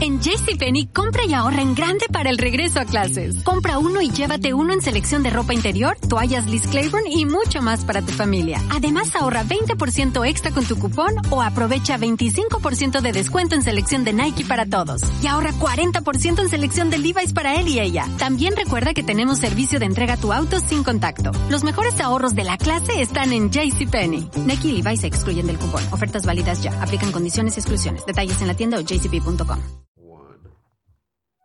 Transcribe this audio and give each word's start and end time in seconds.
En 0.00 0.18
JCPenney, 0.18 0.86
compra 0.86 1.26
y 1.26 1.34
ahorra 1.34 1.60
en 1.60 1.74
grande 1.74 2.06
para 2.10 2.30
el 2.30 2.38
regreso 2.38 2.80
a 2.80 2.86
clases. 2.86 3.42
Compra 3.42 3.78
uno 3.78 4.00
y 4.00 4.10
llévate 4.10 4.54
uno 4.54 4.72
en 4.72 4.80
selección 4.80 5.22
de 5.22 5.28
ropa 5.28 5.52
interior, 5.52 5.94
toallas 6.08 6.46
Liz 6.46 6.66
Claiborne 6.68 7.10
y 7.10 7.26
mucho 7.26 7.60
más 7.60 7.84
para 7.84 8.00
tu 8.00 8.10
familia. 8.12 8.62
Además, 8.70 9.14
ahorra 9.14 9.44
20% 9.44 10.26
extra 10.26 10.52
con 10.52 10.64
tu 10.64 10.78
cupón 10.78 11.12
o 11.28 11.42
aprovecha 11.42 11.98
25% 11.98 13.02
de 13.02 13.12
descuento 13.12 13.56
en 13.56 13.62
selección 13.62 14.02
de 14.04 14.14
Nike 14.14 14.46
para 14.46 14.64
todos. 14.64 15.02
Y 15.22 15.26
ahorra 15.26 15.52
40% 15.52 16.40
en 16.40 16.48
selección 16.48 16.88
de 16.88 16.96
Levi's 16.96 17.34
para 17.34 17.56
él 17.60 17.68
y 17.68 17.78
ella. 17.78 18.08
También 18.16 18.56
recuerda 18.56 18.94
que 18.94 19.02
tenemos 19.02 19.38
servicio 19.38 19.78
de 19.78 19.84
entrega 19.84 20.14
a 20.14 20.16
tu 20.16 20.32
auto 20.32 20.60
sin 20.60 20.82
contacto. 20.82 21.30
Los 21.50 21.62
mejores 21.62 22.00
ahorros 22.00 22.34
de 22.34 22.44
la 22.44 22.56
clase 22.56 23.02
están 23.02 23.34
en 23.34 23.50
JCPenney. 23.50 24.30
Nike 24.46 24.68
y 24.68 24.80
Levi's 24.80 25.02
se 25.02 25.08
excluyen 25.08 25.46
del 25.46 25.58
cupón. 25.58 25.84
Ofertas 25.90 26.24
válidas 26.24 26.62
ya. 26.62 26.72
Aplican 26.82 27.12
condiciones 27.12 27.58
y 27.58 27.60
exclusiones. 27.60 28.06
Detalles 28.06 28.40
en 28.40 28.48
la 28.48 28.54
tienda 28.54 28.78
o 28.78 28.80
jcp.com. 28.80 29.89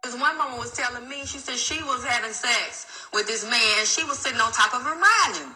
This 0.06 0.14
one 0.22 0.38
woman 0.38 0.62
was 0.62 0.70
telling 0.70 1.10
me, 1.10 1.26
she 1.26 1.42
said 1.42 1.58
she 1.58 1.82
was 1.82 2.06
having 2.06 2.30
sex 2.30 3.10
with 3.10 3.26
this 3.26 3.42
man, 3.42 3.90
she 3.90 4.06
was 4.06 4.22
sitting 4.22 4.38
on 4.38 4.54
top 4.54 4.70
of 4.78 4.86
her 4.86 4.94
riding. 4.94 5.50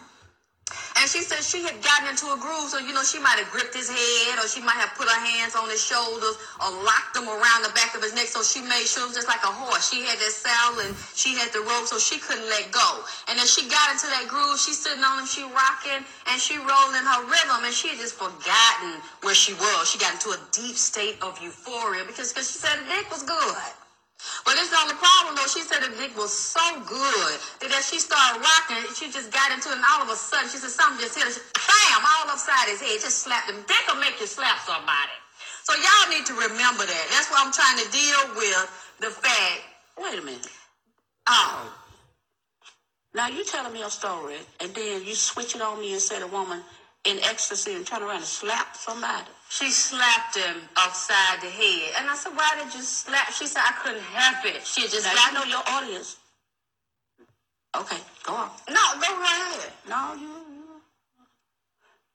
And 0.98 1.06
she 1.06 1.22
said 1.22 1.46
she 1.46 1.62
had 1.62 1.78
gotten 1.86 2.10
into 2.10 2.26
a 2.34 2.38
groove, 2.38 2.66
so 2.66 2.82
you 2.82 2.90
know 2.90 3.06
she 3.06 3.22
might 3.22 3.38
have 3.38 3.46
gripped 3.54 3.78
his 3.78 3.86
head, 3.86 4.42
or 4.42 4.50
she 4.50 4.58
might 4.58 4.82
have 4.82 4.90
put 4.98 5.06
her 5.06 5.22
hands 5.22 5.54
on 5.54 5.70
his 5.70 5.78
shoulders, 5.78 6.34
or 6.58 6.82
locked 6.82 7.14
them 7.14 7.30
around 7.30 7.62
the 7.62 7.70
back 7.78 7.94
of 7.94 8.02
his 8.02 8.10
neck. 8.10 8.26
So 8.26 8.42
she 8.42 8.58
made 8.58 8.90
sure 8.90 9.06
it 9.06 9.14
was 9.14 9.22
just 9.22 9.30
like 9.30 9.42
a 9.46 9.54
horse. 9.54 9.86
She 9.86 10.02
had 10.02 10.18
that 10.18 10.34
saddle 10.34 10.82
and 10.82 10.98
she 11.14 11.38
had 11.38 11.54
the 11.54 11.62
rope, 11.62 11.86
so 11.86 12.02
she 12.02 12.18
couldn't 12.18 12.50
let 12.50 12.74
go. 12.74 13.06
And 13.30 13.38
then 13.38 13.46
she 13.46 13.70
got 13.70 13.94
into 13.94 14.10
that 14.10 14.26
groove. 14.26 14.58
She's 14.58 14.82
sitting 14.82 15.06
on 15.06 15.22
him, 15.22 15.30
she 15.30 15.46
rocking, 15.46 16.02
and 16.26 16.42
she 16.42 16.58
rolling 16.58 17.06
her 17.06 17.22
rhythm, 17.22 17.62
and 17.62 17.70
she 17.70 17.94
had 17.94 18.02
just 18.02 18.18
forgotten 18.18 18.98
where 19.22 19.38
she 19.38 19.54
was. 19.54 19.86
She 19.86 20.02
got 20.02 20.18
into 20.18 20.34
a 20.34 20.40
deep 20.50 20.74
state 20.74 21.22
of 21.22 21.38
euphoria 21.38 22.02
because 22.02 22.34
cause 22.34 22.50
she 22.50 22.58
said 22.58 22.82
the 22.82 22.98
dick 22.98 23.06
was 23.14 23.22
good. 23.22 23.79
But 24.44 24.56
it's 24.58 24.70
the 24.70 24.80
only 24.80 24.96
problem 24.98 25.36
though. 25.36 25.50
She 25.50 25.62
said 25.62 25.82
the 25.84 25.92
dick 25.96 26.16
was 26.16 26.32
so 26.32 26.62
good 26.86 27.34
that 27.62 27.70
as 27.72 27.88
she 27.88 27.98
started 28.00 28.40
rocking, 28.40 28.84
she 28.96 29.10
just 29.12 29.32
got 29.32 29.52
into 29.52 29.70
it, 29.70 29.78
and 29.80 29.86
all 29.86 30.02
of 30.02 30.10
a 30.10 30.16
sudden 30.18 30.48
she 30.50 30.58
said 30.58 30.72
something 30.72 31.00
just 31.00 31.16
hit 31.16 31.26
her, 31.28 31.34
bam, 31.56 32.00
all 32.04 32.30
upside 32.32 32.68
his 32.68 32.80
head, 32.80 33.00
just 33.00 33.24
slapped 33.24 33.50
him. 33.50 33.62
Dick 33.68 33.84
will 33.88 34.00
make 34.00 34.18
you 34.20 34.26
slap 34.26 34.58
somebody. 34.64 35.16
So 35.64 35.74
y'all 35.76 36.08
need 36.10 36.26
to 36.26 36.34
remember 36.34 36.84
that. 36.86 37.04
That's 37.12 37.30
what 37.30 37.44
I'm 37.44 37.52
trying 37.52 37.78
to 37.84 37.88
deal 37.92 38.22
with. 38.36 38.64
The 39.00 39.10
fact. 39.10 39.62
Wait 39.98 40.18
a 40.18 40.22
minute. 40.22 40.48
Oh, 41.28 41.72
Now 43.14 43.28
you 43.28 43.44
telling 43.44 43.72
me 43.72 43.82
a 43.82 43.90
story, 43.90 44.36
and 44.60 44.74
then 44.74 45.04
you 45.04 45.14
switch 45.16 45.54
it 45.56 45.62
on 45.62 45.80
me 45.80 45.92
and 45.92 46.00
say 46.02 46.20
a 46.22 46.26
woman 46.28 46.62
in 47.04 47.18
ecstasy 47.20 47.74
and 47.74 47.86
turn 47.86 48.02
around 48.02 48.18
and 48.18 48.24
slap 48.24 48.76
somebody. 48.76 49.28
She 49.50 49.70
slapped 49.70 50.36
him 50.38 50.56
upside 50.76 51.42
the 51.42 51.50
head, 51.50 51.94
and 51.98 52.10
I 52.10 52.16
said, 52.16 52.34
"Why 52.36 52.52
did 52.62 52.74
you 52.74 52.82
slap?" 52.82 53.32
She 53.32 53.46
said, 53.48 53.64
"I 53.66 53.72
couldn't 53.82 54.02
help 54.02 54.46
it." 54.46 54.66
She 54.66 54.82
just 54.88 55.06
Now 55.06 55.14
got 55.14 55.32
you 55.32 55.38
know 55.40 55.44
your 55.46 55.64
audience. 55.68 56.18
Okay, 57.76 57.98
go 58.24 58.34
on. 58.34 58.50
No, 58.70 58.82
go 59.00 59.08
right 59.20 59.56
ahead. 59.56 59.72
No, 59.88 60.14
you, 60.14 60.28
you 60.28 60.82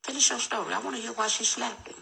finish 0.05 0.30
your 0.30 0.39
story. 0.39 0.73
I 0.73 0.80
want 0.80 0.95
to 0.97 1.02
hear 1.02 1.14
why 1.14 1.27
she 1.27 1.45
slapped 1.45 1.88
him. 1.89 1.97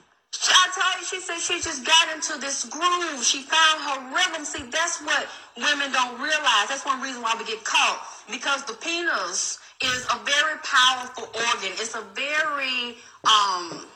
I 0.50 0.68
told 0.76 1.02
you, 1.02 1.08
she 1.08 1.22
said 1.22 1.40
she 1.40 1.62
just 1.62 1.86
got 1.86 2.14
into 2.16 2.40
this 2.40 2.66
groove. 2.66 3.24
She 3.26 3.44
found 3.44 3.82
her 3.82 4.16
rhythm. 4.16 4.46
See, 4.46 4.64
that's 4.72 5.02
what 5.02 5.28
women 5.58 5.92
don't 5.94 6.20
realize. 6.20 6.68
That's 6.70 6.86
one 6.86 7.02
reason 7.02 7.22
why 7.24 7.36
we 7.40 7.46
get 7.46 7.64
caught. 7.64 8.02
Because 8.32 8.64
the 8.66 8.74
penis 8.74 9.60
is 9.84 10.06
a 10.14 10.20
very 10.26 10.58
powerful 10.64 11.26
organ. 11.36 11.74
It's 11.80 11.96
a 11.96 12.04
very 12.16 12.98
um, 13.26 13.88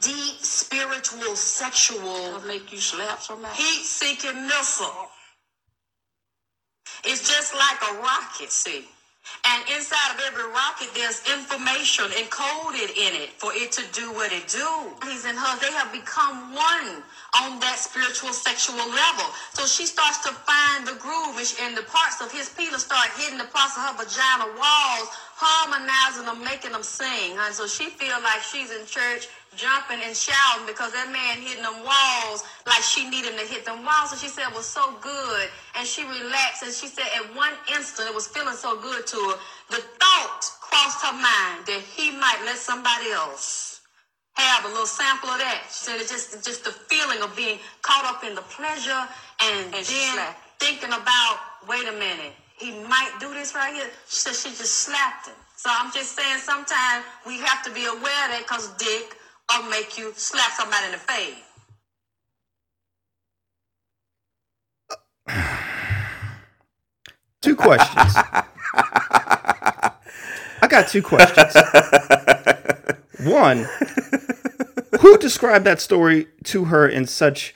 deep, 0.00 0.38
spiritual, 0.40 1.36
sexual, 1.36 1.98
It'll 2.28 2.40
make 2.48 2.72
you 2.72 2.78
slap 2.78 3.20
somebody. 3.20 3.54
heat-seeking 3.54 4.46
missile. 4.46 5.08
It's 7.04 7.28
just 7.28 7.54
like 7.54 7.80
a 7.90 8.02
rocket, 8.02 8.50
see. 8.50 8.84
And 9.44 9.62
inside 9.74 10.14
of 10.14 10.20
every 10.26 10.46
rocket, 10.50 10.90
there's 10.94 11.22
information 11.26 12.06
encoded 12.14 12.90
in 12.94 13.12
it 13.22 13.30
for 13.38 13.50
it 13.54 13.72
to 13.72 13.82
do 13.92 14.12
what 14.12 14.32
it 14.32 14.46
do. 14.48 14.94
He's 15.02 15.24
and 15.24 15.36
her, 15.38 15.58
they 15.58 15.72
have 15.74 15.92
become 15.92 16.54
one 16.54 17.02
on 17.42 17.58
that 17.60 17.78
spiritual, 17.78 18.32
sexual 18.32 18.78
level. 18.78 19.26
So 19.54 19.66
she 19.66 19.86
starts 19.86 20.22
to 20.26 20.32
find 20.46 20.86
the 20.86 20.94
groove, 20.98 21.38
and 21.62 21.76
the 21.76 21.82
parts 21.90 22.20
of 22.22 22.30
his 22.30 22.48
penis 22.50 22.82
start 22.86 23.08
hitting 23.18 23.38
the 23.38 23.50
parts 23.50 23.76
of 23.76 23.82
her 23.82 23.94
vagina 23.98 24.46
walls, 24.58 25.08
harmonizing 25.34 26.26
them, 26.26 26.42
making 26.44 26.72
them 26.72 26.84
sing. 26.84 27.36
And 27.38 27.54
so 27.54 27.66
she 27.66 27.90
feel 27.90 28.18
like 28.22 28.42
she's 28.42 28.70
in 28.70 28.86
church 28.86 29.28
jumping 29.56 30.00
and 30.04 30.16
shouting 30.16 30.66
because 30.66 30.92
that 30.92 31.10
man 31.10 31.40
hitting 31.40 31.62
them 31.64 31.82
walls 31.82 32.44
like 32.66 32.82
she 32.82 33.08
needed 33.08 33.32
him 33.32 33.40
to 33.40 33.46
hit 33.46 33.64
them 33.64 33.84
walls. 33.84 34.12
And 34.12 34.20
she 34.20 34.28
said 34.28 34.48
it 34.48 34.54
was 34.54 34.66
so 34.66 34.94
good. 35.00 35.48
And 35.76 35.86
she 35.86 36.04
relaxed. 36.04 36.62
And 36.62 36.72
she 36.72 36.86
said 36.86 37.06
at 37.16 37.34
one 37.34 37.52
instant 37.74 38.08
it 38.08 38.14
was 38.14 38.28
feeling 38.28 38.54
so 38.56 38.76
good 38.80 39.06
to 39.06 39.16
her. 39.16 39.36
The 39.70 39.82
thought 39.98 40.42
crossed 40.60 41.04
her 41.04 41.16
mind 41.16 41.66
that 41.66 41.82
he 41.96 42.12
might 42.12 42.40
let 42.44 42.58
somebody 42.58 43.10
else 43.10 43.80
have 44.34 44.64
a 44.64 44.68
little 44.68 44.86
sample 44.86 45.30
of 45.30 45.38
that. 45.40 45.64
She 45.68 45.84
said 45.86 46.00
it 46.00 46.08
just 46.08 46.44
just 46.44 46.64
the 46.64 46.72
feeling 46.72 47.22
of 47.22 47.34
being 47.36 47.58
caught 47.82 48.04
up 48.04 48.24
in 48.24 48.34
the 48.34 48.42
pleasure 48.42 49.08
and, 49.42 49.74
And 49.74 49.84
then 49.86 50.34
thinking 50.60 50.92
about, 50.92 51.40
wait 51.68 51.88
a 51.88 51.92
minute, 51.92 52.32
he 52.58 52.72
might 52.84 53.12
do 53.20 53.32
this 53.34 53.54
right 53.54 53.74
here. 53.74 53.88
She 54.08 54.16
said 54.16 54.34
she 54.34 54.50
just 54.50 54.86
slapped 54.86 55.28
him. 55.28 55.34
So 55.56 55.70
I'm 55.72 55.92
just 55.92 56.16
saying 56.16 56.38
sometimes 56.38 57.04
we 57.26 57.38
have 57.40 57.62
to 57.64 57.70
be 57.72 57.84
aware 57.86 58.22
of 58.26 58.30
that 58.32 58.44
because 58.46 58.72
dick 58.76 59.16
will 59.52 59.70
make 59.70 59.98
you 59.98 60.12
slap 60.16 60.52
somebody 60.52 60.86
in 60.86 60.92
the 60.92 60.98
face. 60.98 61.34
Two 67.42 67.56
questions. 67.56 68.14
I 70.62 70.68
got 70.68 70.88
two 70.88 71.02
questions. 71.02 71.54
One, 73.20 73.66
who 75.00 75.18
described 75.18 75.64
that 75.64 75.80
story 75.80 76.28
to 76.44 76.66
her 76.66 76.88
in 76.88 77.06
such 77.06 77.54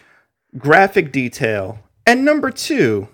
graphic 0.56 1.10
detail? 1.10 1.80
And 2.06 2.24
number 2.24 2.50
two, 2.50 3.08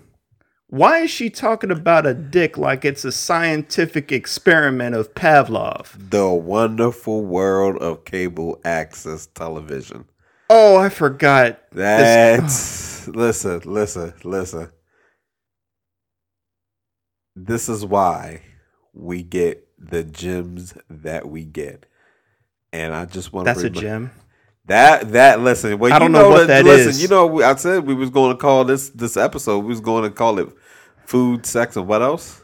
why 0.69 0.99
is 0.99 1.11
she 1.11 1.29
talking 1.29 1.71
about 1.71 2.05
a 2.05 2.13
dick 2.13 2.57
like 2.57 2.83
it's 2.83 3.05
a 3.05 3.11
scientific 3.11 4.11
experiment 4.11 4.95
of 4.95 5.13
Pavlov? 5.13 6.09
The 6.09 6.29
wonderful 6.29 7.23
world 7.23 7.77
of 7.81 8.05
cable 8.05 8.59
access 8.65 9.27
television. 9.27 10.05
Oh, 10.49 10.77
I 10.77 10.89
forgot. 10.89 11.59
This- 11.71 12.37
That's 12.39 13.07
listen, 13.07 13.61
listen, 13.65 14.13
listen. 14.23 14.71
This 17.35 17.69
is 17.69 17.85
why 17.85 18.41
we 18.93 19.21
get 19.23 19.67
the 19.77 20.03
gems 20.03 20.73
that 20.89 21.27
we 21.29 21.45
get, 21.45 21.85
and 22.73 22.93
I 22.95 23.05
just 23.05 23.31
want 23.31 23.45
to 23.45 23.49
That's 23.53 23.61
to 23.61 23.67
a 23.67 23.69
gem. 23.69 24.11
That 24.67 25.13
that 25.13 25.39
listen. 25.41 25.79
Well, 25.79 25.91
I 25.91 25.95
you 25.95 25.99
don't 25.99 26.11
know 26.11 26.29
what 26.29 26.47
that 26.47 26.65
listen, 26.65 26.89
is. 26.89 27.01
You 27.01 27.07
know, 27.07 27.25
we- 27.25 27.43
I 27.43 27.55
said 27.55 27.85
we 27.85 27.93
was 27.93 28.09
going 28.09 28.35
to 28.35 28.37
call 28.37 28.65
this 28.65 28.89
this 28.89 29.17
episode. 29.17 29.59
We 29.59 29.67
was 29.69 29.79
going 29.79 30.03
to 30.03 30.09
call 30.09 30.39
it 30.39 30.49
food, 31.05 31.45
sex, 31.45 31.75
and 31.77 31.87
what 31.87 32.01
else? 32.01 32.41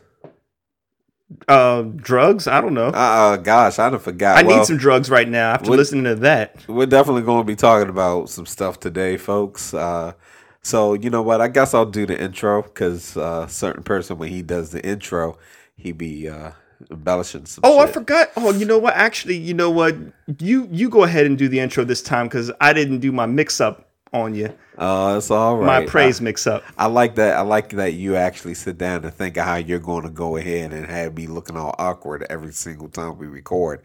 Uh, 1.47 1.81
drugs? 1.95 2.47
I 2.47 2.61
don't 2.61 2.73
know. 2.73 2.87
Uh, 2.87 3.37
gosh, 3.37 3.79
I 3.79 3.89
done 3.89 3.99
forgot. 3.99 4.37
I 4.37 4.43
Well, 4.43 4.59
need 4.59 4.65
some 4.65 4.77
drugs 4.77 5.09
right 5.09 5.27
now 5.27 5.51
after 5.51 5.71
listening 5.71 6.03
to 6.05 6.15
that. 6.15 6.63
We're 6.67 6.85
definitely 6.85 7.23
going 7.23 7.41
to 7.41 7.47
be 7.47 7.55
talking 7.55 7.89
about 7.89 8.29
some 8.29 8.45
stuff 8.45 8.79
today, 8.79 9.17
folks. 9.17 9.73
Uh, 9.73 10.13
so 10.61 10.93
you 10.93 11.09
know 11.09 11.21
what? 11.23 11.41
I 11.41 11.47
guess 11.49 11.73
I'll 11.73 11.85
do 11.85 12.05
the 12.05 12.19
intro 12.19 12.61
because 12.61 13.17
uh, 13.17 13.47
certain 13.47 13.83
person 13.83 14.17
when 14.17 14.29
he 14.29 14.41
does 14.41 14.69
the 14.71 14.85
intro, 14.85 15.37
he 15.75 15.91
be 15.91 16.29
uh, 16.29 16.51
embellishing 16.89 17.45
some. 17.45 17.61
Oh, 17.63 17.79
I 17.79 17.87
forgot. 17.87 18.31
Oh, 18.37 18.51
you 18.51 18.65
know 18.65 18.77
what? 18.77 18.93
Actually, 18.95 19.37
you 19.37 19.53
know 19.53 19.69
what? 19.69 19.95
You 20.39 20.67
you 20.71 20.89
go 20.89 21.03
ahead 21.03 21.25
and 21.25 21.37
do 21.37 21.47
the 21.47 21.59
intro 21.59 21.83
this 21.83 22.01
time 22.01 22.27
because 22.27 22.51
I 22.59 22.73
didn't 22.73 22.99
do 22.99 23.11
my 23.11 23.25
mix 23.25 23.61
up 23.61 23.89
on 24.13 24.35
you. 24.35 24.53
Oh, 24.77 25.17
it's 25.17 25.29
all 25.31 25.57
right. 25.57 25.81
My 25.81 25.85
praise 25.85 26.21
I, 26.21 26.23
mix 26.23 26.47
up. 26.47 26.63
I 26.77 26.87
like 26.87 27.15
that. 27.15 27.37
I 27.37 27.41
like 27.41 27.69
that 27.71 27.93
you 27.93 28.15
actually 28.15 28.53
sit 28.53 28.77
down 28.77 29.03
and 29.03 29.13
think 29.13 29.37
of 29.37 29.45
how 29.45 29.55
you're 29.55 29.79
going 29.79 30.03
to 30.03 30.09
go 30.09 30.37
ahead 30.37 30.73
and 30.73 30.85
have 30.85 31.15
me 31.15 31.27
looking 31.27 31.57
all 31.57 31.75
awkward 31.77 32.25
every 32.29 32.53
single 32.53 32.89
time 32.89 33.17
we 33.17 33.27
record. 33.27 33.83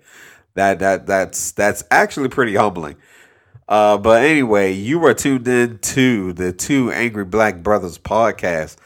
That 0.54 0.78
that 0.78 1.06
that's 1.06 1.52
that's 1.52 1.84
actually 1.90 2.28
pretty 2.28 2.54
humbling. 2.54 2.96
Uh, 3.68 3.98
but 3.98 4.22
anyway, 4.24 4.72
you 4.72 5.04
are 5.04 5.12
tuned 5.12 5.46
in 5.46 5.78
to 5.78 6.32
the 6.32 6.52
Two 6.52 6.90
Angry 6.90 7.24
Black 7.24 7.62
Brothers 7.62 7.98
podcast. 7.98 8.76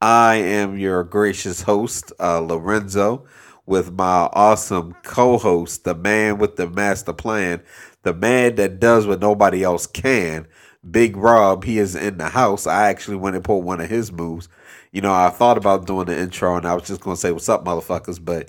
I 0.00 0.36
am 0.36 0.78
your 0.78 1.02
gracious 1.04 1.62
host, 1.62 2.12
uh, 2.20 2.40
Lorenzo, 2.40 3.24
with 3.66 3.92
my 3.92 4.28
awesome 4.32 4.94
co-host, 5.02 5.84
the 5.84 5.94
man 5.94 6.38
with 6.38 6.56
the 6.56 6.68
master 6.70 7.12
plan, 7.12 7.60
the 8.02 8.14
man 8.14 8.54
that 8.54 8.80
does 8.80 9.06
what 9.06 9.20
nobody 9.20 9.62
else 9.62 9.86
can. 9.86 10.46
Big 10.88 11.16
Rob, 11.16 11.64
he 11.64 11.78
is 11.78 11.96
in 11.96 12.18
the 12.18 12.28
house. 12.28 12.66
I 12.66 12.88
actually 12.88 13.16
went 13.16 13.34
and 13.34 13.44
pulled 13.44 13.64
one 13.64 13.80
of 13.80 13.90
his 13.90 14.12
moves. 14.12 14.48
You 14.92 15.00
know, 15.00 15.12
I 15.12 15.30
thought 15.30 15.58
about 15.58 15.86
doing 15.86 16.06
the 16.06 16.16
intro, 16.16 16.56
and 16.56 16.64
I 16.64 16.74
was 16.74 16.84
just 16.84 17.00
gonna 17.00 17.16
say, 17.16 17.32
"What's 17.32 17.48
up, 17.48 17.64
motherfuckers?" 17.64 18.24
But 18.24 18.48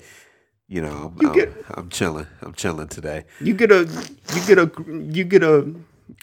you 0.68 0.80
know, 0.80 1.12
I'm, 1.18 1.34
You 1.36 1.42
I'm, 1.42 1.64
I'm 1.74 1.88
chilling. 1.88 2.26
I'm 2.42 2.54
chilling 2.54 2.88
today. 2.88 3.24
You 3.40 3.54
get 3.54 3.72
a 3.72 3.88
you 4.34 4.46
get 4.46 4.58
a 4.58 4.70
you 5.12 5.24
get 5.24 5.42
a 5.42 5.74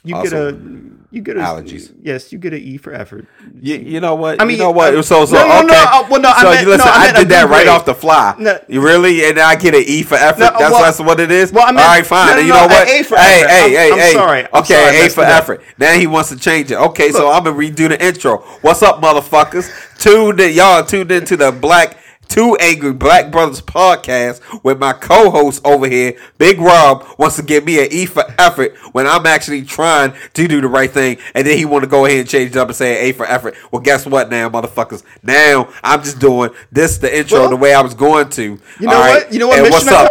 You 0.03 0.15
Also, 0.15 0.51
get 0.51 0.61
a 0.61 0.81
you 1.11 1.21
get 1.21 1.37
a 1.37 1.39
allergies. 1.39 1.93
Yes, 2.01 2.31
you 2.33 2.37
get 2.39 2.53
an 2.53 2.59
E 2.59 2.77
for 2.77 2.93
effort. 2.93 3.25
You, 3.61 3.75
you 3.77 3.99
know 4.01 4.15
what? 4.15 4.41
I 4.41 4.45
mean, 4.45 4.57
you 4.57 4.63
know 4.63 4.71
what? 4.71 4.93
so, 5.05 5.25
so 5.25 5.35
no, 5.35 5.47
no, 5.47 5.57
okay. 5.59 5.67
no, 5.67 5.73
uh, 5.73 6.07
well, 6.09 6.21
no, 6.21 6.29
I 6.29 6.43
meant- 6.43 6.67
listen, 6.67 6.85
no, 6.85 6.91
I 6.91 7.11
I, 7.15 7.19
did 7.19 7.29
that 7.29 7.49
right 7.49 7.67
off 7.67 7.85
the 7.85 7.93
fly. 7.95 8.35
No. 8.37 8.59
you 8.67 8.81
really? 8.81 9.23
And 9.25 9.39
I 9.39 9.55
get 9.55 9.73
an 9.75 9.83
E 9.87 10.03
for 10.03 10.15
effort. 10.15 10.39
That's 10.39 10.59
well- 10.59 10.81
that's 10.83 10.99
what 10.99 11.19
it 11.19 11.31
is. 11.31 11.51
well, 11.53 11.63
I 11.65 11.71
meant- 11.71 11.79
all 11.87 11.93
right, 11.95 12.05
fine. 12.05 12.27
no, 12.27 12.33
no, 12.33 12.39
and 12.39 12.47
you 12.47 12.53
no, 12.53 12.61
know 12.61 12.67
what? 12.67 12.87
A 12.89 13.03
for 13.03 13.15
hey, 13.17 13.41
effort. 13.43 13.49
hey, 13.49 13.63
I'm- 13.89 13.97
hey, 13.99 14.07
I'm 14.07 14.13
sorry. 14.13 14.39
I'm 14.53 14.61
Okay, 14.63 14.73
sorry 14.83 15.05
A 15.05 15.09
for 15.09 15.23
effort. 15.23 15.61
Now 15.77 15.93
he 15.93 16.07
wants 16.07 16.29
to 16.29 16.37
change 16.37 16.71
it. 16.71 16.75
Okay, 16.75 17.11
so 17.11 17.31
I'm 17.31 17.43
gonna 17.45 17.55
redo 17.55 17.87
the 17.87 18.03
intro. 18.05 18.39
What's 18.61 18.83
up, 18.83 19.01
motherfuckers? 19.01 19.69
Tuned 19.97 20.39
in, 20.41 20.53
y'all 20.53 20.83
tuned 20.83 21.11
into 21.11 21.37
the 21.37 21.51
Black 21.51 21.97
Two 22.35 22.57
Angry 22.57 22.91
Black 22.91 23.31
Brothers 23.31 23.61
podcast 23.61 24.41
with 24.61 24.77
my 24.77 24.91
co-host 24.91 25.65
over 25.65 25.87
here, 25.87 26.17
Big 26.37 26.59
Rob, 26.59 27.07
wants 27.17 27.37
to 27.37 27.43
give 27.43 27.63
me 27.63 27.81
an 27.81 27.87
E 27.93 28.05
for 28.05 28.25
effort 28.37 28.75
when 28.91 29.07
I'm 29.07 29.25
actually 29.25 29.61
trying 29.61 30.13
to 30.33 30.45
do 30.45 30.59
the 30.59 30.67
right 30.67 30.91
thing, 30.91 31.17
and 31.33 31.47
then 31.47 31.57
he 31.57 31.63
want 31.63 31.85
to 31.85 31.89
go 31.89 32.03
ahead 32.03 32.19
and 32.19 32.27
change 32.27 32.51
it 32.51 32.57
up 32.57 32.67
and 32.67 32.75
say 32.75 33.09
A 33.09 33.13
for 33.13 33.25
effort. 33.25 33.55
Well, 33.71 33.81
guess 33.81 34.05
what, 34.05 34.29
now, 34.29 34.49
motherfuckers? 34.49 35.03
Now 35.23 35.69
I'm 35.81 36.03
just 36.03 36.19
doing 36.19 36.49
this 36.73 36.97
the 36.97 37.17
intro 37.17 37.39
Well, 37.39 37.49
the 37.51 37.55
way 37.55 37.73
I 37.73 37.79
was 37.79 37.93
going 37.93 38.27
to. 38.31 38.43
You 38.43 38.59
know 38.81 38.99
right? 38.99 39.23
what? 39.23 39.31
You 39.31 39.39
know 39.39 39.47
what? 39.47 39.59
And 39.59 39.69
Mission 39.69 39.85
what's 39.87 39.91
up? 39.93 40.09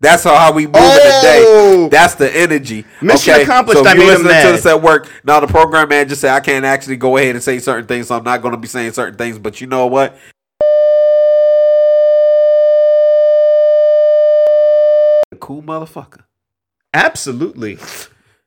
That's 0.00 0.22
how 0.22 0.52
we 0.52 0.66
move 0.66 0.74
moving 0.74 0.90
today. 0.90 1.42
Oh! 1.44 1.88
That's 1.90 2.14
the 2.14 2.34
energy. 2.34 2.84
Mission 3.02 3.34
okay? 3.34 3.42
accomplished. 3.42 3.82
So 3.82 3.88
if 3.88 3.96
you 3.96 4.06
listening 4.06 4.28
to 4.28 4.52
this 4.52 4.64
at 4.64 4.80
work, 4.80 5.10
now 5.24 5.40
the 5.40 5.48
program 5.48 5.88
manager 5.88 6.14
said 6.14 6.34
I 6.34 6.40
can't 6.40 6.64
actually 6.64 6.96
go 6.96 7.16
ahead 7.16 7.34
and 7.34 7.42
say 7.42 7.58
certain 7.58 7.86
things, 7.86 8.06
so 8.06 8.16
I'm 8.16 8.22
not 8.22 8.40
going 8.40 8.52
to 8.52 8.58
be 8.58 8.68
saying 8.68 8.92
certain 8.92 9.18
things. 9.18 9.40
But 9.40 9.60
you 9.60 9.66
know 9.66 9.86
what? 9.88 10.16
A 15.32 15.36
cool 15.40 15.62
motherfucker. 15.62 16.22
Absolutely. 16.94 17.78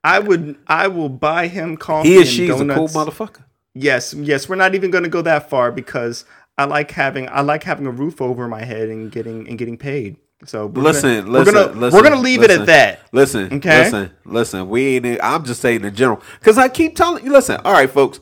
I 0.05 0.19
would. 0.19 0.57
I 0.67 0.87
will 0.87 1.09
buy 1.09 1.47
him 1.47 1.75
coffee. 1.75 2.09
He 2.09 2.15
or 2.15 2.19
and 2.21 2.29
she's 2.29 2.49
a 2.49 2.65
cool 2.65 2.87
motherfucker. 2.87 3.43
Yes, 3.73 4.13
yes. 4.13 4.47
We're 4.47 4.55
not 4.55 4.73
even 4.73 4.89
going 4.89 5.03
to 5.03 5.09
go 5.09 5.21
that 5.23 5.49
far 5.49 5.73
because 5.73 6.23
I 6.57 6.63
like 6.63 6.91
having. 6.91 7.27
I 7.27 7.41
like 7.41 7.63
having 7.63 7.87
a 7.87 7.91
roof 7.91 8.21
over 8.21 8.47
my 8.47 8.63
head 8.63 8.87
and 8.87 9.11
getting 9.11 9.49
and 9.49 9.57
getting 9.57 9.77
paid. 9.77 10.15
So 10.45 10.65
we're 10.67 10.81
Listen, 10.81 11.25
gonna, 11.25 11.31
listen, 11.31 11.53
we're 11.53 11.63
gonna, 11.65 11.79
listen, 11.79 11.97
we're 11.97 12.03
gonna 12.03 12.21
leave 12.21 12.41
it 12.43 12.51
at 12.51 12.65
that. 12.65 13.01
Listen, 13.11 13.53
Okay? 13.53 13.83
listen, 13.83 14.11
listen. 14.25 14.69
We 14.69 14.97
ain't. 14.97 15.19
I'm 15.23 15.45
just 15.45 15.61
saying 15.61 15.83
in 15.83 15.93
general 15.95 16.21
because 16.39 16.57
I 16.57 16.67
keep 16.67 16.95
telling 16.95 17.23
you. 17.23 17.31
Listen, 17.31 17.59
all 17.63 17.73
right, 17.73 17.89
folks. 17.89 18.19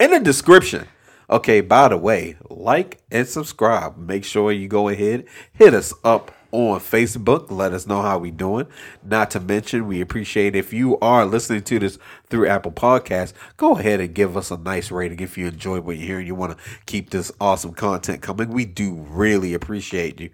In 0.00 0.12
the 0.12 0.20
description. 0.20 0.88
Okay. 1.28 1.60
By 1.60 1.88
the 1.88 1.98
way, 1.98 2.36
like 2.48 3.00
and 3.10 3.26
subscribe. 3.28 3.96
Make 3.98 4.24
sure 4.24 4.50
you 4.50 4.66
go 4.68 4.88
ahead, 4.88 5.26
hit 5.52 5.74
us 5.74 5.92
up 6.04 6.32
on 6.52 6.80
Facebook. 6.80 7.50
Let 7.50 7.72
us 7.72 7.86
know 7.86 8.02
how 8.02 8.18
we 8.18 8.30
doing. 8.30 8.66
Not 9.02 9.30
to 9.32 9.40
mention, 9.40 9.86
we 9.86 10.00
appreciate 10.00 10.54
if 10.54 10.72
you 10.72 10.98
are 11.00 11.24
listening 11.26 11.62
to 11.64 11.78
this 11.78 11.98
through 12.28 12.46
Apple 12.48 12.72
Podcasts. 12.72 13.32
Go 13.56 13.76
ahead 13.76 14.00
and 14.00 14.14
give 14.14 14.36
us 14.36 14.50
a 14.50 14.56
nice 14.58 14.90
rating 14.90 15.20
if 15.20 15.36
you 15.38 15.46
enjoy 15.48 15.80
what 15.80 15.96
you 15.96 16.06
hear 16.06 16.18
and 16.18 16.26
you 16.26 16.34
want 16.34 16.56
to 16.56 16.64
keep 16.86 17.10
this 17.10 17.32
awesome 17.40 17.72
content 17.72 18.22
coming. 18.22 18.50
We 18.50 18.64
do 18.66 18.92
really 18.94 19.54
appreciate 19.54 20.20
you 20.20 20.30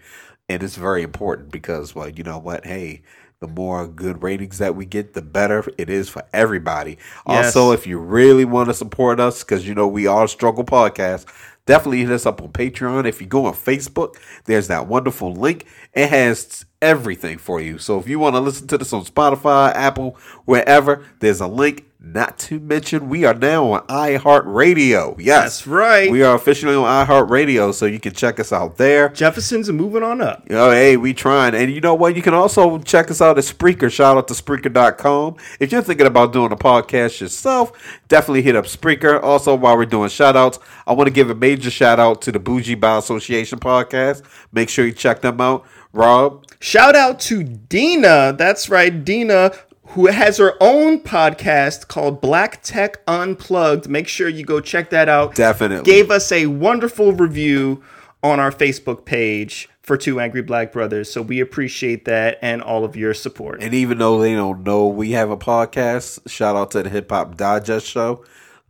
and 0.48 0.62
it's 0.62 0.76
very 0.76 1.02
important 1.02 1.50
because 1.50 1.94
well 1.94 2.08
you 2.08 2.22
know 2.24 2.38
what? 2.38 2.64
Hey 2.66 3.02
the 3.40 3.46
more 3.46 3.86
good 3.86 4.20
ratings 4.20 4.58
that 4.58 4.74
we 4.74 4.84
get 4.84 5.14
the 5.14 5.22
better 5.22 5.64
it 5.78 5.88
is 5.88 6.08
for 6.08 6.24
everybody. 6.32 6.98
Yes. 7.28 7.56
also 7.56 7.72
if 7.72 7.86
you 7.86 7.98
really 7.98 8.44
want 8.44 8.68
to 8.68 8.74
support 8.74 9.20
us 9.20 9.44
because 9.44 9.66
you 9.66 9.74
know 9.74 9.86
we 9.86 10.06
are 10.06 10.24
a 10.24 10.28
struggle 10.28 10.64
podcast 10.64 11.26
definitely 11.66 12.00
hit 12.00 12.10
us 12.10 12.24
up 12.24 12.40
on 12.40 12.48
patreon. 12.48 13.06
If 13.06 13.20
you 13.20 13.26
go 13.26 13.46
on 13.46 13.54
facebook 13.54 14.16
there's 14.46 14.68
that 14.68 14.86
wonderful 14.86 15.32
link 15.32 15.66
it 15.94 16.08
has 16.10 16.64
everything 16.80 17.38
for 17.38 17.60
you 17.60 17.78
so 17.78 17.98
if 17.98 18.08
you 18.08 18.18
want 18.18 18.34
to 18.36 18.40
listen 18.40 18.66
to 18.66 18.78
this 18.78 18.92
on 18.92 19.04
spotify 19.04 19.74
apple 19.74 20.16
wherever 20.44 21.04
there's 21.18 21.40
a 21.40 21.46
link 21.48 21.84
not 22.00 22.38
to 22.38 22.60
mention 22.60 23.08
we 23.08 23.24
are 23.24 23.34
now 23.34 23.72
on 23.72 23.84
iheartradio 23.88 25.16
yes 25.18 25.42
That's 25.42 25.66
right. 25.66 26.10
we 26.10 26.22
are 26.22 26.36
officially 26.36 26.76
on 26.76 27.06
iheartradio 27.06 27.74
so 27.74 27.86
you 27.86 27.98
can 27.98 28.12
check 28.12 28.38
us 28.38 28.52
out 28.52 28.76
there 28.76 29.08
Jefferson's 29.08 29.70
moving 29.72 30.02
on 30.04 30.20
up. 30.20 30.46
Oh, 30.50 30.70
hey, 30.70 30.96
we 30.96 31.12
trying. 31.12 31.54
And 31.54 31.72
you 31.72 31.80
know 31.80 31.94
what? 31.94 32.14
You 32.14 32.22
can 32.22 32.34
also 32.34 32.78
check 32.78 33.10
us 33.10 33.20
out 33.20 33.36
at 33.38 33.44
Spreaker. 33.44 33.90
Shout 33.90 34.16
out 34.16 34.28
to 34.28 34.34
Spreaker.com. 34.34 35.36
If 35.58 35.72
you're 35.72 35.82
thinking 35.82 36.06
about 36.06 36.32
doing 36.32 36.52
a 36.52 36.56
podcast 36.56 37.20
yourself, 37.20 37.72
definitely 38.08 38.42
hit 38.42 38.54
up 38.54 38.66
Spreaker. 38.66 39.20
Also, 39.22 39.54
while 39.56 39.76
we're 39.76 39.86
doing 39.86 40.08
shout 40.08 40.36
outs, 40.36 40.58
I 40.86 40.92
want 40.92 41.08
to 41.08 41.12
give 41.12 41.30
a 41.30 41.34
major 41.34 41.70
shout 41.70 41.98
out 41.98 42.22
to 42.22 42.32
the 42.32 42.38
Bougie 42.38 42.74
by 42.76 42.98
Association 42.98 43.58
podcast. 43.58 44.22
Make 44.52 44.68
sure 44.68 44.86
you 44.86 44.92
check 44.92 45.20
them 45.20 45.40
out. 45.40 45.66
Rob, 45.92 46.44
Shout 46.60 46.96
out 46.96 47.20
to 47.20 47.44
Dina. 47.44 48.34
That's 48.36 48.68
right, 48.68 49.04
Dina, 49.04 49.52
who 49.88 50.06
has 50.06 50.38
her 50.38 50.54
own 50.60 51.00
podcast 51.00 51.88
called 51.88 52.20
Black 52.20 52.62
Tech 52.62 53.00
Unplugged. 53.06 53.88
Make 53.88 54.08
sure 54.08 54.28
you 54.28 54.44
go 54.44 54.60
check 54.60 54.90
that 54.90 55.08
out. 55.08 55.34
Definitely. 55.34 55.90
Gave 55.90 56.10
us 56.10 56.30
a 56.32 56.46
wonderful 56.46 57.12
review 57.12 57.82
on 58.22 58.40
our 58.40 58.50
Facebook 58.50 59.04
page 59.04 59.68
for 59.82 59.96
Two 59.96 60.20
Angry 60.20 60.42
Black 60.42 60.72
Brothers. 60.72 61.10
So 61.10 61.22
we 61.22 61.40
appreciate 61.40 62.04
that 62.06 62.38
and 62.42 62.60
all 62.60 62.84
of 62.84 62.96
your 62.96 63.14
support. 63.14 63.62
and 63.62 63.72
even 63.72 63.98
though 63.98 64.20
they 64.20 64.34
don't 64.34 64.64
know 64.64 64.88
we 64.88 65.12
have 65.12 65.30
a 65.30 65.36
podcast, 65.36 66.28
shout 66.28 66.56
out 66.56 66.72
to 66.72 66.82
the 66.82 66.90
Hip 66.90 67.08
Hop 67.10 67.36
Digest 67.36 67.86
Show, 67.86 68.24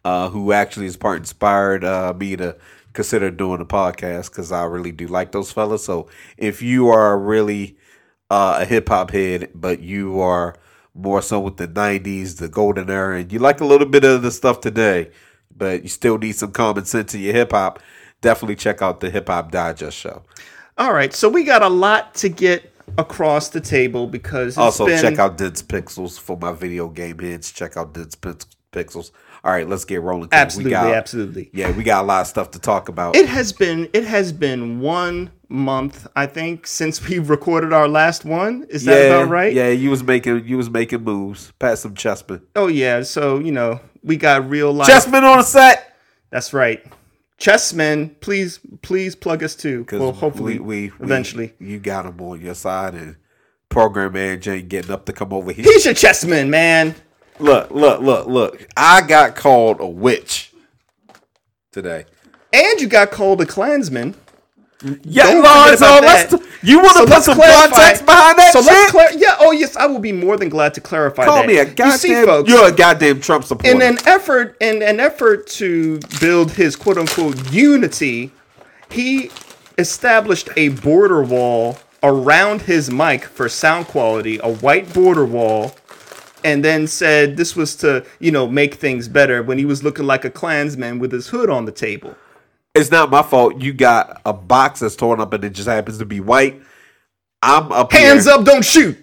uh, 0.04 0.28
who 0.28 0.52
actually 0.52 0.86
is 0.86 0.96
part 0.96 1.18
inspired 1.18 1.84
uh, 1.84 2.12
me 2.16 2.36
to 2.36 2.56
consider 2.98 3.30
doing 3.30 3.60
a 3.60 3.64
podcast 3.64 4.28
because 4.28 4.50
I 4.50 4.64
really 4.64 4.90
do 4.90 5.06
like 5.06 5.30
those 5.30 5.52
fellas. 5.52 5.84
So 5.84 6.08
if 6.36 6.62
you 6.62 6.88
are 6.88 7.16
really 7.16 7.76
uh, 8.28 8.58
a 8.60 8.64
hip 8.64 8.88
hop 8.88 9.12
head, 9.12 9.50
but 9.54 9.78
you 9.78 10.20
are 10.20 10.56
more 10.94 11.22
so 11.22 11.38
with 11.38 11.58
the 11.58 11.68
'90s, 11.68 12.38
the 12.38 12.48
golden 12.48 12.90
era, 12.90 13.20
and 13.20 13.32
you 13.32 13.38
like 13.38 13.60
a 13.60 13.64
little 13.64 13.86
bit 13.86 14.02
of 14.02 14.22
the 14.22 14.32
stuff 14.32 14.60
today, 14.60 15.12
but 15.56 15.84
you 15.84 15.88
still 15.88 16.18
need 16.18 16.32
some 16.32 16.50
common 16.50 16.86
sense 16.86 17.14
in 17.14 17.20
your 17.20 17.34
hip 17.34 17.52
hop, 17.52 17.80
definitely 18.20 18.56
check 18.56 18.82
out 18.82 18.98
the 18.98 19.10
Hip 19.10 19.28
Hop 19.28 19.52
Digest 19.52 19.96
Show. 19.96 20.24
All 20.76 20.92
right, 20.92 21.12
so 21.12 21.28
we 21.28 21.44
got 21.44 21.62
a 21.62 21.68
lot 21.68 22.16
to 22.16 22.28
get 22.28 22.72
across 22.98 23.50
the 23.50 23.60
table 23.60 24.08
because 24.08 24.58
Also, 24.58 24.86
been, 24.86 25.00
check 25.00 25.20
out 25.20 25.38
Dense 25.38 25.62
Pixels 25.62 26.18
for 26.18 26.36
my 26.36 26.50
video 26.50 26.88
game 26.88 27.20
hits. 27.20 27.52
Check 27.52 27.76
out 27.76 27.94
Dense 27.94 28.16
Pixels. 28.16 29.12
All 29.48 29.54
right, 29.54 29.66
let's 29.66 29.86
get 29.86 30.02
rolling. 30.02 30.28
Absolutely, 30.30 30.68
we 30.68 30.72
got, 30.72 30.92
absolutely. 30.92 31.50
Yeah, 31.54 31.70
we 31.70 31.82
got 31.82 32.04
a 32.04 32.06
lot 32.06 32.20
of 32.20 32.26
stuff 32.26 32.50
to 32.50 32.58
talk 32.58 32.90
about. 32.90 33.16
It 33.16 33.26
has 33.30 33.50
been 33.50 33.88
it 33.94 34.04
has 34.04 34.30
been 34.30 34.78
one 34.80 35.30
month, 35.48 36.06
I 36.14 36.26
think, 36.26 36.66
since 36.66 37.08
we 37.08 37.18
recorded 37.18 37.72
our 37.72 37.88
last 37.88 38.26
one. 38.26 38.66
Is 38.68 38.84
that 38.84 39.00
yeah, 39.00 39.06
about 39.06 39.30
right? 39.30 39.54
Yeah, 39.54 39.70
you 39.70 39.88
was 39.88 40.02
making 40.02 40.46
you 40.46 40.58
was 40.58 40.68
making 40.68 41.02
moves. 41.02 41.50
Pass 41.58 41.80
some 41.80 41.94
chessmen. 41.94 42.42
Oh 42.56 42.66
yeah. 42.66 43.02
So 43.04 43.38
you 43.38 43.50
know 43.50 43.80
we 44.02 44.18
got 44.18 44.50
real 44.50 44.70
life. 44.70 44.86
Chessmen 44.86 45.22
on 45.22 45.38
a 45.38 45.42
set. 45.42 45.96
That's 46.28 46.52
right. 46.52 46.84
Chessmen, 47.38 48.20
please 48.20 48.60
please 48.82 49.16
plug 49.16 49.42
us 49.42 49.56
too. 49.56 49.86
Well, 49.90 50.12
hopefully 50.12 50.58
we, 50.58 50.90
we 50.90 50.92
eventually. 51.02 51.54
you 51.58 51.78
got 51.78 52.04
him 52.04 52.20
on 52.20 52.42
your 52.42 52.54
side, 52.54 52.92
and 52.92 53.16
program 53.70 54.12
manager 54.12 54.52
ain't 54.52 54.68
getting 54.68 54.90
up 54.90 55.06
to 55.06 55.14
come 55.14 55.32
over 55.32 55.52
here. 55.52 55.64
He's 55.64 55.86
your 55.86 55.94
chessman, 55.94 56.50
man. 56.50 56.94
Look, 57.40 57.70
look, 57.70 58.00
look, 58.00 58.26
look. 58.26 58.66
I 58.76 59.00
got 59.02 59.34
called 59.36 59.80
a 59.80 59.86
witch 59.86 60.52
today. 61.72 62.04
And 62.52 62.80
you 62.80 62.86
got 62.88 63.10
called 63.10 63.40
a 63.40 63.46
Klansman. 63.46 64.14
Yeah, 65.02 65.24
Lord, 65.26 65.76
so 65.76 65.98
let's. 66.00 66.30
that. 66.30 66.40
You 66.62 66.78
want 66.78 66.92
So 66.96 67.04
to 67.04 67.12
put 67.12 67.22
some 67.24 67.34
clarify- 67.34 67.68
context 67.68 68.06
behind 68.06 68.38
that 68.38 68.52
So 68.52 68.62
shit? 68.62 68.72
let's 68.72 68.90
clar- 68.92 69.12
Yeah. 69.16 69.34
Oh 69.40 69.50
yes, 69.50 69.76
I 69.76 69.86
will 69.86 69.98
be 69.98 70.12
more 70.12 70.36
than 70.36 70.48
glad 70.48 70.72
to 70.74 70.80
clarify 70.80 71.24
Call 71.24 71.38
that. 71.38 71.46
me 71.48 71.56
a 71.58 71.64
You 71.64 71.98
see, 71.98 72.08
goddamn. 72.10 72.26
folks, 72.26 72.48
You're 72.50 72.68
a 72.68 72.72
goddamn 72.72 73.20
Trump 73.20 73.44
supporter. 73.44 73.74
in 73.74 73.82
an 73.82 73.98
effort 74.06 74.56
in 74.60 74.80
an 74.82 75.00
effort 75.00 75.48
to 75.48 75.98
build 76.20 76.52
his 76.52 76.76
quote 76.76 76.96
unquote 76.96 77.50
unity, 77.52 78.30
he 78.88 79.30
established 79.78 80.48
a 80.56 80.68
border 80.68 81.22
wall 81.24 81.78
around 82.04 82.62
his 82.62 82.88
mic 82.88 83.24
for 83.24 83.48
sound 83.48 83.88
quality, 83.88 84.38
a 84.44 84.48
white 84.52 84.92
border 84.92 85.24
wall, 85.24 85.74
and 86.44 86.64
then 86.64 86.86
said 86.86 87.36
this 87.36 87.54
was 87.56 87.76
to, 87.76 88.04
you 88.20 88.30
know, 88.30 88.46
make 88.46 88.74
things 88.74 89.08
better 89.08 89.42
when 89.42 89.58
he 89.58 89.64
was 89.64 89.82
looking 89.82 90.06
like 90.06 90.24
a 90.24 90.30
Klansman 90.30 90.98
with 90.98 91.12
his 91.12 91.28
hood 91.28 91.50
on 91.50 91.64
the 91.64 91.72
table. 91.72 92.14
it's 92.74 92.90
not 92.90 93.10
my 93.10 93.22
fault. 93.22 93.60
You 93.60 93.72
got 93.72 94.20
a 94.24 94.32
box 94.32 94.80
that's 94.80 94.96
torn 94.96 95.20
up 95.20 95.32
and 95.32 95.44
it 95.44 95.50
just 95.50 95.68
happens 95.68 95.98
to 95.98 96.04
be 96.06 96.20
white. 96.20 96.60
I'm 97.42 97.70
up 97.72 97.92
Hands 97.92 98.24
here. 98.24 98.34
up, 98.34 98.44
don't 98.44 98.64
shoot. 98.64 98.96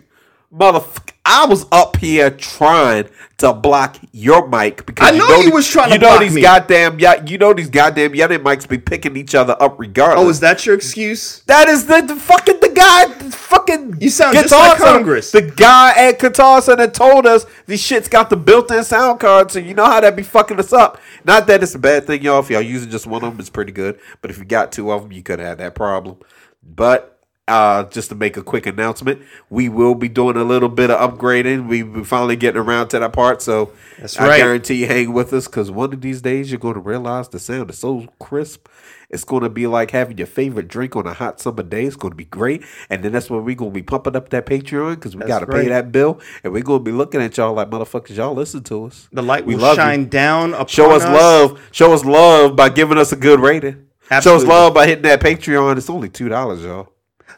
Motherfucker. 0.57 1.11
I 1.27 1.47
was 1.47 1.65
up 1.71 1.97
here 1.97 2.29
trying 2.29 3.09
to 3.37 3.51
block 3.51 3.97
your 4.11 4.47
mic 4.47 4.85
because 4.85 5.09
I 5.09 5.11
you 5.13 5.17
know 5.17 5.27
know 5.27 5.37
you 5.37 5.43
these- 5.45 5.53
was 5.53 5.67
trying 5.67 5.87
to 5.89 5.95
you 5.95 5.99
know 5.99 6.07
block 6.09 6.19
these 6.21 6.35
me. 6.35 6.41
goddamn 6.43 6.99
you 7.27 7.37
know 7.39 7.51
these 7.51 7.69
goddamn 7.69 8.13
Yeti 8.13 8.37
mics 8.37 8.69
be 8.69 8.77
picking 8.77 9.17
each 9.17 9.33
other 9.33 9.57
up 9.59 9.79
regardless. 9.79 10.23
Oh, 10.23 10.29
is 10.29 10.39
that 10.41 10.65
your 10.67 10.75
excuse? 10.75 11.39
that 11.47 11.67
is 11.67 11.87
the, 11.87 12.01
the 12.01 12.15
fucking 12.15 12.59
the 12.59 12.69
guy 12.69 13.05
the 13.07 13.31
fucking 13.31 13.97
You 13.99 14.09
sound 14.11 14.35
just 14.35 14.51
like 14.51 14.77
Congress. 14.77 15.31
The 15.31 15.41
guy 15.41 15.93
at 16.09 16.19
Guitar 16.19 16.61
Center 16.61 16.87
told 16.87 17.25
us 17.25 17.47
these 17.65 17.81
shits 17.81 18.07
got 18.09 18.29
the 18.29 18.37
built-in 18.37 18.83
sound 18.83 19.19
card, 19.19 19.49
so 19.49 19.57
you 19.57 19.73
know 19.73 19.85
how 19.85 19.99
that 20.01 20.15
be 20.15 20.21
fucking 20.23 20.59
us 20.59 20.71
up. 20.73 20.99
Not 21.23 21.47
that 21.47 21.63
it's 21.63 21.73
a 21.73 21.79
bad 21.79 22.05
thing, 22.05 22.21
y'all. 22.21 22.39
If 22.41 22.51
y'all 22.51 22.61
using 22.61 22.91
just 22.91 23.07
one 23.07 23.23
of 23.23 23.31
them, 23.33 23.39
it's 23.39 23.49
pretty 23.49 23.71
good. 23.71 23.99
But 24.21 24.29
if 24.29 24.37
you 24.37 24.45
got 24.45 24.71
two 24.71 24.91
of 24.91 25.01
them, 25.01 25.11
you 25.11 25.23
could 25.23 25.39
have 25.39 25.57
that 25.57 25.73
problem. 25.73 26.17
But 26.63 27.14
uh, 27.47 27.83
just 27.85 28.09
to 28.09 28.15
make 28.15 28.37
a 28.37 28.43
quick 28.43 28.65
announcement, 28.65 29.21
we 29.49 29.69
will 29.69 29.93
be 29.93 30.09
doing 30.09 30.35
a 30.35 30.43
little 30.43 30.69
bit 30.69 30.89
of 30.89 30.99
upgrading. 30.99 31.67
We 31.67 31.83
we 31.83 32.03
finally 32.03 32.35
getting 32.35 32.59
around 32.59 32.89
to 32.89 32.99
that 32.99 33.13
part, 33.13 33.41
so 33.41 33.71
That's 33.99 34.17
I 34.17 34.37
guarantee 34.37 34.75
you 34.75 34.87
hang 34.87 35.13
with 35.13 35.31
us 35.31 35.45
because 35.45 35.69
one 35.69 35.93
of 35.93 36.01
these 36.01 36.21
days 36.21 36.51
you're 36.51 36.59
going 36.59 36.73
to 36.73 36.79
realize 36.79 37.29
the 37.29 37.39
sound 37.39 37.69
is 37.69 37.77
so 37.77 38.07
crisp. 38.19 38.67
It's 39.11 39.23
going 39.23 39.43
to 39.43 39.49
be 39.49 39.67
like 39.67 39.91
having 39.91 40.17
your 40.17 40.25
favorite 40.25 40.67
drink 40.67 40.95
on 40.95 41.05
a 41.05 41.13
hot 41.13 41.39
summer 41.39 41.61
day. 41.61 41.85
It's 41.85 41.95
going 41.95 42.11
to 42.11 42.15
be 42.15 42.25
great, 42.25 42.63
and 42.89 43.03
then 43.03 43.11
that's 43.11 43.29
when 43.29 43.45
we're 43.45 43.53
going 43.55 43.71
to 43.71 43.75
be 43.75 43.83
pumping 43.83 44.15
up 44.15 44.29
that 44.29 44.47
Patreon 44.47 44.95
because 44.95 45.15
we 45.15 45.23
got 45.25 45.39
to 45.39 45.47
pay 45.47 45.67
that 45.67 45.91
bill, 45.91 46.19
and 46.43 46.51
we're 46.51 46.63
going 46.63 46.79
to 46.79 46.83
be 46.83 46.91
looking 46.91 47.21
at 47.21 47.37
y'all 47.37 47.53
like 47.53 47.69
motherfuckers. 47.69 48.17
Y'all 48.17 48.33
listen 48.33 48.63
to 48.63 48.85
us. 48.85 49.07
The 49.11 49.21
light 49.21 49.45
We 49.45 49.53
will 49.53 49.61
love 49.61 49.77
you. 49.77 49.83
shine 49.83 50.09
down 50.09 50.55
upon 50.55 50.67
Show 50.67 50.91
us 50.91 51.03
love. 51.03 51.61
Show 51.71 51.93
us 51.93 52.03
love 52.03 52.55
by 52.55 52.69
giving 52.69 52.97
us 52.97 53.11
a 53.11 53.15
good 53.15 53.39
rating. 53.39 53.87
Show 54.21 54.35
us 54.35 54.43
love 54.43 54.73
by 54.73 54.87
hitting 54.87 55.03
that 55.03 55.21
Patreon. 55.21 55.77
It's 55.77 55.89
only 55.91 56.09
two 56.09 56.27
dollars, 56.29 56.63
y'all. 56.63 56.94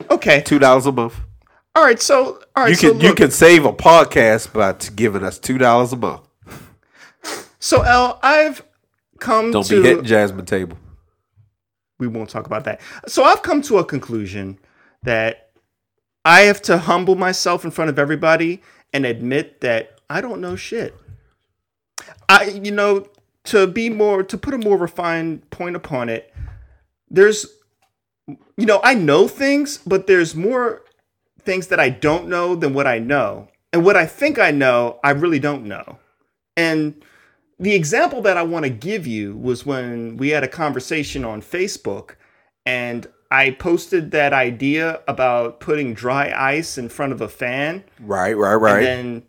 Okay. 0.10 0.42
Two 0.42 0.60
dollars 0.60 0.86
a 0.86 0.92
month. 0.92 1.16
All 1.76 1.84
right. 1.84 2.02
So, 2.02 2.42
all 2.56 2.64
right. 2.64 2.70
You 2.70 2.76
so 2.76 2.92
can 2.92 3.02
you 3.02 3.14
can 3.14 3.32
save 3.32 3.66
a 3.66 3.74
podcast 3.74 4.54
by 4.54 4.74
giving 4.96 5.24
us 5.24 5.38
two 5.40 5.58
dollars 5.58 5.94
a 5.94 5.98
month. 5.98 6.22
So, 7.60 7.82
L, 7.82 8.20
I've 8.24 8.64
come 9.20 9.52
Don't 9.52 9.66
to. 9.66 9.82
be 9.82 9.88
hitting 9.88 10.04
Jasmine 10.06 10.46
table. 10.46 10.78
we 12.00 12.08
won't 12.08 12.30
talk 12.30 12.46
about 12.46 12.64
that. 12.66 12.80
So 13.08 13.24
I've 13.24 13.42
come 13.42 13.62
to 13.64 13.80
a 13.80 13.86
conclusion 13.86 14.60
that 15.04 15.50
I 16.24 16.42
have 16.42 16.62
to 16.64 16.78
humble 16.78 17.16
myself 17.16 17.66
in 17.66 17.72
front 17.72 17.90
of 17.90 17.98
everybody 17.98 18.62
and 18.94 19.06
admit 19.06 19.62
that 19.62 20.00
I 20.10 20.22
don't 20.22 20.40
know 20.40 20.56
shit. 20.56 20.96
I 22.30 22.46
you 22.64 22.72
know, 22.72 23.08
to 23.46 23.66
be 23.68 23.90
more 23.90 24.24
to 24.24 24.38
put 24.38 24.54
a 24.54 24.58
more 24.58 24.78
refined 24.78 25.50
point 25.50 25.76
upon 25.76 26.10
it, 26.10 26.34
there's 27.10 27.46
you 28.58 28.66
know, 28.66 28.80
I 28.84 28.96
know 28.96 29.28
things, 29.28 29.78
but 29.86 30.08
there's 30.08 30.36
more 30.36 30.84
things 31.40 31.68
that 31.68 31.80
I 31.80 31.90
don't 31.90 32.28
know 32.28 32.56
than 32.56 32.74
what 32.74 32.88
I 32.88 33.00
know. 33.00 33.48
And 33.72 33.86
what 33.86 33.96
I 33.96 34.06
think 34.06 34.40
I 34.40 34.52
know, 34.52 35.00
I 35.04 35.12
really 35.12 35.40
don't 35.40 35.66
know. 35.66 36.00
And 36.56 37.04
the 37.60 37.74
example 37.74 38.22
that 38.24 38.38
I 38.38 38.44
want 38.44 38.64
to 38.64 38.70
give 38.70 39.06
you 39.08 39.36
was 39.38 39.66
when 39.66 40.18
we 40.18 40.30
had 40.30 40.44
a 40.44 40.48
conversation 40.48 41.24
on 41.24 41.42
Facebook 41.42 42.16
and 42.66 43.08
I 43.30 43.52
posted 43.52 44.12
that 44.12 44.34
idea 44.34 45.02
about 45.08 45.60
putting 45.60 45.94
dry 45.94 46.32
ice 46.32 46.78
in 46.78 46.90
front 46.90 47.14
of 47.14 47.22
a 47.22 47.28
fan. 47.28 47.84
Right, 48.00 48.34
right, 48.34 48.56
right. 48.56 48.78
And 48.78 48.86
then, 48.86 49.24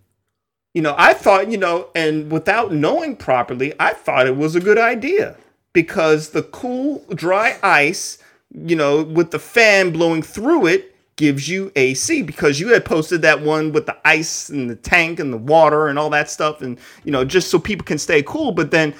you 0.75 0.83
know, 0.83 0.95
I 0.97 1.15
thought, 1.15 1.51
you 1.51 1.59
know, 1.59 1.89
and 1.95 2.31
without 2.31 2.73
knowing 2.73 3.17
properly, 3.17 3.75
I 3.81 3.95
thought 3.95 4.27
it 4.27 4.37
was 4.37 4.55
a 4.55 4.61
good 4.61 4.79
idea 4.79 5.37
because 5.73 6.31
the 6.31 6.43
cool, 6.43 7.05
dry 7.15 7.59
ice, 7.63 8.19
you 8.51 8.77
know, 8.77 9.03
with 9.03 9.31
the 9.31 9.39
fan 9.39 9.93
blowing 9.93 10.23
through 10.23 10.67
it 10.67 10.95
gives 11.17 11.49
you 11.49 11.71
AC 11.77 12.23
because 12.23 12.61
you 12.61 12.69
had 12.69 12.85
posted 12.85 13.23
that 13.23 13.43
one 13.43 13.73
with 13.73 13.87
the 13.87 13.97
ice 14.05 14.49
and 14.49 14.71
the 14.71 14.77
tank 14.77 15.19
and 15.19 15.33
the 15.33 15.39
water 15.39 15.89
and 15.89 15.99
all 15.99 16.11
that 16.11 16.31
stuff 16.31 16.63
and, 16.63 16.79
you 17.05 17.11
know, 17.11 17.25
just 17.25 17.51
so 17.51 17.59
people 17.59 17.85
can 17.85 17.99
stay 17.99 18.23
cool. 18.23 18.53
But 18.53 18.71
then 18.71 18.95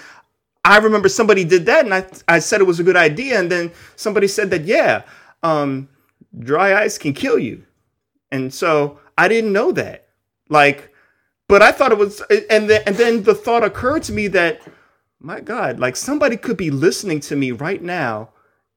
I 0.65 0.79
remember 0.79 1.09
somebody 1.09 1.45
did 1.45 1.65
that 1.67 1.85
and 1.85 1.95
I, 1.95 2.05
I 2.27 2.41
said 2.41 2.61
it 2.61 2.67
was 2.67 2.81
a 2.81 2.85
good 2.85 2.97
idea. 2.97 3.39
And 3.39 3.51
then 3.51 3.71
somebody 3.97 4.27
said 4.27 4.51
that, 4.51 4.65
yeah, 4.65 5.03
um, 5.43 5.89
dry 6.41 6.83
ice 6.83 6.99
can 6.99 7.15
kill 7.15 7.39
you. 7.39 7.65
And 8.33 8.53
so 8.53 8.99
I 9.17 9.29
didn't 9.29 9.53
know 9.53 9.73
that. 9.73 10.09
Like, 10.51 10.93
but 11.47 11.63
I 11.63 11.73
thought 11.73 11.93
it 11.93 11.99
was, 11.99 12.21
and 12.51 12.69
then, 12.69 12.83
and 12.85 12.97
then 12.97 13.23
the 13.23 13.35
thought 13.35 13.65
occurred 13.65 14.03
to 14.05 14.13
me 14.13 14.27
that, 14.29 14.61
my 15.21 15.41
God, 15.41 15.79
like 15.79 15.97
somebody 15.97 16.37
could 16.37 16.57
be 16.57 16.71
listening 16.71 17.21
to 17.21 17.37
me 17.37 17.53
right 17.53 17.83
now 17.83 18.31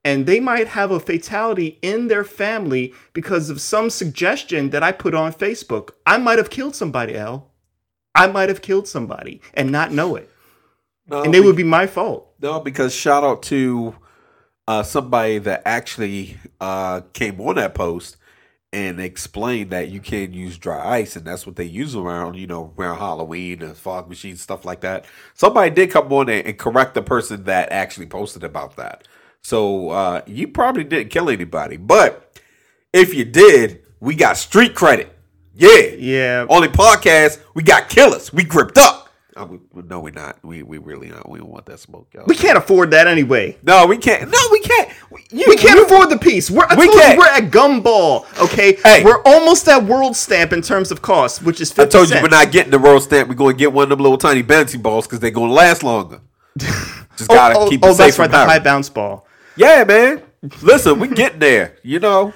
and 0.03 0.25
they 0.25 0.39
might 0.39 0.67
have 0.70 0.91
a 0.91 1.00
fatality 1.00 1.77
in 1.81 2.08
their 2.08 2.24
family 2.24 2.93
because 3.13 3.50
of 3.50 3.62
some 3.62 3.89
suggestion 3.89 4.72
that 4.72 4.84
I 4.84 4.91
put 4.91 5.13
on 5.13 5.34
Facebook. 5.34 5.91
I 6.05 6.17
might 6.17 6.38
have 6.38 6.50
killed 6.50 6.75
somebody, 6.75 7.15
L. 7.15 7.51
I 8.15 8.27
might 8.27 8.50
have 8.50 8.62
killed 8.62 8.88
somebody 8.88 9.41
and 9.53 9.72
not 9.72 9.91
know 9.91 10.15
it. 10.15 10.29
no, 11.08 11.24
And 11.24 11.36
it 11.36 11.43
would 11.43 11.55
be 11.55 11.63
my 11.63 11.88
fault. 11.88 12.34
no, 12.41 12.60
because 12.60 12.93
shout 12.93 13.24
out 13.24 13.43
to 13.43 13.96
uh, 14.67 14.84
somebody 14.84 15.38
that 15.39 15.62
actually 15.65 16.38
uh, 16.60 17.01
came 17.13 17.39
on 17.41 17.55
that 17.55 17.74
post 17.75 18.17
and 18.74 19.01
explained 19.01 19.70
that 19.72 19.89
you 19.89 20.00
can't 20.00 20.34
use 20.34 20.58
dry 20.58 21.00
ice, 21.00 21.17
and 21.17 21.25
that's 21.25 21.46
what 21.46 21.58
they 21.58 21.65
use 21.65 21.93
around, 21.93 22.36
you 22.36 22.48
know, 22.48 22.74
around 22.77 22.98
Halloween 23.00 23.62
and 23.62 23.75
fog 23.75 24.08
machines, 24.08 24.41
stuff 24.41 24.63
like 24.63 24.79
that. 24.81 25.03
Somebody 25.34 25.72
did 25.72 25.91
come 25.91 26.12
on 26.13 26.29
and, 26.29 26.48
and 26.48 26.58
correct 26.58 26.93
the 26.93 27.01
person 27.01 27.43
that 27.46 27.70
actually 27.72 28.05
posted 28.05 28.43
about 28.43 28.77
that. 28.77 29.08
So 29.43 29.89
uh, 29.89 30.21
you 30.27 30.48
probably 30.48 30.83
didn't 30.83 31.10
kill 31.10 31.29
anybody, 31.29 31.77
but 31.77 32.39
if 32.93 33.13
you 33.13 33.25
did, 33.25 33.81
we 34.00 34.15
got 34.15 34.38
street 34.38 34.75
credit. 34.75 35.15
Yeah, 35.53 35.69
Yeah. 35.98 36.45
Only 36.50 36.69
podcast, 36.69 37.39
we 37.53 37.63
got 37.63 37.89
killers. 37.89 38.31
We 38.31 38.43
gripped 38.43 38.77
up. 38.77 39.10
Uh, 39.36 39.45
we, 39.45 39.60
no, 39.83 40.00
we're 40.01 40.12
not. 40.12 40.38
We 40.43 40.62
we 40.62 40.77
really 40.77 41.07
not. 41.10 41.29
We 41.29 41.39
don't 41.39 41.50
want 41.50 41.65
that 41.67 41.79
smoke, 41.79 42.10
y'all. 42.13 42.25
We 42.27 42.36
can't 42.36 42.57
afford 42.57 42.91
that 42.91 43.07
anyway. 43.07 43.57
No, 43.63 43.86
we 43.86 43.98
can't. 43.98 44.29
No, 44.29 44.38
we 44.51 44.60
can't. 44.60 44.89
You, 45.31 45.45
We 45.48 45.55
can't 45.55 45.77
you- 45.79 45.86
afford 45.86 46.10
the 46.10 46.17
piece. 46.17 46.51
We're, 46.51 46.65
I 46.69 46.75
We 46.75 46.86
told 46.86 46.95
you 46.95 47.01
can't. 47.01 47.17
we're 47.17 47.27
at 47.27 47.43
Gumball, 47.51 48.25
okay? 48.43 48.74
Hey. 48.83 49.03
We're 49.05 49.21
almost 49.24 49.67
at 49.69 49.83
World 49.86 50.17
Stamp 50.17 50.51
in 50.51 50.62
terms 50.62 50.91
of 50.91 51.01
cost, 51.01 51.43
which 51.43 51.62
is 51.62 51.71
50 51.71 51.81
I 51.81 51.86
told 51.89 52.07
you 52.10 52.13
cents. 52.15 52.24
we're 52.24 52.29
not 52.38 52.51
getting 52.51 52.71
the 52.71 52.79
World 52.79 53.03
stamp. 53.03 53.29
We're 53.29 53.36
going 53.36 53.55
to 53.55 53.60
get 53.60 53.71
one 53.71 53.83
of 53.83 53.89
them 53.89 54.00
little 54.00 54.17
tiny 54.17 54.43
bouncy 54.43 54.81
balls 54.81 55.07
because 55.07 55.21
they're 55.21 55.31
going 55.31 55.48
to 55.50 55.53
last 55.55 55.81
longer. 55.83 56.19
Just 56.57 57.29
Oh, 57.31 57.36
gotta 57.36 57.57
oh, 57.57 57.69
keep 57.69 57.81
oh 57.83 57.89
it 57.91 57.95
safe 57.95 57.98
that's 57.98 58.15
from 58.17 58.24
right, 58.24 58.31
the 58.31 58.38
high 58.51 58.60
bounce 58.60 58.89
ball. 58.89 59.25
Yeah, 59.55 59.84
man. 59.84 60.22
Listen, 60.62 61.00
we 61.00 61.08
get 61.10 61.39
there. 61.39 61.77
You 61.84 62.00
know, 62.00 62.34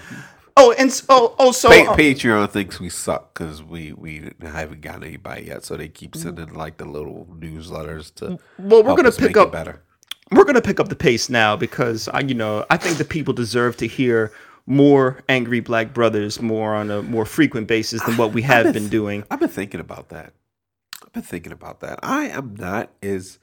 Oh, 0.58 0.72
and 0.80 0.90
s- 0.90 1.04
oh, 1.10 1.36
oh, 1.38 1.52
so 1.52 1.68
Pa- 1.68 1.92
uh, 1.92 1.98
Patreon 1.98 2.50
thinks 2.50 2.80
we 2.80 2.88
suck 2.88 3.34
because 3.34 3.62
we 3.62 3.92
we 3.92 4.32
haven't 4.42 4.80
got 4.80 5.04
anybody 5.04 5.44
yet, 5.48 5.66
so 5.66 5.76
they 5.76 5.90
keep 5.90 6.16
sending 6.16 6.54
like 6.54 6.78
the 6.78 6.86
little 6.86 7.28
newsletters 7.38 8.14
to. 8.16 8.40
Well, 8.58 8.82
we're 8.84 8.96
gonna 8.96 9.12
pick 9.12 9.36
up- 9.36 9.52
better. 9.52 9.82
we're 10.32 10.46
gonna 10.46 10.62
pick 10.62 10.80
up 10.80 10.88
the 10.88 10.96
pace 10.96 11.30
now 11.30 11.58
because 11.58 12.08
I, 12.08 12.22
you 12.22 12.34
know, 12.36 12.66
I 12.70 12.78
think 12.78 12.98
the 12.98 13.04
people 13.06 13.34
deserve 13.34 13.76
to 13.78 13.88
hear 13.88 14.32
more 14.66 15.22
angry 15.28 15.60
black 15.60 15.94
brothers 15.94 16.42
more 16.42 16.74
on 16.74 16.90
a 16.90 17.02
more 17.02 17.26
frequent 17.26 17.68
basis 17.68 18.02
than 18.04 18.16
what 18.16 18.32
we 18.32 18.42
have 18.44 18.72
been 18.74 18.88
doing. 18.88 19.26
I've 19.30 19.42
been 19.42 19.50
thinking 19.50 19.82
about 19.82 20.08
that. 20.10 20.32
I've 21.06 21.12
been 21.12 21.22
thinking 21.24 21.52
about 21.52 21.82
that. 21.82 22.00
I 22.02 22.30
am 22.30 22.56
not 22.58 22.92
as 23.04 23.40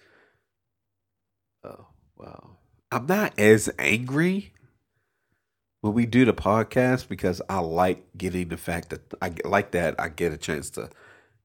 oh 1.62 1.88
well. 2.17 2.51
I'm 2.92 3.06
not 3.06 3.32
as 3.38 3.70
angry 3.78 4.52
when 5.80 5.94
we 5.94 6.06
do 6.06 6.25
the 6.25 6.34
podcast 6.34 7.08
because 7.08 7.40
I 7.49 7.58
like 7.61 8.04
getting 8.16 8.49
the 8.49 8.56
fact 8.56 8.90
that 8.90 9.00
I 9.20 9.30
get- 9.30 9.46
like 9.46 9.70
that 9.72 9.94
I 9.99 10.08
get 10.11 10.32
a 10.32 10.37
chance 10.37 10.70
to, 10.70 10.90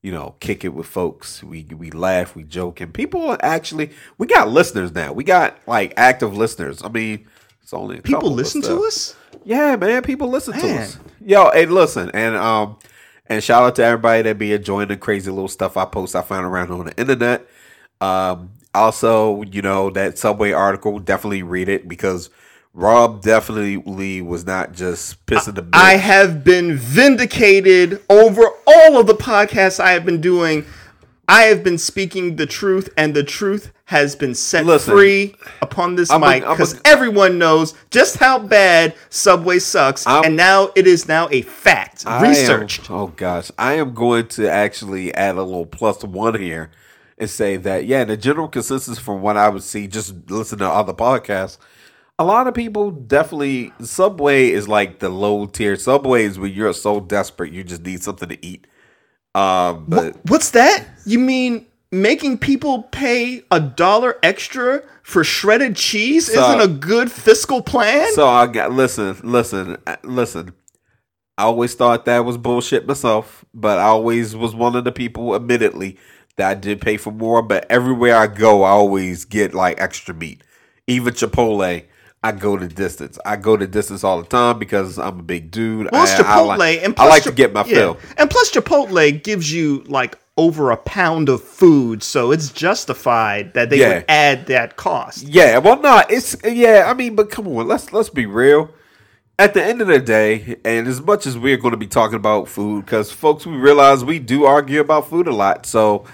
you 0.03 0.11
know, 0.11 0.35
kick 0.39 0.63
it 0.65 0.73
with 0.73 0.87
folks. 0.87 1.41
We 1.43 1.63
we 1.75 1.89
laugh, 1.91 2.35
we 2.35 2.43
joke, 2.43 2.81
and 2.81 2.93
people 2.93 3.27
are 3.29 3.37
actually 3.41 3.91
we 4.17 4.27
got 4.27 4.49
listeners 4.49 4.93
now. 4.93 5.13
We 5.13 5.23
got 5.23 5.57
like 5.67 5.93
active 5.97 6.35
listeners. 6.35 6.83
I 6.83 6.89
mean, 6.89 7.25
it's 7.63 7.73
only 7.73 7.99
a 7.99 8.01
People 8.01 8.31
listen 8.31 8.61
to 8.63 8.81
us. 8.83 9.15
Yeah, 9.43 9.75
man, 9.77 10.01
people 10.03 10.27
listen 10.27 10.53
to 10.59 10.79
us. 10.79 10.99
Yo, 11.25 11.49
and 11.49 11.73
listen, 11.73 12.11
and 12.13 12.35
um, 12.35 12.77
and 13.27 13.41
shout 13.43 13.63
out 13.63 13.75
to 13.75 13.83
everybody 13.85 14.21
that 14.23 14.37
be 14.37 14.51
enjoying 14.53 14.89
the 14.89 14.97
crazy 14.97 15.31
little 15.31 15.47
stuff 15.47 15.77
I 15.77 15.85
post. 15.85 16.15
I 16.15 16.21
found 16.21 16.45
around 16.45 16.71
on 16.71 16.85
the 16.87 16.97
internet. 16.97 17.47
Um, 18.01 18.51
also, 18.77 19.43
you 19.43 19.61
know 19.61 19.89
that 19.91 20.17
Subway 20.17 20.51
article, 20.51 20.99
definitely 20.99 21.43
read 21.43 21.67
it 21.69 21.87
because 21.87 22.29
Rob 22.73 23.21
definitely 23.23 24.21
was 24.21 24.45
not 24.45 24.73
just 24.73 25.25
pissing 25.25 25.55
the. 25.55 25.67
I 25.73 25.97
have 25.97 26.43
been 26.43 26.77
vindicated 26.77 28.01
over 28.09 28.43
all 28.67 28.99
of 28.99 29.07
the 29.07 29.15
podcasts 29.15 29.79
I 29.79 29.91
have 29.91 30.05
been 30.05 30.21
doing. 30.21 30.65
I 31.29 31.43
have 31.43 31.61
been 31.63 31.77
speaking 31.77 32.37
the 32.37 32.45
truth, 32.45 32.87
and 32.95 33.13
the 33.13 33.23
truth 33.23 33.73
has 33.85 34.15
been 34.15 34.35
set 34.35 34.65
Listen, 34.65 34.93
free 34.93 35.35
upon 35.61 35.95
this 35.95 36.09
I'm 36.11 36.21
mic 36.21 36.43
because 36.43 36.79
everyone 36.85 37.37
knows 37.37 37.73
just 37.89 38.17
how 38.17 38.37
bad 38.39 38.95
Subway 39.09 39.59
sucks, 39.59 40.05
I'm- 40.05 40.23
and 40.23 40.35
now 40.35 40.69
it 40.75 40.87
is 40.87 41.07
now 41.07 41.27
a 41.31 41.41
fact, 41.41 42.03
I 42.05 42.25
am- 42.27 42.67
oh 42.89 43.07
gosh, 43.07 43.51
I 43.57 43.73
am 43.73 43.93
going 43.93 44.27
to 44.29 44.49
actually 44.49 45.13
add 45.15 45.35
a 45.35 45.43
little 45.43 45.65
plus 45.65 46.03
one 46.03 46.39
here 46.39 46.69
and 47.17 47.29
say 47.29 47.57
that 47.57 47.85
yeah, 47.85 48.03
the 48.03 48.17
general 48.17 48.47
consensus 48.47 48.99
from 48.99 49.21
what 49.21 49.37
I 49.37 49.49
would 49.49 49.63
see, 49.63 49.87
just 49.87 50.29
listen 50.29 50.59
to 50.59 50.67
other 50.69 50.93
podcasts. 50.93 51.57
A 52.19 52.25
lot 52.25 52.47
of 52.47 52.53
people 52.53 52.89
definitely 52.91 53.73
Subway 53.79 54.49
is 54.49 54.67
like 54.67 54.99
the 54.99 55.09
low 55.09 55.45
tier. 55.45 55.75
Subway 55.75 56.23
is 56.25 56.39
when 56.39 56.51
you're 56.51 56.73
so 56.73 56.99
desperate 56.99 57.53
you 57.53 57.63
just 57.63 57.83
need 57.83 58.01
something 58.03 58.29
to 58.29 58.45
eat. 58.45 58.67
Um, 59.35 59.85
but 59.87 60.15
What's 60.27 60.51
that? 60.51 60.85
You 61.05 61.19
mean 61.19 61.67
making 61.91 62.39
people 62.39 62.83
pay 62.83 63.43
a 63.51 63.59
dollar 63.59 64.17
extra 64.23 64.81
for 65.03 65.23
shredded 65.23 65.75
cheese 65.75 66.25
So- 66.33 66.41
isn't 66.57 66.61
a 66.61 66.67
good 66.73 67.11
fiscal 67.11 67.61
plan? 67.61 68.11
so 68.13 68.27
I 68.27 68.47
got 68.47 68.71
listen, 68.71 69.15
listen, 69.23 69.77
uh, 69.85 69.95
listen. 70.03 70.53
I 71.39 71.43
always 71.43 71.75
thought 71.75 72.05
that 72.05 72.25
was 72.25 72.35
bullshit 72.35 72.87
myself, 72.87 73.45
but 73.53 73.77
I 73.77 73.83
always 73.83 74.35
was 74.35 74.55
one 74.55 74.75
of 74.75 74.85
the 74.85 74.91
people, 74.91 75.35
admittedly, 75.35 75.97
that 76.37 76.49
I 76.49 76.53
did 76.53 76.81
pay 76.81 76.97
for 76.97 77.11
more. 77.11 77.41
But 77.41 77.65
everywhere 77.69 78.15
I 78.15 78.27
go, 78.27 78.63
I 78.63 78.69
always 78.69 79.25
get 79.25 79.53
like 79.53 79.79
extra 79.79 80.13
meat. 80.15 80.43
Even 80.87 81.13
Chipotle, 81.13 81.83
I 82.23 82.31
go 82.31 82.57
the 82.57 82.67
distance. 82.67 83.19
I 83.25 83.35
go 83.35 83.57
the 83.57 83.67
distance 83.67 84.03
all 84.03 84.21
the 84.21 84.27
time 84.27 84.57
because 84.57 84.97
I'm 84.97 85.19
a 85.19 85.23
big 85.23 85.51
dude. 85.51 85.89
Well, 85.91 86.01
I, 86.01 86.05
I 86.05 86.17
Chipotle, 86.17 86.57
like, 86.57 86.83
and 86.83 86.95
I 86.97 87.07
like 87.07 87.23
to 87.23 87.31
get 87.31 87.53
my 87.53 87.65
yeah. 87.65 87.73
fill. 87.73 87.97
And 88.17 88.29
plus, 88.29 88.51
Chipotle 88.51 89.21
gives 89.23 89.51
you 89.51 89.83
like 89.87 90.17
over 90.37 90.69
a 90.71 90.77
pound 90.77 91.29
of 91.29 91.43
food, 91.43 92.03
so 92.03 92.31
it's 92.31 92.49
justified 92.51 93.53
that 93.55 93.69
they 93.71 93.79
Yeah. 93.79 93.95
would 93.95 94.05
add 94.07 94.45
that 94.47 94.75
cost. 94.75 95.23
Yeah, 95.23 95.57
well, 95.57 95.81
no, 95.81 96.03
it's 96.09 96.35
yeah. 96.45 96.85
I 96.87 96.93
mean, 96.93 97.15
but 97.15 97.29
come 97.29 97.47
on, 97.47 97.67
let's 97.67 97.91
let's 97.91 98.09
be 98.09 98.25
real. 98.25 98.69
At 99.39 99.53
the 99.53 99.63
end 99.63 99.81
of 99.81 99.87
the 99.87 99.99
day, 99.99 100.57
and 100.65 100.87
as 100.87 100.99
much 101.01 101.27
as 101.27 101.37
we're 101.37 101.57
going 101.57 101.71
to 101.71 101.77
be 101.77 101.85
talking 101.87 102.15
about 102.15 102.47
food, 102.47 102.85
because 102.85 103.11
folks, 103.11 103.45
we 103.45 103.55
realize 103.55 104.03
we 104.03 104.17
do 104.17 104.45
argue 104.45 104.79
about 104.79 105.09
food 105.09 105.27
a 105.27 105.33
lot. 105.33 105.65
So, 105.67 106.05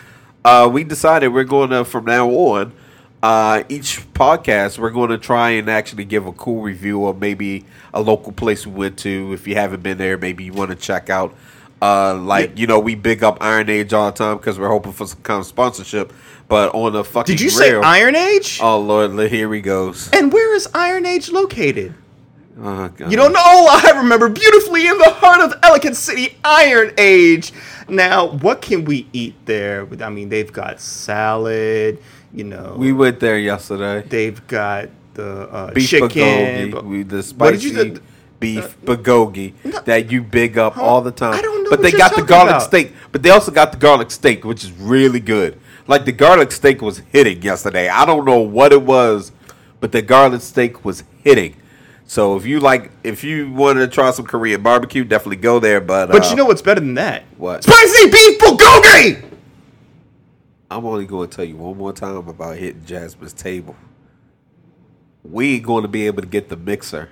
uh, 0.45 0.69
we 0.71 0.83
decided 0.83 1.29
we're 1.29 1.43
going 1.43 1.69
to 1.69 1.85
from 1.85 2.05
now 2.05 2.29
on, 2.29 2.73
uh, 3.21 3.63
each 3.69 4.01
podcast, 4.13 4.77
we're 4.77 4.89
going 4.89 5.09
to 5.09 5.17
try 5.17 5.51
and 5.51 5.69
actually 5.69 6.03
give 6.03 6.27
a 6.27 6.33
cool 6.33 6.62
review 6.62 7.05
of 7.05 7.19
maybe 7.19 7.63
a 7.93 8.01
local 8.01 8.33
place 8.33 8.67
we 8.67 8.73
went 8.73 8.97
to. 9.00 9.31
If 9.33 9.47
you 9.47 9.55
haven't 9.55 9.81
been 9.81 9.97
there, 9.97 10.17
maybe 10.17 10.43
you 10.43 10.51
want 10.53 10.71
to 10.71 10.75
check 10.75 11.09
out. 11.09 11.33
Uh, 11.81 12.15
like 12.15 12.57
you 12.57 12.65
know, 12.67 12.79
we 12.79 12.95
big 12.95 13.23
up 13.23 13.38
Iron 13.41 13.69
Age 13.69 13.91
all 13.93 14.12
the 14.12 14.17
time 14.17 14.38
because 14.38 14.57
we're 14.57 14.69
hoping 14.69 14.93
for 14.93 15.05
some 15.07 15.21
kind 15.21 15.39
of 15.41 15.45
sponsorship. 15.45 16.13
But 16.47 16.73
on 16.75 16.93
the 16.93 17.03
fucking 17.03 17.35
Did 17.35 17.41
you 17.41 17.50
say 17.50 17.73
Iron 17.73 18.15
Age? 18.15 18.59
Oh 18.62 18.79
Lord, 18.79 19.12
here 19.29 19.53
he 19.53 19.62
goes. 19.62 20.09
and 20.12 20.31
where 20.31 20.53
is 20.55 20.67
Iron 20.73 21.05
Age 21.05 21.29
located? 21.29 21.93
Oh, 22.60 22.88
God. 22.89 23.10
You 23.12 23.17
don't 23.17 23.33
know? 23.33 23.39
I 23.41 23.93
remember 23.95 24.29
beautifully 24.29 24.88
in 24.88 24.98
the 25.00 25.10
heart 25.10 25.41
of 25.41 25.57
Ellicott 25.63 25.95
City, 25.95 26.38
Iron 26.43 26.93
Age. 26.98 27.51
Now, 27.89 28.27
what 28.27 28.62
can 28.62 28.86
we 28.86 29.07
eat 29.12 29.36
there? 29.45 29.88
I 30.01 30.10
mean, 30.10 30.29
they've 30.29 30.51
got 30.51 30.79
salad. 30.79 31.98
You 32.33 32.43
know, 32.45 32.75
We 32.77 32.93
went 32.93 33.19
there 33.19 33.38
yesterday. 33.38 34.07
they've 34.07 34.45
got 34.48 34.89
the 35.13 35.50
uh, 35.51 35.72
Beef 35.74 35.89
chicken. 35.89 36.89
we 36.89 37.03
the 37.03 37.17
What 37.38 37.51
did 37.51 37.62
spicy 37.62 37.69
you- 37.69 38.01
beef 38.39 38.75
bulgogi 38.83 39.53
no. 39.63 39.79
that 39.81 40.12
you 40.12 40.22
big 40.22 40.57
up 40.57 40.77
all 40.77 41.01
the 41.01 41.12
time. 41.12 41.33
I 41.33 41.41
don't 41.41 41.63
know 41.63 41.69
But 41.69 41.79
what 41.79 41.91
they 41.91 41.98
got 41.98 42.13
the 42.15 42.24
garlic 42.24 42.55
about. 42.55 42.63
steak. 42.63 42.93
But 43.12 43.24
they 43.24 43.29
also 43.29 43.51
got 43.51 43.72
the 43.72 43.77
garlic 43.77 44.12
steak, 44.12 44.43
which 44.43 44.63
is 44.65 44.72
really 44.74 45.19
good. 45.22 45.60
Like 45.88 46.03
the 46.05 46.12
garlic 46.12 46.51
steak 46.51 46.81
was 46.81 47.00
hitting 47.12 47.41
yesterday. 47.41 47.88
I 47.88 48.05
don't 48.05 48.25
know 48.25 48.39
what 48.39 48.74
it 48.74 48.81
was, 48.81 49.31
but 49.79 49.91
the 49.91 50.01
garlic 50.01 50.41
steak 50.41 50.83
was 50.83 51.03
hitting. 51.24 51.55
So 52.13 52.36
if 52.36 52.46
you 52.46 52.60
like, 52.60 52.91
if 53.03 53.24
you 53.24 53.51
want 53.51 53.79
to 53.79 53.88
try 53.88 54.12
some 54.12 54.27
Korean 54.27 54.62
barbecue, 54.62 55.03
definitely 55.03 55.38
go 55.38 55.60
there. 55.60 55.82
But 55.82 56.12
But 56.12 56.24
uh, 56.24 56.29
you 56.29 56.36
know 56.36 56.46
what's 56.46 56.62
better 56.62 56.79
than 56.79 56.93
that? 56.93 57.24
What? 57.39 57.63
Spicy 57.63 58.12
beef 58.12 58.39
bulgogi. 58.39 59.24
I'm 60.70 60.86
only 60.86 61.08
going 61.08 61.27
to 61.27 61.36
tell 61.36 61.43
you 61.43 61.55
one 61.55 61.75
more 61.75 61.91
time 61.91 62.15
about 62.27 62.58
hitting 62.58 62.86
Jasmine's 62.86 63.34
table. 63.34 63.75
We 65.24 65.55
ain't 65.55 65.65
going 65.65 65.82
to 65.82 65.88
be 65.88 66.05
able 66.05 66.22
to 66.22 66.27
get 66.27 66.50
the 66.50 66.55
mixer 66.55 67.10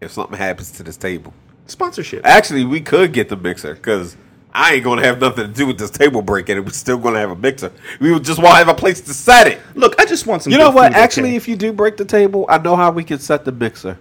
if 0.00 0.10
something 0.10 0.36
happens 0.36 0.72
to 0.72 0.82
this 0.82 0.96
table. 0.96 1.32
Sponsorship. 1.66 2.26
Actually, 2.26 2.64
we 2.64 2.80
could 2.80 3.12
get 3.12 3.28
the 3.28 3.36
mixer 3.36 3.74
because 3.74 4.16
I 4.52 4.74
ain't 4.74 4.84
going 4.84 4.98
to 4.98 5.04
have 5.06 5.20
nothing 5.20 5.46
to 5.46 5.52
do 5.52 5.66
with 5.66 5.78
this 5.78 5.90
table 5.90 6.22
breaking, 6.22 6.56
and 6.56 6.66
we're 6.66 6.72
still 6.72 6.98
going 6.98 7.14
to 7.14 7.20
have 7.20 7.30
a 7.30 7.36
mixer. 7.36 7.72
We 8.00 8.12
would 8.12 8.24
just 8.24 8.38
want 8.38 8.52
to 8.52 8.56
have 8.58 8.68
a 8.68 8.74
place 8.74 9.00
to 9.02 9.14
set 9.14 9.46
it. 9.46 9.60
Look, 9.74 10.00
I 10.00 10.04
just 10.04 10.26
want 10.26 10.42
some. 10.42 10.52
You 10.52 10.58
know 10.58 10.70
what? 10.70 10.92
Actually, 10.92 11.36
if 11.36 11.46
you 11.48 11.56
do 11.56 11.72
break 11.72 11.96
the 11.96 12.04
table, 12.04 12.46
I 12.48 12.58
know 12.58 12.76
how 12.76 12.90
we 12.90 13.04
can 13.04 13.18
set 13.18 13.44
the 13.44 13.52
mixer. 13.52 13.98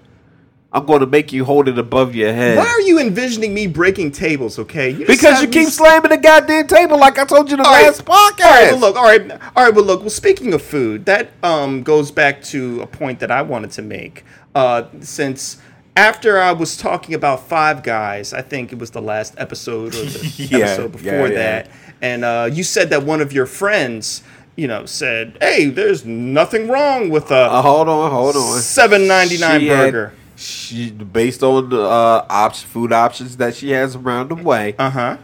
I'm 0.71 0.85
going 0.85 0.99
to 0.99 1.07
make 1.07 1.33
you 1.33 1.45
hold 1.45 1.67
it 1.67 1.79
above 1.79 2.13
your 2.13 2.31
head. 2.31 2.55
why 2.57 2.67
are 2.67 2.81
you 2.81 2.99
envisioning 2.99 3.55
me 3.55 3.65
breaking 3.65 4.11
tables? 4.11 4.59
Okay, 4.59 4.91
you 4.91 5.07
Because 5.07 5.41
you 5.41 5.47
keep 5.47 5.65
s- 5.67 5.75
slamming 5.77 6.11
the 6.11 6.17
goddamn 6.17 6.67
table 6.67 6.99
like 6.99 7.17
I 7.17 7.25
told 7.25 7.49
you 7.49 7.57
the 7.57 7.63
All 7.63 7.71
right, 7.73 7.85
last 7.87 8.05
podcast. 8.05 8.45
All 8.45 8.51
right, 8.51 8.71
well, 8.71 8.79
look, 8.79 8.95
all 8.95 9.03
right, 9.03 9.31
all 9.55 9.65
right, 9.65 9.73
but 9.73 9.83
look. 9.85 10.01
Well, 10.01 10.11
speaking 10.11 10.53
of 10.53 10.61
food, 10.61 11.05
that 11.07 11.31
um 11.41 11.81
goes 11.81 12.11
back 12.11 12.43
to 12.43 12.81
a 12.81 12.87
point 12.87 13.19
that 13.21 13.31
I 13.31 13.41
wanted 13.41 13.71
to 13.71 13.81
make. 13.81 14.23
Uh, 14.53 14.83
since 15.01 15.59
after 15.95 16.39
I 16.39 16.51
was 16.51 16.77
talking 16.77 17.13
about 17.15 17.47
Five 17.47 17.83
Guys, 17.83 18.33
I 18.33 18.41
think 18.41 18.71
it 18.71 18.79
was 18.79 18.91
the 18.91 19.01
last 19.01 19.33
episode 19.37 19.95
or 19.95 20.03
the 20.05 20.33
Yeah, 20.49 20.57
episode 20.59 20.91
before 20.93 21.11
yeah, 21.11 21.23
yeah. 21.27 21.29
that, 21.63 21.71
and 22.01 22.23
uh, 22.25 22.49
you 22.51 22.63
said 22.63 22.89
that 22.91 23.03
one 23.03 23.21
of 23.21 23.33
your 23.33 23.45
friends, 23.45 24.23
you 24.55 24.67
know, 24.67 24.85
said, 24.85 25.37
"Hey, 25.41 25.65
there's 25.69 26.05
nothing 26.05 26.67
wrong 26.67 27.09
with 27.09 27.31
a 27.31 27.35
Uh, 27.35 27.61
hold 27.61 27.89
on, 27.89 28.11
hold 28.11 28.35
on. 28.35 28.59
seven 28.59 29.07
ninety 29.07 29.37
nine 29.37 29.59
She 29.61 29.67
had- 29.67 29.91
burger." 29.93 30.13
she 30.41 30.89
based 30.91 31.43
on 31.43 31.67
the 31.69 31.81
uh, 31.81 32.25
option, 32.29 32.69
food 32.69 32.93
options 32.93 33.35
that 33.37 33.53
she 33.55 33.71
has 33.71 33.97
around 33.97 34.29
the 34.29 34.35
way, 34.35 34.73
Uh 34.79 34.89
huh. 34.89 35.17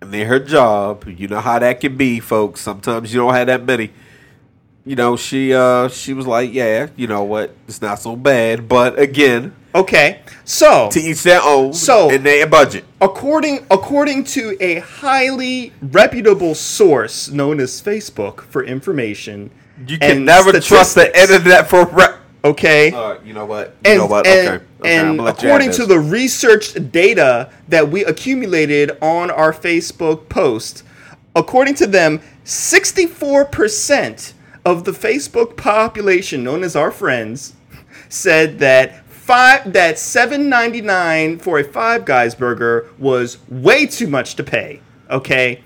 and 0.00 0.12
then 0.12 0.26
her 0.26 0.40
job. 0.40 1.04
You 1.06 1.28
know 1.28 1.38
how 1.40 1.60
that 1.60 1.80
can 1.80 1.96
be, 1.96 2.18
folks. 2.18 2.60
Sometimes 2.60 3.14
you 3.14 3.20
don't 3.20 3.32
have 3.32 3.46
that 3.46 3.64
many. 3.64 3.90
You 4.86 4.96
know, 4.96 5.16
she 5.16 5.54
uh 5.54 5.88
she 5.88 6.12
was 6.12 6.26
like, 6.26 6.52
yeah, 6.52 6.88
you 6.94 7.06
know 7.06 7.24
what, 7.24 7.54
it's 7.66 7.80
not 7.80 7.98
so 7.98 8.16
bad, 8.16 8.68
but 8.68 8.98
again, 8.98 9.54
Okay, 9.74 10.20
so 10.44 10.88
to 10.92 11.00
each 11.00 11.22
their 11.24 11.42
own. 11.42 11.72
So- 11.72 12.10
and 12.10 12.24
their 12.24 12.46
budget. 12.46 12.84
According 13.00 13.66
according 13.70 14.24
to 14.24 14.56
a 14.60 14.80
highly 14.80 15.72
reputable 15.80 16.54
source 16.54 17.30
known 17.30 17.60
as 17.60 17.80
Facebook 17.82 18.42
for 18.42 18.62
information, 18.62 19.50
You 19.86 19.98
can 19.98 20.24
never 20.24 20.52
trust 20.60 20.94
the 20.94 21.18
internet 21.18 21.68
for. 21.68 21.86
Re- 21.86 22.18
Okay. 22.44 22.92
uh, 22.92 23.16
you 23.24 23.32
know 23.32 23.46
what? 23.46 23.68
You 23.86 23.92
and, 23.92 23.98
know 24.00 24.06
what? 24.06 24.26
and, 24.26 24.48
okay. 24.48 24.64
okay 24.80 24.96
and 24.98 25.08
I'ma 25.08 25.22
let 25.22 25.42
you 25.42 25.48
have 25.48 25.56
according 25.62 25.70
to 25.78 25.86
the 25.86 25.98
researched 25.98 26.92
data 26.92 27.48
that 27.68 27.88
we 27.88 28.04
accumulated 28.04 28.98
on 29.00 29.30
our 29.30 29.50
Facebook 29.50 30.28
post, 30.28 30.82
according 31.34 31.74
to 31.76 31.86
them, 31.86 32.20
64% 32.44 34.34
of 34.64 34.84
the 34.84 34.92
Facebook 34.92 35.56
population, 35.56 36.42
known 36.42 36.62
as 36.62 36.74
our 36.74 36.90
friends, 36.90 37.54
said 38.08 38.58
that 38.60 39.04
five 39.06 39.72
that 39.72 39.96
7.99 39.96 41.40
for 41.40 41.58
a 41.58 41.64
Five 41.64 42.04
Guys 42.04 42.34
burger 42.34 42.88
was 42.98 43.38
way 43.48 43.86
too 43.86 44.06
much 44.06 44.34
to 44.36 44.44
pay. 44.44 44.80
Okay, 45.10 45.62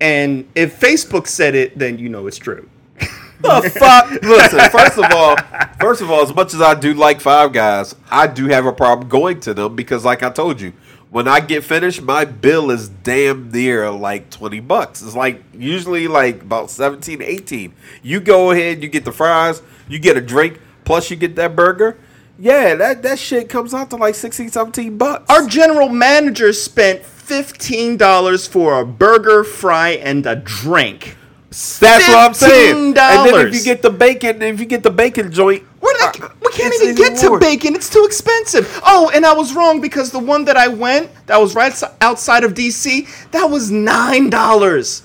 and 0.00 0.48
if 0.54 0.78
Facebook 0.78 1.26
said 1.26 1.54
it, 1.54 1.78
then 1.78 1.98
you 1.98 2.08
know 2.08 2.26
it's 2.26 2.38
true. 2.38 2.68
the 3.42 3.70
fuck? 3.70 4.10
Listen, 4.22 4.60
first 4.70 4.98
of 4.98 5.04
all, 5.12 5.36
first 5.80 6.02
of 6.02 6.10
all, 6.10 6.22
as 6.22 6.34
much 6.34 6.52
as 6.52 6.60
I 6.60 6.74
do 6.74 6.94
like 6.94 7.20
Five 7.20 7.52
Guys, 7.52 7.94
I 8.10 8.26
do 8.26 8.46
have 8.46 8.66
a 8.66 8.72
problem 8.72 9.08
going 9.08 9.40
to 9.40 9.54
them 9.54 9.76
because, 9.76 10.04
like 10.04 10.22
I 10.22 10.30
told 10.30 10.60
you, 10.60 10.72
when 11.10 11.26
I 11.26 11.40
get 11.40 11.64
finished, 11.64 12.02
my 12.02 12.24
bill 12.24 12.70
is 12.70 12.88
damn 12.88 13.50
near 13.50 13.90
like 13.90 14.30
20 14.30 14.60
bucks. 14.60 15.02
It's 15.02 15.16
like 15.16 15.42
usually 15.52 16.06
like 16.08 16.42
about 16.42 16.70
17, 16.70 17.20
18. 17.20 17.74
You 18.02 18.20
go 18.20 18.52
ahead, 18.52 18.82
you 18.82 18.88
get 18.88 19.04
the 19.04 19.12
fries, 19.12 19.60
you 19.88 19.98
get 19.98 20.16
a 20.16 20.20
drink, 20.20 20.60
plus 20.84 21.10
you 21.10 21.16
get 21.16 21.36
that 21.36 21.56
burger. 21.56 21.98
Yeah, 22.38 22.74
that, 22.76 23.02
that 23.02 23.18
shit 23.18 23.48
comes 23.48 23.74
out 23.74 23.90
to 23.90 23.96
like 23.96 24.14
16, 24.14 24.50
17 24.50 24.96
bucks. 24.96 25.28
Our 25.28 25.46
general 25.46 25.88
manager 25.88 26.52
spent 26.52 27.02
$15 27.02 28.48
for 28.48 28.80
a 28.80 28.86
burger, 28.86 29.44
fry, 29.44 29.90
and 29.90 30.24
a 30.26 30.36
drink. 30.36 31.16
That's 31.50 32.08
what 32.08 32.18
I'm 32.18 32.34
saying. 32.34 32.76
And 32.76 32.96
then 32.96 33.48
if 33.48 33.54
you 33.54 33.62
get 33.62 33.82
the 33.82 33.90
bacon, 33.90 34.40
if 34.42 34.60
you 34.60 34.66
get 34.66 34.84
the 34.84 34.90
bacon 34.90 35.32
joint, 35.32 35.64
I, 36.00 36.12
uh, 36.24 36.28
we 36.42 36.50
can't 36.52 36.74
even 36.82 36.94
get 36.94 37.18
to 37.20 37.38
bacon. 37.38 37.74
It's 37.74 37.90
too 37.90 38.04
expensive. 38.04 38.80
Oh, 38.84 39.10
and 39.14 39.24
I 39.26 39.32
was 39.32 39.54
wrong 39.54 39.80
because 39.80 40.10
the 40.10 40.18
one 40.18 40.44
that 40.46 40.56
I 40.56 40.68
went, 40.68 41.10
that 41.26 41.40
was 41.40 41.54
right 41.54 41.72
outside 42.00 42.44
of 42.44 42.54
DC, 42.54 43.06
that 43.32 43.44
was 43.46 43.70
$9. 43.70 45.02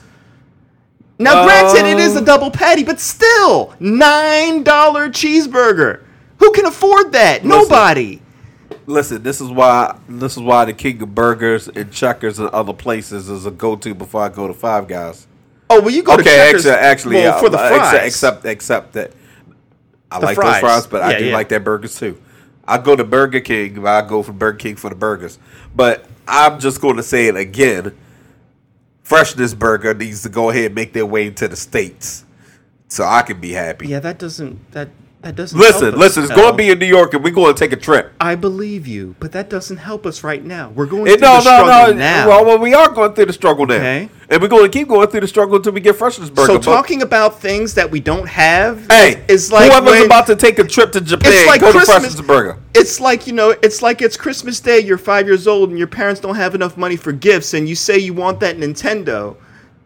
Now, 1.17 1.45
granted, 1.45 1.85
it 1.85 1.97
is 1.99 2.15
a 2.15 2.19
Oh. 2.21 2.25
double 2.25 2.51
patty, 2.51 2.83
but 2.83 2.99
still, 2.99 3.73
$9 3.79 5.09
cheeseburger. 5.11 6.01
Who 6.39 6.51
can 6.51 6.65
afford 6.65 7.13
that? 7.13 7.45
Nobody. 7.45 8.21
Listen, 8.87 9.23
this 9.23 9.41
is 9.41 9.49
why 9.49 9.95
this 10.07 10.33
is 10.33 10.43
why 10.43 10.65
the 10.65 10.73
king 10.73 11.01
of 11.01 11.15
burgers 11.15 11.67
and 11.69 11.91
checkers 11.91 12.37
and 12.37 12.49
other 12.49 12.73
places 12.73 13.29
is 13.29 13.45
a 13.47 13.51
go 13.51 13.75
to 13.77 13.95
before 13.95 14.21
I 14.23 14.29
go 14.29 14.47
to 14.47 14.53
Five 14.53 14.87
Guys. 14.87 15.25
Oh, 15.69 15.81
well, 15.81 15.89
you 15.89 16.03
go 16.03 16.15
to 16.15 16.21
Okay, 16.21 16.35
Checkers 16.35 16.67
actually, 16.67 16.85
actually, 16.85 17.15
well, 17.15 17.35
uh, 17.37 17.39
for 17.39 17.49
the 17.49 17.57
uh, 17.57 17.67
fries. 17.69 17.93
except, 18.05 18.45
except 18.45 18.45
except 18.45 18.93
that 18.93 19.11
I 20.15 20.19
The 20.19 20.25
like 20.27 20.35
fries. 20.35 20.53
those 20.53 20.59
fries, 20.61 20.87
but 20.87 21.01
I 21.01 21.17
do 21.19 21.25
yeah. 21.27 21.33
like 21.33 21.49
that 21.49 21.63
burgers 21.63 21.97
too. 21.99 22.21
I 22.67 22.77
go 22.79 22.95
to 22.95 23.03
Burger 23.03 23.41
King, 23.41 23.75
but 23.81 24.03
I 24.05 24.07
go 24.07 24.23
for 24.23 24.33
Burger 24.33 24.57
King 24.57 24.75
for 24.75 24.89
the 24.89 24.95
burgers. 24.95 25.37
But 25.75 26.05
I'm 26.27 26.59
just 26.59 26.81
going 26.81 26.95
to 26.97 27.03
say 27.03 27.27
it 27.27 27.35
again. 27.35 27.95
Freshness 29.03 29.53
Burger 29.53 29.93
needs 29.93 30.23
to 30.23 30.29
go 30.29 30.49
ahead 30.49 30.65
and 30.67 30.75
make 30.75 30.93
their 30.93 31.05
way 31.05 31.27
into 31.27 31.47
the 31.47 31.55
states, 31.55 32.25
so 32.87 33.03
I 33.03 33.21
can 33.21 33.39
be 33.39 33.51
happy. 33.51 33.87
Yeah, 33.87 33.99
that 33.99 34.17
doesn't 34.17 34.71
that 34.71 34.89
that 35.21 35.35
doesn't. 35.35 35.59
help 35.59 35.73
Listen, 35.73 35.93
us, 35.93 35.99
listen, 35.99 36.23
it's 36.23 36.33
going 36.33 36.51
to 36.53 36.57
be 36.57 36.71
in 36.71 36.79
New 36.79 36.87
York, 36.87 37.13
and 37.13 37.23
we're 37.23 37.29
going 37.31 37.53
to 37.53 37.59
take 37.59 37.71
a 37.71 37.75
trip. 37.79 38.13
I 38.19 38.33
believe 38.33 38.87
you, 38.87 39.15
but 39.19 39.31
that 39.33 39.47
doesn't 39.49 39.77
help 39.77 40.07
us 40.07 40.23
right 40.23 40.43
now. 40.43 40.69
We're 40.69 40.87
going 40.87 41.07
Eh, 41.07 41.11
through 41.17 41.21
no, 41.21 41.33
the 41.33 41.35
no, 41.37 41.41
struggle 41.65 41.93
no. 41.93 41.99
now. 41.99 42.27
Well, 42.27 42.45
well, 42.45 42.57
we 42.59 42.73
are 42.73 42.89
going 42.89 43.13
through 43.13 43.25
the 43.27 43.33
struggle 43.33 43.67
now. 43.67 43.75
Okay. 43.75 44.09
And 44.29 44.41
we're 44.41 44.47
going 44.47 44.63
to 44.63 44.69
keep 44.69 44.87
going 44.87 45.07
through 45.07 45.19
the 45.21 45.27
struggle 45.27 45.55
until 45.55 45.71
we 45.73 45.81
get 45.81 45.97
Burger. 45.99 46.29
So 46.31 46.57
talking 46.59 47.01
about 47.01 47.39
things 47.39 47.73
that 47.75 47.89
we 47.89 47.99
don't 47.99 48.27
have, 48.27 48.85
hey, 48.89 49.23
is 49.27 49.51
like 49.51 49.71
whoever's 49.71 49.91
when- 49.91 50.05
about 50.05 50.27
to 50.27 50.35
take 50.35 50.57
a 50.59 50.63
trip 50.63 50.91
to 50.93 51.01
Japan, 51.01 51.31
It's 51.33 51.47
like 51.47 51.61
go 51.61 51.71
to 51.71 51.77
Christmas. 51.79 52.19
Burger. 52.21 52.57
It's 52.73 52.99
like 52.99 53.27
you 53.27 53.33
know, 53.33 53.51
it's 53.61 53.81
like 53.81 54.01
it's 54.01 54.17
Christmas 54.17 54.59
Day. 54.59 54.79
You're 54.79 54.97
five 54.97 55.27
years 55.27 55.47
old, 55.47 55.69
and 55.69 55.77
your 55.77 55.87
parents 55.87 56.19
don't 56.21 56.35
have 56.35 56.55
enough 56.55 56.75
money 56.77 56.95
for 56.95 57.11
gifts, 57.11 57.53
and 57.53 57.69
you 57.69 57.75
say 57.75 57.97
you 57.97 58.13
want 58.13 58.39
that 58.39 58.57
Nintendo, 58.57 59.35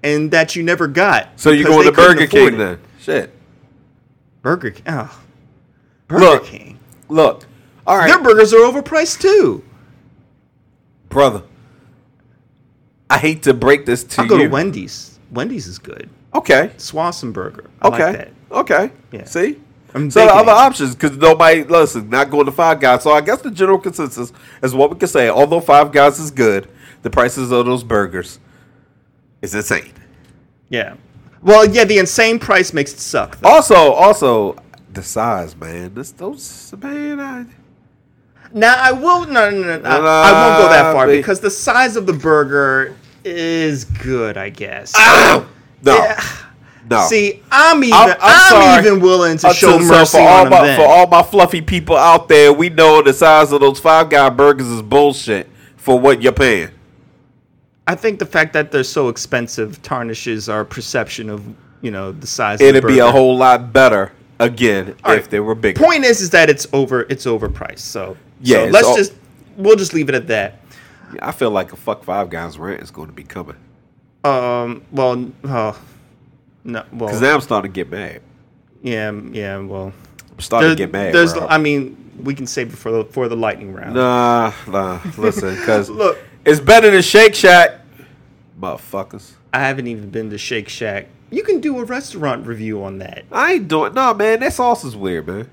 and 0.03 0.31
that 0.31 0.55
you 0.55 0.63
never 0.63 0.87
got. 0.87 1.29
So 1.35 1.51
you 1.51 1.63
because 1.65 1.75
going 1.75 1.85
to 1.87 1.91
Burger 1.91 2.27
King 2.27 2.53
it. 2.53 2.57
then? 2.57 2.79
Shit. 2.99 3.33
Burger 4.41 4.71
King. 4.71 4.83
Oh. 4.87 5.19
Burger 6.07 6.23
Look. 6.25 6.45
King. 6.45 6.79
Look, 7.09 7.45
all 7.85 7.97
right, 7.97 8.07
Their 8.07 8.21
burgers 8.21 8.53
are 8.53 8.57
overpriced 8.57 9.19
too. 9.19 9.63
brother. 11.09 11.41
I 13.09 13.17
hate 13.17 13.43
to 13.43 13.53
break 13.53 13.85
this 13.85 14.03
to 14.03 14.17
you. 14.17 14.23
I'll 14.23 14.29
go 14.29 14.37
to 14.37 14.47
Wendy's. 14.47 15.19
Wendy's 15.31 15.67
is 15.67 15.79
good. 15.79 16.09
Okay. 16.33 16.71
Swanson 16.77 17.31
Burger. 17.31 17.65
I 17.81 17.87
Okay. 17.87 18.03
like 18.05 18.17
that. 18.17 18.31
Okay. 18.51 18.91
Yeah. 19.11 19.23
See? 19.25 19.59
I'm 19.95 20.11
so 20.11 20.23
the 20.25 20.31
other 20.31 20.51
it. 20.51 20.55
options, 20.55 20.93
because 20.93 21.17
nobody 21.17 21.63
listen, 21.63 22.09
not 22.11 22.29
going 22.29 22.45
to 22.45 22.51
Five 22.51 22.79
Guys. 22.79 23.01
So 23.01 23.11
I 23.11 23.21
guess 23.21 23.41
the 23.41 23.49
general 23.49 23.79
consensus 23.79 24.31
is 24.61 24.75
what 24.75 24.91
we 24.91 24.97
can 24.97 25.07
say. 25.07 25.29
Although 25.29 25.61
Five 25.61 25.91
Guys 25.91 26.19
is 26.19 26.29
good, 26.29 26.67
the 27.01 27.09
prices 27.09 27.51
of 27.51 27.65
those 27.65 27.83
burgers 27.83 28.39
is 29.41 29.55
insane. 29.55 29.93
Yeah. 30.69 30.95
Well, 31.41 31.67
yeah, 31.67 31.85
the 31.85 31.97
insane 31.97 32.37
price 32.37 32.71
makes 32.73 32.93
it 32.93 32.99
suck. 32.99 33.39
though. 33.39 33.49
Also, 33.49 33.75
also 33.93 34.57
the 34.93 35.01
size, 35.01 35.55
man. 35.55 35.95
This 35.95 36.11
those 36.11 36.71
man. 36.79 37.19
I, 37.19 37.45
Now 38.53 38.75
I 38.77 38.91
will 38.91 39.25
no 39.25 39.49
no 39.49 39.61
no, 39.61 39.79
no. 39.79 39.89
I, 39.89 40.29
I 40.29 40.47
won't 40.47 40.57
go 40.63 40.69
that 40.69 40.93
far 40.93 41.07
because 41.07 41.39
the 41.39 41.49
size 41.49 41.95
of 41.95 42.05
the 42.05 42.13
burger 42.13 42.95
is 43.23 43.85
good, 43.85 44.37
I 44.37 44.49
guess. 44.49 44.93
no, 44.97 45.45
Yeah. 45.83 46.23
no. 46.89 47.01
See, 47.07 47.41
I'm 47.51 47.83
even 47.83 47.93
I'm- 47.95 48.17
I'm, 48.21 48.55
I'm 48.79 48.85
even 48.85 48.99
willing 49.01 49.37
to 49.39 49.53
show 49.53 49.79
mercy 49.79 50.17
for 50.17 50.23
all 50.23 50.41
on 50.45 50.49
my 50.49 50.65
them. 50.67 50.79
for 50.79 50.85
all 50.87 51.07
my 51.07 51.23
fluffy 51.23 51.61
people 51.61 51.97
out 51.97 52.27
there. 52.29 52.51
We 52.53 52.69
know 52.69 53.01
the 53.01 53.13
size 53.13 53.51
of 53.51 53.61
those 53.61 53.79
Five 53.79 54.09
Guy 54.09 54.29
burgers 54.29 54.67
is 54.67 54.81
bullshit 54.81 55.49
for 55.77 55.99
what 55.99 56.21
you're 56.21 56.31
paying. 56.31 56.69
I 57.87 57.95
think 57.95 58.19
the 58.19 58.25
fact 58.25 58.53
that 58.53 58.71
they're 58.71 58.83
so 58.83 59.09
expensive 59.09 59.81
tarnishes 59.81 60.47
our 60.47 60.63
perception 60.63 61.29
of 61.29 61.43
you 61.81 61.91
know 61.91 62.11
the 62.11 62.27
size. 62.27 62.61
It'd 62.61 62.75
of 62.75 62.81
the 62.83 62.87
be 62.87 62.99
a 62.99 63.09
whole 63.11 63.35
lot 63.37 63.73
better 63.73 64.11
again 64.39 64.95
All 65.03 65.13
if 65.13 65.21
right. 65.23 65.29
they 65.31 65.39
were 65.39 65.55
bigger. 65.55 65.83
Point 65.83 66.03
is, 66.05 66.21
is 66.21 66.29
that 66.31 66.49
it's 66.49 66.67
over. 66.71 67.01
It's 67.09 67.25
overpriced. 67.25 67.79
So 67.79 68.15
Yeah, 68.41 68.65
so 68.65 68.71
let's 68.71 68.87
all- 68.87 68.95
just 68.97 69.13
we'll 69.57 69.75
just 69.75 69.93
leave 69.93 70.07
it 70.09 70.15
at 70.15 70.27
that. 70.27 70.58
I 71.21 71.31
feel 71.31 71.51
like 71.51 71.73
a 71.73 71.75
fuck 71.75 72.03
Five 72.03 72.29
Guys 72.29 72.57
rant 72.57 72.81
is 72.81 72.91
going 72.91 73.07
to 73.07 73.13
be 73.13 73.23
coming 73.23 73.55
Um. 74.23 74.83
Well. 74.91 75.31
Uh, 75.43 75.73
no. 76.63 76.83
because 76.91 77.11
Well. 77.13 77.21
now 77.21 77.33
I'm 77.35 77.41
starting 77.41 77.71
to 77.71 77.75
get 77.75 77.89
mad. 77.89 78.21
Yeah. 78.81 79.11
Yeah. 79.31 79.57
Well. 79.59 79.93
I'm 80.31 80.39
starting 80.39 80.69
there- 80.69 80.75
to 80.75 80.83
get 80.83 80.91
mad. 80.91 81.13
There's. 81.13 81.33
bro. 81.33 81.47
I 81.47 81.57
mean, 81.57 82.11
we 82.23 82.33
can 82.35 82.45
save 82.47 82.73
it 82.73 82.77
for 82.77 82.91
the 82.91 83.05
for 83.05 83.27
the 83.27 83.35
lightning 83.37 83.73
round. 83.73 83.95
nah, 83.95 84.51
nah. 84.67 84.99
Listen, 85.17 85.55
because 85.59 85.89
Look. 85.89 86.17
it's 86.45 86.59
better 86.59 86.89
than 86.91 87.01
Shake 87.01 87.33
Shack, 87.35 87.79
motherfuckers. 88.59 89.31
I 89.53 89.59
haven't 89.59 89.87
even 89.87 90.09
been 90.09 90.29
to 90.29 90.37
Shake 90.37 90.69
Shack. 90.69 91.07
You 91.31 91.43
can 91.43 91.59
do 91.59 91.79
a 91.79 91.83
restaurant 91.85 92.45
review 92.47 92.83
on 92.83 92.99
that. 92.99 93.23
I 93.31 93.53
ain't 93.53 93.67
doing. 93.67 93.93
No, 93.93 94.13
man, 94.13 94.39
that 94.41 94.53
sauce 94.53 94.83
is 94.83 94.95
weird, 94.95 95.27
man. 95.27 95.49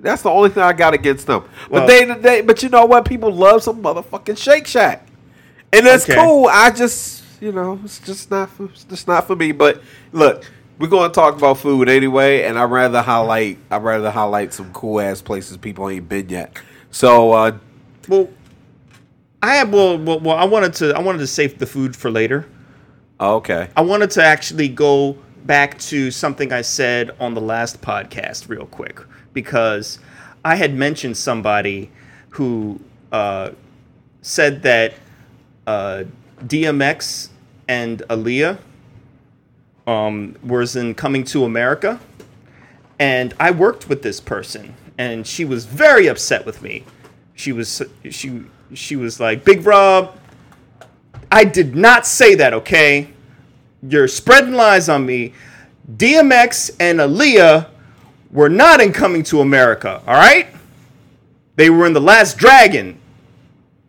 That's 0.00 0.22
the 0.22 0.30
only 0.30 0.50
thing 0.50 0.62
I 0.62 0.72
got 0.72 0.94
against 0.94 1.26
them. 1.26 1.44
Well- 1.70 1.82
but 1.82 1.86
they, 1.86 2.04
they, 2.04 2.40
but 2.42 2.62
you 2.62 2.68
know 2.68 2.84
what? 2.86 3.04
People 3.04 3.32
love 3.32 3.62
some 3.62 3.82
motherfucking 3.82 4.38
Shake 4.38 4.66
Shack, 4.66 5.06
and 5.72 5.86
that's 5.86 6.04
Okay. 6.08 6.14
cool. 6.14 6.46
I 6.46 6.70
just, 6.70 7.24
you 7.40 7.52
know, 7.52 7.80
it's 7.84 7.98
just 8.00 8.30
not, 8.30 8.50
for, 8.50 8.66
it's 8.66 8.84
just 8.84 9.08
not 9.08 9.26
for 9.26 9.34
me. 9.36 9.52
But 9.52 9.82
look, 10.12 10.44
we're 10.78 10.86
going 10.88 11.10
to 11.10 11.14
talk 11.14 11.36
about 11.36 11.58
food 11.58 11.88
anyway, 11.88 12.44
and 12.44 12.58
I 12.58 12.64
rather 12.64 13.02
highlight, 13.02 13.58
I 13.70 13.78
rather 13.78 14.10
highlight 14.10 14.52
some 14.52 14.72
cool 14.72 15.00
ass 15.00 15.20
places 15.20 15.56
people 15.56 15.88
ain't 15.88 16.08
been 16.08 16.28
yet. 16.28 16.56
So, 16.90 17.32
uh, 17.32 17.58
Well, 18.08 18.28
I 19.42 19.56
have. 19.56 19.72
Well, 19.72 19.98
well, 19.98 20.20
well, 20.20 20.36
I 20.36 20.44
wanted 20.44 20.74
to. 20.74 20.94
I 20.96 21.00
wanted 21.00 21.18
to 21.18 21.26
save 21.26 21.58
the 21.58 21.66
food 21.66 21.94
for 21.94 22.10
later. 22.10 22.46
okay, 23.20 23.68
I 23.76 23.80
wanted 23.82 24.10
to 24.12 24.24
actually 24.24 24.68
go 24.68 25.16
back 25.44 25.78
to 25.78 26.10
something 26.10 26.52
I 26.52 26.62
said 26.62 27.10
on 27.20 27.34
the 27.34 27.40
last 27.40 27.80
podcast 27.80 28.48
real 28.48 28.66
quick 28.66 29.00
because 29.32 29.98
I 30.44 30.56
had 30.56 30.74
mentioned 30.74 31.16
somebody 31.16 31.90
who 32.30 32.80
uh, 33.12 33.50
said 34.22 34.62
that 34.62 34.94
uh, 35.66 36.04
DMX 36.42 37.28
and 37.68 38.00
Aaliyah 38.08 38.58
um, 39.86 40.36
was 40.42 40.76
in 40.76 40.94
Coming 40.94 41.24
to 41.24 41.44
America, 41.44 42.00
and 42.98 43.34
I 43.40 43.50
worked 43.50 43.88
with 43.88 44.02
this 44.02 44.20
person, 44.20 44.74
and 44.98 45.26
she 45.26 45.44
was 45.44 45.64
very 45.64 46.06
upset 46.06 46.44
with 46.44 46.62
me. 46.62 46.84
She 47.34 47.52
was 47.52 47.82
she 48.10 48.42
she 48.74 48.96
was 48.96 49.20
like, 49.20 49.44
"Big 49.44 49.64
Rob, 49.64 50.18
I 51.30 51.44
did 51.44 51.76
not 51.76 52.06
say 52.06 52.34
that, 52.34 52.52
okay? 52.54 53.08
You're 53.82 54.08
spreading 54.08 54.52
lies 54.52 54.88
on 54.88 55.06
me. 55.06 55.32
DMX 55.96 56.74
and 56.80 56.98
Aaliyah 56.98 57.68
were 58.30 58.48
not 58.48 58.80
in 58.80 58.92
Coming 58.92 59.22
to 59.24 59.40
America, 59.40 60.02
all 60.06 60.14
right? 60.14 60.46
They 61.56 61.70
were 61.70 61.86
in 61.86 61.92
The 61.92 62.00
Last 62.00 62.36
Dragon. 62.38 62.98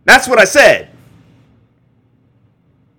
That's 0.06 0.28
what 0.28 0.40
I 0.40 0.46
said. 0.46 0.90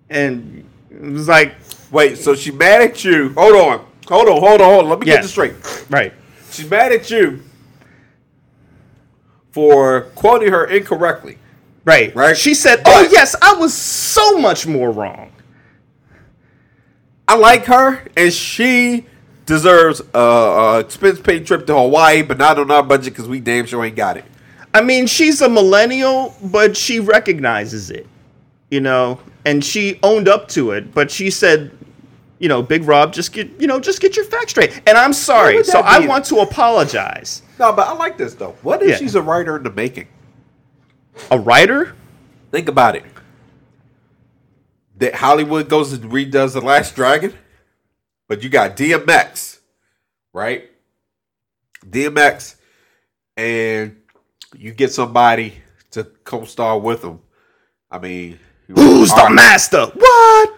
And 0.08 0.68
it 0.90 1.00
was 1.02 1.28
like, 1.28 1.54
wait. 1.90 2.18
So 2.18 2.34
she 2.34 2.50
mad 2.50 2.82
at 2.82 3.04
you? 3.04 3.30
Hold 3.34 3.54
on, 3.56 3.86
hold 4.06 4.28
on, 4.28 4.38
hold 4.40 4.60
on, 4.60 4.68
hold 4.68 4.84
on. 4.84 4.88
Let 4.90 4.98
me 5.00 5.06
get 5.06 5.22
this 5.22 5.30
straight. 5.30 5.54
right. 5.88 6.12
She's 6.50 6.68
mad 6.68 6.92
at 6.92 7.10
you 7.10 7.42
for 9.52 10.02
quoting 10.14 10.50
her 10.52 10.66
incorrectly. 10.66 11.38
Right. 11.84 12.14
Right. 12.14 12.36
She 12.36 12.54
said, 12.54 12.80
Oh, 12.84 13.04
But- 13.04 13.12
yes, 13.12 13.34
I 13.40 13.54
was 13.54 13.72
so 13.74 14.38
much 14.38 14.66
more 14.66 14.90
wrong. 14.90 15.32
I 17.26 17.36
like 17.36 17.66
her, 17.66 18.02
and 18.16 18.32
she 18.32 19.06
deserves 19.50 20.00
a, 20.14 20.18
a 20.18 20.78
expense 20.78 21.20
paid 21.20 21.44
trip 21.44 21.66
to 21.66 21.74
Hawaii, 21.74 22.22
but 22.22 22.38
not 22.38 22.56
on 22.60 22.70
our 22.70 22.84
budget 22.84 23.12
because 23.12 23.28
we 23.28 23.40
damn 23.40 23.66
sure 23.66 23.84
ain't 23.84 23.96
got 23.96 24.16
it. 24.16 24.24
I 24.72 24.80
mean, 24.80 25.08
she's 25.08 25.40
a 25.40 25.48
millennial, 25.48 26.36
but 26.40 26.76
she 26.76 27.00
recognizes 27.00 27.90
it, 27.90 28.06
you 28.70 28.80
know, 28.80 29.18
and 29.44 29.64
she 29.64 29.98
owned 30.04 30.28
up 30.28 30.46
to 30.50 30.70
it. 30.70 30.94
But 30.94 31.10
she 31.10 31.30
said, 31.30 31.72
you 32.38 32.48
know, 32.48 32.62
Big 32.62 32.84
Rob, 32.84 33.12
just 33.12 33.32
get, 33.32 33.50
you 33.60 33.66
know, 33.66 33.80
just 33.80 34.00
get 34.00 34.14
your 34.14 34.24
facts 34.24 34.52
straight. 34.52 34.80
And 34.86 34.96
I'm 34.96 35.12
sorry, 35.12 35.64
so 35.64 35.82
that 35.82 35.84
I 35.84 36.06
want 36.06 36.24
to 36.26 36.36
apologize. 36.38 37.42
No, 37.58 37.72
but 37.72 37.88
I 37.88 37.92
like 37.94 38.16
this 38.16 38.34
though. 38.34 38.54
What 38.62 38.82
if 38.82 38.90
Yeah. 38.90 38.96
she's 38.98 39.16
a 39.16 39.22
writer 39.22 39.56
in 39.56 39.64
the 39.64 39.72
making? 39.72 40.06
A 41.32 41.38
writer? 41.38 41.96
Think 42.52 42.68
about 42.68 42.94
it. 42.94 43.04
That 44.98 45.16
Hollywood 45.16 45.68
goes 45.68 45.92
and 45.92 46.04
redoes 46.12 46.52
The 46.52 46.60
Last 46.60 46.94
Dragon, 46.94 47.34
but 48.30 48.44
you 48.44 48.48
got 48.48 48.76
DMX, 48.76 49.58
right? 50.32 50.70
DMX, 51.84 52.54
and 53.36 53.96
you 54.56 54.70
get 54.70 54.92
somebody 54.92 55.54
to 55.90 56.04
co-star 56.04 56.78
with 56.78 57.02
him. 57.02 57.18
I 57.90 57.98
mean, 57.98 58.38
Who's 58.68 59.12
the 59.12 59.30
master? 59.30 59.86
What? 59.86 60.54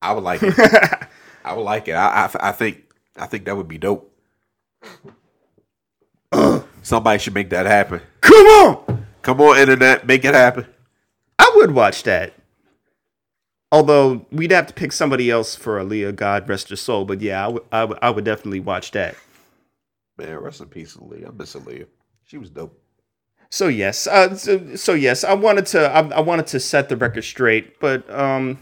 I 0.00 0.14
would 0.14 0.24
like 0.24 0.42
it. 0.42 0.54
I 1.44 1.52
would 1.52 1.64
like 1.64 1.88
it. 1.88 1.92
I, 1.92 2.24
I, 2.24 2.48
I 2.48 2.52
think 2.52 2.84
I 3.18 3.26
think 3.26 3.44
that 3.44 3.54
would 3.54 3.68
be 3.68 3.76
dope. 3.76 4.10
Somebody 6.82 7.18
should 7.18 7.34
make 7.34 7.50
that 7.50 7.66
happen. 7.66 8.00
Come 8.22 8.46
on. 8.46 9.06
Come 9.20 9.42
on, 9.42 9.58
internet, 9.58 10.06
make 10.06 10.24
it 10.24 10.34
happen. 10.34 10.66
I 11.38 11.52
would 11.56 11.72
watch 11.72 12.02
that. 12.04 12.32
Although 13.72 14.26
we'd 14.30 14.52
have 14.52 14.66
to 14.68 14.74
pick 14.74 14.92
somebody 14.92 15.30
else 15.30 15.56
for 15.56 15.82
Aaliyah, 15.82 16.14
God 16.14 16.48
rest 16.48 16.68
her 16.68 16.76
soul. 16.76 17.06
But 17.06 17.22
yeah, 17.22 17.46
I 17.46 17.48
would, 17.48 17.64
I 17.72 17.84
would, 17.84 17.98
I 18.02 18.10
would 18.10 18.24
definitely 18.24 18.60
watch 18.60 18.92
that. 18.92 19.16
Man, 20.18 20.36
rest 20.36 20.60
in 20.60 20.68
peace, 20.68 20.96
Aaliyah. 20.96 21.28
I 21.28 21.30
miss 21.32 21.54
Aaliyah. 21.54 21.86
She 22.24 22.36
was 22.38 22.50
dope. 22.50 22.78
So 23.50 23.68
yes, 23.68 24.06
uh, 24.06 24.34
so, 24.34 24.76
so 24.76 24.94
yes, 24.94 25.24
I 25.24 25.34
wanted 25.34 25.66
to 25.66 25.90
I, 25.90 26.08
I 26.08 26.20
wanted 26.20 26.46
to 26.48 26.60
set 26.60 26.88
the 26.88 26.96
record 26.96 27.22
straight, 27.22 27.78
but 27.80 28.08
um, 28.10 28.58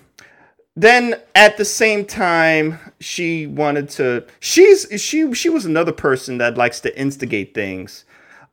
then 0.75 1.15
at 1.37 1.57
the 1.57 1.65
same 1.65 2.05
time, 2.05 2.79
she 2.99 3.47
wanted 3.47 3.89
to. 3.91 4.25
She's 4.41 4.87
she 5.01 5.33
she 5.33 5.49
was 5.49 5.65
another 5.65 5.93
person 5.93 6.39
that 6.39 6.57
likes 6.57 6.81
to 6.81 6.99
instigate 6.99 7.55
things, 7.55 8.05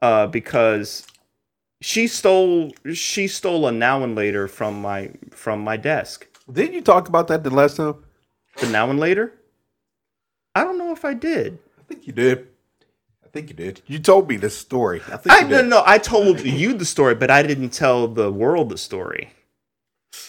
uh, 0.03 0.27
because 0.27 1.07
she 1.81 2.07
stole 2.07 2.71
she 2.93 3.27
stole 3.27 3.67
a 3.67 3.71
now 3.71 4.03
and 4.03 4.15
later 4.15 4.47
from 4.47 4.79
my 4.79 5.11
from 5.31 5.61
my 5.61 5.77
desk. 5.77 6.27
Didn't 6.51 6.73
you 6.75 6.81
talk 6.81 7.07
about 7.09 7.27
that 7.29 7.43
the 7.43 7.49
last 7.49 7.77
time? 7.77 7.95
The 8.59 8.67
now 8.67 8.89
and 8.89 8.99
later. 8.99 9.33
I 10.55 10.63
don't 10.63 10.77
know 10.77 10.91
if 10.91 11.05
I 11.05 11.13
did. 11.13 11.59
I 11.79 11.83
think 11.83 12.07
you 12.07 12.13
did. 12.13 12.47
I 13.25 13.29
think 13.29 13.49
you 13.49 13.55
did. 13.55 13.81
You 13.87 13.99
told 13.99 14.29
me 14.29 14.37
this 14.37 14.57
story. 14.57 15.01
I 15.11 15.17
think 15.17 15.31
I 15.31 15.41
you 15.41 15.47
no 15.49 15.61
no. 15.61 15.83
I 15.85 15.97
told 15.99 16.41
you 16.41 16.73
the 16.73 16.85
story, 16.85 17.15
but 17.15 17.29
I 17.29 17.43
didn't 17.43 17.69
tell 17.71 18.07
the 18.07 18.31
world 18.31 18.69
the 18.69 18.77
story. 18.77 19.33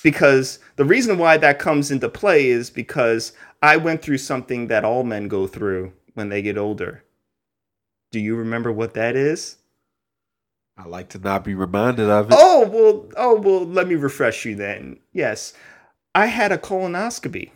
because 0.03 0.59
the 0.77 0.85
reason 0.85 1.19
why 1.19 1.37
that 1.39 1.59
comes 1.59 1.91
into 1.91 2.09
play 2.09 2.49
is 2.49 2.71
because 2.71 3.33
I 3.63 3.77
went 3.77 4.03
through 4.03 4.19
something 4.19 4.69
that 4.69 4.85
all 4.85 5.05
men 5.05 5.29
go 5.29 5.47
through 5.47 5.93
when 6.15 6.29
they 6.29 6.43
get 6.43 6.59
older. 6.59 7.05
Do 8.11 8.21
you 8.21 8.37
remember 8.37 8.73
what 8.73 8.95
that 8.95 9.17
is? 9.17 9.57
I 10.77 10.87
like 10.87 11.09
to 11.11 11.19
not 11.19 11.45
be 11.45 11.55
reminded 11.55 12.09
of 12.09 12.31
it. 12.31 12.37
Oh, 12.39 12.67
well, 12.69 13.07
oh, 13.17 13.41
well, 13.41 13.67
let 13.67 13.89
me 13.89 13.97
refresh 13.97 14.45
you 14.45 14.55
then. 14.55 14.99
Yes. 15.13 15.53
I 16.15 16.27
had 16.27 16.53
a 16.53 16.59
colonoscopy 16.59 17.51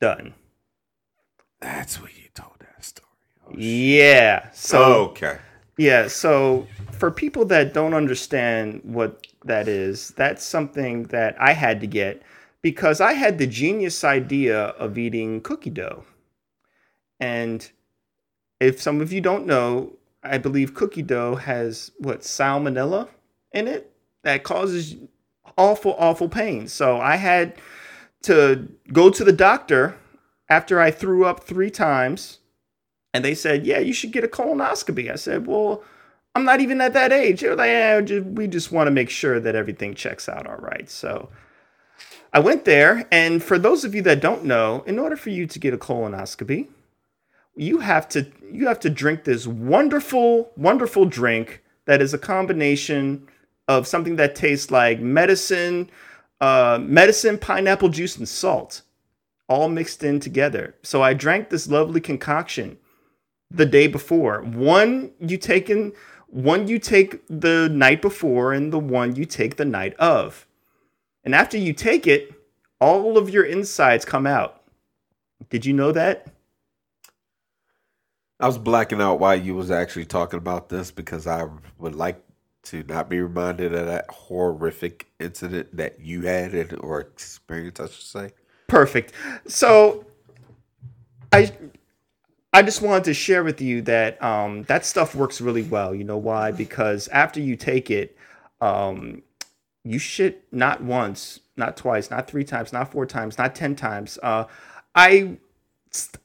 done. 0.00 0.34
That's 1.60 2.00
what 2.00 2.16
you 2.16 2.28
told 2.34 2.54
that 2.60 2.84
story. 2.84 3.08
Oh. 3.46 3.52
Yeah. 3.56 4.50
So 4.52 5.10
okay. 5.10 5.38
Yeah, 5.76 6.08
so 6.08 6.66
for 6.92 7.10
people 7.10 7.46
that 7.46 7.72
don't 7.72 7.94
understand 7.94 8.82
what 8.84 9.26
that 9.46 9.66
is, 9.66 10.10
that's 10.10 10.44
something 10.44 11.04
that 11.04 11.40
I 11.40 11.54
had 11.54 11.80
to 11.80 11.86
get 11.86 12.22
because 12.60 13.00
I 13.00 13.14
had 13.14 13.38
the 13.38 13.46
genius 13.46 14.04
idea 14.04 14.58
of 14.58 14.98
eating 14.98 15.40
cookie 15.40 15.70
dough. 15.70 16.04
And 17.18 17.70
if 18.60 18.78
some 18.80 19.00
of 19.00 19.10
you 19.10 19.22
don't 19.22 19.46
know, 19.46 19.96
I 20.22 20.36
believe 20.36 20.74
cookie 20.74 21.00
dough 21.00 21.36
has 21.36 21.92
what 21.98 22.20
salmonella 22.20 23.08
in 23.52 23.66
it 23.66 23.90
that 24.22 24.44
causes 24.44 24.96
awful, 25.56 25.94
awful 25.98 26.28
pain. 26.28 26.68
So 26.68 27.00
I 27.00 27.16
had 27.16 27.54
to 28.22 28.68
go 28.92 29.10
to 29.10 29.24
the 29.24 29.32
doctor 29.32 29.96
after 30.48 30.80
I 30.80 30.90
threw 30.90 31.24
up 31.24 31.44
three 31.44 31.70
times 31.70 32.38
and 33.12 33.24
they 33.24 33.34
said, 33.34 33.66
"Yeah, 33.66 33.78
you 33.78 33.92
should 33.92 34.12
get 34.12 34.24
a 34.24 34.28
colonoscopy." 34.28 35.10
I 35.10 35.16
said, 35.16 35.46
"Well, 35.46 35.82
I'm 36.34 36.44
not 36.44 36.60
even 36.60 36.80
at 36.80 36.92
that 36.92 37.12
age." 37.12 37.40
They 37.40 37.48
were 37.48 37.56
like, 37.56 37.68
"Yeah, 37.68 38.20
we 38.20 38.46
just 38.46 38.72
want 38.72 38.86
to 38.86 38.92
make 38.92 39.10
sure 39.10 39.40
that 39.40 39.54
everything 39.54 39.94
checks 39.94 40.28
out 40.28 40.46
all 40.46 40.58
right." 40.58 40.88
So 40.88 41.28
I 42.32 42.38
went 42.38 42.64
there, 42.64 43.06
and 43.10 43.42
for 43.42 43.58
those 43.58 43.84
of 43.84 43.94
you 43.94 44.02
that 44.02 44.20
don't 44.20 44.44
know, 44.44 44.84
in 44.86 44.98
order 44.98 45.16
for 45.16 45.30
you 45.30 45.46
to 45.46 45.58
get 45.58 45.74
a 45.74 45.78
colonoscopy, 45.78 46.68
you 47.56 47.80
have 47.80 48.08
to 48.10 48.26
you 48.50 48.68
have 48.68 48.80
to 48.80 48.90
drink 48.90 49.24
this 49.24 49.46
wonderful, 49.46 50.52
wonderful 50.56 51.04
drink 51.04 51.62
that 51.86 52.00
is 52.00 52.14
a 52.14 52.18
combination 52.18 53.26
of 53.70 53.86
something 53.86 54.16
that 54.16 54.34
tastes 54.34 54.72
like 54.72 54.98
medicine, 54.98 55.88
uh, 56.40 56.76
medicine, 56.82 57.38
pineapple 57.38 57.88
juice, 57.88 58.16
and 58.16 58.28
salt, 58.28 58.82
all 59.48 59.68
mixed 59.68 60.02
in 60.02 60.18
together. 60.18 60.74
So 60.82 61.02
I 61.02 61.14
drank 61.14 61.50
this 61.50 61.68
lovely 61.68 62.00
concoction 62.00 62.78
the 63.48 63.66
day 63.66 63.86
before. 63.86 64.42
One 64.42 65.12
you 65.20 65.36
take 65.36 65.70
in 65.70 65.92
one 66.26 66.66
you 66.66 66.80
take 66.80 67.22
the 67.28 67.68
night 67.68 68.02
before 68.02 68.52
and 68.52 68.72
the 68.72 68.78
one 68.80 69.14
you 69.14 69.24
take 69.24 69.56
the 69.56 69.64
night 69.64 69.94
of. 69.94 70.48
And 71.22 71.32
after 71.32 71.56
you 71.56 71.72
take 71.72 72.08
it, 72.08 72.34
all 72.80 73.16
of 73.16 73.30
your 73.30 73.44
insides 73.44 74.04
come 74.04 74.26
out. 74.26 74.62
Did 75.48 75.64
you 75.64 75.72
know 75.72 75.92
that? 75.92 76.26
I 78.40 78.48
was 78.48 78.58
blacking 78.58 79.00
out 79.00 79.20
while 79.20 79.36
you 79.36 79.54
was 79.54 79.70
actually 79.70 80.06
talking 80.06 80.38
about 80.38 80.70
this 80.70 80.90
because 80.90 81.28
I 81.28 81.46
would 81.78 81.94
like 81.94 82.20
to 82.62 82.82
not 82.84 83.08
be 83.08 83.20
reminded 83.20 83.74
of 83.74 83.86
that 83.86 84.06
horrific 84.10 85.06
incident 85.18 85.76
that 85.76 86.00
you 86.00 86.22
had 86.22 86.54
and, 86.54 86.78
or 86.80 87.00
experienced, 87.00 87.80
I 87.80 87.86
should 87.86 88.04
say. 88.04 88.30
Perfect. 88.66 89.12
So 89.46 90.06
I 91.32 91.52
I 92.52 92.62
just 92.62 92.82
wanted 92.82 93.04
to 93.04 93.14
share 93.14 93.44
with 93.44 93.60
you 93.60 93.82
that 93.82 94.22
um, 94.22 94.64
that 94.64 94.84
stuff 94.84 95.14
works 95.14 95.40
really 95.40 95.62
well. 95.62 95.94
You 95.94 96.04
know 96.04 96.18
why? 96.18 96.50
Because 96.50 97.08
after 97.08 97.40
you 97.40 97.56
take 97.56 97.90
it, 97.90 98.16
um, 98.60 99.22
you 99.84 99.98
shit 99.98 100.44
not 100.52 100.82
once, 100.82 101.40
not 101.56 101.76
twice, 101.76 102.10
not 102.10 102.28
three 102.28 102.44
times, 102.44 102.72
not 102.72 102.90
four 102.90 103.06
times, 103.06 103.38
not 103.38 103.54
ten 103.54 103.76
times. 103.76 104.18
Uh, 104.22 104.44
I 104.94 105.38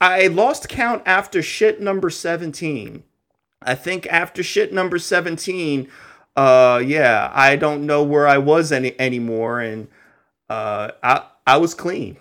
I 0.02 0.28
lost 0.28 0.68
count 0.68 1.04
after 1.06 1.42
shit 1.42 1.80
number 1.80 2.10
seventeen. 2.10 3.04
I 3.62 3.76
think 3.76 4.08
after 4.08 4.44
shit 4.44 4.74
number 4.74 4.98
seventeen, 4.98 5.88
uh, 6.36 6.82
yeah, 6.86 7.32
I 7.34 7.56
don't 7.56 7.86
know 7.86 8.04
where 8.04 8.28
I 8.28 8.38
was 8.38 8.72
any 8.72 9.00
anymore, 9.00 9.60
and 9.62 9.88
uh, 10.50 10.92
I 11.04 11.24
I 11.48 11.58
was 11.58 11.74
clean, 11.74 12.18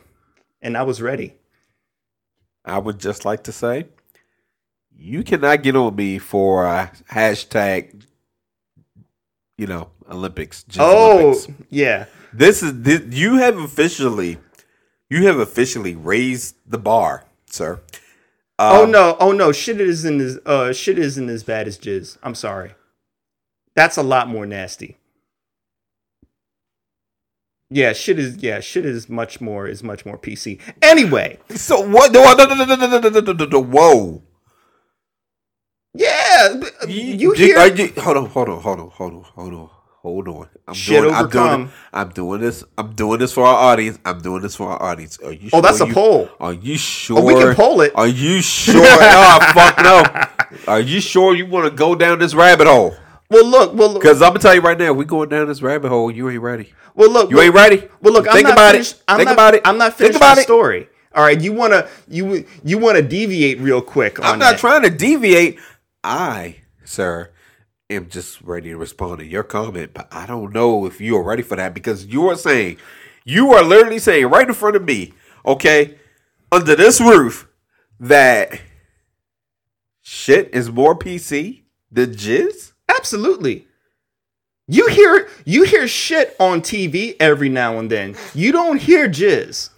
and 0.62 0.77
I 0.77 0.83
was 0.83 1.00
ready. 1.03 1.35
I 2.64 2.79
would 2.79 2.98
just 2.98 3.24
like 3.24 3.42
to 3.44 3.53
say, 3.53 3.87
you 4.96 5.22
cannot 5.22 5.62
get 5.62 5.77
on 5.77 5.94
me 5.96 6.18
for 6.18 6.64
a 6.66 6.92
hashtag, 7.12 8.05
you 9.59 9.66
know, 9.66 9.90
Olympics. 10.11 10.62
Just 10.64 10.81
Oh, 10.81 11.18
Olympics. 11.20 11.48
yeah. 11.70 12.07
This 12.33 12.62
is 12.62 12.83
this, 12.83 13.03
you 13.11 13.37
have 13.37 13.57
officially, 13.59 14.38
you 15.11 15.27
have 15.27 15.38
officially 15.38 15.94
raised 15.94 16.57
the 16.66 16.79
bar, 16.79 17.27
sir. 17.46 17.81
oh 18.59 18.85
Um, 18.85 18.90
no, 18.90 19.16
oh 19.20 19.33
no, 19.33 19.53
shit 19.53 19.81
isn't 19.81 20.20
as 20.20 20.38
uh 20.46 20.72
shit 20.72 20.98
isn't 20.98 21.29
as 21.29 21.42
bad 21.42 21.68
as 21.68 21.79
jizz. 21.79 22.16
I'm 22.22 22.35
sorry. 22.35 22.74
That's 23.77 23.97
a 23.97 24.03
lot 24.03 24.29
more 24.29 24.47
nasty. 24.47 24.99
Yeah, 27.71 27.93
shit 27.93 28.19
is 28.19 28.37
yeah, 28.37 28.61
shit 28.61 28.85
is 28.85 29.09
much 29.09 29.41
more 29.41 29.67
is 29.67 29.83
much 29.83 30.07
more 30.07 30.17
PC. 30.19 30.61
Anyway, 30.83 31.39
So 31.51 31.81
what? 31.81 32.13
No, 32.13 32.23
no, 32.35 32.45
no, 32.47 32.55
no, 32.65 32.77
no, 32.77 32.87
no, 32.99 33.09
no, 33.09 33.33
no, 33.33 33.45
no, 33.47 33.63
Whoa! 33.63 34.23
yeah, 35.95 36.55
you 36.87 37.33
are 37.33 37.35
hear 37.35 37.67
you- 37.75 37.93
hold 38.01 38.17
on, 38.19 38.27
hold 38.27 38.49
on, 38.49 38.61
hold 38.61 38.81
on, 38.81 38.91
hold 38.91 39.13
on, 39.15 39.23
hold 39.25 39.55
on, 39.55 39.71
hold 40.03 40.29
on. 40.29 40.49
I'm 40.69 40.75
Shit 40.75 41.03
doing, 41.03 41.15
I'm 41.15 41.29
doing. 41.29 41.71
I'm 41.93 42.09
doing 42.11 42.41
this. 42.43 42.63
I'm 42.79 42.93
doing 42.95 43.19
this 43.19 43.33
for 43.33 43.45
our 43.45 43.73
audience. 43.73 43.99
I'm 44.05 44.21
doing 44.21 44.43
this 44.43 44.55
for 44.55 44.69
our 44.69 44.81
audience. 44.83 45.19
Are 45.25 45.33
you? 45.33 45.51
Oh, 45.53 45.61
that's 45.61 45.79
sure 45.79 45.87
a 45.87 45.89
you- 45.89 45.95
poll. 45.95 46.29
Are 46.39 46.53
you 46.53 46.77
sure? 46.79 47.19
Oh, 47.19 47.25
we 47.25 47.35
can 47.35 47.55
poll 47.57 47.81
it. 47.81 47.93
Are 47.97 48.07
you 48.07 48.41
sure? 48.41 48.77
oh, 48.85 49.51
fuck 49.53 49.79
no. 49.83 50.73
Are 50.73 50.81
you 50.81 51.01
sure 51.01 51.35
you 51.35 51.47
want 51.47 51.65
to 51.65 51.71
go 51.77 51.95
down 51.97 52.21
this 52.21 52.35
rabbit 52.35 52.69
hole? 52.69 52.95
Well, 53.35 53.47
look, 53.47 53.75
well, 53.75 53.94
Because 53.94 54.23
I'm 54.23 54.29
gonna 54.31 54.38
tell 54.40 54.55
you 54.55 54.61
right 54.61 54.79
now, 54.79 54.92
we 54.92 55.05
going 55.05 55.29
down 55.29 55.49
this 55.49 55.61
rabbit 55.61 55.88
hole. 55.88 56.09
You 56.11 56.31
ain't 56.31 56.40
ready. 56.40 56.73
well, 56.94 57.11
look. 57.11 57.31
You 57.31 57.37
look- 57.37 57.44
ain't 57.47 57.55
ready. 57.55 57.88
Well, 58.01 58.12
look, 58.14 58.25
Think 58.27 58.37
I'm 58.37 58.42
not 58.44 58.53
about 58.53 58.73
finished, 58.73 58.92
it. 58.94 59.03
I'm 59.09 59.16
Think 59.16 59.27
not, 59.27 59.33
about 59.35 59.55
it. 59.55 59.62
I'm 59.64 59.77
not 59.79 59.94
Think 59.94 59.99
finished 59.99 60.16
about 60.18 60.37
my 60.37 60.40
it. 60.40 60.44
story. 60.44 60.88
All 61.16 61.25
right, 61.25 61.40
you 61.40 61.53
wanna 61.53 61.88
you 62.09 62.44
you 62.64 62.79
wanna 62.79 63.03
deviate 63.03 63.59
real 63.61 63.81
quick 63.81 64.18
on 64.20 64.25
I'm 64.25 64.38
not 64.38 64.53
that. 64.53 64.59
trying 64.61 64.83
to 64.83 64.90
deviate. 64.90 65.59
I, 66.05 66.57
sir, 66.85 67.31
am 67.90 68.09
just 68.09 68.40
ready 68.42 68.70
to 68.70 68.77
respond 68.77 69.18
to 69.18 69.25
your 69.25 69.42
comment, 69.42 69.90
but 69.94 70.07
I 70.12 70.27
don't 70.27 70.53
know 70.53 70.87
if 70.87 71.01
you 71.01 71.16
are 71.16 71.23
ready 71.23 71.42
for 71.42 71.57
that 71.57 71.73
because 71.75 72.07
you 72.07 72.29
are 72.29 72.37
saying, 72.37 72.77
you 73.25 73.53
are 73.53 73.62
literally 73.64 73.99
saying 74.01 74.27
right 74.27 74.47
in 74.47 74.55
front 74.55 74.77
of 74.77 74.85
me, 74.85 75.12
okay, 75.47 75.97
under 76.53 76.77
this 76.77 77.01
roof, 77.01 77.49
that 77.99 78.61
shit 80.03 80.51
is 80.53 80.70
more 80.70 80.97
PC 80.97 81.62
than 81.90 82.11
jizz. 82.12 82.73
Absolutely. 83.05 83.67
You 84.67 84.88
hear 84.88 85.29
you 85.45 85.64
hear 85.64 85.87
shit 85.87 86.35
on 86.40 86.62
TV 86.62 87.17
every 87.21 87.51
now 87.51 87.79
and 87.79 87.90
then. 87.90 88.17
You 88.35 88.51
don't 88.51 88.81
hear 88.81 89.09
jizz. 89.11 89.69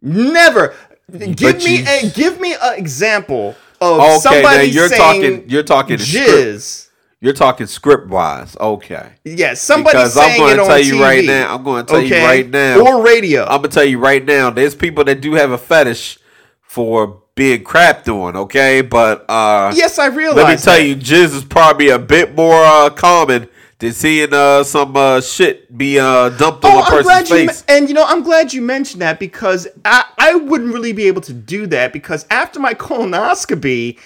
Never. 0.00 0.76
Give 1.10 1.56
me 1.64 1.84
a 1.84 2.08
give 2.10 2.40
me 2.40 2.54
an 2.54 2.78
example 2.78 3.56
of 3.80 3.98
Okay, 4.00 4.18
somebody 4.20 4.66
you're 4.68 4.88
saying 4.88 5.00
talking. 5.00 5.50
You're 5.50 5.64
talking 5.64 5.98
script. 5.98 6.28
jizz. 6.30 6.88
You're 7.20 7.32
talking 7.32 7.66
script 7.66 8.06
wise. 8.06 8.56
Okay. 8.60 9.14
Yeah, 9.24 9.54
somebody 9.54 9.96
Because 9.98 10.16
I'm 10.16 10.38
gonna 10.38 10.54
tell 10.64 10.78
you 10.78 10.94
TV, 10.94 11.00
right 11.00 11.24
now- 11.24 11.52
I'm 11.52 11.64
gonna 11.64 11.82
tell 11.82 12.00
you 12.00 12.14
right 12.14 12.48
now. 12.48 12.78
or 12.78 13.02
radio. 13.04 13.42
I'm 13.42 13.56
gonna 13.56 13.68
tell 13.70 13.84
you 13.84 13.98
right 13.98 14.24
now, 14.24 14.50
there's 14.50 14.76
people 14.76 15.02
that 15.02 15.20
do 15.20 15.32
have 15.32 15.50
a 15.50 15.58
fetish 15.58 16.20
for 16.62 17.24
being 17.38 17.64
crapped 17.64 18.08
on, 18.08 18.36
okay? 18.36 18.82
But 18.82 19.24
uh 19.30 19.72
yes, 19.74 19.98
I 19.98 20.06
realize. 20.08 20.36
let 20.36 20.50
me 20.50 20.56
tell 20.62 20.76
that. 20.76 20.84
you, 20.84 20.94
jizz 20.96 21.34
is 21.34 21.44
probably 21.44 21.88
a 21.88 21.98
bit 21.98 22.34
more 22.36 22.62
uh 22.64 22.90
common 22.90 23.48
than 23.78 23.92
seeing 23.92 24.34
uh 24.34 24.64
some 24.64 24.96
uh 24.96 25.20
shit 25.20 25.76
be 25.78 25.98
uh 25.98 26.28
dumped 26.30 26.64
on 26.64 26.72
Oh, 26.72 26.78
a 26.78 26.82
I'm 26.82 26.90
person's 27.04 27.30
you 27.30 27.36
face. 27.46 27.64
me- 27.68 27.74
and 27.76 27.88
you 27.88 27.94
know 27.94 28.04
I'm 28.06 28.22
glad 28.22 28.52
you 28.52 28.60
mentioned 28.60 29.00
that 29.02 29.18
because 29.20 29.66
I 29.84 30.04
I 30.18 30.34
wouldn't 30.34 30.74
really 30.74 30.92
be 30.92 31.06
able 31.06 31.22
to 31.22 31.32
do 31.32 31.66
that 31.68 31.92
because 31.92 32.26
after 32.30 32.58
my 32.60 32.74
colonoscopy, 32.74 33.98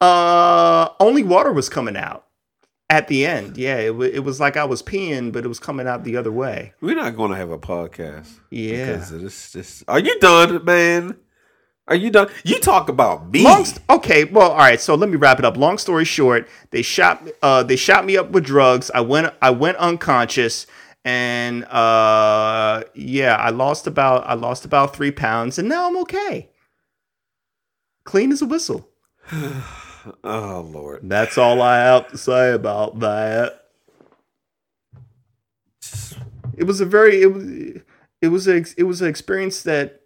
uh, 0.00 0.88
only 1.00 1.22
water 1.22 1.52
was 1.52 1.68
coming 1.68 1.96
out 1.96 2.24
at 2.90 3.08
the 3.08 3.26
end. 3.26 3.56
Yeah, 3.58 3.76
it, 3.78 3.94
wa 3.96 4.04
it 4.04 4.20
was 4.24 4.40
like 4.40 4.56
I 4.56 4.64
was 4.64 4.82
peeing, 4.82 5.30
but 5.32 5.44
it 5.44 5.48
was 5.48 5.58
coming 5.60 5.86
out 5.86 6.04
the 6.04 6.16
other 6.16 6.32
way. 6.32 6.72
We're 6.80 6.96
not 6.96 7.16
gonna 7.16 7.36
have 7.36 7.50
a 7.50 7.58
podcast. 7.58 8.30
Yeah. 8.50 8.86
Because 8.92 9.12
of 9.12 9.20
this 9.20 9.52
this 9.52 9.84
Are 9.88 9.98
you 9.98 10.18
done, 10.20 10.64
man? 10.64 11.16
Are 11.88 11.94
you 11.96 12.10
done? 12.10 12.28
You 12.44 12.60
talk 12.60 12.90
about 12.90 13.30
me. 13.30 13.42
Long 13.44 13.66
okay, 13.88 14.24
well, 14.24 14.50
all 14.50 14.58
right. 14.58 14.80
So 14.80 14.94
let 14.94 15.08
me 15.08 15.16
wrap 15.16 15.38
it 15.38 15.44
up. 15.46 15.56
Long 15.56 15.78
story 15.78 16.04
short, 16.04 16.46
they 16.70 16.82
shot 16.82 17.26
uh 17.42 17.62
they 17.62 17.76
shot 17.76 18.04
me 18.04 18.16
up 18.16 18.30
with 18.30 18.44
drugs. 18.44 18.90
I 18.94 19.00
went 19.00 19.32
I 19.40 19.50
went 19.50 19.78
unconscious 19.78 20.66
and 21.04 21.64
uh 21.64 22.84
yeah, 22.94 23.36
I 23.36 23.50
lost 23.50 23.86
about 23.86 24.26
I 24.26 24.34
lost 24.34 24.66
about 24.66 24.94
3 24.94 25.10
pounds 25.12 25.58
and 25.58 25.66
now 25.68 25.88
I'm 25.88 25.96
okay. 25.98 26.50
Clean 28.04 28.30
as 28.32 28.42
a 28.42 28.46
whistle. 28.46 28.90
oh 29.32 30.68
Lord. 30.70 31.00
That's 31.08 31.38
all 31.38 31.62
I 31.62 31.78
have 31.78 32.08
to 32.08 32.18
say 32.18 32.52
about 32.52 33.00
that. 33.00 33.64
it 36.58 36.64
was 36.64 36.82
a 36.82 36.86
very 36.86 37.22
it 37.22 37.32
was 37.32 37.44
it 38.20 38.28
was 38.28 38.46
a 38.46 38.64
it 38.76 38.82
was 38.82 39.00
an 39.00 39.08
experience 39.08 39.62
that 39.62 39.97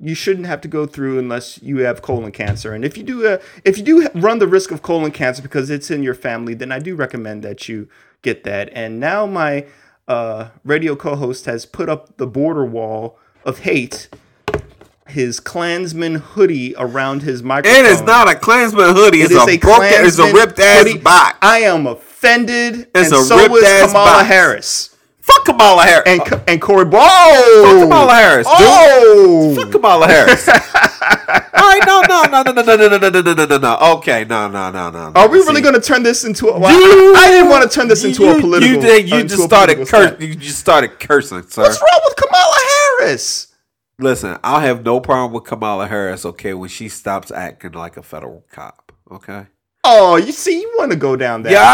you 0.00 0.14
shouldn't 0.14 0.46
have 0.46 0.60
to 0.62 0.68
go 0.68 0.86
through 0.86 1.18
unless 1.18 1.60
you 1.62 1.78
have 1.78 2.02
colon 2.02 2.32
cancer. 2.32 2.72
And 2.72 2.84
if 2.84 2.96
you 2.96 3.02
do 3.02 3.26
uh, 3.26 3.38
if 3.64 3.78
you 3.78 3.84
do 3.84 4.08
run 4.14 4.38
the 4.38 4.46
risk 4.48 4.70
of 4.70 4.82
colon 4.82 5.10
cancer 5.10 5.42
because 5.42 5.70
it's 5.70 5.90
in 5.90 6.02
your 6.02 6.14
family, 6.14 6.54
then 6.54 6.70
I 6.72 6.78
do 6.78 6.94
recommend 6.94 7.42
that 7.42 7.68
you 7.68 7.88
get 8.22 8.44
that. 8.44 8.70
And 8.72 9.00
now 9.00 9.26
my 9.26 9.66
uh, 10.06 10.50
radio 10.64 10.96
co-host 10.96 11.44
has 11.46 11.66
put 11.66 11.88
up 11.88 12.16
the 12.16 12.26
border 12.26 12.64
wall 12.64 13.18
of 13.44 13.60
hate. 13.60 14.08
His 15.06 15.40
Klansman 15.40 16.16
hoodie 16.16 16.74
around 16.76 17.22
his 17.22 17.42
microphone. 17.42 17.82
It 17.82 17.86
is 17.86 18.02
not 18.02 18.28
a 18.28 18.34
Klansman 18.34 18.94
hoodie. 18.94 19.22
It's 19.22 19.32
It 19.32 19.36
is 19.36 19.56
a, 19.56 19.58
broken. 19.58 20.04
It's 20.04 20.18
a 20.18 20.34
ripped 20.34 20.58
ass 20.58 20.94
box. 20.98 21.38
I 21.40 21.60
am 21.60 21.86
offended, 21.86 22.90
It's 22.94 23.10
and 23.10 23.12
a 23.14 23.22
so 23.22 23.56
is 23.56 23.62
Kamala 23.86 23.92
box. 23.92 24.28
Harris 24.28 24.97
Fuck 25.28 25.44
Kamala 25.44 25.82
Harris. 25.84 26.02
and 26.06 26.42
and 26.48 26.60
Corey. 26.60 26.86
Whoa, 26.90 27.80
Kamala 27.82 28.14
Harris, 28.14 28.46
dude. 28.46 28.56
Oh, 28.60 29.54
Fuck 29.56 29.72
Kamala 29.72 30.06
Harris. 30.06 30.48
All 30.48 30.54
right, 30.54 31.80
no, 31.86 32.00
no, 32.08 32.22
no, 32.24 32.42
no, 32.42 32.52
no, 32.52 32.62
no, 32.62 32.76
no, 32.76 32.98
no, 32.98 33.08
no, 33.08 33.20
no, 33.20 33.32
no, 33.34 33.44
no, 33.46 33.58
no. 33.58 33.78
Okay, 33.98 34.24
no, 34.24 34.48
no, 34.48 34.70
no, 34.70 34.90
no. 34.90 35.12
Are 35.14 35.28
we 35.28 35.40
See, 35.40 35.46
really 35.48 35.60
going 35.60 35.74
to 35.74 35.80
turn 35.80 36.02
this 36.02 36.24
into 36.24 36.48
a? 36.48 36.58
Well, 36.58 36.72
you- 36.72 37.14
I, 37.16 37.24
I 37.24 37.30
didn't 37.30 37.50
want 37.50 37.70
to 37.70 37.74
turn 37.74 37.88
this 37.88 38.04
into 38.04 38.24
you, 38.24 38.36
a 38.36 38.40
political. 38.40 38.74
You, 38.76 38.80
did- 38.80 39.08
you 39.10 39.24
just 39.24 39.42
started 39.42 39.86
cur- 39.86 40.16
You 40.18 40.34
just 40.34 40.58
started 40.58 40.98
cursing, 41.00 41.42
sir. 41.42 41.62
What's 41.62 41.80
wrong 41.80 42.00
with 42.06 42.16
Kamala 42.16 42.56
Harris? 43.00 43.54
Listen, 43.98 44.38
I'll 44.44 44.60
have 44.60 44.84
no 44.84 45.00
problem 45.00 45.32
with 45.32 45.44
Kamala 45.44 45.88
Harris. 45.88 46.24
Okay, 46.24 46.54
when 46.54 46.68
she 46.68 46.88
stops 46.88 47.30
acting 47.30 47.72
like 47.72 47.96
a 47.96 48.02
federal 48.02 48.44
cop. 48.50 48.92
Okay. 49.10 49.46
Oh, 49.84 50.16
you 50.16 50.32
see, 50.32 50.60
you 50.60 50.74
want 50.78 50.90
to 50.92 50.96
go 50.98 51.16
down 51.16 51.42
that? 51.42 51.52
Yeah, 51.52 51.64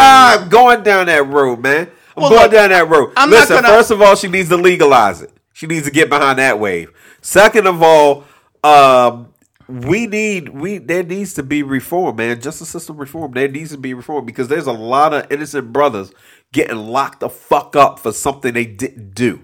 I'm 0.43 0.49
going 0.49 0.83
down 0.83 1.07
that 1.07 1.27
road, 1.27 1.61
man. 1.61 1.91
I'm 2.17 2.23
Well, 2.23 2.31
going 2.31 2.43
look, 2.43 2.53
down 2.53 2.71
that 2.71 2.89
road. 2.89 3.13
I'm 3.17 3.31
not 3.31 3.41
Listen, 3.41 3.57
gonna- 3.57 3.69
first 3.69 3.91
of 3.91 4.01
all, 4.03 4.15
she 4.17 4.29
needs 4.29 4.49
to 4.51 4.57
legalize 4.57 5.23
it. 5.23 5.31
She 5.53 5.67
needs 5.67 5.85
to 5.87 5.93
get 5.93 6.09
behind 6.09 6.39
that 6.39 6.59
wave. 6.59 6.91
Second 7.21 7.67
of 7.67 7.83
all, 7.83 8.25
um, 8.63 9.29
we 9.69 10.07
need 10.07 10.51
we 10.51 10.79
there 10.79 11.03
needs 11.03 11.35
to 11.35 11.43
be 11.43 11.63
reform, 11.63 12.17
man. 12.17 12.41
Justice 12.41 12.69
system 12.69 12.97
reform. 12.99 13.33
There 13.33 13.49
needs 13.49 13.71
to 13.71 13.79
be 13.79 13.95
reform 13.95 14.27
because 14.27 14.49
there's 14.49 14.67
a 14.67 14.73
lot 14.73 15.15
of 15.15 15.31
innocent 15.33 15.73
brothers 15.73 16.13
getting 16.53 16.77
locked 16.77 17.21
the 17.21 17.29
fuck 17.31 17.75
up 17.75 17.99
for 17.99 18.13
something 18.13 18.53
they 18.53 18.67
didn't 18.67 19.15
do. 19.15 19.41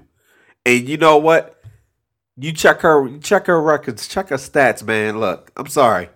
And 0.67 0.89
you 0.89 0.97
know 0.99 1.17
what? 1.17 1.57
You 2.37 2.53
check 2.53 2.81
her 2.81 3.07
you 3.07 3.19
check 3.19 3.47
her 3.47 3.61
records, 3.61 4.07
check 4.07 4.29
her 4.29 4.37
stats, 4.37 4.83
man. 4.85 5.19
Look, 5.21 5.51
I'm 5.57 5.69
sorry. 5.69 6.11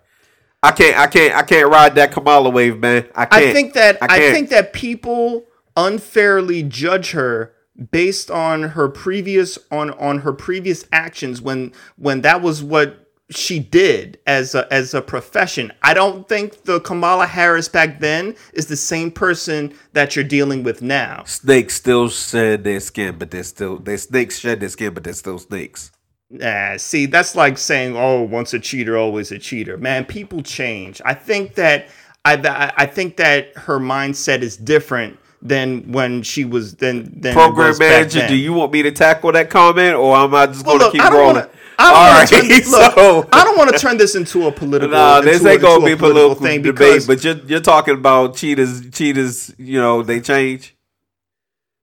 I 0.63 0.71
can't 0.73 0.99
I 0.99 1.07
can't 1.07 1.35
I 1.35 1.43
can't 1.43 1.71
ride 1.71 1.95
that 1.95 2.13
Kamala 2.13 2.51
wave, 2.51 2.79
man. 2.79 3.07
I 3.15 3.27
can't. 3.27 3.45
I 3.45 3.53
think 3.53 3.75
that 3.75 3.99
I, 4.03 4.07
can't. 4.19 4.35
think 4.35 4.51
that 4.51 4.73
people 4.73 5.45
unfairly 5.77 6.63
judge 6.63 7.13
her 7.13 7.53
based 7.91 8.31
on 8.31 8.63
her 8.63 8.89
previous 8.89 9.59
on 9.71 9.91
on 9.93 10.21
her 10.21 10.33
previous 10.33 10.85
actions 10.93 11.43
when 11.43 11.73
when 11.97 12.21
that 12.21 12.41
was 12.41 12.63
what 12.63 13.05
she 13.31 13.59
did 13.59 14.19
as 14.27 14.55
a 14.55 14.73
as 14.73 14.95
a 14.95 15.03
profession. 15.03 15.73
I 15.83 15.95
don't 15.95 16.29
think 16.29 16.65
the 16.65 16.81
Kamala 16.81 17.27
Harris 17.27 17.69
back 17.69 18.01
then 18.01 18.37
is 18.53 18.67
the 18.67 18.77
same 18.77 19.11
person 19.11 19.75
that 19.93 20.15
you're 20.15 20.25
dealing 20.25 20.63
with 20.63 20.83
now. 20.83 21.25
snakes 21.25 21.75
still 21.75 22.09
shed 22.09 22.65
their 22.65 22.81
skin, 22.81 23.17
but 23.19 23.31
they're 23.31 23.43
still 23.43 23.79
they 23.79 23.97
snakes 23.97 24.39
shed 24.39 24.61
their 24.61 24.69
skin, 24.69 24.95
but 24.95 25.05
they're 25.05 25.15
still 25.15 25.39
snakes. 25.39 25.91
Nah, 26.31 26.77
see, 26.77 27.07
that's 27.07 27.35
like 27.35 27.59
saying, 27.59 27.97
"Oh, 27.97 28.23
once 28.23 28.55
a 28.55 28.59
cheater, 28.59 28.97
always 28.97 29.33
a 29.33 29.39
cheater." 29.39 29.77
Man, 29.77 30.05
people 30.05 30.43
change. 30.43 31.01
I 31.05 31.15
think 31.15 31.55
that 31.55 31.89
I 32.25 32.35
I 32.35 32.73
I 32.77 32.87
think 32.87 33.17
that 33.17 33.57
her 33.57 33.79
mindset 33.79 34.43
is 34.43 34.57
different 34.57 35.19
than 35.45 35.93
when 35.93 36.23
she 36.23 36.45
was 36.45 36.75
then 36.77 37.13
than 37.17 37.33
it 37.33 37.35
Program 37.35 37.77
manager, 37.79 38.21
then. 38.21 38.31
do 38.31 38.35
you 38.37 38.53
want 38.55 38.73
me 38.73 38.83
to 38.83 38.91
tackle 38.91 39.31
that 39.33 39.51
comment, 39.51 39.95
or 39.95 40.17
am 40.17 40.35
I 40.35 40.47
just 40.47 40.65
Well, 40.67 40.79
going 40.79 40.91
to 40.93 40.99
keep 40.99 41.11
rolling? 41.13 41.35
wanna- 41.37 41.49
I 41.77 41.83
don't 41.91 41.97
All 41.97 42.07
wanna 42.07 42.19
right, 42.21 42.29
turn 42.29 42.49
look, 42.71 42.93
so 42.95 43.29
I 43.33 43.45
don't 43.45 43.59
want 43.59 43.73
to 43.73 43.79
turn 43.79 43.97
this 43.99 44.15
into 44.15 44.47
a 44.47 44.53
political. 44.53 44.97
nah, 44.97 45.21
this 45.21 45.45
ain't 45.45 45.61
gonna 45.61 45.75
into 45.75 45.87
be 45.87 45.93
a 45.93 45.95
a 45.95 45.99
political 45.99 46.35
thing 46.47 46.63
debate. 46.63 46.79
because 46.79 47.07
But 47.09 47.25
you're 47.25 47.37
you're 47.47 47.61
talking 47.61 47.95
about 47.95 48.37
cheaters. 48.37 48.89
Cheaters, 48.91 49.53
you 49.59 49.81
know, 49.81 50.03
they 50.05 50.21
change. 50.21 50.77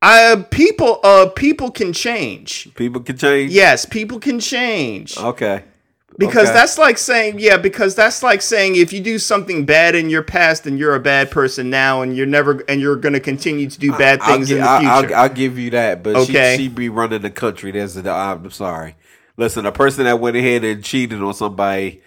I, 0.02 0.46
people, 0.50 1.00
uh, 1.04 1.28
people 1.36 1.70
can 1.72 1.92
change. 1.94 2.70
People 2.76 3.02
can 3.02 3.18
change. 3.18 3.52
Yes, 3.52 3.86
people 3.86 4.20
can 4.20 4.40
change. 4.40 5.18
Okay. 5.18 5.64
Because 6.18 6.50
Okay. 6.50 6.54
that's 6.54 6.78
like 6.78 6.98
saying, 6.98 7.40
yeah, 7.40 7.58
because 7.58 7.96
that's 7.96 8.22
like 8.22 8.42
saying 8.42 8.76
if 8.76 8.92
you 8.94 9.00
do 9.00 9.18
something 9.18 9.66
bad 9.66 9.96
in 9.96 10.10
your 10.10 10.22
past, 10.22 10.66
then 10.66 10.78
you're 10.78 10.94
a 10.94 11.00
bad 11.00 11.32
person 11.32 11.70
now, 11.70 12.02
and 12.02 12.16
you're 12.16 12.26
never, 12.26 12.62
and 12.68 12.82
you're 12.82 12.98
going 12.98 13.14
to 13.14 13.20
continue 13.20 13.70
to 13.70 13.80
do 13.80 13.92
bad 13.94 14.20
I'll 14.22 14.36
things 14.36 14.50
gi- 14.50 14.56
in 14.56 14.62
the 14.62 14.68
I'll- 14.68 14.80
future. 15.02 15.16
I'll, 15.16 15.22
I'll 15.24 15.30
give 15.30 15.58
you 15.58 15.70
that, 15.72 16.04
but 16.04 16.16
Okay. 16.18 16.58
she 16.58 16.64
she 16.64 16.68
be 16.68 16.90
running 16.90 17.22
the 17.22 17.32
country. 17.32 17.72
There's 17.72 17.96
a, 17.98 18.10
I'm 18.12 18.52
sorry. 18.52 18.96
Listen, 19.38 19.66
a 19.66 19.72
person 19.72 20.04
that 20.04 20.20
went 20.20 20.36
ahead 20.36 20.64
and 20.66 20.84
cheated 20.84 21.22
on 21.24 21.34
somebody, 21.34 22.02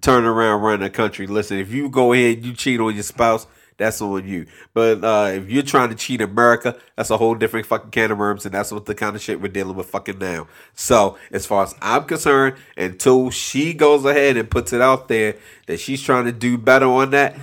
turn 0.00 0.24
around, 0.24 0.62
run 0.62 0.80
the 0.80 0.88
country. 0.88 1.26
Listen, 1.26 1.58
if 1.58 1.70
you 1.72 1.88
go 1.90 2.12
ahead 2.12 2.36
and 2.38 2.46
you 2.46 2.52
cheat 2.54 2.78
on 2.80 2.94
your 2.94 3.02
spouse, 3.02 3.46
that's 3.80 4.00
on 4.02 4.28
you. 4.28 4.46
But 4.74 5.02
uh, 5.02 5.30
if 5.32 5.50
you're 5.50 5.62
trying 5.64 5.88
to 5.88 5.94
cheat 5.94 6.20
America, 6.20 6.76
that's 6.96 7.10
a 7.10 7.16
whole 7.16 7.34
different 7.34 7.66
fucking 7.66 7.90
can 7.90 8.10
of 8.12 8.18
worms, 8.18 8.44
and 8.44 8.54
that's 8.54 8.70
what 8.70 8.84
the 8.86 8.94
kind 8.94 9.16
of 9.16 9.22
shit 9.22 9.40
we're 9.40 9.48
dealing 9.48 9.74
with 9.74 9.86
fucking 9.86 10.18
now. 10.18 10.46
So, 10.74 11.18
as 11.32 11.46
far 11.46 11.64
as 11.64 11.74
I'm 11.80 12.04
concerned, 12.04 12.56
until 12.76 13.30
she 13.30 13.72
goes 13.74 14.04
ahead 14.04 14.36
and 14.36 14.48
puts 14.50 14.72
it 14.72 14.82
out 14.82 15.08
there 15.08 15.36
that 15.66 15.80
she's 15.80 16.02
trying 16.02 16.26
to 16.26 16.32
do 16.32 16.58
better 16.58 16.86
on 16.86 17.10
that, 17.10 17.34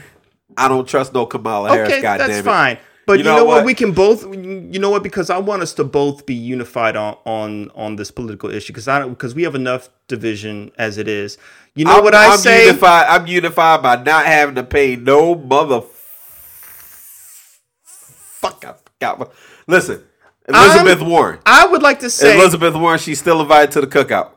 I 0.55 0.67
don't 0.67 0.87
trust 0.87 1.13
no 1.13 1.25
Kamala 1.25 1.69
Harris. 1.69 1.91
okay, 1.91 2.01
God 2.01 2.19
that's 2.19 2.29
damn 2.29 2.39
it. 2.39 2.43
fine. 2.43 2.77
But 3.07 3.13
you, 3.13 3.17
You 3.19 3.23
know, 3.23 3.37
know 3.37 3.45
what? 3.45 3.55
what? 3.57 3.65
We 3.65 3.73
can 3.73 3.93
both. 3.93 4.23
You 4.23 4.79
know 4.79 4.89
what? 4.89 5.01
Because 5.01 5.29
I 5.29 5.37
want 5.39 5.61
us 5.61 5.73
to 5.75 5.83
both 5.85 6.25
be 6.25 6.33
unified 6.35 6.95
on 6.95 7.17
on 7.25 7.71
on 7.73 7.95
this 7.95 8.11
political 8.11 8.49
issue. 8.51 8.73
Because 8.73 8.87
I 8.87 8.99
don't. 8.99 9.11
Because 9.11 9.33
we 9.33 9.43
have 9.43 9.55
enough 9.55 9.89
division 10.07 10.71
as 10.77 10.97
it 10.97 11.07
is. 11.07 11.37
You 11.73 11.85
know 11.85 11.97
I'm, 11.97 12.03
what 12.03 12.13
I 12.13 12.33
I'm 12.33 12.37
say? 12.37 12.65
Unified, 12.65 13.05
I'm 13.07 13.25
unified 13.27 13.81
by 13.81 13.95
not 14.03 14.25
having 14.25 14.55
to 14.55 14.63
pay 14.63 14.95
no 14.97 15.35
mother. 15.35 15.81
Fuck, 18.37 18.65
up. 18.65 19.33
Listen, 19.65 20.03
Elizabeth 20.47 21.01
Warren. 21.01 21.39
I 21.45 21.65
would 21.65 21.81
like 21.81 21.99
to 22.01 22.09
say 22.09 22.37
Elizabeth 22.37 22.75
Warren, 22.75 22.99
she's 22.99 23.19
still 23.19 23.41
invited 23.41 23.71
to 23.71 23.81
the 23.81 23.87
cookout. 23.87 24.29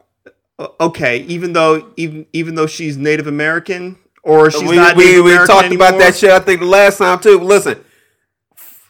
okay, 0.81 1.19
even 1.25 1.53
though 1.53 1.93
even 1.97 2.25
even 2.33 2.55
though 2.55 2.67
she's 2.67 2.97
Native 2.97 3.27
American 3.27 3.99
or 4.23 4.51
she's 4.51 4.69
we 4.69 4.77
not 4.77 4.97
we, 4.97 5.05
Native 5.05 5.25
we 5.25 5.31
American 5.33 5.47
talked 5.55 5.67
anymore. 5.67 5.89
about 5.89 5.99
that 5.99 6.17
shit. 6.17 6.31
I 6.31 6.39
think 6.41 6.61
the 6.61 6.67
last 6.67 6.97
time 6.99 7.21
too. 7.21 7.39
Listen, 7.41 7.79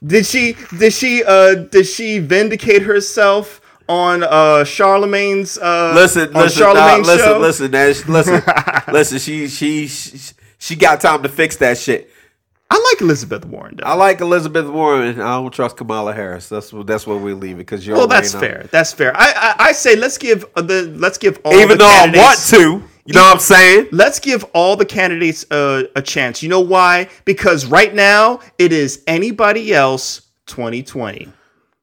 Did 0.05 0.27
she 0.27 0.57
did 0.79 0.93
she 0.93 1.25
uh 1.25 1.55
did 1.57 1.87
she 1.87 2.21
vindicate 2.21 2.83
herself 2.83 3.61
on 3.89 4.23
uh 4.23 4.63
Charlemagne's 4.65 5.59
uh 5.59 5.93
listen, 5.95 6.33
listen, 6.33 6.63
nah, 6.63 6.73
Charlemagne's 6.73 7.07
listen, 7.09 7.27
show? 7.27 7.39
listen, 7.39 7.71
listen, 8.13 8.43
listen. 8.93 9.19
She, 9.19 9.49
she 9.49 9.89
she 9.89 10.35
she 10.59 10.77
got 10.77 11.01
time 11.01 11.23
to 11.25 11.29
fix 11.29 11.57
that 11.57 11.77
shit. 11.79 12.11
I 12.73 12.79
like 12.93 13.01
Elizabeth 13.01 13.45
Warren 13.45 13.77
though. 13.77 13.85
I 13.85 13.95
like 13.95 14.21
Elizabeth 14.21 14.69
Warren. 14.69 15.21
I 15.21 15.35
don't 15.35 15.51
trust 15.51 15.77
Kamala 15.77 16.15
Harris. 16.15 16.49
That's 16.49 16.73
what 16.73 16.87
that's 16.87 17.05
where 17.05 17.17
we 17.17 17.33
leave 17.33 17.57
it 17.57 17.59
because 17.59 17.85
you're 17.85 17.97
well, 17.97 18.07
that's 18.07 18.33
know. 18.33 18.41
fair. 18.41 18.69
That's 18.71 18.93
fair. 18.93 19.13
I, 19.17 19.33
I 19.37 19.55
I 19.69 19.73
say 19.73 19.97
let's 19.97 20.17
give 20.17 20.45
uh, 20.55 20.63
the 20.63 20.83
let's 20.97 21.19
give 21.19 21.41
all 21.45 21.53
Even 21.53 21.71
the 21.71 21.77
though 21.79 21.89
I 21.89 22.13
want 22.15 22.39
to, 22.39 22.89
you 23.07 23.15
know 23.15 23.23
what 23.23 23.35
I'm 23.35 23.41
saying? 23.41 23.89
Let's 23.91 24.21
give 24.21 24.45
all 24.55 24.77
the 24.77 24.85
candidates 24.85 25.45
a, 25.51 25.89
a 25.97 26.03
chance. 26.03 26.45
You 26.45 26.49
know 26.49 26.61
why? 26.61 27.09
Because 27.25 27.67
right 27.67 27.93
now 27.93 28.39
it 28.57 28.73
is 28.73 29.03
anybody 29.09 29.75
else 29.75 30.31
2020. 30.47 31.29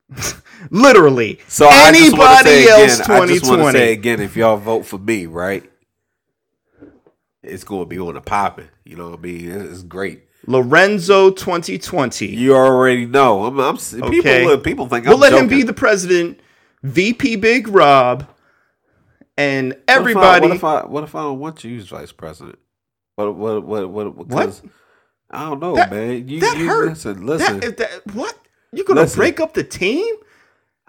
Literally. 0.72 1.40
So 1.50 1.68
anybody 1.70 2.68
else 2.70 3.00
again, 3.02 3.24
I 3.24 3.28
just 3.28 3.30
want 3.30 3.30
to 3.30 3.40
2020. 3.40 3.78
say 3.78 3.92
again, 3.92 4.22
if 4.22 4.38
y'all 4.38 4.56
vote 4.56 4.86
for 4.86 4.98
me, 4.98 5.26
right, 5.26 5.70
it's 7.44 7.66
going 7.66 7.82
to 7.82 7.86
be 7.88 8.00
on 8.00 8.14
the 8.14 8.22
popping. 8.22 8.70
You 8.86 8.96
know 8.96 9.10
what 9.10 9.20
I 9.20 9.22
mean? 9.22 9.52
It's 9.52 9.84
great. 9.84 10.27
Lorenzo 10.48 11.30
2020. 11.32 12.28
You 12.28 12.56
already 12.56 13.06
know. 13.06 13.46
I'm. 13.46 13.60
I'm 13.60 13.76
Okay. 13.78 14.42
people. 14.44 14.58
People 14.60 14.88
think 14.88 15.06
we'll 15.06 15.16
I'm 15.16 15.20
let 15.20 15.34
him 15.34 15.48
be 15.48 15.64
the 15.64 15.74
president. 15.74 16.40
VP 16.84 17.36
Big 17.38 17.68
Rob 17.68 18.28
and 19.38 19.70
What 19.70 19.78
if 19.78 19.84
I- 19.90 19.94
everybody. 19.94 20.48
What 20.48 20.56
if 20.56 20.64
I? 20.64 20.86
What 20.86 21.04
if 21.04 21.16
I 21.16 21.22
don't 21.24 21.40
want 21.40 21.64
you 21.64 21.78
as 21.78 21.88
vice 21.88 22.12
president? 22.12 22.60
What? 23.16 23.36
What? 23.36 23.64
What? 23.66 23.90
What? 23.92 24.28
What? 24.28 24.62
I 25.30 25.50
don't 25.50 25.60
know, 25.60 25.76
That- 25.76 25.92
man. 25.92 26.28
You, 26.30 26.40
that 26.40 26.58
you 26.58 26.68
hurt. 26.68 26.90
Listen, 26.90 27.26
listen. 27.26 27.60
That- 27.60 27.78
that- 27.78 28.14
what? 28.14 28.38
You're 28.72 28.86
gonna 28.86 29.02
Listen. 29.02 29.18
break 29.18 29.40
up 29.40 29.54
the 29.54 29.64
team? 29.64 30.16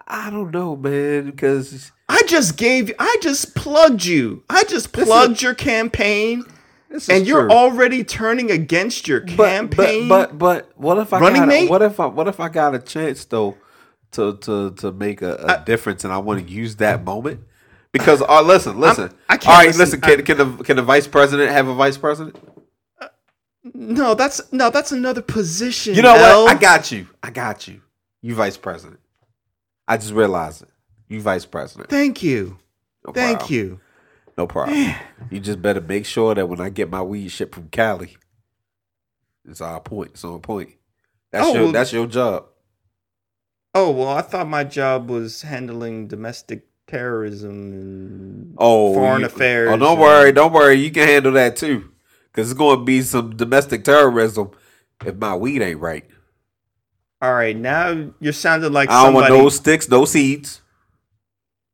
I 0.07 0.29
don't 0.29 0.51
know, 0.51 0.75
man. 0.75 1.25
Because 1.25 1.91
I 2.07 2.21
just 2.27 2.55
gave. 2.55 2.91
I 2.99 3.17
just 3.21 3.55
plugged 3.55 4.05
you. 4.05 4.43
I 4.49 4.63
just 4.63 4.91
plugged 4.93 5.41
your 5.41 5.53
campaign, 5.53 6.43
and 7.09 7.27
you're 7.27 7.41
true. 7.47 7.51
already 7.51 8.03
turning 8.03 8.51
against 8.51 9.07
your 9.07 9.21
campaign. 9.21 10.07
But, 10.07 10.37
but 10.37 10.37
but 10.39 10.77
what 10.79 10.97
if 10.97 11.13
I 11.13 11.19
Running 11.19 11.41
got 11.41 11.43
a, 11.43 11.47
mate? 11.47 11.69
what 11.69 11.81
if 11.81 11.99
I 11.99 12.05
what 12.07 12.27
if 12.27 12.39
I 12.39 12.49
got 12.49 12.75
a 12.75 12.79
chance 12.79 13.25
though 13.25 13.57
to 14.11 14.37
to 14.37 14.71
to 14.71 14.91
make 14.91 15.21
a, 15.21 15.35
a 15.35 15.63
difference 15.65 16.03
and 16.03 16.11
I 16.13 16.17
want 16.17 16.45
to 16.45 16.51
use 16.51 16.77
that 16.77 17.03
moment? 17.03 17.41
Because 17.91 18.21
uh, 18.21 18.41
listen, 18.45 18.79
listen. 18.79 19.11
I 19.27 19.37
can't 19.37 19.47
All 19.47 19.57
right, 19.57 19.67
listen. 19.67 19.99
listen. 19.99 20.01
Can, 20.01 20.25
can 20.25 20.37
the 20.57 20.63
can 20.63 20.75
the 20.77 20.83
vice 20.83 21.07
president 21.07 21.51
have 21.51 21.67
a 21.67 21.73
vice 21.75 21.97
president? 21.97 22.35
no, 23.73 24.15
that's 24.15 24.51
no, 24.51 24.69
that's 24.69 24.91
another 24.91 25.21
position. 25.21 25.95
You 25.95 26.01
know 26.01 26.15
L. 26.15 26.45
what? 26.45 26.55
I 26.55 26.59
got 26.59 26.91
you. 26.91 27.07
I 27.21 27.29
got 27.29 27.67
you. 27.67 27.81
You 28.21 28.35
vice 28.35 28.57
president. 28.57 28.99
I 29.87 29.97
just 29.97 30.13
realized 30.13 30.63
it. 30.63 30.69
You 31.07 31.21
vice 31.21 31.45
president. 31.45 31.89
Thank 31.89 32.21
you. 32.21 32.59
No 33.05 33.13
Thank 33.13 33.39
problem. 33.39 33.53
you. 33.59 33.79
No 34.39 34.47
problem. 34.47 34.95
you 35.29 35.41
just 35.41 35.61
better 35.61 35.81
make 35.81 36.05
sure 36.05 36.33
that 36.33 36.47
when 36.47 36.61
I 36.61 36.69
get 36.69 36.89
my 36.89 37.01
weed 37.01 37.27
shipped 37.27 37.55
from 37.55 37.67
Cali, 37.67 38.15
it's 39.43 39.59
on 39.59 39.81
point. 39.81 40.11
It's 40.13 40.23
on 40.23 40.39
point. 40.39 40.69
That's 41.33 41.45
Oh, 41.45 41.53
your 41.53 41.63
well- 41.63 41.71
that's 41.73 41.91
your 41.91 42.07
job. 42.07 42.45
Oh 43.75 43.91
well, 43.91 44.07
I 44.07 44.21
thought 44.21 44.47
my 44.47 44.63
job 44.63 45.09
was 45.09 45.41
handling 45.41 46.07
domestic 46.07 46.67
terrorism 46.87 47.51
and 47.73 48.55
Oh, 48.57 48.93
foreign 48.93 49.19
you- 49.19 49.25
affairs. 49.27 49.71
Oh, 49.73 49.77
don't 49.77 49.91
and- 49.93 50.01
worry, 50.01 50.31
don't 50.31 50.53
worry. 50.53 50.75
You 50.75 50.89
can 50.89 51.05
handle 51.05 51.33
that 51.33 51.57
too, 51.57 51.91
because 52.31 52.49
it's 52.49 52.57
going 52.57 52.79
to 52.79 52.85
be 52.85 53.01
some 53.01 53.35
domestic 53.35 53.83
terrorism 53.83 54.51
if 55.05 55.15
my 55.17 55.35
weed 55.35 55.61
ain't 55.61 55.81
right. 55.81 56.05
All 57.21 57.33
right, 57.33 57.57
now 57.57 58.11
you're 58.21 58.31
sounding 58.31 58.71
like 58.71 58.89
I 58.89 59.03
don't 59.03 59.13
somebody. 59.15 59.33
want 59.33 59.43
no 59.43 59.49
sticks, 59.49 59.89
no 59.89 60.05
seeds. 60.05 60.61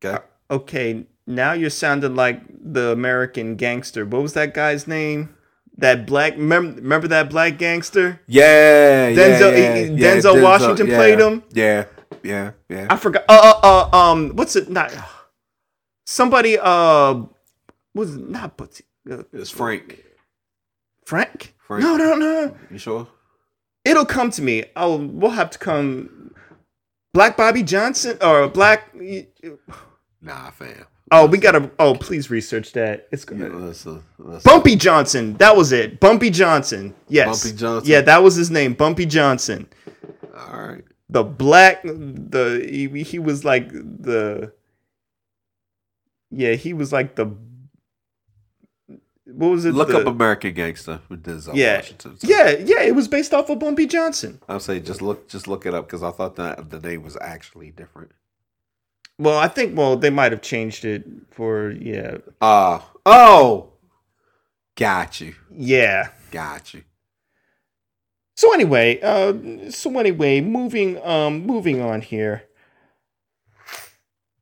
Okay. 0.03 0.15
Uh, 0.49 0.53
okay, 0.55 1.05
now 1.27 1.53
you're 1.53 1.69
sounding 1.69 2.15
like 2.15 2.41
the 2.49 2.91
American 2.91 3.55
gangster. 3.55 4.05
What 4.05 4.21
was 4.21 4.33
that 4.33 4.53
guy's 4.53 4.87
name? 4.87 5.35
That 5.77 6.05
black. 6.05 6.33
Remember, 6.33 6.75
remember 6.81 7.07
that 7.09 7.29
black 7.29 7.57
gangster? 7.57 8.21
Yeah, 8.27 9.09
yeah, 9.09 9.17
Denzel- 9.17 9.57
yeah, 9.57 9.75
he- 9.75 9.93
yeah, 9.93 10.15
Denzel 10.15 10.41
Washington 10.41 10.87
yeah, 10.87 10.97
played 10.97 11.19
him? 11.19 11.43
Yeah, 11.51 11.85
yeah, 12.23 12.51
yeah. 12.69 12.87
I 12.89 12.95
forgot. 12.95 13.25
Uh, 13.27 13.59
uh, 13.61 13.89
uh 13.91 13.97
um, 13.97 14.35
what's 14.35 14.55
it? 14.55 14.69
Not 14.69 14.93
somebody. 16.05 16.57
Uh, 16.57 17.23
was 17.93 18.15
it 18.15 18.29
not 18.29 18.57
but 18.57 18.79
uh, 19.09 19.23
It's 19.33 19.49
Frank. 19.49 20.03
Frank? 21.05 21.53
Frank. 21.57 21.83
No, 21.83 21.97
no, 21.97 22.15
no. 22.15 22.55
You 22.71 22.77
sure? 22.77 23.07
It'll 23.83 24.05
come 24.05 24.31
to 24.31 24.41
me. 24.41 24.65
Oh, 24.75 24.97
we'll 24.97 25.31
have 25.31 25.49
to 25.51 25.59
come. 25.59 26.33
Black 27.13 27.37
Bobby 27.37 27.63
Johnson 27.63 28.17
or 28.21 28.47
Black. 28.47 28.93
Nah, 30.21 30.51
fam. 30.51 30.85
Oh, 31.11 31.27
we 31.27 31.37
gotta. 31.37 31.69
Oh, 31.77 31.93
please 31.93 32.29
research 32.31 32.73
that. 32.73 33.07
It's 33.11 33.25
Yeah, 33.31 33.37
gonna. 33.37 33.57
listen, 33.57 34.03
listen. 34.17 34.41
Bumpy 34.43 34.75
Johnson. 34.75 35.35
That 35.37 35.55
was 35.55 35.71
it. 35.71 35.99
Bumpy 35.99 36.29
Johnson. 36.31 36.95
Yes. 37.09 37.43
Bumpy 37.43 37.57
Johnson. 37.57 37.91
Yeah, 37.91 38.01
that 38.01 38.23
was 38.23 38.35
his 38.35 38.49
name. 38.49 38.73
Bumpy 38.73 39.05
Johnson. 39.05 39.67
All 40.35 40.67
right. 40.67 40.83
The 41.09 41.23
black. 41.23 41.83
The 41.83 42.67
he, 42.67 43.03
he 43.03 43.19
was 43.19 43.45
like 43.45 43.69
the. 43.71 44.51
Yeah, 46.31 46.53
he 46.53 46.73
was 46.73 46.91
like 46.91 47.15
the. 47.15 47.35
What 49.25 49.49
was 49.49 49.65
it? 49.65 49.73
Look 49.75 49.89
the- 49.89 49.99
up 49.99 50.07
American 50.07 50.53
Gangster 50.53 51.01
with 51.09 51.23
Denzel 51.23 51.55
Yeah. 51.55 51.77
Washington. 51.77 52.17
Yeah, 52.21 52.49
yeah, 52.51 52.81
it 52.81 52.95
was 52.95 53.07
based 53.07 53.33
off 53.33 53.49
of 53.49 53.59
Bumpy 53.59 53.85
Johnson. 53.85 54.39
I'll 54.49 54.59
say 54.59 54.79
just 54.79 55.01
look, 55.01 55.27
just 55.27 55.47
look 55.47 55.65
it 55.67 55.73
up 55.73 55.85
because 55.87 56.01
I 56.03 56.11
thought 56.11 56.35
that 56.37 56.69
the 56.71 56.79
name 56.79 57.03
was 57.03 57.17
actually 57.21 57.69
different. 57.71 58.11
Well, 59.17 59.37
I 59.37 59.47
think 59.47 59.77
well 59.77 59.95
they 59.95 60.09
might 60.09 60.31
have 60.31 60.41
changed 60.41 60.83
it 60.85 61.05
for 61.31 61.71
yeah, 61.71 62.17
Uh 62.41 62.79
oh, 63.05 63.73
got 64.75 65.21
you, 65.21 65.35
yeah. 65.51 66.09
got 66.31 66.73
you. 66.73 66.83
So 68.35 68.53
anyway, 68.53 68.99
uh, 69.01 69.71
so 69.71 69.97
anyway, 69.97 70.41
moving 70.41 71.01
um 71.05 71.45
moving 71.45 71.81
on 71.81 72.01
here. 72.01 72.43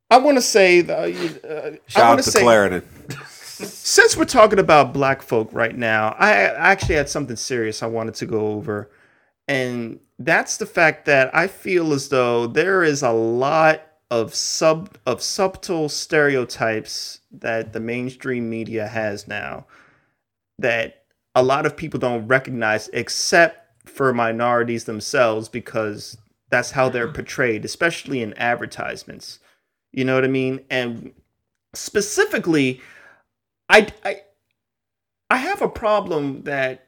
I 0.09 0.17
want 0.17 0.37
to 0.37 0.41
say 0.41 0.81
the, 0.81 0.93
uh, 0.95 1.77
Shout 1.87 2.07
want 2.07 2.19
out 2.19 2.23
to 2.23 2.31
say 2.31 2.41
Clarendon. 2.41 2.83
since 3.19 4.15
we're 4.17 4.25
talking 4.25 4.59
about 4.59 4.93
black 4.93 5.21
folk 5.21 5.49
right 5.53 5.75
now, 5.75 6.15
I 6.19 6.31
actually 6.33 6.95
had 6.95 7.09
something 7.09 7.35
serious 7.35 7.81
I 7.81 7.87
wanted 7.87 8.15
to 8.15 8.25
go 8.25 8.47
over, 8.53 8.91
and 9.47 9.99
that's 10.19 10.57
the 10.57 10.65
fact 10.65 11.05
that 11.05 11.35
I 11.35 11.47
feel 11.47 11.93
as 11.93 12.09
though 12.09 12.47
there 12.47 12.83
is 12.83 13.01
a 13.03 13.11
lot 13.11 13.81
of 14.13 14.35
sub 14.35 14.95
of 15.07 15.23
subtle 15.23 15.89
stereotypes 15.89 17.21
that 17.31 17.73
the 17.73 17.79
mainstream 17.79 18.47
media 18.47 18.87
has 18.87 19.27
now 19.27 19.65
that 20.59 21.05
a 21.33 21.41
lot 21.41 21.65
of 21.65 21.75
people 21.75 21.99
don't 21.99 22.27
recognize 22.27 22.89
except 22.93 23.89
for 23.89 24.13
minorities 24.13 24.83
themselves 24.83 25.49
because 25.49 26.15
that's 26.51 26.69
how 26.69 26.87
they're 26.89 27.11
portrayed 27.11 27.65
especially 27.65 28.21
in 28.21 28.35
advertisements. 28.35 29.39
You 29.91 30.05
know 30.05 30.13
what 30.13 30.25
i 30.25 30.27
mean? 30.27 30.59
And 30.69 31.11
specifically 31.73 32.81
I, 33.67 33.87
I 34.05 34.21
I 35.31 35.37
have 35.37 35.63
a 35.63 35.69
problem 35.69 36.43
that 36.43 36.87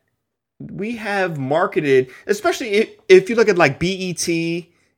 we 0.60 0.96
have 0.98 1.40
marketed, 1.40 2.12
especially 2.28 2.70
if, 2.70 2.90
if 3.10 3.30
you 3.32 3.36
look 3.36 3.50
at 3.50 3.58
like 3.58 3.80
BET, 3.80 4.28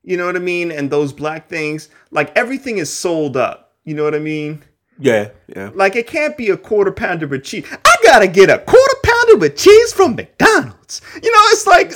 you 0.08 0.16
know 0.16 0.26
what 0.26 0.38
I 0.38 0.39
mean, 0.39 0.72
and 0.72 0.89
those 0.89 1.12
black 1.12 1.49
things, 1.49 1.89
like 2.12 2.32
everything 2.38 2.78
is 2.78 2.91
sold 2.91 3.36
up. 3.36 3.74
You 3.84 3.93
know 3.93 4.05
what 4.05 4.16
I 4.16 4.20
mean? 4.20 4.64
Yeah, 4.97 5.32
yeah. 5.53 5.70
Like 5.74 5.97
it 5.97 6.08
can't 6.08 6.38
be 6.38 6.49
a 6.49 6.55
quarter 6.55 6.93
pounder 6.93 7.28
with 7.28 7.43
cheese. 7.43 7.66
I 7.70 7.95
gotta 8.03 8.28
get 8.30 8.49
a 8.49 8.60
quarter 8.60 8.95
pounder 9.03 9.36
with 9.36 9.58
cheese 9.58 9.91
from 9.91 10.16
McDonald's. 10.16 11.01
You 11.22 11.30
know, 11.30 11.41
it's 11.47 11.68
like, 11.68 11.91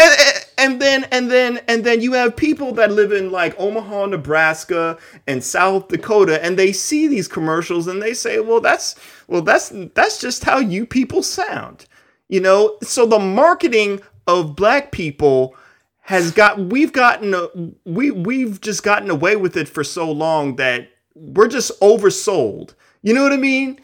and, 0.00 0.20
and, 0.20 0.46
and 0.58 0.82
then 0.82 1.04
and 1.12 1.30
then 1.30 1.60
and 1.68 1.84
then 1.84 2.00
you 2.00 2.14
have 2.14 2.34
people 2.34 2.72
that 2.72 2.90
live 2.90 3.12
in 3.12 3.30
like 3.30 3.54
Omaha, 3.60 4.06
Nebraska, 4.06 4.98
and 5.28 5.42
South 5.42 5.86
Dakota, 5.86 6.44
and 6.44 6.58
they 6.58 6.72
see 6.72 7.06
these 7.06 7.28
commercials 7.28 7.86
and 7.86 8.02
they 8.02 8.12
say, 8.12 8.40
"Well, 8.40 8.60
that's 8.60 8.96
well, 9.28 9.42
that's 9.42 9.72
that's 9.94 10.20
just 10.20 10.42
how 10.42 10.58
you 10.58 10.84
people 10.84 11.22
sound." 11.22 11.86
You 12.28 12.40
know, 12.40 12.76
so 12.82 13.06
the 13.06 13.20
marketing 13.20 14.00
of 14.26 14.56
black 14.56 14.90
people 14.90 15.54
has 16.02 16.32
got 16.32 16.58
we've 16.58 16.92
gotten 16.92 17.74
we 17.84 18.10
we've 18.10 18.60
just 18.60 18.82
gotten 18.82 19.10
away 19.10 19.36
with 19.36 19.56
it 19.56 19.68
for 19.68 19.84
so 19.84 20.10
long 20.10 20.56
that 20.56 20.88
we're 21.14 21.48
just 21.48 21.78
oversold. 21.80 22.74
You 23.02 23.14
know 23.14 23.22
what 23.22 23.32
I 23.32 23.36
mean? 23.36 23.78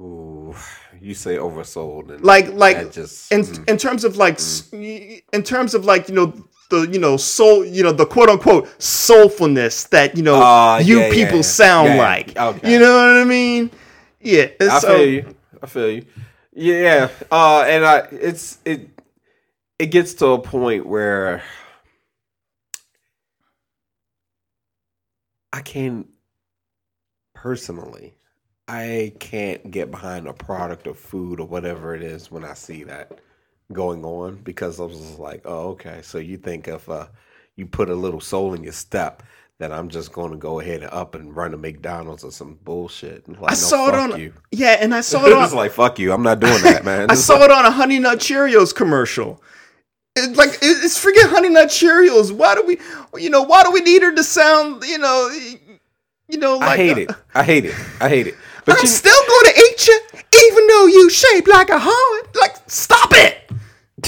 Ooh, 0.00 0.54
you 1.00 1.14
say 1.14 1.36
oversold 1.36 2.10
and 2.10 2.24
Like 2.24 2.48
like 2.52 2.90
just 2.92 3.30
in 3.32 3.42
mm. 3.42 3.68
in 3.68 3.76
terms 3.78 4.04
of 4.04 4.16
like 4.16 4.34
s 4.34 4.68
in 4.72 5.42
terms 5.44 5.74
of 5.74 5.84
like 5.84 6.08
you 6.08 6.14
know 6.14 6.32
the 6.70 6.88
you 6.90 6.98
know 6.98 7.16
soul 7.16 7.64
you 7.64 7.82
know 7.82 7.92
the 7.92 8.06
quote 8.06 8.28
unquote 8.28 8.66
soulfulness 8.78 9.88
that 9.90 10.16
you 10.16 10.22
know 10.22 10.34
Ah, 10.42 10.78
you 10.78 11.00
yeah, 11.00 11.10
people 11.12 11.36
yeah. 11.36 11.42
sound 11.42 11.88
Yeah, 11.90 11.96
like. 11.96 12.36
okay. 12.36 12.72
You 12.72 12.78
know 12.80 12.92
what 12.94 13.16
I 13.20 13.24
mean? 13.24 13.70
Yeah. 14.20 14.48
I 14.60 14.78
so- 14.80 14.88
feel 14.96 15.06
you. 15.06 15.34
I 15.62 15.66
feel 15.66 15.90
you. 15.90 16.06
Yeah. 16.56 17.08
Uh, 17.30 17.62
and 17.66 17.84
I 17.84 17.98
it's 18.10 18.58
it 18.64 18.88
it 19.78 19.86
gets 19.86 20.14
to 20.14 20.26
a 20.28 20.38
point 20.40 20.86
where 20.86 21.42
I 25.52 25.60
can't 25.60 26.08
personally 27.34 28.14
I 28.66 29.12
can't 29.20 29.70
get 29.70 29.90
behind 29.90 30.26
a 30.26 30.32
product 30.32 30.86
of 30.86 30.98
food 30.98 31.38
or 31.38 31.46
whatever 31.46 31.94
it 31.94 32.02
is 32.02 32.30
when 32.30 32.44
I 32.44 32.54
see 32.54 32.84
that 32.84 33.20
going 33.72 34.04
on 34.04 34.36
because 34.36 34.80
I 34.80 34.84
was 34.84 35.18
like, 35.18 35.42
oh, 35.44 35.70
okay. 35.70 36.00
So 36.02 36.18
you 36.18 36.38
think 36.38 36.66
if 36.68 36.88
uh, 36.88 37.08
you 37.56 37.66
put 37.66 37.90
a 37.90 37.94
little 37.94 38.20
soul 38.20 38.54
in 38.54 38.62
your 38.64 38.72
step 38.72 39.22
that 39.58 39.70
I'm 39.70 39.88
just 39.90 40.12
going 40.12 40.30
to 40.30 40.38
go 40.38 40.60
ahead 40.60 40.82
and 40.82 40.90
up 40.92 41.14
and 41.14 41.36
run 41.36 41.50
to 41.50 41.58
McDonald's 41.58 42.24
or 42.24 42.32
some 42.32 42.58
bullshit? 42.64 43.28
Like, 43.28 43.52
I 43.52 43.54
no, 43.54 43.54
saw 43.54 43.88
it 43.88 43.94
on 43.94 44.18
you. 44.18 44.32
yeah, 44.50 44.78
and 44.80 44.94
I 44.94 45.02
saw 45.02 45.24
it 45.26 45.32
on 45.32 45.52
like 45.54 45.72
fuck 45.72 45.98
you. 45.98 46.12
I'm 46.12 46.22
not 46.22 46.40
doing 46.40 46.62
that, 46.62 46.84
man. 46.86 47.10
I 47.10 47.14
saw 47.14 47.34
like- 47.34 47.44
it 47.44 47.50
on 47.50 47.66
a 47.66 47.70
Honey 47.70 47.98
Nut 47.98 48.18
Cheerios 48.18 48.74
commercial. 48.74 49.42
It, 50.16 50.36
like 50.36 50.58
it's 50.62 51.02
freaking 51.02 51.28
Honey 51.28 51.48
Nut 51.48 51.68
Cheerios. 51.68 52.30
Why 52.30 52.54
do 52.54 52.64
we, 52.64 52.78
you 53.20 53.30
know, 53.30 53.42
why 53.42 53.62
do 53.64 53.72
we 53.72 53.80
need 53.80 54.02
her 54.02 54.14
to 54.14 54.24
sound, 54.24 54.84
you 54.84 54.98
know, 54.98 55.28
you 56.28 56.38
know, 56.38 56.58
like 56.58 56.70
I 56.70 56.76
hate 56.76 56.98
it. 56.98 57.10
I 57.34 57.42
hate 57.42 57.64
it. 57.64 57.74
I 58.00 58.08
hate 58.08 58.26
it. 58.28 58.34
But 58.64 58.76
I'm 58.76 58.82
you, 58.82 58.88
still 58.88 59.26
going 59.26 59.54
to 59.54 59.60
eat 59.60 59.88
you, 59.88 60.00
even 60.48 60.66
though 60.68 60.86
you 60.86 61.10
shaped 61.10 61.48
like 61.48 61.68
a 61.68 61.78
heart. 61.78 62.36
Like, 62.36 62.56
stop 62.66 63.10
it! 63.12 63.50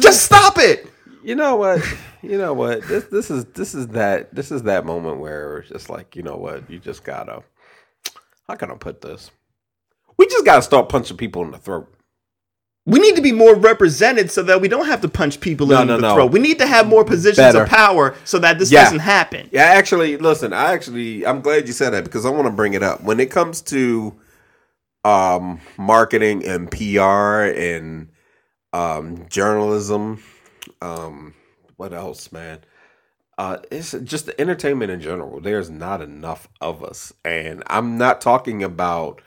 Just 0.00 0.24
stop 0.24 0.58
it! 0.58 0.88
you 1.28 1.34
know 1.34 1.56
what? 1.56 1.82
You 2.22 2.38
know 2.38 2.54
what? 2.54 2.82
This 2.88 3.04
this 3.04 3.30
is 3.30 3.44
this 3.46 3.74
is 3.74 3.88
that 3.88 4.34
this 4.34 4.50
is 4.50 4.62
that 4.62 4.86
moment 4.86 5.18
where 5.18 5.58
it's 5.58 5.68
just 5.68 5.90
like 5.90 6.16
you 6.16 6.22
know 6.22 6.36
what? 6.36 6.68
You 6.70 6.78
just 6.78 7.04
gotta. 7.04 7.42
How 8.48 8.54
can 8.54 8.70
I 8.70 8.74
put 8.74 9.02
this? 9.02 9.30
We 10.16 10.26
just 10.26 10.46
gotta 10.46 10.62
start 10.62 10.88
punching 10.88 11.18
people 11.18 11.42
in 11.42 11.50
the 11.50 11.58
throat. 11.58 11.92
We 12.88 12.98
need 13.00 13.16
to 13.16 13.22
be 13.22 13.32
more 13.32 13.54
represented 13.54 14.30
so 14.30 14.42
that 14.44 14.62
we 14.62 14.68
don't 14.68 14.86
have 14.86 15.02
to 15.02 15.08
punch 15.08 15.40
people 15.40 15.66
No, 15.66 15.82
in 15.82 15.88
no, 15.88 15.96
the 15.96 16.02
no. 16.02 16.14
throat. 16.14 16.32
We 16.32 16.40
need 16.40 16.58
to 16.58 16.66
have 16.66 16.88
more 16.88 17.04
positions 17.04 17.36
Better. 17.36 17.64
of 17.64 17.68
power 17.68 18.14
so 18.24 18.38
that 18.38 18.58
this 18.58 18.70
Yeah. 18.70 18.84
doesn't 18.84 19.00
happen. 19.00 19.48
Yeah, 19.52 19.64
actually, 19.64 20.16
listen. 20.16 20.54
I 20.54 20.72
actually, 20.72 21.26
I'm 21.26 21.42
glad 21.42 21.66
you 21.66 21.74
said 21.74 21.90
that 21.90 22.04
because 22.04 22.24
I 22.24 22.30
want 22.30 22.46
to 22.46 22.50
bring 22.52 22.72
it 22.72 22.82
up 22.82 23.02
when 23.02 23.20
it 23.20 23.30
comes 23.30 23.60
to 23.62 24.14
um, 25.04 25.60
marketing 25.76 26.44
and 26.46 26.70
PR 26.70 27.44
and 27.54 28.08
um, 28.72 29.26
journalism. 29.28 30.22
Um, 30.80 31.34
what 31.76 31.92
else, 31.92 32.32
man? 32.32 32.60
Uh, 33.36 33.58
it's 33.70 33.92
just 34.02 34.26
the 34.26 34.40
entertainment 34.40 34.90
in 34.90 35.00
general. 35.00 35.40
There's 35.40 35.70
not 35.70 36.00
enough 36.00 36.48
of 36.60 36.82
us, 36.82 37.12
and 37.24 37.62
I'm 37.66 37.96
not 37.98 38.20
talking 38.20 38.62
about 38.64 39.20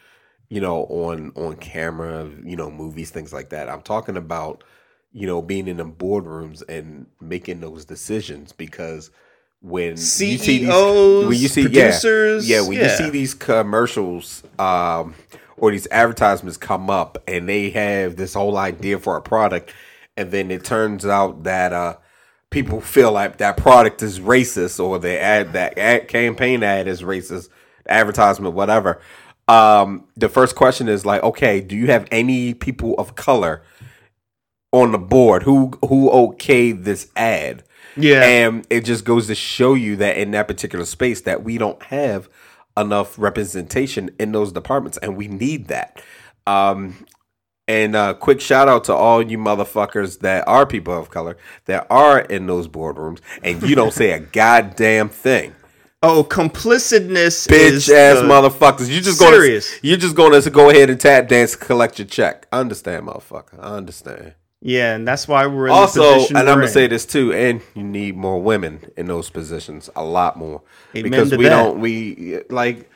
you 0.52 0.60
know 0.60 0.84
on 0.84 1.32
on 1.36 1.56
camera, 1.56 2.30
you 2.44 2.58
know, 2.58 2.70
movies, 2.70 3.10
things 3.10 3.32
like 3.32 3.50
that. 3.50 3.70
I'm 3.70 3.82
talking 3.82 4.18
about 4.18 4.66
you 5.14 5.26
know 5.26 5.42
being 5.42 5.70
in 5.70 5.78
the 5.78 5.86
boardrooms 5.86 6.62
and 6.68 7.08
making 7.22 7.62
those 7.62 7.86
decisions 7.86 8.52
because 8.52 9.12
when 9.62 9.96
CEOs, 9.96 10.22
you 10.22 10.38
see 10.38 10.58
these, 10.58 10.70
when 11.26 11.40
you 11.40 11.48
see 11.48 11.64
producers, 11.64 12.50
yeah, 12.50 12.58
yeah, 12.58 12.68
when 12.68 12.78
yeah. 12.78 12.84
you 12.84 12.90
see 12.98 13.10
these 13.10 13.34
commercials 13.34 14.44
um, 14.60 15.16
or 15.56 15.72
these 15.72 15.88
advertisements 15.90 16.58
come 16.58 16.90
up, 16.90 17.18
and 17.28 17.48
they 17.48 17.70
have 17.70 18.18
this 18.18 18.34
whole 18.34 18.58
idea 18.58 19.00
for 19.00 19.16
a 19.16 19.22
product, 19.22 19.74
and 20.18 20.32
then 20.32 20.52
it 20.52 20.66
turns 20.66 21.06
out 21.06 21.44
that 21.44 21.72
uh, 21.72 21.96
people 22.50 22.82
feel 22.82 23.14
like 23.14 23.38
that 23.38 23.56
product 23.56 24.04
is 24.04 24.20
racist, 24.20 24.84
or 24.84 25.00
the 25.00 25.18
ad 25.18 25.54
that 25.54 25.78
ad 25.78 26.10
campaign 26.10 26.62
ad 26.62 26.90
is 26.90 27.04
racist, 27.04 27.48
advertisement, 27.88 28.54
whatever. 28.54 29.00
Um, 29.52 30.06
the 30.16 30.30
first 30.30 30.56
question 30.56 30.88
is 30.88 31.06
like, 31.06 31.22
okay, 31.24 31.60
do 31.60 31.76
you 31.76 31.88
have 31.88 32.08
any 32.10 32.54
people 32.54 32.96
of 32.98 33.16
color 33.16 33.64
on 34.72 34.94
the 34.94 34.98
board 34.98 35.44
who 35.44 35.72
who 35.88 36.10
okayed 36.10 36.86
this 36.86 37.10
ad? 37.18 37.64
Yeah. 37.98 38.24
And 38.24 38.66
it 38.70 38.86
just 38.86 39.04
goes 39.04 39.28
to 39.28 39.36
show 39.36 39.74
you 39.74 39.98
that 39.98 40.16
in 40.16 40.32
that 40.32 40.48
particular 40.48 40.86
space 40.86 41.20
that 41.22 41.44
we 41.44 41.58
don't 41.58 41.84
have 41.84 42.30
enough 42.78 43.20
representation 43.20 44.12
in 44.18 44.32
those 44.32 44.54
departments 44.54 44.98
and 45.00 45.18
we 45.18 45.28
need 45.28 45.68
that. 45.68 46.02
Um 46.48 47.06
and 47.68 47.94
uh 47.94 48.14
quick 48.14 48.40
shout 48.40 48.70
out 48.70 48.86
to 48.86 48.94
all 48.94 49.22
you 49.22 49.38
motherfuckers 49.38 50.20
that 50.20 50.48
are 50.48 50.66
people 50.66 50.98
of 50.98 51.10
color 51.10 51.36
that 51.66 51.86
are 51.90 52.22
in 52.22 52.48
those 52.48 52.70
boardrooms 52.70 53.20
and 53.44 53.62
you 53.64 53.76
don't 53.76 53.94
say 54.02 54.12
a 54.12 54.20
goddamn 54.22 55.10
thing. 55.10 55.54
Oh, 56.04 56.24
complicitness 56.24 57.48
is 57.52 57.88
Bitch 57.88 57.94
ass 57.94 58.18
the- 58.20 58.24
motherfuckers. 58.24 58.90
You 58.90 59.02
just 59.02 59.20
Serious. 59.20 59.70
gonna 59.70 59.80
you're 59.84 59.98
just 59.98 60.16
gonna 60.16 60.42
go 60.50 60.70
ahead 60.72 60.90
and 60.90 61.00
tap 61.00 61.28
dance 61.28 61.56
collect 61.56 62.00
your 62.00 62.08
check. 62.08 62.48
I 62.52 62.60
understand, 62.60 63.08
motherfucker. 63.08 63.60
I 63.60 63.76
understand. 63.76 64.34
Yeah, 64.64 64.96
and 64.96 65.08
that's 65.08 65.28
why 65.28 65.46
we're 65.48 65.68
in 65.68 65.74
also, 65.74 66.26
and 66.30 66.38
I'm 66.38 66.46
gonna 66.46 66.62
in. 66.64 66.68
say 66.70 66.88
this 66.88 67.06
too, 67.06 67.34
and 67.34 67.62
you 67.76 67.84
need 67.84 68.16
more 68.16 68.42
women 68.42 68.80
in 68.98 69.06
those 69.08 69.30
positions, 69.30 69.90
a 69.96 70.04
lot 70.04 70.38
more, 70.38 70.62
Amen 70.96 71.10
because 71.12 71.30
to 71.32 71.38
we 71.38 71.44
that. 71.46 71.50
don't 71.50 71.80
we 71.80 72.40
like 72.50 72.90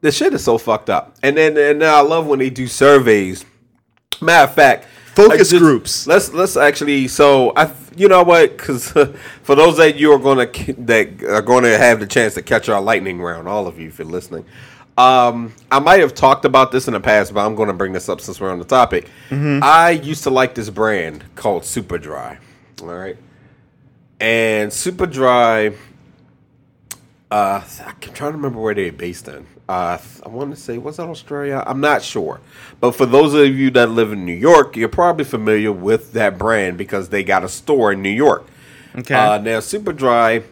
the 0.00 0.10
shit 0.12 0.34
is 0.34 0.42
so 0.44 0.58
fucked 0.58 0.90
up. 0.90 1.16
And 1.22 1.36
then 1.36 1.56
and 1.56 1.84
I 1.84 2.00
love 2.00 2.26
when 2.26 2.38
they 2.40 2.50
do 2.50 2.66
surveys. 2.66 3.44
Matter 4.20 4.48
of 4.50 4.54
fact, 4.54 4.86
Focus 5.18 5.52
like, 5.52 5.60
groups. 5.60 6.06
Let's 6.06 6.32
let's 6.32 6.56
actually. 6.56 7.08
So 7.08 7.52
I, 7.56 7.72
you 7.96 8.06
know 8.06 8.22
what? 8.22 8.56
Because 8.56 8.92
for 9.42 9.56
those 9.56 9.76
that 9.78 9.96
you 9.96 10.12
are 10.12 10.18
going 10.18 10.52
to 10.52 10.72
that 10.74 11.24
are 11.24 11.42
going 11.42 11.64
to 11.64 11.76
have 11.76 11.98
the 11.98 12.06
chance 12.06 12.34
to 12.34 12.42
catch 12.42 12.68
our 12.68 12.80
lightning 12.80 13.20
round, 13.20 13.48
all 13.48 13.66
of 13.66 13.80
you, 13.80 13.88
if 13.88 13.98
you're 13.98 14.06
listening. 14.06 14.44
Um, 14.96 15.54
I 15.70 15.80
might 15.80 16.00
have 16.00 16.14
talked 16.14 16.44
about 16.44 16.72
this 16.72 16.86
in 16.88 16.94
the 16.94 17.00
past, 17.00 17.34
but 17.34 17.44
I'm 17.44 17.54
going 17.56 17.68
to 17.68 17.72
bring 17.72 17.92
this 17.92 18.08
up 18.08 18.20
since 18.20 18.40
we're 18.40 18.50
on 18.50 18.58
the 18.58 18.64
topic. 18.64 19.08
Mm-hmm. 19.30 19.60
I 19.62 19.90
used 19.90 20.24
to 20.24 20.30
like 20.30 20.54
this 20.54 20.70
brand 20.70 21.24
called 21.34 21.64
Super 21.64 21.98
Dry. 21.98 22.38
All 22.80 22.88
right, 22.88 23.16
and 24.20 24.72
Super 24.72 25.06
Dry. 25.06 25.74
Uh, 27.30 27.62
I'm 27.84 28.00
trying 28.00 28.32
to 28.32 28.36
remember 28.36 28.60
where 28.60 28.74
they're 28.74 28.92
based 28.92 29.26
in. 29.26 29.46
Uh, 29.68 29.98
I 30.24 30.28
want 30.30 30.50
to 30.54 30.56
say 30.56 30.78
was 30.78 30.96
that 30.96 31.08
Australia? 31.08 31.62
I'm 31.66 31.80
not 31.80 32.02
sure, 32.02 32.40
but 32.80 32.92
for 32.92 33.04
those 33.04 33.34
of 33.34 33.48
you 33.48 33.70
that 33.72 33.90
live 33.90 34.12
in 34.12 34.24
New 34.24 34.32
York, 34.32 34.76
you're 34.76 34.88
probably 34.88 35.24
familiar 35.24 35.70
with 35.72 36.14
that 36.14 36.38
brand 36.38 36.78
because 36.78 37.10
they 37.10 37.22
got 37.22 37.44
a 37.44 37.48
store 37.48 37.92
in 37.92 38.00
New 38.00 38.08
York. 38.08 38.46
Okay. 38.96 39.14
Uh, 39.14 39.38
now, 39.38 39.60
Super 39.60 39.92
Dry 39.92 40.42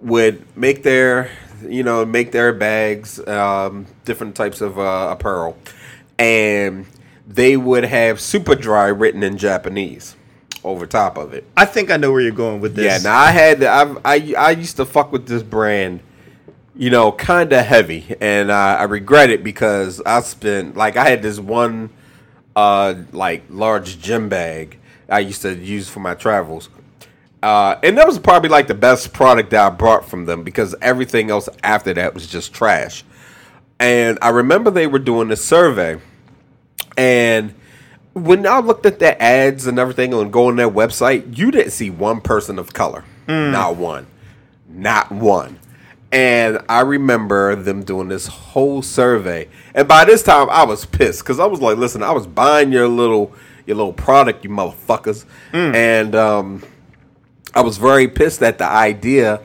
would 0.00 0.44
make 0.56 0.82
their, 0.82 1.30
you 1.66 1.82
know, 1.82 2.04
make 2.04 2.32
their 2.32 2.52
bags, 2.52 3.18
um, 3.26 3.86
different 4.04 4.34
types 4.34 4.60
of 4.60 4.78
uh, 4.78 5.08
apparel, 5.10 5.56
and 6.18 6.86
they 7.26 7.56
would 7.56 7.84
have 7.84 8.20
Super 8.20 8.54
Dry 8.54 8.88
written 8.88 9.22
in 9.22 9.38
Japanese 9.38 10.16
over 10.64 10.86
top 10.86 11.16
of 11.16 11.32
it. 11.32 11.44
I 11.56 11.64
think 11.64 11.90
I 11.90 11.96
know 11.96 12.12
where 12.12 12.20
you're 12.20 12.32
going 12.32 12.60
with 12.60 12.74
this. 12.74 12.84
Yeah, 12.84 13.10
now 13.10 13.18
I 13.18 13.30
had 13.30 13.62
I've, 13.62 13.98
I 14.04 14.34
I 14.36 14.50
used 14.50 14.76
to 14.76 14.84
fuck 14.84 15.12
with 15.12 15.26
this 15.26 15.42
brand, 15.42 16.00
you 16.74 16.90
know, 16.90 17.12
kind 17.12 17.52
of 17.52 17.64
heavy, 17.64 18.16
and 18.20 18.50
uh, 18.50 18.54
I 18.54 18.84
regret 18.84 19.30
it 19.30 19.42
because 19.42 20.00
I 20.06 20.20
spent 20.20 20.76
like 20.76 20.96
I 20.96 21.08
had 21.08 21.22
this 21.22 21.38
one, 21.38 21.90
uh, 22.54 22.94
like 23.12 23.44
large 23.50 24.00
gym 24.00 24.28
bag 24.28 24.78
I 25.08 25.20
used 25.20 25.42
to 25.42 25.54
use 25.54 25.88
for 25.88 26.00
my 26.00 26.14
travels, 26.14 26.68
uh, 27.42 27.76
and 27.82 27.98
that 27.98 28.06
was 28.06 28.18
probably 28.18 28.50
like 28.50 28.68
the 28.68 28.74
best 28.74 29.12
product 29.12 29.50
that 29.50 29.66
I 29.66 29.70
brought 29.74 30.08
from 30.08 30.26
them 30.26 30.44
because 30.44 30.74
everything 30.80 31.30
else 31.30 31.48
after 31.62 31.92
that 31.94 32.14
was 32.14 32.26
just 32.26 32.54
trash. 32.54 33.04
And 33.78 34.18
I 34.20 34.28
remember 34.28 34.70
they 34.70 34.86
were 34.86 34.98
doing 34.98 35.30
a 35.30 35.36
survey, 35.36 36.00
and 36.96 37.54
when 38.12 38.46
I 38.46 38.58
looked 38.60 38.86
at 38.86 38.98
their 38.98 39.16
ads 39.20 39.66
and 39.66 39.78
everything 39.78 40.12
and 40.12 40.32
go 40.32 40.48
on 40.48 40.56
their 40.56 40.70
website, 40.70 41.36
you 41.36 41.50
didn't 41.50 41.72
see 41.72 41.90
one 41.90 42.20
person 42.20 42.58
of 42.58 42.72
color. 42.72 43.04
Not 43.52 43.76
one. 43.76 44.06
Not 44.68 45.10
one. 45.10 45.58
And 46.12 46.58
I 46.68 46.80
remember 46.80 47.54
them 47.54 47.84
doing 47.84 48.08
this 48.08 48.26
whole 48.26 48.82
survey. 48.82 49.48
And 49.74 49.86
by 49.86 50.04
this 50.04 50.22
time 50.22 50.50
I 50.50 50.64
was 50.64 50.84
pissed 50.84 51.20
because 51.20 51.38
I 51.38 51.46
was 51.46 51.60
like, 51.60 51.76
listen, 51.78 52.02
I 52.02 52.10
was 52.12 52.26
buying 52.26 52.72
your 52.72 52.88
little 52.88 53.32
your 53.66 53.76
little 53.76 53.92
product, 53.92 54.42
you 54.42 54.50
motherfuckers. 54.50 55.24
And 55.74 56.14
um 56.14 56.64
I 57.54 57.62
was 57.62 57.78
very 57.78 58.08
pissed 58.08 58.42
at 58.42 58.58
the 58.58 58.64
idea 58.64 59.40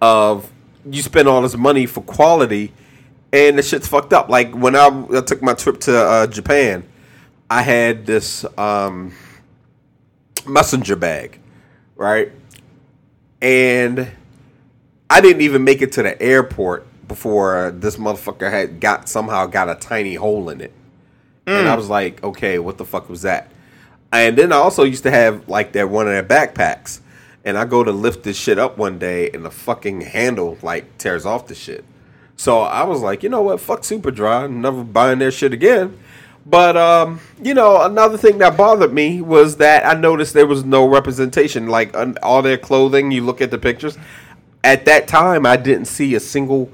of 0.00 0.50
you 0.90 1.02
spend 1.02 1.28
all 1.28 1.42
this 1.42 1.56
money 1.56 1.86
for 1.86 2.02
quality 2.02 2.72
and 3.32 3.58
the 3.58 3.62
shit's 3.62 3.88
fucked 3.88 4.12
up. 4.12 4.28
Like 4.28 4.52
when 4.52 4.74
I, 4.74 4.86
I 5.14 5.20
took 5.20 5.42
my 5.42 5.54
trip 5.54 5.80
to 5.80 5.96
uh, 5.96 6.26
Japan, 6.26 6.84
I 7.50 7.62
had 7.62 8.06
this 8.06 8.44
um, 8.56 9.12
messenger 10.46 10.96
bag, 10.96 11.38
right? 11.96 12.32
And 13.40 14.10
I 15.10 15.20
didn't 15.20 15.42
even 15.42 15.64
make 15.64 15.82
it 15.82 15.92
to 15.92 16.02
the 16.02 16.20
airport 16.20 16.86
before 17.08 17.70
this 17.74 17.96
motherfucker 17.96 18.50
had 18.50 18.80
got 18.80 19.08
somehow 19.08 19.46
got 19.46 19.68
a 19.68 19.74
tiny 19.74 20.14
hole 20.14 20.50
in 20.50 20.60
it. 20.60 20.72
And 21.46 21.66
I 21.66 21.76
was 21.76 21.88
like, 21.88 22.22
okay, 22.22 22.58
what 22.58 22.76
the 22.76 22.84
fuck 22.84 23.08
was 23.08 23.22
that? 23.22 23.50
And 24.12 24.36
then 24.36 24.52
I 24.52 24.56
also 24.56 24.84
used 24.84 25.02
to 25.04 25.10
have 25.10 25.48
like 25.48 25.72
that 25.72 25.88
one 25.88 26.06
of 26.06 26.12
their 26.12 26.22
backpacks. 26.22 27.00
And 27.42 27.56
I 27.56 27.64
go 27.64 27.82
to 27.82 27.90
lift 27.90 28.22
this 28.22 28.36
shit 28.36 28.58
up 28.58 28.76
one 28.76 28.98
day 28.98 29.30
and 29.30 29.44
the 29.44 29.50
fucking 29.50 30.02
handle 30.02 30.58
like 30.62 30.98
tears 30.98 31.24
off 31.24 31.46
the 31.46 31.54
shit. 31.54 31.86
So 32.36 32.60
I 32.60 32.84
was 32.84 33.00
like, 33.00 33.22
you 33.22 33.30
know 33.30 33.40
what, 33.40 33.60
fuck 33.60 33.82
Super 33.82 34.10
Dry, 34.10 34.44
I'm 34.44 34.60
never 34.60 34.84
buying 34.84 35.18
their 35.18 35.30
shit 35.30 35.54
again. 35.54 35.98
But 36.44 36.76
um, 36.76 37.20
you 37.42 37.54
know, 37.54 37.82
another 37.82 38.18
thing 38.18 38.38
that 38.38 38.56
bothered 38.56 38.92
me 38.92 39.20
was 39.20 39.56
that 39.56 39.86
I 39.86 39.98
noticed 39.98 40.34
there 40.34 40.46
was 40.46 40.64
no 40.64 40.86
representation. 40.86 41.68
Like 41.68 41.96
on 41.96 42.16
all 42.22 42.42
their 42.42 42.58
clothing, 42.58 43.10
you 43.10 43.22
look 43.24 43.40
at 43.40 43.50
the 43.50 43.58
pictures. 43.58 43.98
At 44.64 44.84
that 44.86 45.08
time, 45.08 45.46
I 45.46 45.56
didn't 45.56 45.86
see 45.86 46.14
a 46.14 46.20
single 46.20 46.70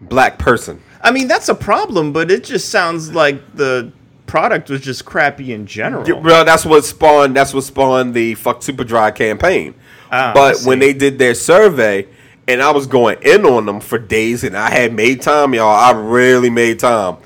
black 0.00 0.38
person. 0.38 0.82
I 1.02 1.12
mean, 1.12 1.28
that's 1.28 1.48
a 1.48 1.54
problem, 1.54 2.12
but 2.12 2.30
it 2.30 2.44
just 2.44 2.68
sounds 2.70 3.12
like 3.12 3.54
the 3.54 3.92
product 4.26 4.68
was 4.68 4.80
just 4.80 5.04
crappy 5.04 5.52
in 5.52 5.66
general. 5.66 6.06
Yeah, 6.06 6.14
Well, 6.20 6.44
that's 6.44 6.64
what 6.64 6.84
spawned. 6.84 7.36
That's 7.36 7.54
what 7.54 7.64
spawned 7.64 8.14
the 8.14 8.34
"fuck 8.34 8.62
Super 8.62 8.84
Dry" 8.84 9.10
campaign. 9.10 9.74
Ah, 10.10 10.32
but 10.34 10.60
when 10.62 10.78
they 10.78 10.92
did 10.92 11.18
their 11.18 11.34
survey, 11.34 12.06
and 12.46 12.62
I 12.62 12.70
was 12.70 12.86
going 12.86 13.18
in 13.22 13.44
on 13.44 13.66
them 13.66 13.80
for 13.80 13.98
days, 13.98 14.44
and 14.44 14.56
I 14.56 14.70
had 14.70 14.92
made 14.92 15.22
time, 15.22 15.54
y'all. 15.54 15.68
I 15.68 15.92
really 15.92 16.50
made 16.50 16.78
time. 16.78 17.18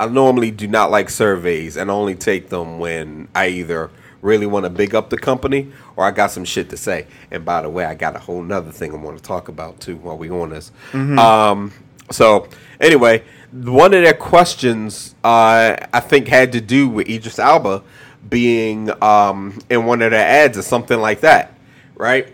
I 0.00 0.06
normally 0.06 0.50
do 0.50 0.68
not 0.68 0.90
like 0.90 1.10
surveys, 1.10 1.76
and 1.76 1.90
only 1.90 2.14
take 2.14 2.48
them 2.48 2.78
when 2.78 3.28
I 3.34 3.48
either 3.48 3.90
really 4.22 4.46
want 4.46 4.64
to 4.64 4.70
big 4.70 4.94
up 4.94 5.10
the 5.10 5.18
company 5.18 5.70
or 5.96 6.04
I 6.04 6.10
got 6.10 6.30
some 6.30 6.44
shit 6.44 6.70
to 6.70 6.76
say. 6.76 7.06
And 7.30 7.44
by 7.44 7.62
the 7.62 7.70
way, 7.70 7.84
I 7.84 7.94
got 7.94 8.16
a 8.16 8.18
whole 8.18 8.42
nother 8.42 8.72
thing 8.72 8.92
I 8.92 8.96
want 8.96 9.16
to 9.16 9.22
talk 9.22 9.48
about 9.48 9.80
too 9.80 9.96
while 9.96 10.18
we 10.18 10.30
on 10.30 10.50
this. 10.50 10.72
Um, 11.18 11.72
so 12.10 12.48
anyway, 12.80 13.22
one 13.52 13.94
of 13.94 14.02
their 14.02 14.14
questions 14.14 15.14
uh, 15.24 15.76
I 15.92 16.00
think 16.00 16.28
had 16.28 16.52
to 16.52 16.60
do 16.60 16.88
with 16.88 17.08
Idris 17.08 17.38
Elba 17.38 17.82
being 18.28 18.90
um, 19.02 19.58
in 19.70 19.86
one 19.86 20.02
of 20.02 20.10
their 20.10 20.26
ads 20.26 20.58
or 20.58 20.62
something 20.62 20.98
like 20.98 21.20
that, 21.20 21.54
right? 21.94 22.32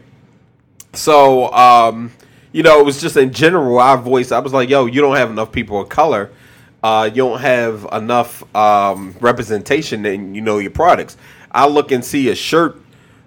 So, 0.93 1.53
um, 1.53 2.13
you 2.53 2.63
know, 2.63 2.81
it 2.81 2.85
was 2.85 3.01
just 3.01 3.17
in 3.17 3.33
general, 3.33 3.79
our 3.79 3.99
voice, 3.99 4.33
I 4.33 4.39
was 4.39 4.53
like, 4.53 4.69
yo, 4.69 4.87
you 4.87 5.01
don't 5.01 5.17
have 5.17 5.31
enough 5.31 5.53
people 5.53 5.81
of 5.81 5.89
color. 5.89 6.31
Uh, 6.83 7.07
you 7.07 7.23
don't 7.23 7.41
have 7.41 7.87
enough 7.93 8.45
um, 8.55 9.15
representation 9.21 10.05
in, 10.07 10.35
you 10.35 10.41
know, 10.41 10.59
your 10.59 10.71
products. 10.71 11.17
I 11.55 11.67
look 11.67 11.93
and 11.93 12.05
see 12.05 12.29
a 12.29 12.35
shirt 12.35 12.77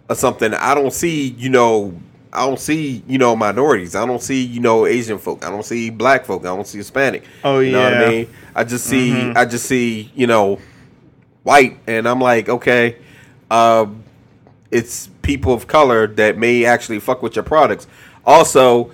or 0.10 0.16
something. 0.16 0.54
I 0.54 0.76
don't 0.76 0.94
see, 0.94 1.30
you 1.30 1.50
know, 1.50 1.98
I 2.34 2.46
don't 2.46 2.60
see, 2.60 3.04
you 3.08 3.18
know, 3.18 3.36
minorities. 3.36 3.96
I 3.96 4.06
don't 4.06 4.22
see, 4.22 4.44
you 4.44 4.60
know, 4.60 4.86
Asian 4.86 5.18
folk. 5.18 5.46
I 5.46 5.50
don't 5.50 5.66
see 5.66 5.90
black 5.90 6.26
folk. 6.26 6.42
I 6.42 6.56
don't 6.56 6.68
see 6.68 6.78
Hispanic. 6.78 7.24
Oh, 7.44 7.60
you 7.60 7.72
know 7.72 7.84
what 7.84 7.94
yeah. 7.94 8.02
I 8.02 8.10
mean? 8.10 8.30
I 8.54 8.64
just 8.66 8.86
see, 8.86 9.14
I 9.14 9.46
just 9.46 9.66
see, 9.66 10.12
you 10.14 10.28
know, 10.28 10.60
white, 11.44 11.80
and 11.88 12.08
I'm 12.08 12.20
like, 12.20 12.50
okay, 12.50 12.98
uh, 13.50 13.88
it's 14.70 15.08
people 15.22 15.54
of 15.54 15.66
color 15.66 16.06
that 16.08 16.38
may 16.38 16.66
actually 16.66 17.00
fuck 17.00 17.24
with 17.24 17.36
your 17.36 17.44
products. 17.44 17.88
Also, 18.26 18.92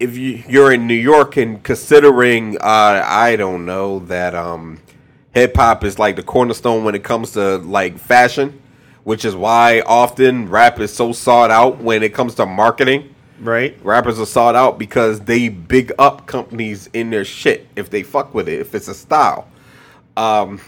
if 0.00 0.16
you 0.16 0.42
you're 0.48 0.72
in 0.72 0.86
New 0.86 0.94
York 0.94 1.36
and 1.36 1.62
considering, 1.62 2.56
uh, 2.58 3.02
I 3.04 3.36
don't 3.36 3.64
know 3.64 4.00
that 4.00 4.34
um, 4.34 4.80
hip 5.36 5.54
hop 5.54 5.84
is 5.84 5.98
like 5.98 6.16
the 6.16 6.22
cornerstone 6.22 6.82
when 6.82 6.94
it 6.94 7.04
comes 7.04 7.32
to 7.32 7.58
like 7.58 7.98
fashion, 7.98 8.58
which 9.04 9.22
is 9.22 9.36
why 9.36 9.82
often 9.82 10.48
rap 10.48 10.80
is 10.80 10.92
so 10.92 11.12
sought 11.12 11.50
out 11.50 11.76
when 11.78 12.02
it 12.02 12.14
comes 12.14 12.34
to 12.36 12.46
marketing. 12.46 13.14
Right. 13.38 13.78
Rappers 13.84 14.18
are 14.18 14.24
sought 14.24 14.54
out 14.56 14.78
because 14.78 15.20
they 15.20 15.50
big 15.50 15.92
up 15.98 16.26
companies 16.26 16.88
in 16.94 17.10
their 17.10 17.26
shit 17.26 17.66
if 17.76 17.90
they 17.90 18.02
fuck 18.02 18.32
with 18.32 18.48
it, 18.48 18.60
if 18.60 18.74
it's 18.74 18.88
a 18.88 18.94
style. 18.94 19.46
Um, 20.16 20.58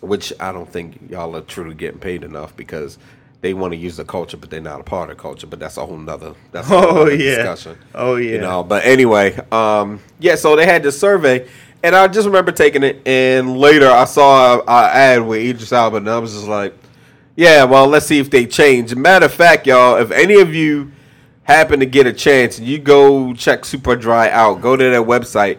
which 0.00 0.32
I 0.38 0.52
don't 0.52 0.70
think 0.70 1.00
y'all 1.10 1.34
are 1.34 1.40
truly 1.40 1.74
getting 1.74 1.98
paid 1.98 2.22
enough 2.22 2.56
because 2.56 2.98
they 3.40 3.52
want 3.52 3.72
to 3.72 3.76
use 3.76 3.96
the 3.96 4.04
culture, 4.04 4.36
but 4.36 4.48
they're 4.48 4.60
not 4.60 4.80
a 4.80 4.84
part 4.84 5.10
of 5.10 5.16
culture. 5.18 5.48
But 5.48 5.58
that's 5.58 5.76
a 5.76 5.84
whole 5.84 5.98
nother 5.98 6.34
that's 6.52 6.70
a 6.70 6.80
whole 6.80 6.98
Oh 6.98 7.06
yeah. 7.08 7.34
discussion. 7.36 7.76
Oh 7.96 8.14
yeah. 8.14 8.32
You 8.34 8.38
know, 8.38 8.62
but 8.62 8.84
anyway, 8.84 9.36
um, 9.50 9.98
yeah. 10.20 10.36
So 10.36 10.54
they 10.54 10.66
had 10.66 10.84
this 10.84 11.00
survey, 11.00 11.48
and 11.82 11.94
I 11.94 12.08
just 12.08 12.26
remember 12.26 12.52
taking 12.52 12.82
it, 12.82 13.06
and 13.06 13.58
later 13.58 13.88
I 13.88 14.04
saw 14.04 14.56
a, 14.56 14.64
a 14.66 14.90
ad 14.92 15.26
with 15.26 15.40
Idris 15.40 15.72
Elba, 15.72 15.98
and 15.98 16.10
I 16.10 16.18
was 16.18 16.32
just 16.32 16.48
like, 16.48 16.74
yeah, 17.36 17.64
well, 17.64 17.86
let's 17.86 18.06
see 18.06 18.18
if 18.18 18.30
they 18.30 18.46
change. 18.46 18.94
Matter 18.94 19.26
of 19.26 19.32
fact, 19.32 19.66
y'all, 19.66 19.96
if 19.96 20.10
any 20.10 20.40
of 20.40 20.54
you 20.54 20.92
happen 21.42 21.80
to 21.80 21.86
get 21.86 22.06
a 22.06 22.12
chance 22.12 22.58
and 22.58 22.66
you 22.66 22.78
go 22.78 23.32
check 23.34 23.64
Super 23.64 23.94
Dry 23.94 24.30
out, 24.30 24.60
go 24.60 24.76
to 24.76 24.84
their 24.84 25.02
website. 25.02 25.58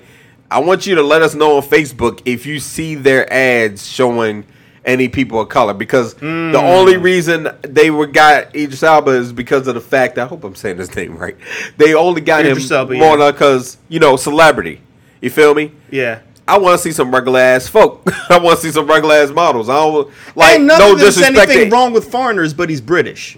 I 0.49 0.59
want 0.59 0.87
you 0.87 0.95
to 0.95 1.03
let 1.03 1.21
us 1.21 1.35
know 1.35 1.57
on 1.57 1.63
Facebook 1.63 2.21
if 2.25 2.45
you 2.45 2.59
see 2.59 2.95
their 2.95 3.31
ads 3.31 3.87
showing 3.87 4.45
any 4.87 5.09
people 5.09 5.41
of 5.41 5.49
color 5.49 5.73
because 5.73 6.13
the 6.15 6.19
hmm. 6.21 6.55
only 6.55 6.95
reason 6.95 7.49
they 7.61 7.91
were 7.91 8.07
got 8.07 8.55
Idris 8.55 8.81
Elba 8.81 9.11
is 9.11 9.33
because 9.33 9.67
of 9.67 9.75
the 9.75 9.81
fact 9.81 10.17
I 10.17 10.25
hope 10.25 10.45
I'm 10.45 10.55
saying 10.55 10.77
his 10.77 10.95
name 10.95 11.17
right. 11.17 11.35
They 11.75 11.93
only 11.93 12.21
got 12.21 12.45
Idris 12.45 12.71
him 12.71 12.77
Elba, 12.77 12.93
more 12.95 13.17
yeah. 13.17 13.31
because 13.31 13.77
you 13.89 13.99
know 13.99 14.15
celebrity. 14.15 14.81
You 15.21 15.29
feel 15.29 15.53
me? 15.55 15.71
yeah. 15.91 16.19
I 16.49 16.57
want 16.59 16.77
to 16.77 16.81
see 16.81 16.93
some 16.93 17.13
regular 17.13 17.41
ass 17.41 17.67
folk. 17.67 18.03
I 18.29 18.37
want 18.39 18.57
to 18.59 18.65
see 18.65 18.71
some 18.71 18.87
regular 18.87 19.15
ass 19.15 19.31
models. 19.31 19.67
I 19.67 19.73
don't 19.73 20.09
like 20.33 20.61
no 20.61 20.95
disrespect. 20.95 21.35
anything 21.37 21.69
to- 21.69 21.75
wrong 21.75 21.91
with 21.91 22.09
foreigners, 22.09 22.53
but 22.53 22.69
he's 22.69 22.79
British. 22.79 23.37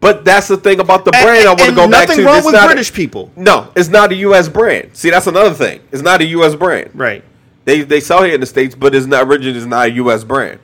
But 0.00 0.24
that's 0.24 0.48
the 0.48 0.56
thing 0.56 0.80
about 0.80 1.04
the 1.04 1.12
And- 1.14 1.24
brand. 1.24 1.46
I 1.46 1.50
want 1.50 1.60
to 1.60 1.72
go 1.76 1.88
back 1.88 2.06
to. 2.08 2.12
nothing 2.12 2.24
wrong 2.24 2.36
It's 2.38 2.46
with 2.46 2.54
not 2.54 2.64
a- 2.64 2.68
British 2.68 2.92
people. 2.92 3.30
No, 3.36 3.70
it's 3.76 3.88
not 3.88 4.10
a 4.10 4.16
U.S. 4.16 4.48
brand. 4.48 4.90
See, 4.96 5.10
that's 5.10 5.26
another 5.28 5.54
thing. 5.54 5.80
It's 5.92 6.02
not 6.02 6.20
a 6.20 6.24
U.S. 6.26 6.54
brand. 6.56 6.90
Right. 6.94 7.22
They 7.66 7.82
they 7.82 8.00
sell 8.00 8.24
here 8.24 8.34
in 8.34 8.40
the 8.40 8.46
states, 8.46 8.74
but 8.74 8.94
it's 8.94 9.06
not 9.06 9.28
originally 9.28 9.56
it's 9.56 9.66
not 9.66 9.86
a 9.88 9.90
U.S. 9.92 10.24
brand. 10.24 10.58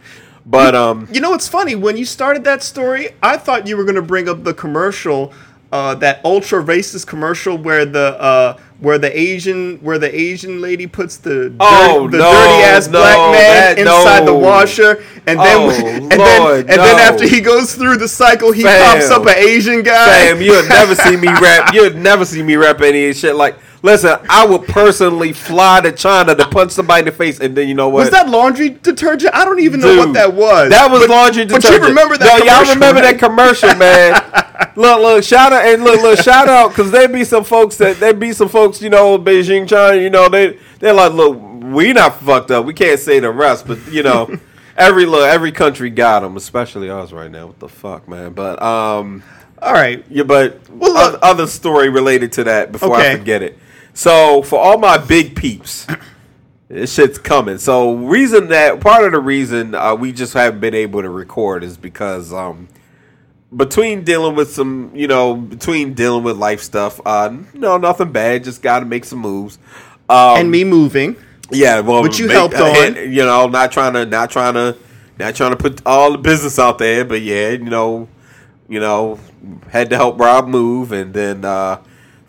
But 0.46 0.74
um, 0.74 1.06
You 1.12 1.20
know 1.20 1.30
what's 1.30 1.46
funny? 1.48 1.74
When 1.74 1.96
you 1.96 2.04
started 2.04 2.42
that 2.44 2.62
story, 2.62 3.10
I 3.22 3.36
thought 3.36 3.66
you 3.66 3.76
were 3.76 3.84
going 3.84 3.96
to 3.96 4.02
bring 4.02 4.28
up 4.28 4.42
the 4.44 4.54
commercial, 4.54 5.32
uh, 5.70 5.94
that 5.96 6.20
ultra 6.24 6.62
racist 6.62 7.06
commercial 7.06 7.58
where 7.58 7.84
the 7.84 8.20
uh, 8.20 8.56
where 8.80 8.98
the 8.98 9.18
Asian 9.18 9.78
where 9.78 9.98
the 9.98 10.14
Asian 10.14 10.60
lady 10.60 10.86
puts 10.86 11.16
the 11.16 11.48
dirt, 11.50 11.56
Oh, 11.60 12.08
the 12.10 12.18
no, 12.18 12.30
dirty 12.30 12.62
ass 12.64 12.86
no, 12.88 12.98
black 13.00 13.16
man 13.32 13.76
that- 13.76 13.78
inside 13.78 14.26
the 14.26 14.34
washer, 14.34 15.02
and 15.26 15.38
then 15.38 15.56
Oh, 15.56 15.70
and 15.70 16.18
Lord, 16.18 16.66
then 16.66 16.78
and 16.78 16.80
then 16.80 16.98
after 16.98 17.26
he 17.26 17.40
goes 17.40 17.74
through 17.74 17.96
the 17.96 18.08
cycle, 18.08 18.52
he 18.52 18.62
Fam. 18.62 18.98
pops 18.98 19.10
up 19.10 19.22
an 19.26 19.34
Asian 19.36 19.82
guy. 19.82 20.26
Fam, 20.28 20.42
you'll 20.42 20.66
never 20.68 20.94
see 20.94 21.16
me 21.16 21.28
rap. 21.40 21.72
You'll 21.72 21.94
never 21.94 22.24
see 22.24 22.42
me 22.42 22.56
rap 22.56 22.80
any 22.82 23.12
shit 23.12 23.34
like. 23.34 23.56
Listen, 23.86 24.18
I 24.28 24.44
would 24.44 24.64
personally 24.64 25.32
fly 25.32 25.80
to 25.80 25.92
China 25.92 26.34
to 26.34 26.44
punch 26.48 26.72
somebody 26.72 27.00
in 27.00 27.04
the 27.04 27.12
face, 27.12 27.38
and 27.38 27.56
then 27.56 27.68
you 27.68 27.74
know 27.74 27.88
what? 27.88 28.00
was 28.00 28.10
that 28.10 28.28
laundry 28.28 28.70
detergent? 28.70 29.32
I 29.32 29.44
don't 29.44 29.60
even 29.60 29.78
know 29.78 29.96
what 29.96 30.12
that 30.14 30.34
was. 30.34 30.70
That 30.70 30.90
was 30.90 31.02
But- 31.02 31.10
laundry 31.10 31.44
But 31.46 31.62
you 31.62 31.78
remember 31.78 32.16
that? 32.16 32.38
No, 32.40 32.44
y'all 32.44 32.74
remember 32.74 33.00
right? 33.00 33.16
that 33.16 33.18
commercial, 33.20 33.72
man. 33.76 34.72
look, 34.76 35.00
look, 35.00 35.22
shout 35.22 35.52
out 35.52 35.64
and 35.64 35.84
look, 35.84 36.02
look, 36.02 36.18
shout 36.18 36.48
out 36.48 36.70
because 36.70 36.90
there 36.90 37.06
be 37.06 37.22
some 37.22 37.44
folks 37.44 37.76
that 37.76 38.00
there 38.00 38.12
be 38.12 38.32
some 38.32 38.48
folks, 38.48 38.82
you 38.82 38.90
know, 38.90 39.18
Beijing, 39.20 39.68
China, 39.68 39.96
you 40.02 40.10
know, 40.10 40.28
they 40.28 40.58
they're 40.80 40.92
like, 40.92 41.12
look, 41.12 41.38
we 41.62 41.92
not 41.92 42.20
fucked 42.20 42.50
up. 42.50 42.64
We 42.66 42.74
can't 42.74 42.98
say 42.98 43.20
the 43.20 43.30
rest, 43.30 43.68
but 43.68 43.78
you 43.92 44.02
know, 44.02 44.36
every 44.76 45.06
look, 45.06 45.28
every 45.28 45.52
country 45.52 45.90
got 45.90 46.20
them, 46.20 46.36
especially 46.36 46.90
ours 46.90 47.12
right 47.12 47.30
now. 47.30 47.46
What 47.46 47.60
the 47.60 47.68
fuck, 47.68 48.08
man? 48.08 48.32
But 48.32 48.60
um. 48.60 49.22
All 49.62 49.72
right. 49.72 50.04
Yeah, 50.10 50.24
but 50.24 50.68
Well, 50.68 50.92
look- 50.92 51.18
other 51.22 51.46
story 51.46 51.88
related 51.88 52.32
to 52.32 52.44
that 52.44 52.72
before 52.72 52.94
I 52.96 53.06
Okay. 53.06 53.16
forget 53.18 53.42
it. 53.42 53.56
So 53.96 54.42
for 54.42 54.58
all 54.58 54.76
my 54.76 54.98
big 54.98 55.34
peeps, 55.36 55.86
this 56.68 56.92
shit's 56.92 57.18
coming. 57.18 57.56
So 57.56 57.94
reason 57.94 58.48
that 58.48 58.78
part 58.80 59.04
of 59.06 59.12
the 59.12 59.18
reason 59.20 59.74
uh, 59.74 59.94
we 59.94 60.12
just 60.12 60.34
haven't 60.34 60.60
been 60.60 60.74
able 60.74 61.00
to 61.00 61.08
record 61.08 61.64
is 61.64 61.78
because 61.78 62.30
um 62.32 62.68
between 63.56 64.04
dealing 64.04 64.34
with 64.36 64.52
some 64.52 64.90
you 64.94 65.06
know 65.08 65.34
between 65.34 65.94
dealing 65.94 66.24
with 66.24 66.36
life 66.36 66.60
stuff, 66.60 67.00
uh 67.06 67.34
no 67.54 67.78
nothing 67.78 68.12
bad, 68.12 68.44
just 68.44 68.60
got 68.60 68.80
to 68.80 68.84
make 68.86 69.06
some 69.06 69.20
moves. 69.20 69.58
Um, 70.10 70.36
And 70.40 70.50
me 70.50 70.62
moving. 70.64 71.16
yeah, 71.50 71.80
well, 71.80 72.02
Which 72.02 72.18
you 72.18 72.26
make- 72.26 72.36
helped 72.36 72.54
uh, 72.54 72.64
on. 72.64 72.96
You 72.96 73.24
know, 73.24 73.48
not 73.48 73.72
trying 73.72 73.94
to, 73.94 74.04
not 74.04 74.30
trying 74.30 74.54
to, 74.54 74.76
not 75.18 75.34
trying 75.34 75.52
to 75.52 75.56
put 75.56 75.80
all 75.86 76.12
the 76.12 76.18
business 76.18 76.58
out 76.58 76.76
there, 76.78 77.02
but 77.04 77.22
yeah, 77.22 77.50
you 77.52 77.64
know, 77.70 78.08
you 78.68 78.78
know, 78.78 79.18
had 79.70 79.88
to 79.90 79.96
help 79.96 80.20
Rob 80.20 80.46
move, 80.48 80.92
and 80.92 81.14
then 81.14 81.44
uh, 81.44 81.78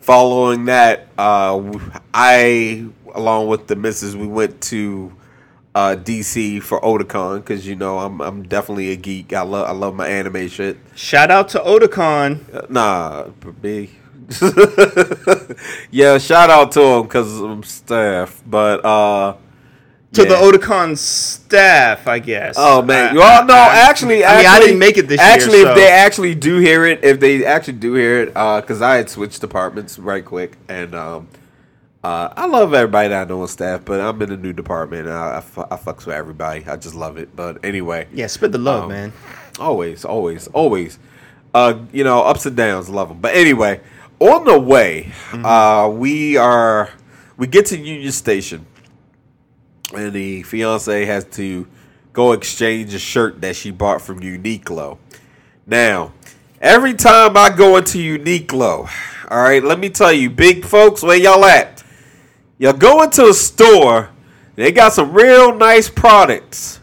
following 0.07 0.65
that, 0.65 1.09
uh, 1.17 1.61
I, 2.13 2.85
along 3.13 3.47
with 3.47 3.67
the 3.67 3.75
missus, 3.75 4.15
we 4.15 4.25
went 4.25 4.61
to 4.61 5.11
uh, 5.75 5.97
DC 5.97 6.63
for 6.63 6.79
Otakon 6.79 7.39
because 7.39 7.67
you 7.67 7.75
know 7.75 7.99
I'm 7.99 8.21
I'm 8.21 8.43
definitely 8.43 8.91
a 8.91 8.95
geek. 8.95 9.33
I 9.33 9.41
love 9.41 9.67
I 9.67 9.73
love 9.73 9.95
my 9.95 10.07
anime 10.07 10.47
shit. 10.47 10.77
Shout 10.95 11.29
out 11.29 11.49
to 11.49 11.59
Otakon. 11.59 12.39
Uh, 12.53 12.65
Nah, 12.69 13.27
B. 13.61 13.89
yeah, 15.91 16.17
shout 16.17 16.49
out 16.49 16.71
to 16.71 16.81
him 16.81 17.03
because 17.03 17.39
I'm 17.41 17.63
staff, 17.63 18.41
but 18.47 18.85
uh. 18.85 19.35
To 20.17 20.23
the 20.25 20.35
yeah. 20.35 20.41
Otakon 20.51 20.97
staff, 20.97 22.07
I 22.07 22.19
guess. 22.19 22.55
Oh 22.57 22.81
man! 22.81 23.15
I- 23.15 23.19
well, 23.19 23.45
no, 23.45 23.53
I- 23.53 23.85
actually, 23.89 24.23
I 24.25 24.37
mean, 24.37 24.45
I 24.47 24.59
didn't 24.59 24.79
make 24.79 24.97
it 24.97 25.07
this 25.07 25.19
year. 25.21 25.29
actually, 25.29 25.59
year. 25.59 25.67
if 25.69 25.75
so- 25.75 25.79
they 25.81 25.87
actually 25.89 26.35
do 26.35 26.57
hear 26.57 26.85
it, 26.85 27.03
if 27.03 27.19
they 27.19 27.45
actually 27.45 27.73
do 27.77 27.93
hear 27.93 28.21
it, 28.23 28.27
because 28.27 28.81
I 28.81 28.95
had 28.97 29.09
switched 29.09 29.41
departments 29.41 29.97
right 29.99 30.23
quick, 30.25 30.57
and 30.67 30.93
um, 30.95 31.27
uh, 32.03 32.29
I 32.35 32.45
love 32.47 32.73
everybody 32.73 33.09
that 33.09 33.21
I 33.21 33.29
know 33.29 33.41
on 33.41 33.47
staff, 33.47 33.81
but 33.85 33.99
I'm 33.99 34.21
in 34.21 34.31
a 34.31 34.37
new 34.37 34.53
department. 34.53 35.07
And 35.07 35.15
I, 35.15 35.37
I, 35.37 35.41
fu- 35.41 35.61
I 35.69 35.75
fucks 35.77 36.05
with 36.05 36.15
everybody. 36.15 36.65
I 36.67 36.75
just 36.77 36.95
love 36.95 37.17
it. 37.17 37.35
But 37.35 37.63
anyway, 37.65 38.07
yeah, 38.13 38.27
spread 38.27 38.51
the 38.51 38.57
love, 38.59 38.83
Um, 38.83 38.89
man. 38.89 39.13
always, 39.59 40.05
always, 40.05 40.47
always. 40.47 40.99
Uh, 41.53 41.79
you 41.91 42.03
know, 42.03 42.21
ups 42.21 42.45
and 42.45 42.55
downs, 42.55 42.87
love 42.89 43.09
them. 43.09 43.19
But 43.19 43.35
anyway, 43.35 43.81
on 44.19 44.45
the 44.45 44.59
way, 44.59 45.11
uh, 45.33 45.89
we 45.91 46.37
are 46.37 46.89
we 47.35 47.47
get 47.47 47.65
to 47.67 47.77
Union 47.77 48.11
Station, 48.11 48.65
and 49.93 50.13
the 50.13 50.43
fiance 50.43 51.05
has 51.05 51.25
to 51.25 51.67
go 52.13 52.31
exchange 52.31 52.93
a 52.93 52.99
shirt 52.99 53.41
that 53.41 53.55
she 53.55 53.71
bought 53.71 54.01
from 54.01 54.19
Uniqlo. 54.19 54.97
Now, 55.65 56.13
every 56.59 56.93
time 56.93 57.37
I 57.37 57.49
go 57.49 57.77
into 57.77 57.97
Uniqlo, 57.97 58.89
all 59.29 59.37
right, 59.37 59.63
let 59.63 59.79
me 59.79 59.89
tell 59.89 60.13
you, 60.13 60.29
big 60.29 60.65
folks, 60.65 61.03
where 61.03 61.17
y'all 61.17 61.45
at? 61.45 61.83
Y'all 62.57 62.73
go 62.73 63.03
into 63.03 63.25
a 63.27 63.33
store, 63.33 64.09
they 64.55 64.71
got 64.71 64.93
some 64.93 65.13
real 65.13 65.55
nice 65.55 65.89
products, 65.89 66.79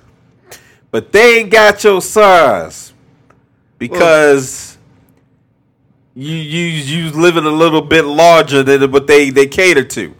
but 0.91 1.11
they 1.13 1.41
ain't 1.41 1.51
got 1.51 1.83
your 1.83 2.01
size 2.01 2.93
because 3.79 4.79
you 6.15 6.35
you 6.35 6.67
you 6.67 7.11
living 7.11 7.45
a 7.45 7.51
little 7.51 7.83
bit 7.83 8.05
larger 8.05 8.63
than 8.63 8.91
what 8.93 9.07
they 9.09 9.31
they 9.31 9.47
cater 9.47 9.85
to. 9.85 10.15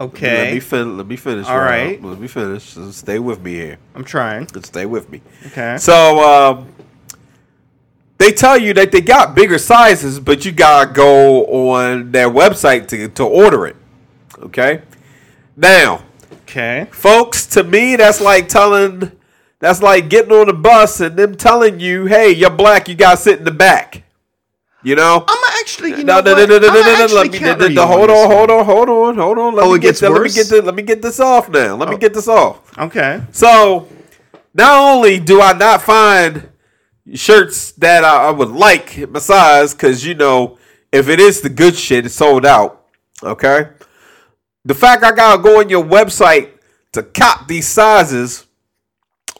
Let 0.00 0.06
Okay, 0.10 0.54
me 0.54 0.60
fin- 0.60 0.96
let 0.96 1.06
me 1.08 1.16
finish. 1.16 1.46
All 1.46 1.58
Rob. 1.58 1.70
right. 1.70 2.02
Let 2.02 2.20
me 2.20 2.28
finish. 2.28 2.76
Stay 2.92 3.18
with 3.18 3.40
me 3.42 3.54
here. 3.54 3.78
I'm 3.96 4.04
trying. 4.04 4.46
Stay 4.62 4.86
with 4.86 5.10
me. 5.10 5.20
Okay. 5.46 5.76
So 5.78 6.20
um, 6.20 6.68
they 8.18 8.32
tell 8.32 8.56
you 8.58 8.74
that 8.74 8.92
they 8.92 9.00
got 9.00 9.34
bigger 9.34 9.58
sizes, 9.58 10.20
but 10.20 10.44
you 10.44 10.52
gotta 10.52 10.92
go 10.92 11.46
on 11.74 12.12
their 12.12 12.30
website 12.30 12.86
to 12.88 13.08
to 13.08 13.24
order 13.24 13.66
it. 13.66 13.76
Okay. 14.40 14.82
Now, 15.56 16.04
Okay. 16.42 16.86
folks, 16.92 17.44
to 17.46 17.64
me, 17.64 17.96
that's 17.96 18.20
like 18.20 18.48
telling, 18.48 19.10
that's 19.58 19.82
like 19.82 20.08
getting 20.08 20.32
on 20.32 20.48
a 20.48 20.52
bus 20.52 21.00
and 21.00 21.16
them 21.16 21.34
telling 21.34 21.80
you, 21.80 22.06
"Hey, 22.06 22.30
you're 22.30 22.50
black. 22.50 22.88
You 22.88 22.94
gotta 22.94 23.16
sit 23.16 23.38
in 23.40 23.44
the 23.44 23.50
back." 23.50 24.02
You 24.84 24.94
know. 24.94 25.24
I'm 25.26 25.47
actually, 25.60 25.90
you 25.90 26.04
No, 26.04 26.20
know, 26.20 26.34
no, 26.34 26.46
no, 26.46 26.46
no, 26.46 26.58
no, 26.58 26.66
no, 26.68 26.74
no, 26.74 26.80
no. 26.80 27.02
actually 27.04 27.16
Let 27.16 27.32
me, 27.32 27.38
counter 27.38 27.68
the, 27.68 27.74
the, 27.74 27.86
hold 27.86 28.10
on, 28.10 28.30
hold 28.30 28.50
on, 28.50 28.64
hold 28.64 28.88
on, 28.88 29.16
hold 29.16 29.38
on. 29.38 29.54
Let 29.54 29.64
Oh, 29.64 29.70
me 29.70 29.74
it 29.76 29.80
get 29.80 29.88
gets 29.88 30.00
the- 30.00 30.10
Let 30.10 30.22
me 30.22 30.30
get 30.30 30.46
the, 30.48 30.62
let 30.62 30.74
me 30.74 30.82
get 30.82 31.02
this 31.02 31.20
off 31.20 31.48
now. 31.48 31.76
Let 31.76 31.88
me 31.88 31.94
Oh. 31.94 31.98
get 31.98 32.14
this 32.14 32.28
off. 32.28 32.76
Okay. 32.78 33.20
So, 33.32 33.88
not 34.54 34.78
only 34.80 35.18
do 35.18 35.40
I 35.40 35.52
not 35.52 35.82
find 35.82 36.48
shirts 37.14 37.72
that 37.72 38.04
I, 38.04 38.26
I 38.28 38.30
would 38.30 38.50
like 38.50 39.08
my 39.10 39.18
size, 39.20 39.72
because 39.74 40.04
you 40.04 40.14
know, 40.14 40.58
if 40.92 41.08
it 41.08 41.20
is 41.20 41.40
the 41.40 41.48
good 41.48 41.76
shit, 41.76 42.06
it's 42.06 42.14
sold 42.14 42.44
out. 42.46 42.84
Okay. 43.22 43.68
The 44.64 44.74
fact 44.74 45.02
I 45.02 45.12
gotta 45.12 45.42
go 45.42 45.60
on 45.60 45.68
your 45.68 45.84
website 45.84 46.50
to 46.92 47.02
cop 47.02 47.48
these 47.48 47.66
sizes 47.66 48.46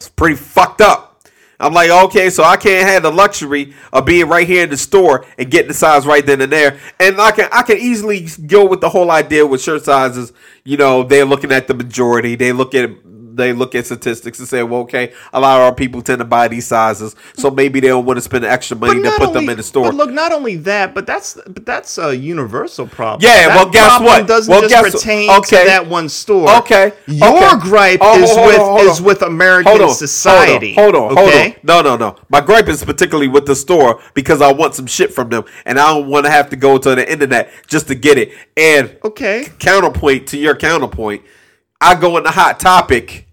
is 0.01 0.09
pretty 0.09 0.35
fucked 0.35 0.81
up. 0.81 1.08
I'm 1.59 1.73
like, 1.73 1.89
okay, 1.89 2.29
so 2.29 2.43
I 2.43 2.55
can't 2.55 2.87
have 2.87 3.03
the 3.03 3.11
luxury 3.11 3.73
of 3.91 4.05
being 4.05 4.29
right 4.29 4.47
here 4.47 4.63
in 4.63 4.69
the 4.69 4.77
store 4.77 5.25
and 5.37 5.51
getting 5.51 5.67
the 5.67 5.73
size 5.73 6.05
right 6.05 6.25
then 6.25 6.39
and 6.39 6.51
there. 6.51 6.79
And 6.99 7.19
I 7.19 7.31
can 7.31 7.49
I 7.51 7.63
can 7.63 7.77
easily 7.77 8.27
go 8.47 8.65
with 8.65 8.79
the 8.79 8.89
whole 8.89 9.11
idea 9.11 9.45
with 9.45 9.61
shirt 9.61 9.83
sizes. 9.83 10.31
You 10.63 10.77
know, 10.77 11.03
they're 11.03 11.25
looking 11.25 11.51
at 11.51 11.67
the 11.67 11.73
majority. 11.73 12.35
They 12.35 12.53
look 12.53 12.73
at 12.73 12.89
they 13.39 13.53
look 13.53 13.73
at 13.75 13.85
statistics 13.87 14.37
and 14.39 14.47
say, 14.47 14.61
well, 14.63 14.81
okay, 14.81 15.13
a 15.33 15.39
lot 15.39 15.57
of 15.59 15.63
our 15.65 15.73
people 15.73 16.01
tend 16.01 16.19
to 16.19 16.25
buy 16.25 16.47
these 16.47 16.67
sizes, 16.67 17.15
so 17.35 17.49
maybe 17.49 17.79
they 17.79 17.87
don't 17.87 18.05
want 18.05 18.17
to 18.17 18.21
spend 18.21 18.45
extra 18.45 18.77
money 18.77 19.01
to 19.01 19.11
put 19.17 19.33
them 19.33 19.49
in 19.49 19.57
the 19.57 19.63
store. 19.63 19.85
But 19.85 19.95
look, 19.95 20.11
not 20.11 20.31
only 20.31 20.57
that, 20.57 20.93
but 20.93 21.07
that's 21.07 21.33
but 21.47 21.65
that's 21.65 21.97
a 21.97 22.15
universal 22.15 22.85
problem. 22.87 23.21
Yeah, 23.27 23.47
That 23.47 23.55
well, 23.55 23.69
guess 23.69 23.99
what? 24.01 24.27
Doesn't 24.27 24.51
Well, 24.51 24.61
just 24.61 24.73
guess- 24.73 24.91
pertain 25.01 25.29
okay. 25.39 25.63
to 25.63 25.65
that 25.69 25.87
one 25.87 26.09
store. 26.09 26.49
Okay. 26.57 26.93
your 27.07 27.27
okay. 27.29 27.49
Oh, 27.51 27.59
gripe 27.59 27.99
Oh, 28.01 28.21
is 28.21 28.31
on, 28.31 28.45
with 28.45 28.59
on. 28.59 28.87
is 28.89 29.01
with 29.01 29.21
American 29.23 29.69
Hold 29.71 29.81
on, 29.89 29.95
society. 29.95 30.73
Hold 30.75 30.95
on, 30.95 31.01
hold 31.15 31.17
on, 31.17 31.27
okay? 31.27 31.41
hold 31.63 31.79
on. 31.79 31.83
No, 31.85 31.95
no, 31.97 32.09
no. 32.11 32.15
My 32.29 32.41
gripe 32.41 32.67
is 32.67 32.83
particularly 32.83 33.27
with 33.27 33.45
the 33.45 33.55
store 33.55 34.01
because 34.13 34.41
I 34.41 34.51
want 34.51 34.75
some 34.75 34.85
shit 34.87 35.13
from 35.13 35.29
them, 35.29 35.43
and 35.65 35.79
I 35.79 35.93
don't 35.93 36.07
want 36.07 36.25
to 36.25 36.31
have 36.31 36.49
to 36.49 36.55
go 36.55 36.77
to 36.77 36.95
the 36.95 37.11
internet 37.11 37.49
just 37.67 37.87
to 37.87 37.95
get 37.95 38.17
it. 38.17 38.31
And 38.57 38.97
Okay. 39.03 39.47
counterpoint 39.59 40.27
to 40.27 40.37
your 40.37 40.55
counterpoint, 40.55 41.23
I 41.81 41.95
go 41.95 42.17
in 42.17 42.23
the 42.23 42.31
hot 42.31 42.59
topic 42.59 43.25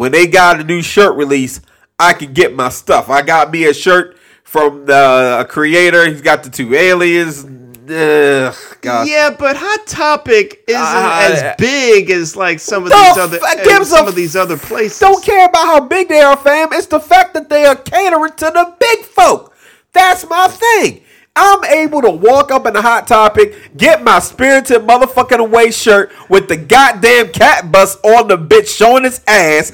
when 0.00 0.12
they 0.12 0.26
got 0.26 0.58
a 0.58 0.64
new 0.64 0.80
shirt 0.80 1.14
release. 1.14 1.60
I 1.98 2.14
can 2.14 2.32
get 2.32 2.54
my 2.54 2.70
stuff. 2.70 3.10
I 3.10 3.20
got 3.20 3.50
me 3.50 3.66
a 3.66 3.74
shirt 3.74 4.16
from 4.44 4.86
the 4.86 5.40
a 5.40 5.44
creator. 5.44 6.08
He's 6.08 6.22
got 6.22 6.42
the 6.42 6.48
two 6.48 6.74
aliens. 6.74 7.44
Ugh, 7.44 8.54
God. 8.80 9.06
Yeah, 9.06 9.28
but 9.38 9.56
Hot 9.58 9.86
Topic 9.86 10.64
isn't 10.66 10.80
Uh, 10.82 11.28
as 11.30 11.54
big 11.58 12.10
as 12.10 12.34
like 12.34 12.60
some 12.60 12.84
of 12.84 12.92
these 12.92 13.18
other 13.18 13.38
gives 13.62 13.80
as 13.80 13.90
some 13.90 14.08
of 14.08 14.14
these 14.14 14.34
other 14.36 14.56
places. 14.56 14.98
Don't 15.00 15.22
care 15.22 15.44
about 15.44 15.66
how 15.66 15.80
big 15.80 16.08
they 16.08 16.22
are, 16.22 16.36
fam. 16.38 16.68
It's 16.72 16.86
the 16.86 17.00
fact 17.00 17.34
that 17.34 17.50
they 17.50 17.66
are 17.66 17.76
catering 17.76 18.32
to 18.32 18.46
the 18.46 18.74
big 18.80 19.00
folk. 19.04 19.54
That's 19.92 20.26
my 20.26 20.48
thing. 20.48 21.02
I'm 21.36 21.64
able 21.64 22.02
to 22.02 22.10
walk 22.10 22.50
up 22.50 22.66
in 22.66 22.74
the 22.74 22.82
hot 22.82 23.06
topic, 23.06 23.76
get 23.76 24.02
my 24.02 24.18
spirited 24.18 24.82
motherfucking 24.82 25.38
away 25.38 25.70
shirt 25.70 26.12
with 26.28 26.48
the 26.48 26.56
goddamn 26.56 27.32
cat 27.32 27.70
bus 27.70 27.96
on 28.02 28.28
the 28.28 28.36
bitch 28.36 28.76
showing 28.76 29.04
its 29.04 29.20
ass. 29.26 29.72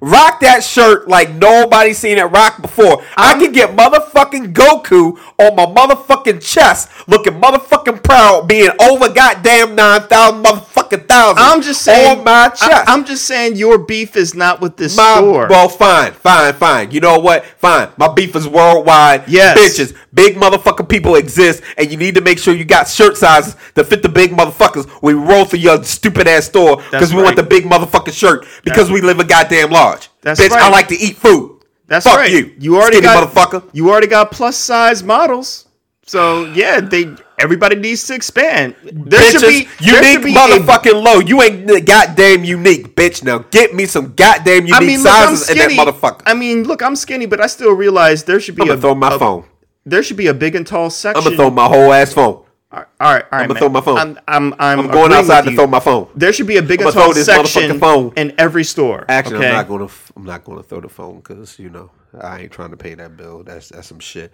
Rock 0.00 0.40
that 0.40 0.62
shirt 0.62 1.08
like 1.08 1.34
nobody 1.34 1.92
seen 1.92 2.18
it 2.18 2.24
rock 2.24 2.62
before. 2.62 3.02
i 3.16 3.36
can 3.36 3.50
get 3.52 3.76
motherfucking 3.76 4.52
Goku 4.52 5.18
on 5.38 5.56
my 5.56 5.66
motherfucking 5.66 6.40
chest, 6.40 6.88
looking 7.08 7.32
motherfucking 7.40 8.04
proud, 8.04 8.46
being 8.46 8.70
over 8.80 9.08
goddamn 9.08 9.74
nine 9.74 10.02
thousand 10.02 10.44
motherfucking 10.44 11.08
thousand. 11.08 11.42
I'm 11.42 11.62
just 11.62 11.82
saying 11.82 12.18
on 12.18 12.24
my 12.24 12.48
chest. 12.50 12.88
I, 12.88 12.94
am 12.94 13.04
just 13.04 13.24
saying 13.24 13.56
your 13.56 13.76
beef 13.78 14.14
is 14.14 14.34
not 14.34 14.60
with 14.60 14.76
this 14.76 14.96
My, 14.96 15.16
store. 15.16 15.48
Well, 15.48 15.68
fine, 15.68 16.12
fine, 16.12 16.54
fine. 16.54 16.92
You 16.92 17.00
know 17.00 17.18
what? 17.18 17.44
Fine. 17.44 17.88
My 17.96 18.06
beef 18.06 18.36
is 18.36 18.46
worldwide. 18.46 19.24
Yes. 19.26 19.58
Bitches, 19.58 19.96
big 20.22 20.34
motherfucking 20.36 20.88
people 20.88 21.14
exist, 21.14 21.62
and 21.78 21.90
you 21.90 21.96
need 21.96 22.14
to 22.16 22.20
make 22.28 22.38
sure 22.38 22.52
you 22.54 22.64
got 22.64 22.88
shirt 22.88 23.16
sizes 23.16 23.54
that 23.74 23.84
fit 23.84 24.02
the 24.02 24.08
big 24.08 24.30
motherfuckers 24.32 24.84
we 25.02 25.12
roll 25.14 25.44
through 25.44 25.60
your 25.60 25.82
stupid 25.84 26.26
ass 26.26 26.46
store 26.46 26.76
because 26.90 27.14
we 27.14 27.22
want 27.22 27.36
the 27.36 27.42
big 27.56 27.64
motherfucking 27.64 28.12
shirt 28.12 28.40
because 28.64 28.88
That's- 28.88 28.90
we 28.90 29.00
live 29.00 29.20
a 29.20 29.24
goddamn 29.24 29.70
large. 29.70 30.08
That's 30.22 30.40
Bitch, 30.40 30.50
I 30.50 30.68
like 30.70 30.88
to 30.88 30.96
eat 31.06 31.16
food. 31.16 31.62
That's 31.86 32.04
Fuck 32.04 32.16
right. 32.18 32.30
you. 32.30 32.52
You 32.58 32.76
already 32.76 32.96
skinny 32.98 33.06
got 33.14 33.28
motherfucker. 33.32 33.62
You 33.72 33.90
already 33.90 34.08
got 34.08 34.30
plus 34.32 34.56
size 34.56 35.02
models. 35.02 35.64
So 36.06 36.44
yeah, 36.52 36.80
they 36.80 37.14
everybody 37.38 37.76
needs 37.76 38.06
to 38.08 38.14
expand. 38.14 38.74
There 38.82 39.20
Bitches, 39.20 39.30
should 39.40 39.48
be 39.48 39.68
there 39.84 39.94
unique 39.96 40.12
should 40.12 40.24
be 40.24 40.32
a- 40.34 40.38
motherfucking 40.38 41.02
low. 41.02 41.20
You 41.20 41.40
ain't 41.42 41.86
goddamn 41.86 42.44
unique, 42.44 42.94
bitch. 42.96 43.22
Now 43.22 43.38
get 43.50 43.74
me 43.74 43.84
some 43.86 44.14
goddamn 44.14 44.66
unique 44.66 44.74
I 44.74 44.80
mean, 44.80 45.02
look, 45.02 45.12
sizes 45.12 45.50
in 45.50 45.58
that 45.58 45.70
motherfucker. 45.70 46.22
I 46.26 46.34
mean, 46.34 46.64
look, 46.64 46.82
I'm 46.82 46.96
skinny, 46.96 47.26
but 47.26 47.40
I 47.40 47.46
still 47.46 47.72
realize 47.72 48.24
there 48.24 48.40
should 48.40 48.56
be 48.56 48.62
I'm 48.62 48.70
a 48.70 48.76
throw 48.80 48.94
my 48.94 49.14
a- 49.14 49.18
phone. 49.18 49.44
There 49.88 50.02
should 50.02 50.16
be 50.16 50.26
a 50.26 50.34
big 50.34 50.54
and 50.54 50.66
tall 50.66 50.90
section. 50.90 51.18
I'm 51.18 51.24
gonna 51.24 51.36
throw 51.36 51.50
my 51.50 51.66
whole 51.66 51.92
ass 51.92 52.12
phone. 52.12 52.44
All 52.70 52.80
right, 52.80 52.86
all 53.00 53.14
right, 53.14 53.24
all 53.32 53.38
right, 53.38 53.44
I'ma 53.44 53.54
man. 53.54 53.60
throw 53.60 53.68
my 53.70 53.80
phone. 53.80 53.98
I'm, 53.98 54.18
I'm, 54.28 54.52
I'm, 54.58 54.80
I'm 54.80 54.88
going 54.88 55.10
outside 55.12 55.46
to 55.46 55.54
throw 55.54 55.66
my 55.66 55.80
phone. 55.80 56.06
There 56.14 56.34
should 56.34 56.46
be 56.46 56.58
a 56.58 56.62
big 56.62 56.80
I'ma 56.82 56.90
and 56.90 56.98
tall 56.98 57.14
this 57.14 57.24
section 57.24 57.80
phone. 57.80 58.12
in 58.16 58.34
every 58.36 58.62
store. 58.64 59.06
Actually, 59.08 59.36
okay? 59.36 59.48
I'm 59.48 59.54
not 59.54 59.68
gonna. 59.68 59.88
I'm 60.16 60.24
not 60.24 60.44
gonna 60.44 60.62
throw 60.62 60.80
the 60.80 60.88
phone 60.88 61.16
because 61.16 61.58
you 61.58 61.70
know 61.70 61.90
I 62.20 62.40
ain't 62.40 62.52
trying 62.52 62.70
to 62.70 62.76
pay 62.76 62.94
that 62.94 63.16
bill. 63.16 63.42
That's 63.42 63.70
that's 63.70 63.86
some 63.86 64.00
shit. 64.00 64.32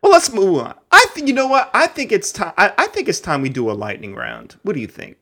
Well, 0.00 0.12
let's 0.12 0.32
move 0.32 0.58
on. 0.58 0.74
I 0.92 1.06
think 1.10 1.26
you 1.26 1.34
know 1.34 1.48
what? 1.48 1.70
I 1.74 1.88
think 1.88 2.12
it's 2.12 2.30
time. 2.30 2.52
I, 2.56 2.72
I 2.78 2.86
think 2.88 3.08
it's 3.08 3.20
time 3.20 3.42
we 3.42 3.48
do 3.48 3.70
a 3.70 3.72
lightning 3.72 4.14
round. 4.14 4.56
What 4.62 4.74
do 4.74 4.80
you 4.80 4.86
think? 4.86 5.16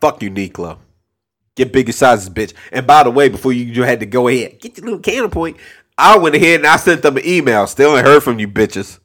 Fuck 0.00 0.22
you, 0.22 0.30
Niklo. 0.30 0.78
Get 1.56 1.72
bigger 1.72 1.92
sizes, 1.92 2.30
bitch. 2.30 2.54
And 2.72 2.86
by 2.86 3.02
the 3.02 3.10
way, 3.10 3.28
before 3.28 3.52
you, 3.52 3.64
you 3.64 3.82
had 3.82 4.00
to 4.00 4.06
go 4.06 4.28
ahead, 4.28 4.60
get 4.60 4.78
your 4.78 4.84
little 4.86 5.00
counterpoint. 5.00 5.58
I 6.00 6.16
went 6.16 6.34
ahead 6.34 6.60
and 6.60 6.66
I 6.66 6.76
sent 6.76 7.02
them 7.02 7.16
an 7.18 7.26
email. 7.26 7.66
Still 7.66 7.96
ain't 7.96 8.06
heard 8.06 8.22
from 8.22 8.38
you, 8.38 8.48
bitches. 8.48 8.98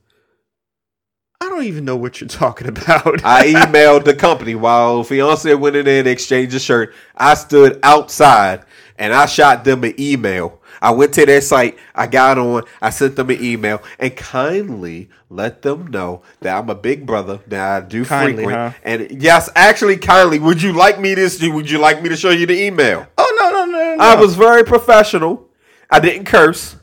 I 1.41 1.49
don't 1.49 1.63
even 1.63 1.83
know 1.85 1.97
what 1.97 2.21
you're 2.21 2.27
talking 2.29 2.67
about. 2.67 3.23
I 3.25 3.47
emailed 3.53 4.05
the 4.05 4.15
company 4.15 4.55
while 4.55 5.03
fiance 5.03 5.53
went 5.55 5.75
in 5.75 5.85
there 5.85 5.99
and 5.99 6.07
exchanged 6.07 6.55
a 6.55 6.59
shirt. 6.59 6.93
I 7.15 7.33
stood 7.33 7.79
outside 7.83 8.63
and 8.97 9.13
I 9.13 9.25
shot 9.25 9.65
them 9.65 9.83
an 9.83 9.93
email. 9.99 10.61
I 10.81 10.91
went 10.91 11.13
to 11.15 11.25
their 11.25 11.41
site, 11.41 11.77
I 11.93 12.07
got 12.07 12.37
on, 12.37 12.63
I 12.81 12.89
sent 12.91 13.15
them 13.15 13.29
an 13.29 13.43
email, 13.43 13.81
and 13.97 14.15
kindly 14.15 15.09
let 15.29 15.61
them 15.61 15.87
know 15.87 16.21
that 16.41 16.57
I'm 16.57 16.69
a 16.69 16.75
big 16.75 17.05
brother 17.05 17.39
that 17.47 17.83
I 17.83 17.85
do 17.85 18.05
Kindly, 18.05 18.43
frequent. 18.43 18.73
huh? 18.73 18.79
And 18.83 19.21
yes, 19.21 19.49
actually, 19.55 19.97
kindly, 19.97 20.37
would 20.37 20.61
you 20.61 20.73
like 20.73 20.99
me 20.99 21.15
to 21.15 21.49
would 21.49 21.69
you 21.69 21.79
like 21.79 22.01
me 22.03 22.09
to 22.09 22.15
show 22.15 22.29
you 22.29 22.45
the 22.45 22.61
email? 22.61 23.07
oh 23.17 23.37
no 23.39 23.51
no 23.51 23.65
no 23.65 23.95
no! 23.95 24.03
I 24.03 24.15
was 24.15 24.35
very 24.35 24.63
professional. 24.63 25.49
I 25.89 25.99
didn't 25.99 26.25
curse. 26.25 26.75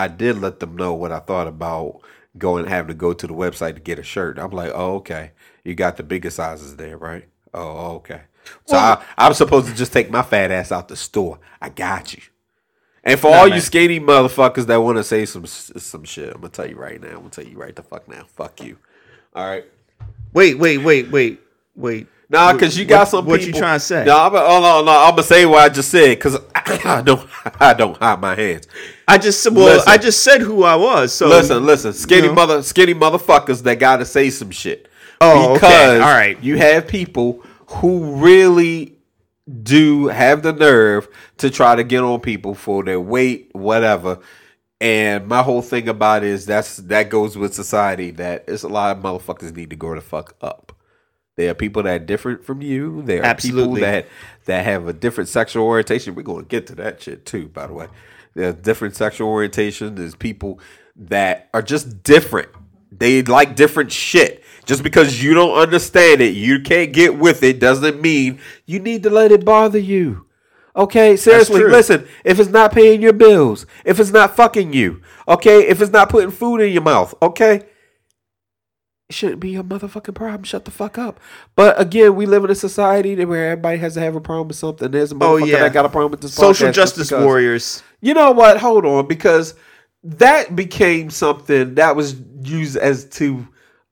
I 0.00 0.08
did 0.08 0.38
let 0.38 0.60
them 0.60 0.76
know 0.76 0.94
what 0.94 1.12
I 1.12 1.18
thought 1.18 1.46
about 1.46 2.00
going 2.38 2.66
having 2.66 2.88
to 2.88 2.94
go 2.94 3.12
to 3.12 3.26
the 3.26 3.34
website 3.34 3.74
to 3.74 3.80
get 3.80 3.98
a 3.98 4.02
shirt. 4.02 4.38
I'm 4.38 4.50
like, 4.50 4.72
oh, 4.74 4.94
okay. 4.96 5.32
You 5.62 5.74
got 5.74 5.96
the 5.96 6.02
bigger 6.02 6.30
sizes 6.30 6.76
there, 6.76 6.96
right? 6.96 7.28
Oh, 7.52 7.96
okay. 7.96 8.22
So 8.64 8.76
I, 8.76 9.04
I'm 9.18 9.34
supposed 9.34 9.68
to 9.68 9.74
just 9.74 9.92
take 9.92 10.10
my 10.10 10.22
fat 10.22 10.50
ass 10.50 10.72
out 10.72 10.88
the 10.88 10.96
store. 10.96 11.38
I 11.60 11.68
got 11.68 12.14
you. 12.14 12.22
And 13.04 13.18
for 13.18 13.28
all 13.28 13.48
man. 13.48 13.56
you 13.56 13.60
skinny 13.60 14.00
motherfuckers 14.00 14.66
that 14.66 14.76
want 14.78 14.98
to 14.98 15.04
say 15.04 15.26
some 15.26 15.46
some 15.46 16.04
shit, 16.04 16.28
I'm 16.34 16.40
gonna 16.40 16.50
tell 16.50 16.68
you 16.68 16.76
right 16.76 17.00
now. 17.00 17.08
I'm 17.08 17.16
gonna 17.16 17.30
tell 17.30 17.46
you 17.46 17.58
right 17.58 17.74
the 17.74 17.82
fuck 17.82 18.08
now. 18.08 18.24
Fuck 18.36 18.62
you. 18.62 18.78
All 19.34 19.46
right. 19.46 19.64
Wait 20.32 20.58
wait 20.58 20.78
wait 20.78 21.10
wait 21.10 21.40
wait. 21.74 22.08
Nah, 22.30 22.52
because 22.52 22.78
you 22.78 22.84
got 22.84 23.00
What- 23.00 23.08
some. 23.08 23.24
what 23.26 23.40
people, 23.40 23.54
you 23.56 23.60
trying 23.60 23.80
to 23.80 23.84
say? 23.84 24.04
No, 24.04 24.16
I'm, 24.16 24.32
oh, 24.34 24.38
oh 24.38 24.60
no, 24.60 24.84
no, 24.84 24.92
I'm 24.98 25.10
gonna 25.10 25.24
say 25.24 25.44
what 25.46 25.58
I 25.62 25.68
just 25.68 25.90
said 25.90 26.10
because 26.10 26.38
I 26.54 27.02
don't. 27.04 27.28
I 27.60 27.74
don't 27.74 27.96
hide 27.96 28.20
my 28.20 28.34
hands. 28.36 28.68
I 29.08 29.18
just 29.18 29.44
well 29.50 29.64
Listen. 29.76 29.88
I 29.92 29.98
just 29.98 30.22
said 30.22 30.40
who 30.40 30.62
I 30.62 30.76
was. 30.76 31.12
So 31.12 31.26
listen, 31.28 31.66
listen, 31.66 31.92
skinny 31.92 32.28
know. 32.28 32.34
mother, 32.34 32.62
skinny 32.62 32.94
motherfuckers 32.94 33.62
that 33.64 33.80
gotta 33.80 34.04
say 34.04 34.30
some 34.30 34.50
shit. 34.52 34.88
Oh, 35.20 35.56
okay. 35.56 35.94
All 35.96 36.00
right. 36.08 36.40
You 36.42 36.56
have 36.58 36.86
people 36.86 37.42
who 37.66 38.14
really 38.16 38.94
do 39.62 40.06
have 40.06 40.42
the 40.42 40.52
nerve 40.52 41.08
to 41.38 41.50
try 41.50 41.74
to 41.74 41.82
get 41.82 42.02
on 42.02 42.20
people 42.20 42.54
for 42.54 42.84
their 42.84 43.00
weight, 43.00 43.50
whatever. 43.52 44.20
And 44.80 45.26
my 45.26 45.42
whole 45.42 45.60
thing 45.62 45.88
about 45.88 46.22
it 46.22 46.28
is 46.30 46.46
that's 46.46 46.76
that 46.76 47.10
goes 47.10 47.36
with 47.36 47.54
society 47.54 48.12
that 48.12 48.44
it's 48.48 48.62
a 48.62 48.68
lot 48.68 48.96
of 48.96 49.02
motherfuckers 49.02 49.54
need 49.54 49.70
to 49.70 49.76
grow 49.76 49.94
the 49.96 50.00
fuck 50.00 50.36
up. 50.40 50.69
There 51.40 51.50
are 51.50 51.54
people 51.54 51.84
that 51.84 52.02
are 52.02 52.04
different 52.04 52.44
from 52.44 52.60
you. 52.60 53.00
There 53.00 53.22
are 53.22 53.24
Absolutely. 53.24 53.80
people 53.80 53.92
that 53.92 54.06
that 54.44 54.62
have 54.62 54.86
a 54.86 54.92
different 54.92 55.30
sexual 55.30 55.64
orientation. 55.64 56.14
We're 56.14 56.20
going 56.20 56.44
to 56.44 56.48
get 56.48 56.66
to 56.66 56.74
that 56.74 57.00
shit 57.00 57.24
too, 57.24 57.48
by 57.48 57.66
the 57.66 57.72
way. 57.72 57.88
There's 58.34 58.56
different 58.56 58.94
sexual 58.94 59.30
orientation. 59.30 59.94
There's 59.94 60.14
people 60.14 60.60
that 60.96 61.48
are 61.54 61.62
just 61.62 62.02
different. 62.02 62.50
They 62.92 63.22
like 63.22 63.56
different 63.56 63.90
shit. 63.90 64.44
Just 64.66 64.82
because 64.82 65.24
you 65.24 65.32
don't 65.32 65.56
understand 65.56 66.20
it, 66.20 66.34
you 66.34 66.60
can't 66.60 66.92
get 66.92 67.16
with 67.16 67.42
it, 67.42 67.58
doesn't 67.58 68.02
mean 68.02 68.38
you 68.66 68.78
need 68.78 69.02
to 69.04 69.08
let 69.08 69.32
it 69.32 69.42
bother 69.42 69.78
you. 69.78 70.26
Okay, 70.76 71.16
seriously, 71.16 71.64
listen. 71.64 72.06
If 72.22 72.38
it's 72.38 72.50
not 72.50 72.72
paying 72.72 73.00
your 73.00 73.14
bills, 73.14 73.64
if 73.86 73.98
it's 73.98 74.12
not 74.12 74.36
fucking 74.36 74.74
you, 74.74 75.00
okay, 75.26 75.66
if 75.68 75.80
it's 75.80 75.90
not 75.90 76.10
putting 76.10 76.32
food 76.32 76.58
in 76.58 76.70
your 76.70 76.82
mouth, 76.82 77.14
okay, 77.22 77.62
it 79.10 79.14
shouldn't 79.14 79.40
be 79.40 79.50
your 79.50 79.64
motherfucking 79.64 80.14
problem. 80.14 80.44
Shut 80.44 80.64
the 80.64 80.70
fuck 80.70 80.96
up. 80.96 81.18
But 81.56 81.78
again, 81.80 82.14
we 82.14 82.26
live 82.26 82.44
in 82.44 82.50
a 82.50 82.54
society 82.54 83.22
where 83.24 83.50
everybody 83.50 83.76
has 83.78 83.94
to 83.94 84.00
have 84.00 84.14
a 84.14 84.20
problem 84.20 84.46
with 84.48 84.56
something. 84.56 84.88
There's 84.90 85.10
a 85.10 85.16
Oh, 85.16 85.18
motherfucker 85.18 85.46
yeah. 85.48 85.58
that 85.60 85.72
got 85.72 85.84
a 85.84 85.88
problem 85.88 86.12
with 86.12 86.20
this. 86.20 86.32
social 86.34 86.70
justice 86.70 87.08
because- 87.10 87.24
warriors. 87.24 87.82
You 88.00 88.14
know 88.14 88.30
what? 88.30 88.58
Hold 88.58 88.86
on, 88.86 89.06
because 89.08 89.54
that 90.04 90.54
became 90.54 91.10
something 91.10 91.74
that 91.74 91.96
was 91.96 92.14
used 92.44 92.76
as 92.76 93.04
to 93.06 93.46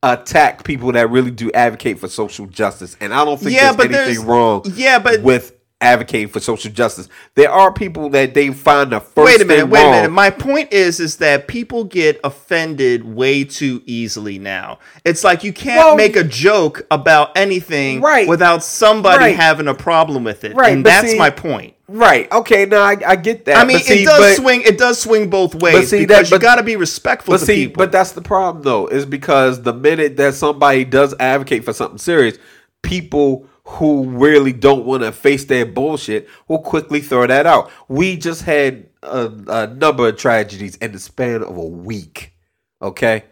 attack 0.05 0.63
people 0.63 0.93
that 0.93 1.11
really 1.11 1.33
do 1.33 1.51
advocate 1.53 1.99
for 1.99 2.07
social 2.07 2.47
justice, 2.47 2.97
and 3.01 3.13
I 3.13 3.25
don't 3.25 3.39
think 3.41 3.51
Yeah, 3.57 3.73
there's 3.73 3.77
but 3.77 3.87
anything 3.87 4.05
there's- 4.15 4.19
wrong. 4.25 4.63
yeah, 4.77 5.01
but- 5.01 5.23
with 5.23 5.53
advocating 5.81 6.29
for 6.29 6.41
social 6.41 6.71
justice, 6.73 7.09
there 7.37 7.51
are 7.51 7.73
people 7.73 8.11
that 8.11 8.35
they 8.35 8.53
find 8.53 8.91
the 8.91 9.01
first 9.01 9.27
Wait 9.27 9.41
a 9.41 9.45
minute, 9.45 9.69
wait 9.69 9.87
a 9.87 9.91
minute. 9.91 10.11
My 10.11 10.31
point 10.31 10.73
is 10.73 10.99
is 10.99 11.17
that 11.17 11.47
people 11.47 11.85
get 11.85 12.21
offended 12.25 13.05
way 13.05 13.45
too 13.45 13.83
easily 13.87 14.39
now. 14.39 14.79
It's 15.05 15.23
like 15.23 15.45
you 15.45 15.53
can't 15.53 15.79
Well, 15.79 15.97
make 15.97 16.17
a 16.17 16.25
joke 16.25 16.85
about 16.91 17.37
anything 17.39 18.01
Right. 18.01 18.27
without 18.27 18.65
somebody 18.65 19.25
Right. 19.25 19.37
having 19.37 19.69
a 19.69 19.75
problem 19.75 20.25
with 20.25 20.43
it. 20.45 20.55
Right, 20.57 20.73
And 20.73 20.83
but 20.83 20.91
that's 20.91 21.11
see- 21.13 21.19
my 21.19 21.31
point. 21.31 21.75
Right? 21.91 22.31
Okay, 22.31 22.67
no, 22.67 22.83
I, 22.83 22.97
I 23.07 23.17
get 23.17 23.47
that. 23.47 23.57
I 23.57 23.65
mean, 23.65 23.79
see, 23.79 24.03
it 24.03 24.05
does 24.05 24.19
but- 24.19 24.37
swing. 24.37 24.61
It 24.63 24.77
does 24.77 25.01
swing 25.01 25.31
both 25.31 25.55
ways 25.55 25.89
see, 25.89 26.01
that- 26.05 26.09
because 26.09 26.31
you 26.31 26.39
got 26.39 26.57
to 26.57 26.63
be 26.63 26.77
respectful 26.77 27.33
But 27.33 27.39
to 27.39 27.47
see, 27.47 27.67
people. 27.69 27.81
but 27.83 27.93
that's 27.93 28.13
the 28.13 28.21
problem 28.21 28.63
though, 28.65 28.89
is 28.89 29.07
because 29.07 29.63
the 29.63 29.73
minute 29.73 30.17
that 30.19 30.35
somebody 30.35 30.85
does 30.85 31.15
advocate 31.19 31.65
for 31.65 31.73
something 31.73 31.97
serious, 31.99 32.37
people 32.83 33.47
who 33.69 34.09
really 34.09 34.53
don't 34.53 34.87
want 34.87 35.03
to 35.03 35.13
face 35.13 35.45
their 35.45 35.67
bullshit 35.67 36.27
will 36.49 36.59
quickly 36.59 37.01
throw 37.01 37.27
that 37.27 37.47
out. 37.47 37.71
We 37.87 38.17
just 38.17 38.43
had 38.43 38.89
a, 39.03 39.31
a 39.47 39.67
number 39.67 40.09
of 40.09 40.17
tragedies 40.17 40.77
in 40.77 40.93
the 40.93 40.99
span 40.99 41.43
of 41.43 41.57
a 41.57 41.65
week. 41.65 42.33
Okay, 42.81 43.25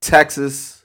Texas, 0.00 0.84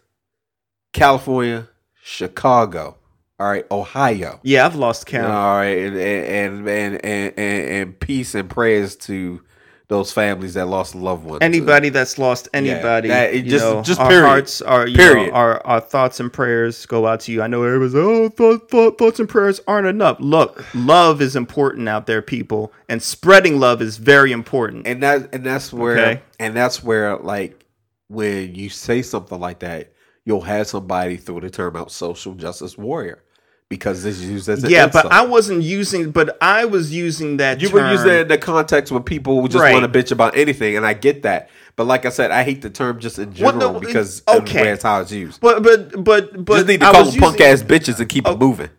California, 0.94 1.70
Chicago. 2.04 2.98
All 3.40 3.48
right, 3.48 3.66
Ohio. 3.72 4.40
Yeah, 4.44 4.66
I've 4.66 4.76
lost 4.76 5.08
count. 5.08 5.32
All 5.32 5.58
right, 5.58 5.78
and 5.78 5.98
and 5.98 6.68
and 6.68 7.06
and, 7.06 7.34
and, 7.38 7.70
and 7.70 8.00
peace 8.00 8.36
and 8.36 8.48
prayers 8.48 8.96
to 8.98 9.42
those 9.90 10.12
families 10.12 10.56
that 10.56 10.66
lost 10.66 10.96
a 10.96 10.98
loved 10.98 11.24
one. 11.24 11.42
Anybody 11.42 11.88
uh, 11.88 11.92
that's 11.94 12.18
lost 12.18 12.50
anybody, 12.54 13.08
that- 13.08 13.34
it 13.34 13.46
you 13.46 13.52
just- 13.52 13.64
know, 13.64 13.82
just 13.82 14.00
our 14.02 14.10
period. 14.10 14.26
hearts 14.28 14.62
are, 14.62 14.86
Period. 14.86 15.28
know, 15.28 15.34
our, 15.34 15.66
our 15.66 15.80
thoughts 15.80 16.20
and 16.20 16.32
prayers 16.32 16.86
go 16.86 17.08
out 17.08 17.22
to 17.22 17.32
you. 17.32 17.42
I 17.42 17.48
know 17.48 17.64
everybody's 17.64 17.94
like, 17.94 18.04
oh, 18.04 18.28
thought, 18.30 18.70
thought, 18.70 18.98
thoughts 18.98 19.20
and 19.22 19.30
prayers 19.30 19.62
aren't 19.66 19.88
enough. 19.88 20.18
Look, 20.20 20.62
love 20.76 21.22
is 21.22 21.38
important 21.38 21.88
out 21.88 22.06
there, 22.06 22.22
people, 22.22 22.74
and 22.90 23.02
spreading 23.02 23.60
love 23.62 23.82
is 23.82 23.96
very 23.98 24.34
important. 24.34 24.86
and 24.88 25.02
that 25.04 25.34
and 25.34 25.46
that's 25.46 25.72
where 25.72 25.98
Okay. 25.98 26.22
and 26.40 26.54
that's 26.56 26.84
where 26.84 27.16
like 27.18 27.66
when 28.10 28.56
you 28.56 28.70
say 28.70 29.02
something 29.02 29.40
like 29.40 29.60
that, 29.60 29.94
you'll 30.26 30.42
have 30.42 30.68
somebody 30.68 31.16
throw 31.16 31.40
the 31.40 31.50
term 31.50 31.78
out 31.78 31.92
social 31.92 32.34
justice 32.34 32.78
warrior 32.78 33.24
because 33.70 34.06
it's 34.06 34.20
used 34.20 34.48
as 34.48 34.64
an 34.64 34.70
yeah, 34.70 34.86
insult. 34.86 35.06
but 35.06 35.12
I 35.14 35.26
wasn't 35.26 35.62
using, 35.64 36.12
but 36.12 36.38
I 36.42 36.66
was 36.66 36.94
using 36.94 37.38
that. 37.38 37.60
you 37.62 37.70
were 37.70 37.80
term- 37.82 37.92
using 37.92 38.10
it 38.12 38.22
in 38.22 38.28
the 38.30 38.38
context 38.38 38.92
where 38.92 39.02
people 39.02 39.42
who 39.42 39.48
just 39.48 39.62
Right. 39.62 39.74
want 39.74 39.92
to 39.92 40.00
bitch 40.04 40.12
about 40.12 40.38
anything, 40.38 40.78
and 40.78 40.86
I 40.86 40.94
get 40.94 41.24
that. 41.24 41.50
But 41.76 41.86
like 41.86 42.06
I 42.06 42.10
said, 42.10 42.32
I 42.32 42.44
hate 42.44 42.62
the 42.62 42.70
term 42.70 43.00
just 43.00 43.20
in 43.20 43.30
Well, 43.40 43.52
general 43.52 43.74
no, 43.74 43.80
because 43.80 44.24
okay. 44.28 44.64
that's 44.64 44.84
how 44.84 45.02
it's 45.02 45.12
used. 45.12 45.42
But 45.42 45.64
but 45.64 46.04
but 46.04 46.46
but 46.46 46.56
just 46.56 46.68
need 46.68 46.80
to 46.80 46.88
I 46.88 46.92
call 46.92 47.06
was 47.06 47.14
them 47.14 47.22
punk 47.22 47.40
using- 47.40 47.52
ass 47.54 47.64
bitches 47.64 48.00
and 48.00 48.08
keep 48.10 48.28
oh, 48.28 48.32
it 48.34 48.40
moving. 48.40 48.70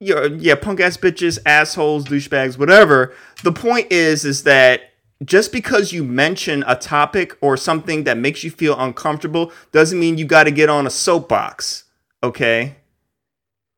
yeah, 0.00 0.24
yeah, 0.38 0.54
punk 0.56 0.80
ass 0.80 0.96
bitches, 0.96 1.38
assholes, 1.46 2.04
douchebags, 2.04 2.58
whatever. 2.58 3.12
The 3.44 3.52
point 3.52 3.90
is, 3.92 4.24
is 4.24 4.42
that 4.42 4.90
just 5.24 5.52
because 5.52 5.92
you 5.92 6.02
mention 6.04 6.64
a 6.66 6.74
topic 6.74 7.38
or 7.40 7.56
something 7.56 8.02
that 8.04 8.18
makes 8.18 8.42
you 8.44 8.50
feel 8.50 8.78
uncomfortable 8.78 9.52
doesn't 9.72 9.98
mean 9.98 10.18
you 10.18 10.24
got 10.26 10.44
to 10.44 10.50
get 10.50 10.68
on 10.68 10.86
a 10.86 10.90
soapbox. 10.90 11.84
Okay. 12.22 12.74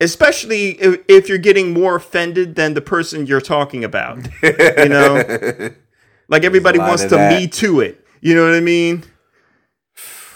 Especially 0.01 0.71
if, 0.73 1.01
if 1.09 1.29
you're 1.29 1.39
getting 1.39 1.73
more 1.73 1.97
offended 1.97 2.55
than 2.55 2.75
the 2.75 2.81
person 2.81 3.27
you're 3.27 3.41
talking 3.41 3.83
about. 3.85 4.19
You 4.43 4.89
know, 4.89 5.71
like 6.29 6.45
everybody 6.45 6.79
wants 6.79 7.05
to 7.05 7.11
that. 7.11 7.33
me 7.33 7.47
to 7.49 7.81
it. 7.81 8.05
You 8.21 8.35
know 8.35 8.45
what 8.45 8.55
I 8.55 8.61
mean? 8.61 9.05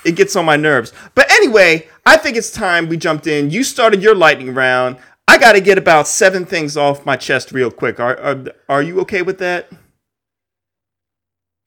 It 0.04 0.16
gets 0.16 0.34
on 0.34 0.44
my 0.46 0.56
nerves. 0.56 0.92
But 1.14 1.30
anyway, 1.30 1.88
I 2.06 2.16
think 2.16 2.36
it's 2.36 2.50
time 2.50 2.88
we 2.88 2.96
jumped 2.96 3.26
in. 3.26 3.50
You 3.50 3.62
started 3.62 4.02
your 4.02 4.14
lightning 4.14 4.54
round. 4.54 4.96
I 5.28 5.38
got 5.38 5.52
to 5.52 5.61
get 5.61 5.78
about 5.78 6.08
seven 6.08 6.46
things 6.46 6.76
off 6.76 7.04
my 7.06 7.16
chest 7.16 7.52
real 7.52 7.70
quick. 7.70 8.00
Are, 8.00 8.18
are 8.18 8.44
are 8.68 8.82
you 8.82 9.00
okay 9.02 9.22
with 9.22 9.38
that? 9.38 9.70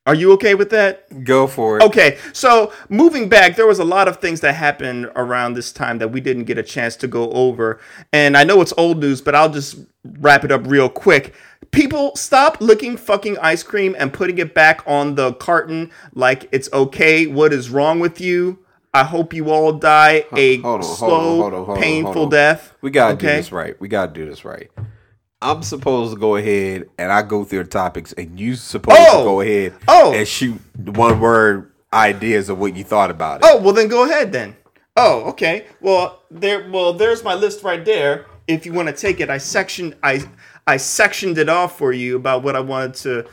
Are 0.05 0.15
you 0.15 0.33
okay 0.33 0.53
with 0.53 0.69
that? 0.71 1.23
Go 1.23 1.47
for 1.47 1.77
it. 1.77 1.83
Okay, 1.83 2.17
so 2.33 2.73
moving 2.89 3.29
back, 3.29 3.55
there 3.55 3.65
was 3.67 3.79
a 3.79 3.85
lot 3.85 4.09
of 4.09 4.17
things 4.17 4.41
that 4.41 4.53
happened 4.53 5.09
around 5.15 5.53
this 5.53 5.71
time 5.71 5.97
that 5.99 6.09
we 6.09 6.19
didn't 6.19 6.43
get 6.43 6.57
a 6.57 6.63
chance 6.63 6.97
to 6.97 7.07
go 7.07 7.31
over. 7.31 7.79
And 8.11 8.35
I 8.35 8.43
know 8.43 8.59
it's 8.59 8.73
old 8.77 8.99
news, 8.99 9.21
but 9.21 9.33
I'll 9.33 9.49
just 9.49 9.77
wrap 10.03 10.43
it 10.43 10.51
up 10.51 10.67
real 10.67 10.89
quick. 10.89 11.33
People 11.71 12.13
stop 12.17 12.57
licking 12.59 12.97
fucking 12.97 13.37
ice 13.39 13.63
cream 13.63 13.95
and 13.97 14.11
putting 14.11 14.37
it 14.39 14.53
back 14.53 14.83
on 14.85 15.15
the 15.15 15.33
carton 15.35 15.89
like 16.13 16.49
it's 16.51 16.71
okay. 16.73 17.25
What 17.25 17.53
is 17.53 17.69
wrong 17.69 18.01
with 18.01 18.19
you? 18.19 18.59
I 18.93 19.05
hope 19.05 19.33
you 19.33 19.49
all 19.49 19.71
die 19.73 20.25
a 20.35 20.57
Hold 20.57 20.81
on, 20.81 20.83
slow, 20.83 21.09
hold 21.41 21.53
on, 21.53 21.65
hold 21.65 21.77
on, 21.77 21.81
painful 21.83 22.27
death. 22.27 22.73
We 22.81 22.91
gotta 22.91 23.15
do 23.15 23.25
Okay? 23.25 23.37
this 23.37 23.51
right. 23.51 23.79
We 23.79 23.87
gotta 23.87 24.11
do 24.13 24.25
this 24.29 24.43
right. 24.45 24.69
I'm 25.43 25.61
supposed 25.63 26.13
to 26.13 26.19
go 26.19 26.35
ahead 26.37 26.89
and 26.97 27.11
I 27.11 27.21
go 27.21 27.43
through 27.43 27.63
the 27.65 27.69
topics, 27.69 28.13
and 28.13 28.39
you 28.39 28.55
supposed 28.55 28.97
Oh! 28.99 29.19
to 29.19 29.23
go 29.23 29.37
oh. 29.37 29.41
ahead 29.41 29.73
Oh! 29.87 30.13
and 30.13 30.27
shoot 30.27 30.59
one 30.77 31.19
word 31.19 31.71
ideas 31.91 32.49
of 32.49 32.57
what 32.57 32.75
you 32.75 32.83
thought 32.83 33.11
about 33.11 33.41
it. 33.41 33.47
Oh, 33.47 33.61
well 33.61 33.73
then 33.73 33.87
go 33.87 34.05
ahead 34.05 34.31
then. 34.31 34.55
Oh, 34.95 35.23
okay. 35.29 35.65
Well, 35.81 36.21
there 36.31 36.69
well 36.71 36.93
there's 36.93 37.23
my 37.23 37.33
list 37.33 37.63
right 37.63 37.83
there. 37.83 38.25
If 38.47 38.65
you 38.65 38.73
want 38.73 38.87
to 38.89 38.93
take 38.95 39.19
it, 39.19 39.29
I 39.29 39.37
sectioned 39.37 39.95
I 40.01 40.23
I 40.65 40.77
sectioned 40.77 41.37
it 41.37 41.49
off 41.49 41.77
for 41.77 41.91
you 41.93 42.15
about 42.15 42.43
what 42.43 42.55
I 42.55 42.59
wanted 42.61 42.93
to 42.95 43.25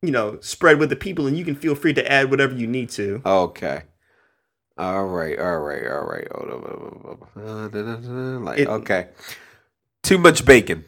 you 0.00 0.12
know, 0.12 0.38
spread 0.40 0.78
with 0.78 0.90
the 0.90 0.96
people 0.96 1.26
and 1.26 1.36
you 1.36 1.44
can 1.44 1.56
feel 1.56 1.74
free 1.74 1.92
to 1.92 2.08
add 2.12 2.30
whatever 2.30 2.54
you 2.54 2.68
need 2.68 2.88
to. 2.90 3.20
Okay. 3.26 3.82
All 4.76 5.06
right. 5.06 5.36
All 5.38 5.58
right. 5.58 5.84
All 5.88 6.04
right. 6.04 6.28
Like 8.44 8.58
It- 8.60 8.68
okay. 8.68 9.08
Too 10.04 10.18
much 10.18 10.44
bacon. 10.46 10.84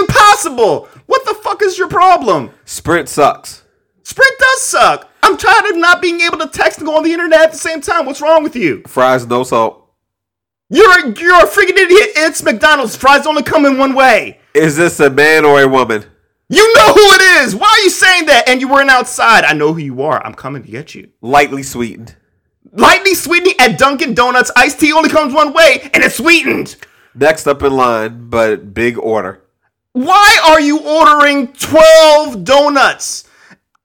Impossible. 0.00 0.88
What 1.06 1.24
the 1.24 1.34
fuck 1.34 1.62
is 1.62 1.78
your 1.78 1.88
problem? 1.88 2.50
Sprint 2.64 3.08
sucks. 3.08 3.64
Sprint 4.02 4.38
does 4.38 4.62
suck. 4.62 5.10
I'm 5.22 5.36
tired 5.36 5.70
of 5.70 5.76
not 5.76 6.00
being 6.00 6.20
able 6.20 6.38
to 6.38 6.48
text 6.48 6.78
and 6.78 6.86
go 6.86 6.96
on 6.96 7.02
the 7.02 7.12
internet 7.12 7.40
at 7.40 7.52
the 7.52 7.58
same 7.58 7.80
time. 7.80 8.06
What's 8.06 8.22
wrong 8.22 8.42
with 8.42 8.56
you? 8.56 8.82
Fries 8.86 9.26
no 9.26 9.44
salt. 9.44 9.84
You're 10.70 10.90
a, 10.90 11.18
you're 11.18 11.44
a 11.44 11.48
freaking 11.48 11.76
idiot. 11.76 12.10
It's 12.16 12.42
McDonald's. 12.42 12.96
Fries 12.96 13.26
only 13.26 13.42
come 13.42 13.64
in 13.64 13.78
one 13.78 13.94
way. 13.94 14.40
Is 14.54 14.76
this 14.76 15.00
a 15.00 15.10
man 15.10 15.44
or 15.44 15.60
a 15.62 15.68
woman? 15.68 16.04
You 16.50 16.74
know 16.76 16.94
who 16.94 17.00
it 17.00 17.42
is. 17.42 17.54
Why 17.54 17.68
are 17.68 17.84
you 17.84 17.90
saying 17.90 18.26
that? 18.26 18.48
And 18.48 18.60
you 18.60 18.68
weren't 18.68 18.90
outside. 18.90 19.44
I 19.44 19.52
know 19.52 19.74
who 19.74 19.80
you 19.80 20.02
are. 20.02 20.24
I'm 20.24 20.34
coming 20.34 20.62
to 20.62 20.70
get 20.70 20.94
you. 20.94 21.10
Lightly 21.20 21.62
sweetened. 21.62 22.16
Lightly 22.72 23.14
sweetened 23.14 23.54
at 23.58 23.78
Dunkin' 23.78 24.14
Donuts. 24.14 24.50
Iced 24.56 24.80
tea 24.80 24.92
only 24.92 25.10
comes 25.10 25.34
one 25.34 25.52
way, 25.52 25.90
and 25.92 26.02
it's 26.02 26.16
sweetened. 26.16 26.76
Next 27.14 27.46
up 27.46 27.62
in 27.62 27.74
line, 27.74 28.28
but 28.28 28.72
big 28.72 28.98
order. 28.98 29.42
Why 29.98 30.38
are 30.46 30.60
you 30.60 30.78
ordering 30.78 31.48
12 31.48 32.44
donuts? 32.44 33.24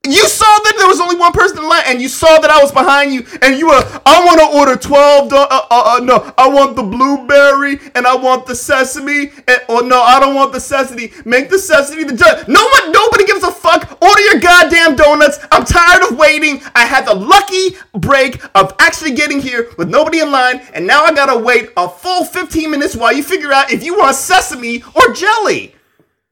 You 0.05 0.28
saw 0.28 0.45
that 0.45 0.76
there 0.78 0.86
was 0.86 0.99
only 0.99 1.16
one 1.16 1.32
person 1.32 1.57
in 1.57 1.68
line, 1.68 1.86
and 1.88 1.99
you 1.99 2.07
saw 2.07 2.38
that 2.38 2.51
I 2.51 2.61
was 2.61 2.72
behind 2.72 3.11
you, 3.11 3.26
and 3.41 3.57
you 3.57 3.66
were, 3.70 3.82
I 4.05 4.24
want 4.24 4.39
to 4.41 4.45
order 4.55 4.76
12 4.76 5.30
do- 5.30 5.36
uh, 5.36 5.47
uh, 5.49 5.66
uh, 5.72 5.99
no, 6.03 6.32
I 6.38 6.47
want 6.49 6.76
the 6.76 6.84
blueberry, 6.84 7.80
and 7.95 8.05
I 8.05 8.16
want 8.16 8.45
the 8.45 8.53
sesame, 8.53 9.32
and, 9.47 9.59
or 9.68 9.82
no, 9.82 10.03
I 10.03 10.20
don't 10.20 10.36
want 10.36 10.53
the 10.53 10.59
sesame. 10.59 11.11
Make 11.26 11.49
the 11.49 11.57
sesame 11.57 12.03
the 12.03 12.16
judge. 12.16 12.47
No 12.47 12.61
one, 12.61 12.91
nobody 12.91 13.26
gives 13.26 13.43
a 13.43 13.51
fuck. 13.51 13.97
Order 13.99 14.22
your 14.22 14.39
goddamn 14.39 14.95
donuts. 14.95 15.39
I'm 15.51 15.66
tired 15.66 16.03
of 16.03 16.16
waiting. 16.16 16.61
I 16.76 16.86
had 16.86 17.07
the 17.07 17.16
lucky 17.16 17.76
break 17.97 18.39
of 18.53 18.76
actually 18.78 19.16
getting 19.16 19.41
here 19.41 19.72
with 19.80 19.89
nobody 19.89 20.20
in 20.20 20.30
line, 20.32 20.61
and 20.76 20.86
now 20.86 21.05
I 21.05 21.14
gotta 21.16 21.39
wait 21.39 21.72
a 21.76 21.89
full 21.89 22.24
15 22.24 22.70
minutes 22.70 22.95
while 22.95 23.14
you 23.14 23.24
figure 23.24 23.51
out 23.51 23.72
if 23.72 23.84
you 23.84 23.97
want 23.97 24.16
sesame 24.16 24.84
or 24.93 25.11
jelly. 25.16 25.74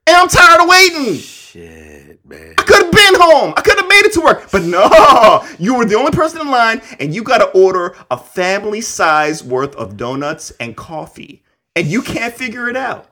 And 0.08 0.18
I'm 0.18 0.28
tired 0.28 0.62
of 0.62 0.68
waiting. 0.68 1.16
Shit, 1.16 2.26
man. 2.26 2.56
I 2.58 2.64
could 2.64 2.84
have 2.84 2.92
been 2.92 3.22
home. 3.22 3.54
I 3.56 3.62
could 3.62 3.78
have 3.78 3.88
made 3.88 4.06
it 4.06 4.14
to 4.14 4.22
work. 4.22 4.50
But 4.52 4.64
no, 4.64 5.46
you 5.60 5.76
were 5.76 5.86
the 5.86 5.96
only 5.96 6.12
person 6.12 6.42
in 6.42 6.50
line, 6.50 6.82
and 7.00 7.14
you 7.14 7.24
got 7.24 7.40
to 7.40 7.50
order 7.50 7.96
a 8.10 8.18
family 8.18 8.82
size 8.82 9.44
worth 9.44 9.76
of 9.76 9.98
donuts 9.98 10.52
and 10.60 10.76
coffee. 10.76 11.44
And 11.76 11.88
you 11.88 12.02
can't 12.02 12.34
figure 12.34 12.68
it 12.68 12.76
out. 12.76 13.08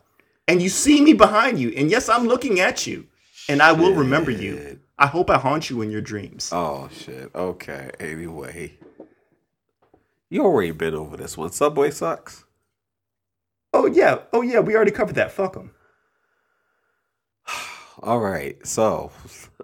And 0.48 0.62
you 0.62 0.70
see 0.70 1.02
me 1.02 1.14
behind 1.14 1.60
you. 1.60 1.70
And 1.78 1.92
yes, 1.92 2.10
I'm 2.10 2.28
looking 2.28 2.60
at 2.60 2.88
you. 2.88 3.08
And 3.48 3.62
I 3.62 3.72
will 3.72 3.94
remember 3.94 4.32
you. 4.32 4.80
I 4.98 5.08
hope 5.08 5.30
I 5.30 5.38
haunt 5.38 5.70
you 5.70 5.82
in 5.82 5.92
your 5.92 6.02
dreams. 6.02 6.50
Oh 6.52 6.90
shit. 6.92 7.34
Okay. 7.34 7.92
Anyway, 8.00 8.74
you 10.30 10.44
already 10.44 10.72
been 10.72 10.94
over 10.94 11.18
this 11.18 11.38
one. 11.38 11.52
Subway 11.52 11.92
sucks. 11.92 12.44
Oh, 13.74 13.86
yeah. 13.86 14.20
Oh, 14.34 14.42
yeah. 14.42 14.60
We 14.60 14.76
already 14.76 14.92
covered 14.92 15.16
that. 15.16 15.32
Fuck 15.32 15.54
them. 15.54 15.72
All 18.02 18.20
right. 18.20 18.66
So, 18.66 19.12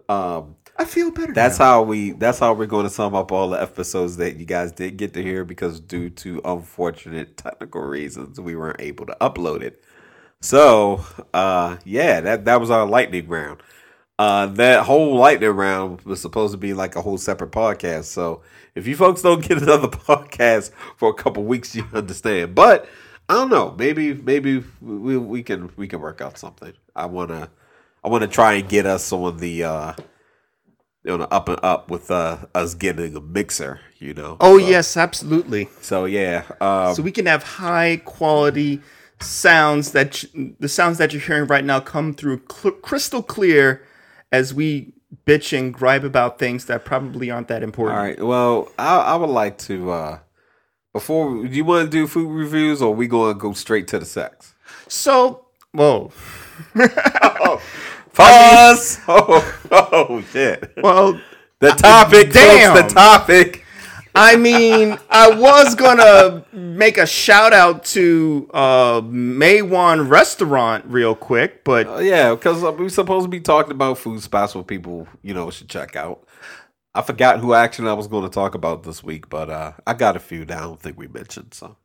um, 0.10 0.56
I 0.78 0.84
feel 0.86 1.12
better. 1.12 1.34
that's 1.34 1.60
now. 1.60 1.66
how 1.66 1.82
we. 1.84 2.12
That's 2.12 2.40
how 2.40 2.54
we're 2.54 2.66
going 2.66 2.86
to 2.86 2.90
sum 2.90 3.16
up 3.16 3.32
all 3.32 3.50
the 3.50 3.62
episodes 3.62 4.18
that 4.18 4.36
you 4.36 4.46
guys 4.46 4.72
did 4.74 4.98
get 4.98 5.14
to 5.14 5.24
hear 5.24 5.46
because 5.46 5.80
due 5.80 6.10
to 6.10 6.42
unfortunate 6.44 7.38
technical 7.38 7.82
reasons, 7.82 8.40
we 8.40 8.56
weren't 8.56 8.82
able 8.82 9.06
to 9.06 9.16
upload 9.22 9.62
it. 9.62 9.82
So, 10.42 11.06
uh, 11.34 11.78
yeah, 11.86 12.20
that 12.22 12.46
that 12.46 12.60
was 12.60 12.70
our 12.70 12.86
lightning 12.86 13.28
round. 13.28 13.62
Uh, 14.20 14.48
that 14.48 14.84
whole 14.86 15.16
lightning 15.16 15.50
round 15.52 16.02
was 16.02 16.22
supposed 16.22 16.52
to 16.52 16.58
be 16.58 16.74
like 16.74 16.96
a 16.96 17.02
whole 17.02 17.18
separate 17.18 17.52
podcast. 17.52 18.06
So, 18.06 18.42
if 18.76 18.86
you 18.86 18.98
folks 18.98 19.22
don't 19.22 19.48
get 19.48 19.62
another 19.62 19.88
podcast 19.88 20.72
for 20.98 21.10
a 21.10 21.14
couple 21.14 21.44
weeks, 21.46 21.74
you 21.74 21.88
understand. 21.94 22.54
But 22.54 22.88
I 23.30 23.36
don't 23.36 23.50
know. 23.50 23.76
Maybe 23.78 24.14
maybe 24.14 24.64
we 24.82 25.18
we 25.18 25.42
can 25.42 25.72
we 25.78 25.88
can 25.88 26.02
work 26.02 26.20
out 26.20 26.38
something. 26.38 26.74
I 26.96 27.06
wanna 27.06 27.50
I 28.06 28.10
wanna 28.10 28.28
try 28.28 28.54
and 28.54 28.70
get 28.70 28.86
us 28.86 29.12
on 29.12 29.38
the 29.38 29.64
uh 29.64 29.94
on 31.10 31.20
the 31.20 31.28
up 31.34 31.50
and 31.50 31.60
up 31.64 31.90
with 31.90 32.12
uh 32.12 32.38
us 32.54 32.74
getting 32.76 33.16
a 33.16 33.22
mixer. 33.22 33.80
You 33.98 34.14
know. 34.14 34.38
Oh, 34.40 34.60
So- 34.60 34.68
yes. 34.68 34.96
Absolutely. 34.98 35.70
So 35.82 36.06
yeah. 36.06 36.44
Um, 36.62 36.94
so 36.96 37.02
we 37.02 37.12
can 37.12 37.26
have 37.26 37.44
high 37.44 38.02
quality 38.06 38.82
sounds 39.20 39.92
that 39.94 40.24
the 40.60 40.70
sounds 40.70 40.98
that 41.00 41.14
you're 41.14 41.22
hearing 41.22 41.48
right 41.48 41.64
now 41.64 41.80
come 41.80 42.14
through 42.14 42.42
cl- 42.52 42.76
crystal 42.76 43.24
clear 43.24 43.82
as 44.32 44.54
we 44.54 44.94
bitch 45.26 45.58
and 45.58 45.74
gripe 45.74 46.04
about 46.04 46.38
things 46.38 46.66
that 46.66 46.84
probably 46.86 47.32
aren't 47.32 47.48
that 47.48 47.64
important. 47.64 47.98
All 47.98 48.04
right. 48.06 48.22
Well, 48.22 48.72
I, 48.78 48.98
I 48.98 49.16
would 49.16 49.30
like 49.30 49.58
to 49.60 49.90
uh, 49.92 50.20
Before, 50.94 51.48
do 51.48 51.56
you 51.56 51.64
want 51.64 51.86
to 51.86 51.90
do 51.90 52.06
food 52.08 52.30
reviews, 52.30 52.82
or 52.82 52.94
we 52.94 53.08
going 53.08 53.34
to 53.34 53.40
go 53.40 53.54
straight 53.54 53.88
to 53.90 54.00
the 54.00 54.06
sex? 54.06 54.54
So, 54.90 55.46
whoa. 55.72 56.12
Pause. 58.16 59.00
oh, 59.08 59.60
oh 59.72 60.22
shit. 60.32 60.72
Well, 60.78 61.20
The 61.60 61.72
topic, 61.72 62.32
Damn. 62.32 62.76
folks. 62.76 62.94
The 62.94 63.00
topic. 63.00 63.62
I 64.18 64.38
mean, 64.38 64.98
I 65.10 65.30
was 65.30 65.76
gonna 65.76 66.46
make 66.54 66.98
a 66.98 67.06
shout 67.06 67.52
out 67.52 67.84
to 67.86 68.50
uh, 68.54 69.02
Maywan 69.02 70.10
Restaurant 70.10 70.86
real 70.88 71.16
quick, 71.16 71.66
but 71.66 71.88
Uh, 71.88 71.98
yeah, 71.98 72.34
because 72.34 72.62
we're 72.62 72.88
supposed 72.88 73.26
to 73.26 73.30
be 73.30 73.42
talking 73.42 73.72
about 73.74 73.98
food 73.98 74.22
spots 74.22 74.56
where 74.56 74.64
people, 74.64 75.08
you 75.22 75.34
know, 75.34 75.50
should 75.52 75.68
check 75.68 75.98
out. 75.98 76.26
I 76.94 77.02
forgot 77.02 77.40
who 77.42 77.54
actually 77.54 77.90
I 77.90 77.94
was 77.94 78.08
going 78.08 78.24
to 78.24 78.30
talk 78.30 78.56
about 78.56 78.84
this 78.84 79.04
week, 79.04 79.28
but 79.30 79.50
uh, 79.50 79.74
I 79.86 79.94
got 79.94 80.16
a 80.16 80.20
few 80.20 80.46
that 80.46 80.58
I 80.58 80.62
don't 80.62 80.80
think 80.80 80.98
we 80.98 81.08
mentioned. 81.08 81.54
So 81.54 81.76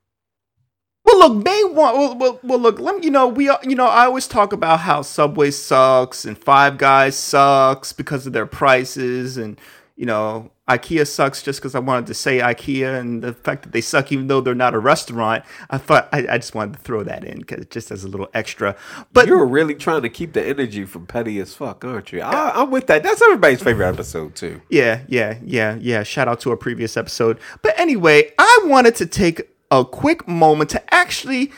Well, 1.13 1.31
look, 1.31 1.45
Maywan. 1.45 1.75
Well, 1.75 2.15
well, 2.17 2.41
well, 2.43 2.59
look. 2.59 2.79
Let 2.79 2.97
me. 2.97 3.05
You 3.05 3.11
know, 3.11 3.27
we. 3.29 3.49
are- 3.49 3.61
You 3.65 3.75
know, 3.77 3.87
I 3.87 4.05
always 4.05 4.27
talk 4.29 4.53
about 4.53 4.81
how 4.81 5.03
Subway 5.03 5.51
sucks 5.51 6.25
and 6.25 6.37
Five 6.39 6.79
Guys 6.79 7.17
sucks 7.17 7.93
because 7.93 8.27
of 8.27 8.33
their 8.33 8.47
prices, 8.47 9.37
and 9.37 9.59
you 9.97 10.07
know, 10.07 10.51
IKEA 10.69 11.07
sucks 11.07 11.43
just 11.43 11.61
because 11.61 11.75
I 11.75 11.79
wanted 11.79 12.07
to 12.07 12.15
say 12.15 12.39
IKEA 12.39 12.99
and 12.99 13.23
the 13.23 13.35
fact 13.35 13.65
that 13.65 13.73
they 13.73 13.83
suck, 13.83 14.11
even 14.13 14.29
though 14.29 14.41
they're 14.41 14.55
not 14.55 14.73
a 14.73 14.79
restaurant. 14.79 15.45
I 15.69 15.77
thought 15.77 16.09
I, 16.13 16.27
I 16.31 16.39
just 16.39 16.55
wanted 16.55 16.75
to 16.75 16.79
throw 16.81 17.03
that 17.03 17.23
in 17.25 17.41
because 17.41 17.67
just 17.67 17.91
as 17.91 18.05
a 18.05 18.09
little 18.09 18.29
extra. 18.33 18.77
But 19.13 19.27
you're 19.27 19.45
really 19.45 19.75
trying 19.75 20.01
to 20.03 20.09
keep 20.09 20.33
the 20.33 20.43
energy 20.47 20.85
from 20.87 21.07
petty 21.07 21.39
as 21.41 21.55
fuck, 21.55 21.85
aren't 21.85 22.13
you? 22.13 22.21
I, 22.23 22.63
I'm 22.63 22.71
with 22.71 22.87
that. 22.87 23.03
That's 23.03 23.21
everybody's 23.21 23.63
favorite 23.63 23.89
episode 23.89 24.35
too. 24.37 24.63
Yeah, 24.71 25.01
yeah, 25.09 25.39
yeah, 25.45 25.77
yeah. 25.81 26.03
Shout 26.03 26.29
out 26.29 26.41
to 26.41 26.53
a 26.53 26.57
previous 26.57 26.97
episode. 26.97 27.39
But 27.63 27.79
anyway, 27.79 28.33
I 28.39 28.61
wanted 28.65 28.95
to 28.97 29.07
take 29.07 29.51
a 29.71 29.85
quick 29.85 30.27
moment 30.27 30.71
to 30.71 30.95
actually 30.95 31.53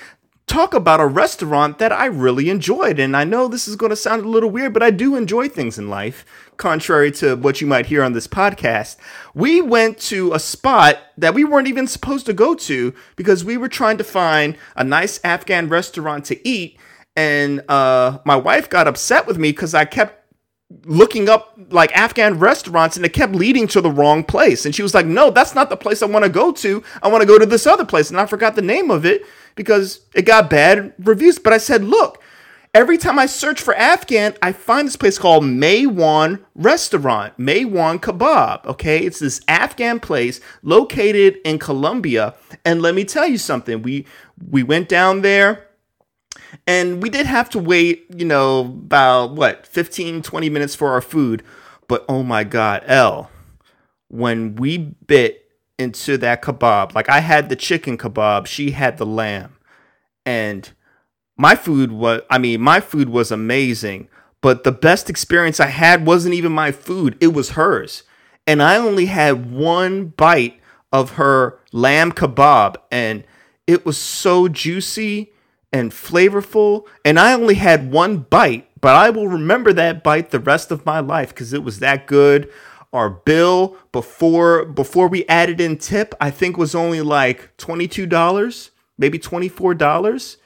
talk 0.46 0.74
about 0.74 1.00
a 1.00 1.06
restaurant 1.06 1.78
that 1.78 1.92
I 1.92 2.06
really 2.06 2.50
enjoyed. 2.50 2.98
And 2.98 3.16
I 3.16 3.24
know 3.24 3.48
this 3.48 3.66
is 3.66 3.76
going 3.76 3.90
to 3.90 3.96
sound 3.96 4.24
a 4.24 4.28
little 4.28 4.50
weird, 4.50 4.74
but 4.74 4.82
I 4.82 4.90
do 4.90 5.16
enjoy 5.16 5.48
things 5.48 5.78
in 5.78 5.88
life, 5.88 6.26
contrary 6.56 7.10
to 7.12 7.36
what 7.36 7.60
you 7.60 7.66
might 7.66 7.86
hear 7.86 8.02
on 8.02 8.12
this 8.12 8.26
podcast. 8.26 8.96
We 9.34 9.62
went 9.62 9.98
to 10.00 10.32
a 10.34 10.38
spot 10.38 10.98
that 11.16 11.34
we 11.34 11.44
weren't 11.44 11.68
even 11.68 11.86
supposed 11.86 12.26
to 12.26 12.34
go 12.34 12.54
to 12.54 12.92
because 13.16 13.44
we 13.44 13.56
were 13.56 13.68
trying 13.68 13.96
to 13.98 14.04
find 14.04 14.58
a 14.76 14.84
nice 14.84 15.20
Afghan 15.24 15.68
restaurant 15.68 16.26
to 16.26 16.48
eat. 16.48 16.78
And 17.16 17.62
uh, 17.68 18.18
my 18.24 18.36
wife 18.36 18.68
got 18.68 18.88
upset 18.88 19.26
with 19.26 19.38
me 19.38 19.52
because 19.52 19.74
I 19.74 19.84
kept 19.84 20.21
looking 20.84 21.28
up 21.28 21.58
like 21.70 21.96
Afghan 21.96 22.38
restaurants 22.38 22.96
and 22.96 23.04
it 23.04 23.12
kept 23.12 23.34
leading 23.34 23.66
to 23.68 23.80
the 23.80 23.90
wrong 23.90 24.24
place. 24.24 24.64
And 24.64 24.74
she 24.74 24.82
was 24.82 24.94
like, 24.94 25.06
No, 25.06 25.30
that's 25.30 25.54
not 25.54 25.70
the 25.70 25.76
place 25.76 26.02
I 26.02 26.06
want 26.06 26.24
to 26.24 26.30
go 26.30 26.52
to. 26.52 26.82
I 27.02 27.08
want 27.08 27.22
to 27.22 27.26
go 27.26 27.38
to 27.38 27.46
this 27.46 27.66
other 27.66 27.84
place. 27.84 28.10
And 28.10 28.18
I 28.18 28.26
forgot 28.26 28.54
the 28.54 28.62
name 28.62 28.90
of 28.90 29.04
it 29.04 29.26
because 29.54 30.00
it 30.14 30.22
got 30.22 30.50
bad 30.50 30.94
reviews. 30.98 31.38
But 31.38 31.52
I 31.52 31.58
said, 31.58 31.84
Look, 31.84 32.22
every 32.74 32.98
time 32.98 33.18
I 33.18 33.26
search 33.26 33.60
for 33.60 33.74
Afghan, 33.74 34.34
I 34.42 34.52
find 34.52 34.86
this 34.86 34.96
place 34.96 35.18
called 35.18 35.44
Maiwand 35.44 36.42
Restaurant, 36.54 37.36
Maiwand 37.38 38.00
Kebab. 38.00 38.66
Okay, 38.66 39.00
it's 39.00 39.18
this 39.18 39.40
Afghan 39.48 40.00
place 40.00 40.40
located 40.62 41.38
in 41.44 41.58
Columbia. 41.58 42.34
And 42.64 42.82
let 42.82 42.94
me 42.94 43.04
tell 43.04 43.26
you 43.26 43.38
something. 43.38 43.82
We 43.82 44.06
we 44.50 44.62
went 44.62 44.88
down 44.88 45.22
there 45.22 45.68
and 46.66 47.02
we 47.02 47.10
did 47.10 47.26
have 47.26 47.50
to 47.50 47.58
wait, 47.58 48.06
you 48.14 48.24
know, 48.24 48.60
about 48.60 49.32
what, 49.32 49.66
15, 49.66 50.22
20 50.22 50.50
minutes 50.50 50.74
for 50.74 50.90
our 50.90 51.00
food. 51.00 51.42
But 51.88 52.04
oh 52.08 52.22
my 52.22 52.44
God, 52.44 52.82
L, 52.86 53.30
when 54.08 54.56
we 54.56 54.78
bit 54.78 55.50
into 55.78 56.16
that 56.18 56.42
kebab, 56.42 56.94
like 56.94 57.08
I 57.08 57.20
had 57.20 57.48
the 57.48 57.56
chicken 57.56 57.98
kebab, 57.98 58.46
she 58.46 58.72
had 58.72 58.98
the 58.98 59.06
lamb. 59.06 59.56
And 60.24 60.70
my 61.36 61.54
food 61.56 61.92
was, 61.92 62.22
I 62.30 62.38
mean, 62.38 62.60
my 62.60 62.80
food 62.80 63.08
was 63.08 63.32
amazing. 63.32 64.08
But 64.40 64.64
the 64.64 64.72
best 64.72 65.08
experience 65.08 65.60
I 65.60 65.66
had 65.66 66.06
wasn't 66.06 66.34
even 66.34 66.52
my 66.52 66.72
food, 66.72 67.16
it 67.20 67.28
was 67.28 67.50
hers. 67.50 68.02
And 68.46 68.62
I 68.62 68.76
only 68.76 69.06
had 69.06 69.50
one 69.52 70.06
bite 70.06 70.60
of 70.92 71.12
her 71.12 71.58
lamb 71.72 72.12
kebab, 72.12 72.76
and 72.90 73.24
it 73.66 73.86
was 73.86 73.96
so 73.96 74.48
juicy 74.48 75.31
and 75.72 75.90
flavorful. 75.90 76.86
And 77.04 77.18
I 77.18 77.32
only 77.34 77.54
had 77.54 77.90
one 77.90 78.18
bite, 78.18 78.68
but 78.80 78.94
I 78.94 79.10
will 79.10 79.28
remember 79.28 79.72
that 79.72 80.02
bite 80.02 80.30
the 80.30 80.40
rest 80.40 80.70
of 80.70 80.86
my 80.86 81.00
life 81.00 81.30
because 81.30 81.52
it 81.52 81.62
was 81.62 81.78
that 81.78 82.06
good. 82.06 82.50
Our 82.92 83.08
bill 83.08 83.78
before 83.90 84.66
before 84.66 85.08
we 85.08 85.26
added 85.26 85.60
in 85.60 85.78
tip, 85.78 86.14
I 86.20 86.30
think 86.30 86.58
was 86.58 86.74
only 86.74 87.00
like 87.00 87.56
twenty 87.56 87.88
two 87.88 88.04
dollars, 88.04 88.70
maybe 88.98 89.18
twenty 89.18 89.48
four 89.48 89.74
dollars. 89.74 90.36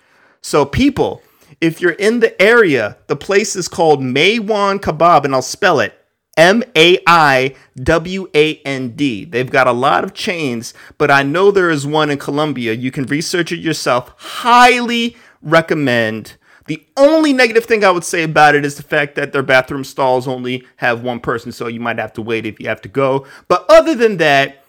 So 0.43 0.64
people, 0.64 1.22
if 1.61 1.81
you're 1.81 1.91
in 1.91 2.20
the 2.20 2.41
area, 2.41 2.99
the 3.09 3.16
place 3.16 3.57
is 3.57 3.66
called 3.66 4.01
Maiwand 4.01 4.81
Kebab, 4.81 5.24
and 5.24 5.35
I'll 5.35 5.43
spell 5.43 5.81
it 5.81 6.01
M 6.37 6.62
A 6.76 6.99
I 7.07 7.55
W 7.76 8.28
A 8.34 8.57
N 8.59 8.91
D. 8.91 9.24
They've 9.24 9.51
got 9.51 9.66
a 9.66 9.72
lot 9.72 10.05
of 10.05 10.14
chains, 10.14 10.74
but 10.99 11.11
I 11.11 11.22
know 11.22 11.51
there 11.51 11.70
is 11.70 11.87
one 11.87 12.11
in 12.11 12.18
Columbia. 12.18 12.72
You 12.74 12.91
can 12.91 13.05
research 13.07 13.53
it 13.53 13.61
yourself. 13.61 14.14
Highly 14.18 15.16
recommend. 15.41 16.37
The 16.66 16.84
only 16.97 17.32
negative 17.32 17.64
thing 17.64 17.84
I 17.84 17.91
would 17.91 18.05
say 18.05 18.24
about 18.24 18.55
it 18.57 18.64
is 18.64 18.74
the 18.74 18.82
fact 18.82 19.14
that 19.14 19.32
their 19.32 19.43
bathroom 19.43 19.84
stalls 19.84 20.26
only 20.26 20.66
have 20.76 21.03
one 21.03 21.20
person, 21.20 21.53
so 21.53 21.68
you 21.68 21.80
might 21.80 21.99
have 21.99 22.12
to 22.14 22.22
wait 22.22 22.45
if 22.45 22.59
you 22.59 22.68
have 22.68 22.82
to 22.82 22.89
go. 22.89 23.24
But 23.49 23.64
other 23.68 23.95
than 23.95 24.16
that, 24.16 24.64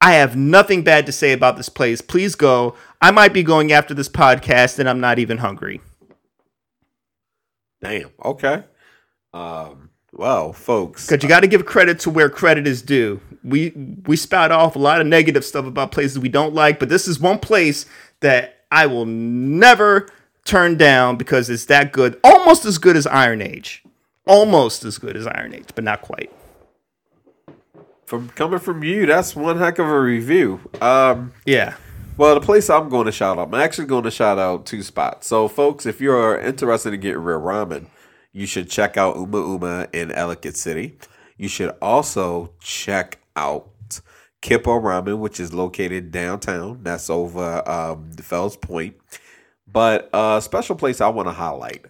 I 0.00 0.12
have 0.14 0.36
nothing 0.36 0.82
bad 0.82 1.06
to 1.06 1.12
say 1.12 1.32
about 1.32 1.56
this 1.56 1.68
place. 1.68 2.00
Please 2.00 2.34
go. 2.36 2.74
I 3.00 3.10
might 3.10 3.32
be 3.32 3.42
going 3.42 3.72
after 3.72 3.92
this 3.92 4.08
podcast, 4.08 4.78
and 4.78 4.88
I'm 4.88 5.00
not 5.00 5.18
even 5.18 5.38
hungry. 5.38 5.80
Damn. 7.82 8.10
Okay. 8.24 8.64
Um. 9.34 9.81
Well, 10.12 10.52
folks. 10.52 11.06
Because 11.06 11.22
you 11.22 11.28
got 11.28 11.40
to 11.40 11.46
give 11.46 11.64
credit 11.64 11.98
to 12.00 12.10
where 12.10 12.28
credit 12.28 12.66
is 12.66 12.82
due. 12.82 13.20
We 13.42 13.70
we 14.06 14.16
spout 14.16 14.52
off 14.52 14.76
a 14.76 14.78
lot 14.78 15.00
of 15.00 15.06
negative 15.06 15.44
stuff 15.44 15.64
about 15.66 15.90
places 15.90 16.18
we 16.18 16.28
don't 16.28 16.54
like, 16.54 16.78
but 16.78 16.88
this 16.88 17.08
is 17.08 17.18
one 17.18 17.38
place 17.38 17.86
that 18.20 18.64
I 18.70 18.86
will 18.86 19.06
never 19.06 20.08
turn 20.44 20.76
down 20.76 21.16
because 21.16 21.48
it's 21.50 21.64
that 21.66 21.92
good, 21.92 22.20
almost 22.22 22.64
as 22.64 22.78
good 22.78 22.96
as 22.96 23.06
Iron 23.06 23.40
Age, 23.42 23.82
almost 24.26 24.84
as 24.84 24.98
good 24.98 25.16
as 25.16 25.26
Iron 25.26 25.54
Age, 25.54 25.68
but 25.74 25.82
not 25.82 26.02
quite. 26.02 26.30
From 28.04 28.28
coming 28.30 28.58
from 28.58 28.84
you, 28.84 29.06
that's 29.06 29.34
one 29.34 29.58
heck 29.58 29.78
of 29.78 29.86
a 29.88 30.00
review. 30.00 30.60
Um. 30.80 31.32
Yeah, 31.46 31.74
Well, 32.18 32.34
the 32.34 32.40
place 32.42 32.68
I'm 32.68 32.90
going 32.90 33.06
to 33.06 33.12
shout 33.12 33.38
out, 33.38 33.48
I'm 33.48 33.54
actually 33.54 33.86
going 33.86 34.04
to 34.04 34.10
shout 34.10 34.38
out 34.38 34.66
two 34.66 34.82
spots. 34.82 35.26
So, 35.26 35.48
folks, 35.48 35.86
if 35.86 36.00
you're 36.00 36.38
interested 36.38 36.92
in 36.92 37.00
getting 37.00 37.22
real 37.22 37.40
ramen, 37.40 37.86
you 38.32 38.46
should 38.46 38.68
check 38.70 38.96
out 38.96 39.16
Uma 39.16 39.38
Uma 39.38 39.88
in 39.92 40.10
Ellicott 40.12 40.56
City. 40.56 40.98
You 41.36 41.48
should 41.48 41.74
also 41.80 42.52
check 42.60 43.18
out 43.36 43.68
Kippo 44.42 44.80
Ramen, 44.80 45.18
which 45.18 45.40
is 45.40 45.52
located 45.52 46.10
downtown. 46.10 46.80
That's 46.82 47.08
over 47.08 47.68
um, 47.68 48.10
the 48.12 48.22
Fells 48.22 48.56
Point. 48.56 48.96
But 49.66 50.10
a 50.12 50.40
special 50.42 50.76
place 50.76 51.00
I 51.00 51.08
want 51.08 51.28
to 51.28 51.32
highlight 51.32 51.86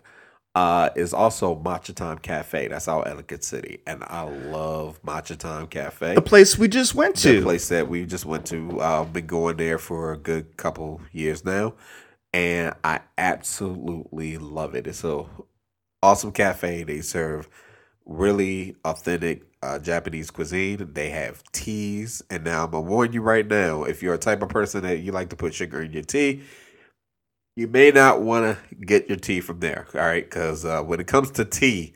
uh, 0.55 0.90
is 0.95 1.14
also 1.14 1.57
Matcha 1.57 1.95
Time 1.95 2.18
Cafe. 2.18 2.68
That's 2.68 2.86
out 2.86 3.09
Ellicott 3.09 3.43
City, 3.43 3.80
and 3.86 4.05
I 4.05 4.22
love 4.22 5.03
Matcha 5.03 5.36
Time 5.36 5.66
Cafe 5.66 6.14
the 6.14 6.22
place 6.22 6.59
we 6.59 6.68
just 6.68 6.95
went 6.95 7.16
to. 7.16 7.36
the 7.36 7.43
place 7.43 7.68
that 7.68 7.88
we 7.88 8.05
just 8.05 8.26
went 8.26 8.47
to. 8.47 8.80
Uh, 8.80 9.05
been 9.05 9.26
going 9.26 9.57
there 9.57 9.78
for 9.78 10.12
a 10.12 10.18
good 10.18 10.57
couple 10.57 11.01
years 11.11 11.45
now, 11.45 11.74
and 12.32 12.74
I 12.84 13.01
absolutely 13.16 14.36
love 14.38 14.74
it. 14.74 14.86
It's 14.86 15.05
a 15.05 15.24
awesome 16.03 16.32
cafe. 16.32 16.84
They 16.84 17.00
serve 17.00 17.48
really 18.07 18.76
authentic 18.84 19.44
uh, 19.62 19.78
Japanese 19.78 20.30
cuisine. 20.30 20.90
They 20.92 21.11
have 21.11 21.42
teas, 21.53 22.22
and 22.30 22.44
now 22.44 22.64
I'm 22.64 22.70
gonna 22.70 22.88
warn 22.88 23.12
you 23.12 23.22
right 23.22 23.46
now: 23.46 23.84
if 23.84 24.03
you're 24.03 24.14
a 24.14 24.18
type 24.18 24.42
of 24.42 24.48
person 24.48 24.82
that 24.82 25.00
you 25.00 25.12
like 25.12 25.30
to 25.30 25.36
put 25.36 25.55
sugar 25.55 25.82
in 25.82 25.92
your 25.92 26.03
tea. 26.03 26.42
You 27.55 27.68
may 27.68 27.90
not 27.90 28.22
want 28.22 28.59
to 28.70 28.74
get 28.76 29.09
your 29.09 29.18
tea 29.18 29.40
from 29.42 29.61
there, 29.61 29.86
all 29.94 30.00
right? 30.00 30.24
Because 30.24 30.64
uh, 30.64 30.82
when 30.82 31.00
it 31.00 31.07
comes 31.07 31.30
to 31.32 31.44
tea, 31.44 31.92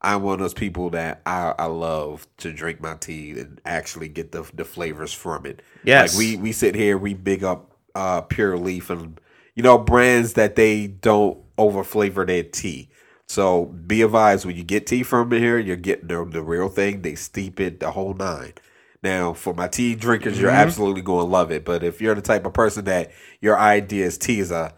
I'm 0.00 0.22
one 0.22 0.34
of 0.34 0.40
those 0.40 0.54
people 0.54 0.90
that 0.90 1.22
I, 1.26 1.54
I 1.58 1.66
love 1.66 2.26
to 2.38 2.52
drink 2.52 2.80
my 2.80 2.94
tea 2.94 3.32
and 3.32 3.60
actually 3.64 4.08
get 4.08 4.32
the 4.32 4.48
the 4.54 4.64
flavors 4.64 5.12
from 5.12 5.46
it. 5.46 5.62
Yes. 5.82 6.14
like 6.14 6.18
we 6.18 6.36
we 6.36 6.52
sit 6.52 6.74
here, 6.74 6.98
we 6.98 7.14
big 7.14 7.44
up 7.44 7.72
uh, 7.94 8.20
Pure 8.22 8.58
Leaf 8.58 8.90
and 8.90 9.20
you 9.54 9.62
know 9.62 9.78
brands 9.78 10.34
that 10.34 10.56
they 10.56 10.86
don't 10.86 11.38
over 11.56 11.84
flavor 11.84 12.26
their 12.26 12.42
tea. 12.42 12.90
So 13.28 13.66
be 13.66 14.02
advised 14.02 14.44
when 14.44 14.56
you 14.56 14.62
get 14.62 14.86
tea 14.86 15.02
from 15.02 15.30
here, 15.30 15.58
you're 15.58 15.76
getting 15.76 16.08
the, 16.08 16.24
the 16.24 16.42
real 16.42 16.68
thing. 16.68 17.02
They 17.02 17.14
steep 17.14 17.58
it 17.60 17.80
the 17.80 17.90
whole 17.90 18.14
nine. 18.14 18.54
Now, 19.02 19.34
for 19.34 19.52
my 19.52 19.68
tea 19.68 19.94
drinkers, 19.94 20.40
you're 20.40 20.50
mm-hmm. 20.50 20.60
absolutely 20.60 21.02
going 21.02 21.26
to 21.26 21.30
love 21.30 21.50
it. 21.50 21.64
But 21.64 21.84
if 21.84 22.00
you're 22.00 22.14
the 22.14 22.22
type 22.22 22.46
of 22.46 22.54
person 22.54 22.84
that 22.86 23.12
your 23.40 23.58
idea 23.58 24.06
is 24.06 24.16
tea 24.16 24.40
is 24.40 24.50
a 24.50 24.74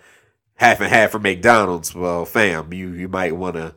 half 0.56 0.80
and 0.80 0.90
half 0.90 1.10
from 1.12 1.22
McDonald's, 1.22 1.94
well, 1.94 2.24
fam, 2.24 2.72
you 2.72 2.90
you 2.92 3.08
might 3.08 3.36
want 3.36 3.54
to 3.56 3.74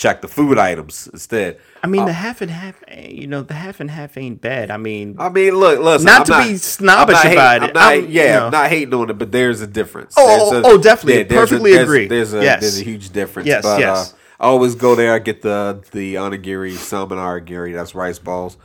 check 0.00 0.22
the 0.22 0.28
food 0.28 0.56
items 0.56 1.10
instead. 1.12 1.58
I 1.82 1.86
mean, 1.86 2.06
the 2.06 2.12
half 2.14 2.40
and 2.40 2.50
half, 2.50 2.82
eh, 2.88 3.08
you 3.10 3.26
know, 3.26 3.42
the 3.42 3.52
half 3.52 3.80
and 3.80 3.90
half 3.90 4.16
ain't 4.16 4.40
bad. 4.40 4.70
I 4.70 4.78
mean, 4.78 5.16
I 5.18 5.28
mean, 5.28 5.54
look, 5.54 5.78
listen. 5.78 6.06
Not 6.06 6.30
I'm 6.30 6.42
to 6.46 6.48
be 6.52 6.56
snobbish 6.56 7.16
not 7.22 7.32
about 7.32 7.52
hating- 7.60 7.68
it. 7.68 7.76
I'm 7.76 8.00
not, 8.04 8.08
yeah, 8.08 8.22
you 8.22 8.28
know. 8.40 8.46
I'm 8.46 8.52
not 8.52 8.70
hating 8.70 8.94
on 8.94 9.10
it, 9.10 9.18
but 9.18 9.30
there's 9.30 9.60
a 9.60 9.66
difference. 9.66 10.14
Oh, 10.16 10.52
oh, 10.54 10.56
a- 10.56 10.62
oh, 10.64 10.78
definitely. 10.78 11.24
there's 11.24 11.50
a- 11.50 11.54
Perfectly 11.54 11.72
there's- 11.72 11.84
agree. 11.86 12.06
There's 12.08 12.32
a 12.32 12.42
Yes. 12.42 12.60
there's 12.62 12.80
a 12.80 12.84
huge 12.84 13.10
difference. 13.10 13.46
Yes, 13.46 13.62
but, 13.62 13.78
yes. 13.78 14.12
Uh, 14.12 14.16
I 14.44 14.46
always 14.46 14.74
go 14.74 14.94
there. 14.94 15.12
I 15.12 15.18
get 15.18 15.42
the 15.42 15.82
the 15.92 16.14
onigiri, 16.14 16.72
salmon 16.78 17.18
onigiri. 17.18 17.74
That's 17.74 17.94
rice 17.94 18.18
balls. 18.18 18.56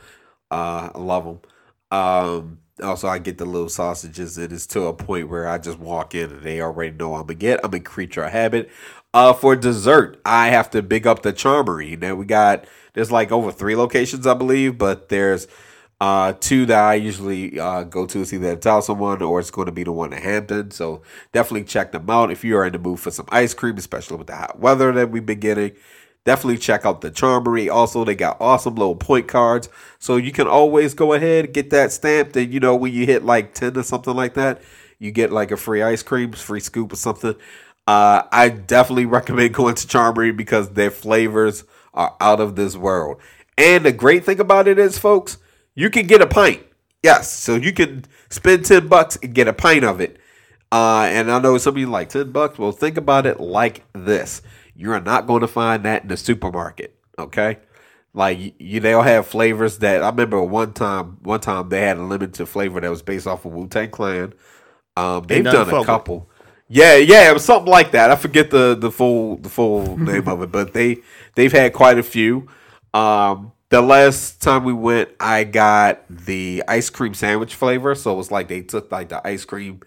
Uh, 0.50 0.88
I 0.94 0.98
love 0.98 1.24
them. 1.26 1.40
Um, 1.90 2.58
also, 2.82 3.08
I 3.08 3.18
get 3.18 3.38
the 3.38 3.44
little 3.44 3.68
sausages. 3.68 4.36
It 4.38 4.52
is 4.52 4.66
to 4.68 4.82
a 4.86 4.92
point 4.92 5.28
where 5.28 5.48
I 5.48 5.58
just 5.58 5.78
walk 5.78 6.14
in 6.14 6.30
and 6.30 6.42
they 6.42 6.60
already 6.60 6.94
know 6.96 7.14
I'm 7.14 7.22
gonna 7.22 7.34
get. 7.34 7.60
I'm 7.64 7.72
a 7.74 7.80
creature 7.80 8.22
of 8.22 8.32
habit. 8.32 8.70
Uh, 9.14 9.32
for 9.32 9.56
dessert, 9.56 10.20
I 10.24 10.48
have 10.48 10.70
to 10.70 10.82
big 10.82 11.06
up 11.06 11.22
the 11.22 11.32
Charmery. 11.32 11.98
Now 11.98 12.14
we 12.14 12.26
got 12.26 12.66
there's 12.92 13.10
like 13.10 13.32
over 13.32 13.50
three 13.52 13.76
locations, 13.76 14.26
I 14.26 14.34
believe, 14.34 14.78
but 14.78 15.08
there's 15.08 15.46
uh, 16.00 16.34
two 16.38 16.66
that 16.66 16.84
I 16.84 16.94
usually 16.94 17.58
uh, 17.58 17.84
go 17.84 18.06
to. 18.06 18.20
It's 18.20 18.32
either 18.32 18.52
at 18.52 18.60
Towson 18.60 18.98
one 18.98 19.22
or 19.22 19.40
it's 19.40 19.50
going 19.50 19.66
to 19.66 19.72
be 19.72 19.84
the 19.84 19.92
one 19.92 20.12
in 20.12 20.22
Hampden. 20.22 20.70
So 20.70 21.02
definitely 21.32 21.64
check 21.64 21.92
them 21.92 22.08
out 22.10 22.30
if 22.30 22.44
you 22.44 22.56
are 22.56 22.66
in 22.66 22.72
the 22.72 22.78
mood 22.78 23.00
for 23.00 23.10
some 23.10 23.26
ice 23.30 23.54
cream, 23.54 23.78
especially 23.78 24.18
with 24.18 24.26
the 24.26 24.36
hot 24.36 24.58
weather 24.58 24.92
that 24.92 25.10
we've 25.10 25.24
been 25.24 25.40
getting. 25.40 25.72
Definitely 26.24 26.58
check 26.58 26.84
out 26.84 27.00
the 27.02 27.10
Charmery. 27.10 27.70
Also, 27.72 28.04
they 28.04 28.16
got 28.16 28.36
awesome 28.40 28.74
little 28.74 28.96
point 28.96 29.28
cards, 29.28 29.68
so 29.98 30.16
you 30.16 30.32
can 30.32 30.48
always 30.48 30.92
go 30.92 31.12
ahead 31.12 31.44
and 31.46 31.54
get 31.54 31.70
that 31.70 31.92
stamped. 31.92 32.36
And 32.36 32.52
you 32.52 32.58
know 32.60 32.74
when 32.74 32.92
you 32.92 33.06
hit 33.06 33.24
like 33.24 33.54
ten 33.54 33.76
or 33.78 33.84
something 33.84 34.14
like 34.14 34.34
that, 34.34 34.60
you 34.98 35.12
get 35.12 35.30
like 35.30 35.52
a 35.52 35.56
free 35.56 35.82
ice 35.82 36.02
cream, 36.02 36.32
free 36.32 36.60
scoop 36.60 36.92
or 36.92 36.96
something. 36.96 37.36
Uh, 37.86 38.22
I 38.32 38.48
definitely 38.48 39.06
recommend 39.06 39.54
going 39.54 39.74
to 39.74 39.86
Charmery 39.86 40.36
because 40.36 40.70
their 40.70 40.90
flavors 40.90 41.64
are 41.94 42.16
out 42.20 42.40
of 42.40 42.56
this 42.56 42.76
world. 42.76 43.20
And 43.58 43.84
the 43.84 43.92
great 43.92 44.24
thing 44.24 44.40
about 44.40 44.68
it 44.68 44.78
is, 44.78 44.98
folks, 44.98 45.38
you 45.74 45.90
can 45.90 46.06
get 46.06 46.20
a 46.20 46.26
pint. 46.26 46.62
Yes, 47.02 47.32
so 47.32 47.54
you 47.54 47.72
can 47.72 48.04
spend 48.30 48.64
ten 48.64 48.88
bucks 48.88 49.16
and 49.22 49.34
get 49.34 49.48
a 49.48 49.52
pint 49.52 49.84
of 49.84 50.00
it. 50.00 50.18
Uh, 50.72 51.06
and 51.08 51.30
I 51.30 51.38
know 51.38 51.56
some 51.58 51.74
of 51.74 51.78
you 51.78 51.86
like 51.86 52.08
ten 52.08 52.32
bucks. 52.32 52.58
Well, 52.58 52.72
think 52.72 52.96
about 52.96 53.26
it 53.26 53.38
like 53.38 53.84
this: 53.92 54.42
you 54.74 54.92
are 54.92 55.00
not 55.00 55.26
going 55.26 55.42
to 55.42 55.48
find 55.48 55.84
that 55.84 56.02
in 56.02 56.08
the 56.08 56.16
supermarket. 56.16 56.98
Okay, 57.18 57.58
like 58.12 58.38
you, 58.38 58.52
you 58.58 58.80
they'll 58.80 59.02
have 59.02 59.26
flavors 59.26 59.78
that 59.78 60.02
I 60.02 60.08
remember 60.08 60.42
one 60.42 60.72
time. 60.72 61.18
One 61.22 61.40
time 61.40 61.68
they 61.68 61.82
had 61.82 61.98
a 61.98 62.02
limited 62.02 62.46
flavor 62.46 62.80
that 62.80 62.90
was 62.90 63.02
based 63.02 63.26
off 63.26 63.44
of 63.44 63.52
Wu 63.52 63.68
Tang 63.68 63.90
Clan. 63.90 64.34
Um, 64.96 65.24
they've 65.24 65.44
done 65.44 65.68
a 65.68 65.84
with. 65.84 66.28
Yeah, 66.68 66.96
yeah, 66.96 67.30
it 67.30 67.32
was 67.32 67.44
something 67.44 67.70
like 67.70 67.92
that. 67.92 68.10
I 68.10 68.16
forget 68.16 68.50
the 68.50 68.74
the 68.74 68.90
full 68.90 69.36
the 69.36 69.48
full 69.48 69.96
name 69.98 70.28
of 70.28 70.42
it, 70.42 70.50
but 70.50 70.72
they 70.72 70.98
they've 71.34 71.52
had 71.52 71.72
quite 71.72 71.98
a 71.98 72.02
few. 72.02 72.48
Um, 72.92 73.52
the 73.68 73.80
last 73.82 74.40
time 74.40 74.64
we 74.64 74.72
went, 74.72 75.10
I 75.20 75.44
got 75.44 76.02
the 76.08 76.62
ice 76.68 76.90
cream 76.90 77.14
sandwich 77.14 77.54
flavor. 77.54 77.94
So 77.94 78.12
it 78.12 78.16
was 78.16 78.30
like 78.30 78.48
they 78.48 78.62
took 78.62 78.90
like 78.90 79.08
the 79.08 79.26
ice 79.26 79.44
cream, 79.44 79.80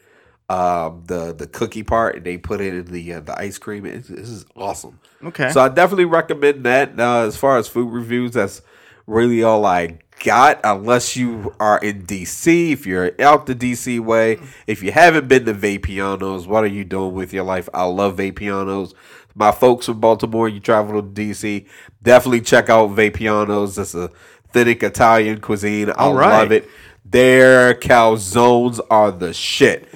um, 0.47 1.03
the 1.05 1.33
the 1.33 1.47
cookie 1.47 1.83
part, 1.83 2.17
and 2.17 2.25
they 2.25 2.37
put 2.37 2.61
it 2.61 2.73
in 2.73 2.85
the 2.85 3.13
uh, 3.13 3.19
the 3.21 3.37
ice 3.37 3.57
cream. 3.57 3.85
It's, 3.85 4.07
this 4.07 4.29
is 4.29 4.45
awesome. 4.55 4.99
Okay. 5.23 5.49
So 5.51 5.61
I 5.61 5.69
definitely 5.69 6.05
recommend 6.05 6.65
that. 6.65 6.99
Uh, 6.99 7.25
as 7.25 7.35
far 7.35 7.57
as 7.57 7.67
food 7.67 7.91
reviews, 7.91 8.31
that's 8.31 8.61
really 9.05 9.43
all 9.43 9.65
I 9.65 9.99
got. 10.19 10.59
Unless 10.63 11.15
you 11.15 11.53
are 11.59 11.79
in 11.79 12.05
DC, 12.05 12.71
if 12.71 12.85
you're 12.85 13.11
out 13.21 13.45
the 13.45 13.55
DC 13.55 13.99
way, 13.99 14.39
if 14.67 14.83
you 14.83 14.91
haven't 14.91 15.27
been 15.27 15.45
to 15.45 15.53
Vapianos, 15.53 16.47
what 16.47 16.63
are 16.63 16.67
you 16.67 16.83
doing 16.83 17.13
with 17.13 17.33
your 17.33 17.43
life? 17.43 17.69
I 17.73 17.83
love 17.83 18.17
Vapianos. 18.17 18.93
My 19.35 19.51
folks 19.51 19.85
from 19.85 19.99
Baltimore, 19.99 20.49
you 20.49 20.59
travel 20.59 21.01
to 21.01 21.07
DC, 21.07 21.65
definitely 22.01 22.41
check 22.41 22.69
out 22.69 22.89
Vapianos. 22.89 23.77
It's 23.77 23.95
a 23.95 24.11
authentic 24.49 24.83
Italian 24.83 25.39
cuisine. 25.41 25.91
I 25.91 26.11
right. 26.11 26.39
love 26.39 26.51
it. 26.51 26.67
Their 27.05 27.73
calzones 27.75 28.79
are 28.89 29.11
the 29.11 29.33
shit. 29.33 29.87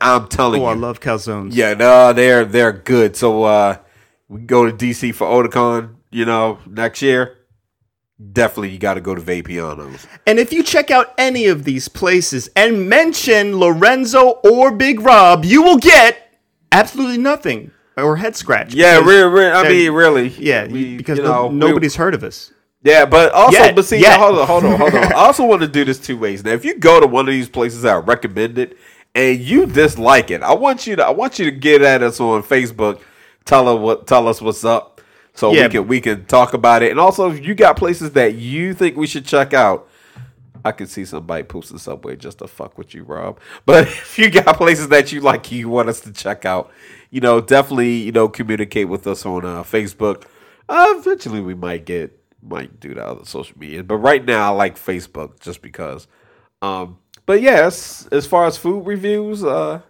I'm 0.00 0.28
telling 0.28 0.62
oh, 0.62 0.66
you. 0.66 0.70
I 0.70 0.74
love 0.74 1.00
calzones. 1.00 1.50
Yeah, 1.52 1.74
no, 1.74 2.12
they're 2.12 2.44
they're 2.44 2.72
good. 2.72 3.16
So 3.16 3.44
uh 3.44 3.78
we 4.28 4.40
go 4.40 4.70
to 4.70 4.72
DC 4.72 5.14
for 5.14 5.26
Otakon, 5.26 5.96
you 6.10 6.24
know, 6.24 6.58
next 6.66 7.02
year. 7.02 7.36
Definitely 8.32 8.70
you 8.70 8.78
gotta 8.78 9.00
go 9.00 9.14
to 9.14 9.20
Vapianos. 9.20 10.06
And 10.26 10.38
if 10.38 10.52
you 10.52 10.62
check 10.62 10.90
out 10.90 11.12
any 11.18 11.46
of 11.46 11.64
these 11.64 11.88
places 11.88 12.48
and 12.56 12.88
mention 12.88 13.58
Lorenzo 13.58 14.40
or 14.44 14.70
Big 14.72 15.00
Rob, 15.00 15.44
you 15.44 15.62
will 15.62 15.78
get 15.78 16.36
absolutely 16.72 17.18
nothing 17.18 17.70
or 17.96 18.16
head 18.16 18.34
scratch. 18.36 18.74
Yeah, 18.74 18.98
because 19.00 19.12
re- 19.12 19.22
re- 19.44 19.50
I 19.52 19.68
mean 19.68 19.92
really. 19.92 20.28
Yeah, 20.28 20.66
We- 20.66 20.96
because 20.96 21.18
you 21.18 21.24
no- 21.24 21.32
know, 21.32 21.46
we- 21.48 21.54
nobody's 21.56 21.96
heard 21.96 22.14
of 22.14 22.24
us. 22.24 22.50
Yeah, 22.82 23.06
but 23.06 23.32
also, 23.32 23.56
Yet, 23.56 23.74
but 23.76 23.84
see, 23.86 23.96
yet. 23.98 24.18
hold 24.20 24.38
on, 24.38 24.46
hold 24.46 24.64
on, 24.64 24.78
hold 24.78 24.94
on. 24.94 25.04
I 25.12 25.12
also 25.14 25.44
want 25.46 25.62
to 25.62 25.68
do 25.68 25.84
this 25.86 25.98
two 25.98 26.18
ways. 26.18 26.44
Now, 26.44 26.50
if 26.50 26.66
you 26.66 26.76
go 26.78 27.00
to 27.00 27.06
one 27.06 27.26
of 27.26 27.32
these 27.32 27.48
places 27.48 27.80
that 27.82 27.94
I 27.94 27.98
recommended 27.98 28.76
and 29.14 29.38
you 29.40 29.64
dislike 29.64 30.30
it, 30.30 30.42
I 30.42 30.52
want 30.52 30.86
you 30.86 30.94
to, 30.96 31.06
I 31.06 31.10
want 31.10 31.38
you 31.38 31.46
to 31.46 31.50
get 31.50 31.80
at 31.80 32.02
us 32.02 32.20
on 32.20 32.42
Facebook. 32.42 33.00
Tell 33.46 33.68
us 33.68 33.78
what, 33.80 34.06
tell 34.06 34.28
us 34.28 34.42
what's 34.42 34.64
up, 34.66 34.93
so 35.34 35.52
Yeah. 35.52 35.64
we 35.64 35.68
can 35.68 35.88
we 35.88 36.00
can 36.00 36.24
talk 36.26 36.54
about 36.54 36.82
it. 36.82 36.90
And 36.90 37.00
also, 37.00 37.30
if 37.30 37.44
you 37.44 37.54
got 37.54 37.76
places 37.76 38.12
that 38.12 38.34
you 38.36 38.72
think 38.74 38.96
we 38.96 39.06
should 39.06 39.24
check 39.26 39.52
out, 39.52 39.88
I 40.64 40.72
could 40.72 40.88
see 40.88 41.04
somebody 41.04 41.42
posting 41.42 41.78
subway 41.78 42.16
just 42.16 42.38
to 42.38 42.46
fuck 42.48 42.78
with 42.78 42.94
you, 42.94 43.02
Rob. 43.04 43.38
But 43.66 43.86
if 43.88 44.18
you 44.18 44.30
got 44.30 44.56
places 44.56 44.88
that 44.88 45.12
you 45.12 45.20
like, 45.20 45.52
you 45.52 45.68
want 45.68 45.88
us 45.88 46.00
to 46.00 46.12
check 46.12 46.44
out, 46.46 46.70
you 47.10 47.20
know, 47.20 47.40
definitely, 47.40 47.92
you 47.96 48.12
know, 48.12 48.28
communicate 48.28 48.88
with 48.88 49.06
us 49.06 49.26
on 49.26 49.44
uh, 49.44 49.62
Facebook. 49.62 50.24
Uh, 50.68 50.86
eventually, 50.96 51.40
we 51.40 51.54
might 51.54 51.84
get 51.84 52.18
might 52.46 52.78
do 52.78 52.92
that 52.94 53.04
other 53.06 53.24
social 53.24 53.58
media, 53.58 53.82
but 53.82 53.96
right 53.96 54.24
now, 54.24 54.52
I 54.52 54.56
like 54.56 54.76
Facebook 54.76 55.40
just 55.40 55.60
because. 55.62 56.06
Um, 56.62 56.98
but 57.26 57.40
yes, 57.42 58.06
as 58.12 58.26
far 58.26 58.44
as 58.46 58.56
food 58.58 58.86
reviews, 58.86 59.42
uh, 59.42 59.80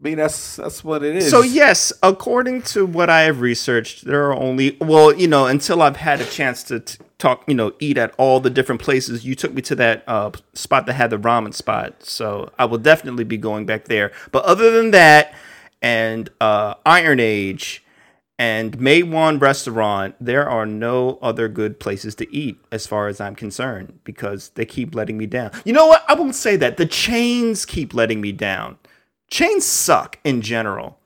I 0.00 0.08
mean 0.08 0.16
that's 0.16 0.56
that's 0.56 0.82
what 0.82 1.02
it 1.02 1.16
is. 1.16 1.30
So 1.30 1.42
yes, 1.42 1.92
according 2.02 2.62
to 2.62 2.86
what 2.86 3.10
I 3.10 3.22
have 3.22 3.42
researched, 3.42 4.06
there 4.06 4.30
are 4.30 4.34
only 4.34 4.78
well, 4.80 5.14
you 5.14 5.28
know, 5.28 5.46
until 5.46 5.82
I've 5.82 5.96
had 5.96 6.22
a 6.22 6.24
chance 6.24 6.62
to 6.64 6.80
t- 6.80 6.98
talk, 7.18 7.44
you 7.46 7.54
know, 7.54 7.74
eat 7.80 7.98
at 7.98 8.14
all 8.16 8.40
the 8.40 8.48
different 8.48 8.80
places. 8.80 9.26
You 9.26 9.34
took 9.34 9.52
me 9.52 9.60
to 9.62 9.74
that 9.74 10.04
uh, 10.06 10.30
spot 10.54 10.86
that 10.86 10.94
had 10.94 11.10
the 11.10 11.18
ramen 11.18 11.52
spot, 11.52 12.02
so 12.02 12.50
I 12.58 12.64
will 12.64 12.78
definitely 12.78 13.24
be 13.24 13.36
going 13.36 13.66
back 13.66 13.86
there. 13.86 14.10
But 14.32 14.44
other 14.44 14.70
than 14.70 14.90
that, 14.92 15.34
and 15.82 16.30
uh, 16.40 16.74
Iron 16.86 17.20
Age 17.20 17.84
and 18.38 18.78
Maiwand 18.78 19.42
Restaurant, 19.42 20.14
there 20.18 20.48
are 20.48 20.64
no 20.64 21.18
other 21.20 21.46
good 21.46 21.78
places 21.78 22.14
to 22.14 22.34
eat 22.34 22.58
as 22.72 22.86
far 22.86 23.08
as 23.08 23.20
I'm 23.20 23.34
concerned 23.34 23.98
because 24.04 24.48
they 24.54 24.64
keep 24.64 24.94
letting 24.94 25.18
me 25.18 25.26
down. 25.26 25.50
You 25.66 25.74
know 25.74 25.86
what? 25.86 26.04
I 26.08 26.14
won't 26.14 26.34
say 26.34 26.56
that. 26.56 26.78
The 26.78 26.86
chains 26.86 27.66
keep 27.66 27.92
letting 27.92 28.22
me 28.22 28.32
down. 28.32 28.78
Chains 29.30 29.64
suck 29.64 30.18
in 30.24 30.42
general. 30.42 30.98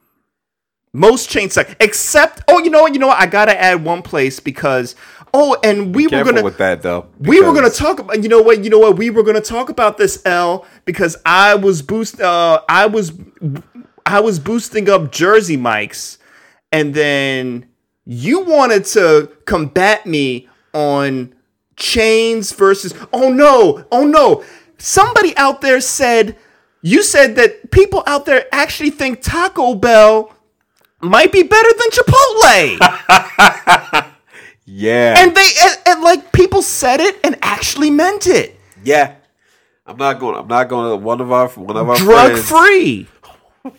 Most 0.93 1.29
chains 1.29 1.55
suck, 1.55 1.77
except 1.81 2.43
oh, 2.49 2.59
you 2.59 2.70
know 2.70 2.83
what? 2.83 2.95
You 2.95 3.01
know 3.01 3.09
what? 3.09 3.20
I 3.20 3.27
gotta 3.27 3.61
add 3.61 3.85
one 3.85 4.03
place 4.03 4.41
because 4.41 4.95
oh, 5.35 5.57
and 5.62 5.95
we 5.95 6.07
were 6.07 6.25
gonna 6.25 6.43
with 6.43 6.57
that 6.59 6.83
though. 6.83 7.09
we 7.18 7.41
were 7.43 7.53
gonna 7.53 7.68
talk 7.68 7.99
about 7.99 8.22
you 8.22 8.29
know 8.29 8.41
what 8.41 8.62
you 8.62 8.70
know 8.70 8.79
what 8.79 8.97
we 8.97 9.11
were 9.11 9.25
gonna 9.25 9.41
talk 9.41 9.68
about 9.68 9.99
this 9.99 10.22
L 10.25 10.64
because 10.85 11.16
I 11.27 11.57
was 11.57 11.83
boost 11.83 12.20
uh 12.20 12.62
I 12.68 12.87
was 12.87 13.12
I 14.07 14.20
was 14.20 14.39
boosting 14.39 14.89
up 14.89 15.11
Jersey 15.11 15.57
Mike's 15.57 16.18
and 16.70 16.95
then 16.95 17.66
you 18.07 18.41
wanted 18.41 18.85
to 18.87 19.31
combat 19.45 20.07
me 20.07 20.49
on 20.72 21.35
chains 21.77 22.53
versus 22.53 22.95
oh 23.12 23.31
no 23.31 23.85
oh 23.91 24.07
no 24.07 24.45
somebody 24.79 25.37
out 25.37 25.61
there 25.61 25.81
said 25.81 26.37
you 26.87 27.03
said 27.03 27.37
that 27.37 27.70
people 27.70 28.03
out 28.07 28.26
there 28.26 28.45
actually 28.53 28.91
think 28.91 29.23
Taco 29.23 29.74
Bell 29.74 30.31
might 31.01 31.32
be 31.32 31.43
better 31.43 31.69
than 31.78 31.89
Chipotle 31.90 32.78
Yeah, 34.66 35.15
and 35.19 35.35
they 35.35 35.51
and, 35.62 35.78
and 35.86 36.02
like 36.02 36.32
people 36.32 36.62
said 36.62 37.01
it 37.01 37.19
and 37.24 37.36
actually 37.43 37.90
meant 37.90 38.27
it 38.27 38.59
yeah. 38.85 39.15
I'm 39.86 39.97
not 39.97 40.19
going. 40.19 40.36
I'm 40.36 40.48
not 40.48 40.69
going 40.69 40.90
to 40.90 40.97
one 40.97 41.20
of 41.20 41.31
our 41.32 41.48
one 41.48 41.77
of 41.77 41.89
our 41.89 41.97
drug 41.97 42.39
friends, 42.39 42.48
free 42.48 43.09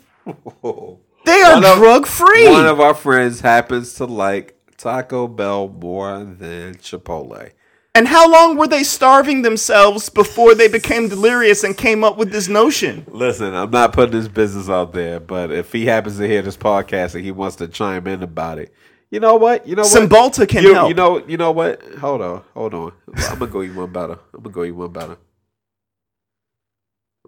they 1.25 1.41
are 1.41 1.57
of- 1.57 1.77
drug 1.77 2.05
free 2.05 2.47
One 2.49 2.67
of 2.67 2.79
our 2.79 2.93
friends 2.93 3.41
happens 3.41 3.93
to 3.95 4.05
like 4.05 4.55
Taco 4.77 5.27
Bell 5.27 5.67
more 5.67 6.23
than 6.23 6.75
Chipotle. 6.75 7.51
And 7.95 8.07
how 8.07 8.29
long 8.29 8.57
were 8.57 8.67
they 8.67 8.83
starving 8.83 9.41
themselves 9.41 10.09
before 10.09 10.53
they 10.53 10.67
became 10.67 11.07
delirious 11.09 11.63
and 11.63 11.75
came 11.77 12.03
up 12.03 12.17
with 12.17 12.31
this 12.31 12.47
notion 12.47 13.05
Listen, 13.09 13.55
I'm 13.55 13.71
not 13.71 13.93
putting 13.93 14.15
his 14.15 14.27
business 14.27 14.69
out 14.69 14.93
there, 14.93 15.19
but 15.19 15.51
if 15.51 15.71
he 15.71 15.85
happens 15.85 16.17
to 16.17 16.27
hear 16.27 16.41
this 16.43 16.57
podcast 16.57 17.15
and 17.15 17.23
he 17.23 17.31
wants 17.31 17.55
to 17.57 17.67
chime 17.67 18.05
in 18.05 18.21
about 18.21 18.59
it, 18.59 18.73
you 19.09 19.19
know 19.19 19.35
what? 19.35 19.67
You 19.67 19.75
know 19.75 19.83
what? 19.83 20.09
Cymbalta 20.09 20.47
can 20.47 20.63
you, 20.63 20.73
help. 20.73 20.89
You 20.89 20.95
know, 20.95 21.25
you 21.25 21.37
know 21.37 21.51
what? 21.51 21.81
Hold 21.95 22.21
on, 22.21 22.43
hold 22.53 22.73
on. 22.73 22.91
I'm 23.29 23.39
gonna 23.39 23.51
go 23.51 23.63
eat 23.63 23.73
one 23.73 23.91
better. 23.91 24.19
I'm 24.33 24.41
gonna 24.43 24.53
go 24.53 24.63
eat 24.63 24.71
one 24.71 24.91
better. 24.91 25.17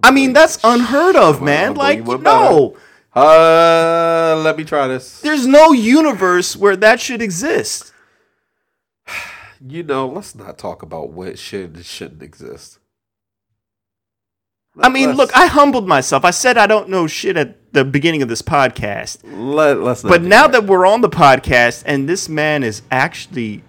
I 0.04 0.12
mean 0.12 0.34
that's 0.34 0.60
unheard 0.64 1.16
of 1.16 1.42
man 1.42 1.70
I'm 1.70 1.74
gonna 1.74 2.06
like 2.06 2.22
no 2.22 2.78
Uh, 3.16 4.40
let 4.44 4.58
me 4.58 4.64
try 4.64 4.88
this. 4.88 5.22
there's 5.22 5.48
no 5.48 5.72
universe 5.72 6.56
where 6.56 6.76
that 6.76 7.00
should 7.00 7.22
exist 7.22 7.94
you 9.66 9.84
know, 9.84 10.08
let's 10.08 10.36
not 10.36 10.58
talk 10.58 10.82
about 10.82 11.10
what 11.10 11.40
should 11.40 11.76
and 11.76 11.86
shouldn't 11.86 12.24
exist. 12.24 12.80
I 14.80 14.90
mean, 14.90 15.14
look, 15.14 15.36
I 15.36 15.48
humbled 15.48 15.88
myself. 15.88 16.24
I 16.24 16.30
said 16.30 16.58
I 16.58 16.68
don't 16.68 16.90
know 16.90 17.08
shit 17.08 17.36
at 17.36 17.74
the 17.74 17.84
beginning 17.84 18.22
of 18.22 18.30
this 18.30 18.42
podcast. 18.42 19.20
let, 19.24 19.80
let's 19.80 20.04
not 20.04 20.10
But 20.10 20.22
now 20.22 20.48
that 20.48 20.66
we're 20.66 20.86
on 20.86 21.02
the 21.02 21.10
podcast 21.10 21.84
and 21.86 22.08
this 22.08 22.30
man 22.30 22.64
is 22.64 22.84
actually 22.92 23.64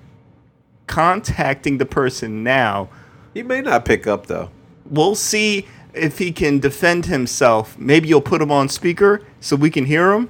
contacting 0.86 1.78
the 1.78 1.86
person 1.86 2.42
now, 2.42 2.90
he 3.32 3.42
may 3.42 3.60
not 3.60 3.84
pick 3.84 4.06
up 4.06 4.26
though. 4.26 4.50
we'll 4.84 5.14
see 5.14 5.66
if 5.94 6.18
he 6.18 6.30
can 6.32 6.58
defend 6.58 7.06
himself. 7.06 7.78
Maybe 7.78 8.08
you'll 8.08 8.20
put 8.20 8.42
him 8.42 8.50
on 8.50 8.68
speaker 8.68 9.22
so 9.40 9.56
we 9.56 9.70
can 9.70 9.86
hear 9.86 10.12
him. 10.12 10.28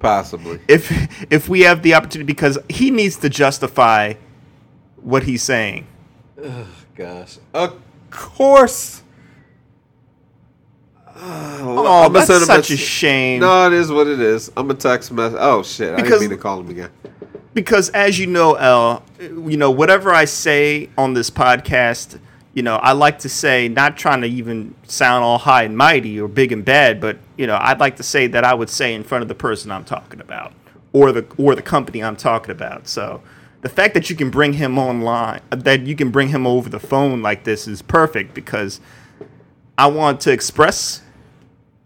Possibly. 0.00 0.58
If 0.66 0.90
if 1.32 1.48
we 1.48 1.60
have 1.60 1.82
the 1.82 1.94
opportunity 1.94 2.26
because 2.26 2.58
he 2.68 2.90
needs 2.90 3.16
to 3.18 3.28
justify 3.28 4.14
what 4.96 5.22
he's 5.22 5.42
saying. 5.42 5.86
Gosh. 6.96 7.38
Of 7.54 7.76
course. 8.10 9.02
Oh, 11.22 12.04
I'ma 12.06 12.08
that's 12.08 12.26
send 12.28 12.44
such 12.44 12.70
a 12.70 12.74
s- 12.74 12.78
shame. 12.80 13.40
No, 13.40 13.66
it 13.66 13.72
is 13.74 13.90
what 13.92 14.06
it 14.06 14.20
is. 14.20 14.50
I'm 14.56 14.70
a 14.70 14.74
text 14.74 15.12
message. 15.12 15.38
Oh 15.40 15.62
shit! 15.62 15.92
I 15.92 15.96
Because- 15.96 16.20
didn't 16.20 16.20
mean 16.22 16.30
to 16.30 16.36
call 16.42 16.60
him 16.60 16.70
again. 16.70 16.90
because 17.52 17.90
as 17.90 18.18
you 18.18 18.26
know, 18.26 18.54
L, 18.54 19.02
you 19.20 19.56
know 19.56 19.70
whatever 19.70 20.14
I 20.14 20.24
say 20.24 20.88
on 20.96 21.12
this 21.14 21.28
podcast, 21.28 22.18
you 22.54 22.62
know 22.62 22.76
I 22.76 22.92
like 22.92 23.18
to 23.20 23.28
say 23.28 23.68
not 23.68 23.98
trying 23.98 24.22
to 24.22 24.28
even 24.28 24.74
sound 24.84 25.22
all 25.24 25.36
high 25.38 25.64
and 25.64 25.76
mighty 25.76 26.18
or 26.18 26.26
big 26.28 26.52
and 26.52 26.64
bad, 26.64 27.00
but 27.02 27.18
you 27.40 27.46
know 27.46 27.58
I'd 27.60 27.80
like 27.80 27.96
to 27.96 28.02
say 28.02 28.26
that 28.28 28.44
I 28.44 28.52
would 28.54 28.68
say 28.70 28.94
in 28.94 29.02
front 29.02 29.22
of 29.22 29.28
the 29.28 29.34
person 29.34 29.70
I'm 29.72 29.84
talking 29.84 30.20
about 30.20 30.52
or 30.92 31.10
the 31.12 31.24
or 31.38 31.54
the 31.54 31.62
company 31.62 32.02
I'm 32.04 32.16
talking 32.16 32.50
about. 32.52 32.86
So 32.86 33.22
the 33.62 33.68
fact 33.68 33.94
that 33.94 34.08
you 34.10 34.16
can 34.16 34.30
bring 34.30 34.52
him 34.54 34.78
online, 34.78 35.40
that 35.50 35.80
you 35.86 35.94
can 35.96 36.10
bring 36.10 36.28
him 36.28 36.46
over 36.46 36.68
the 36.68 36.78
phone 36.80 37.22
like 37.22 37.44
this 37.44 37.66
is 37.66 37.82
perfect 37.82 38.34
because 38.34 38.80
I 39.78 39.86
want 39.86 40.20
to 40.22 40.32
express 40.32 41.02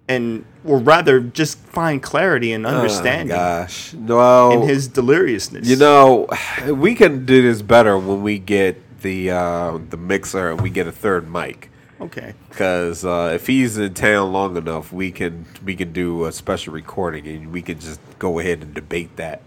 and 0.09 0.45
or 0.65 0.79
rather 0.79 1.21
just 1.21 1.59
find 1.59 2.03
clarity 2.03 2.53
and 2.53 2.67
understanding 2.67 3.33
Oh, 3.33 3.39
gosh, 3.39 3.93
no. 3.95 4.51
in 4.63 4.69
his 4.69 4.89
deliriousness. 4.89 5.67
You 5.67 5.77
know, 5.77 6.27
we 6.67 6.95
can 6.95 7.25
do 7.27 7.43
this 7.43 7.63
better 7.63 7.97
when 7.99 8.23
we 8.23 8.39
get 8.39 8.81
the 9.03 9.31
uh, 9.31 9.79
the 9.91 9.97
mixer 9.97 10.51
and 10.51 10.61
we 10.61 10.71
get 10.71 10.87
a 10.87 10.93
third 10.93 11.31
mic. 11.31 11.71
Okay. 12.01 12.35
Because 12.49 13.05
uh, 13.05 13.33
if 13.35 13.47
he's 13.47 13.79
in 13.79 13.95
town 13.95 14.33
long 14.33 14.57
enough, 14.57 14.93
we 14.93 15.11
can 15.11 15.47
we 15.65 15.77
can 15.77 15.93
do 15.93 16.25
a 16.25 16.33
special 16.33 16.73
recording 16.73 17.27
and 17.27 17.53
we 17.53 17.63
can 17.63 17.79
just 17.79 18.01
go 18.19 18.39
ahead 18.39 18.63
and 18.63 18.75
debate 18.75 19.17
that. 19.17 19.43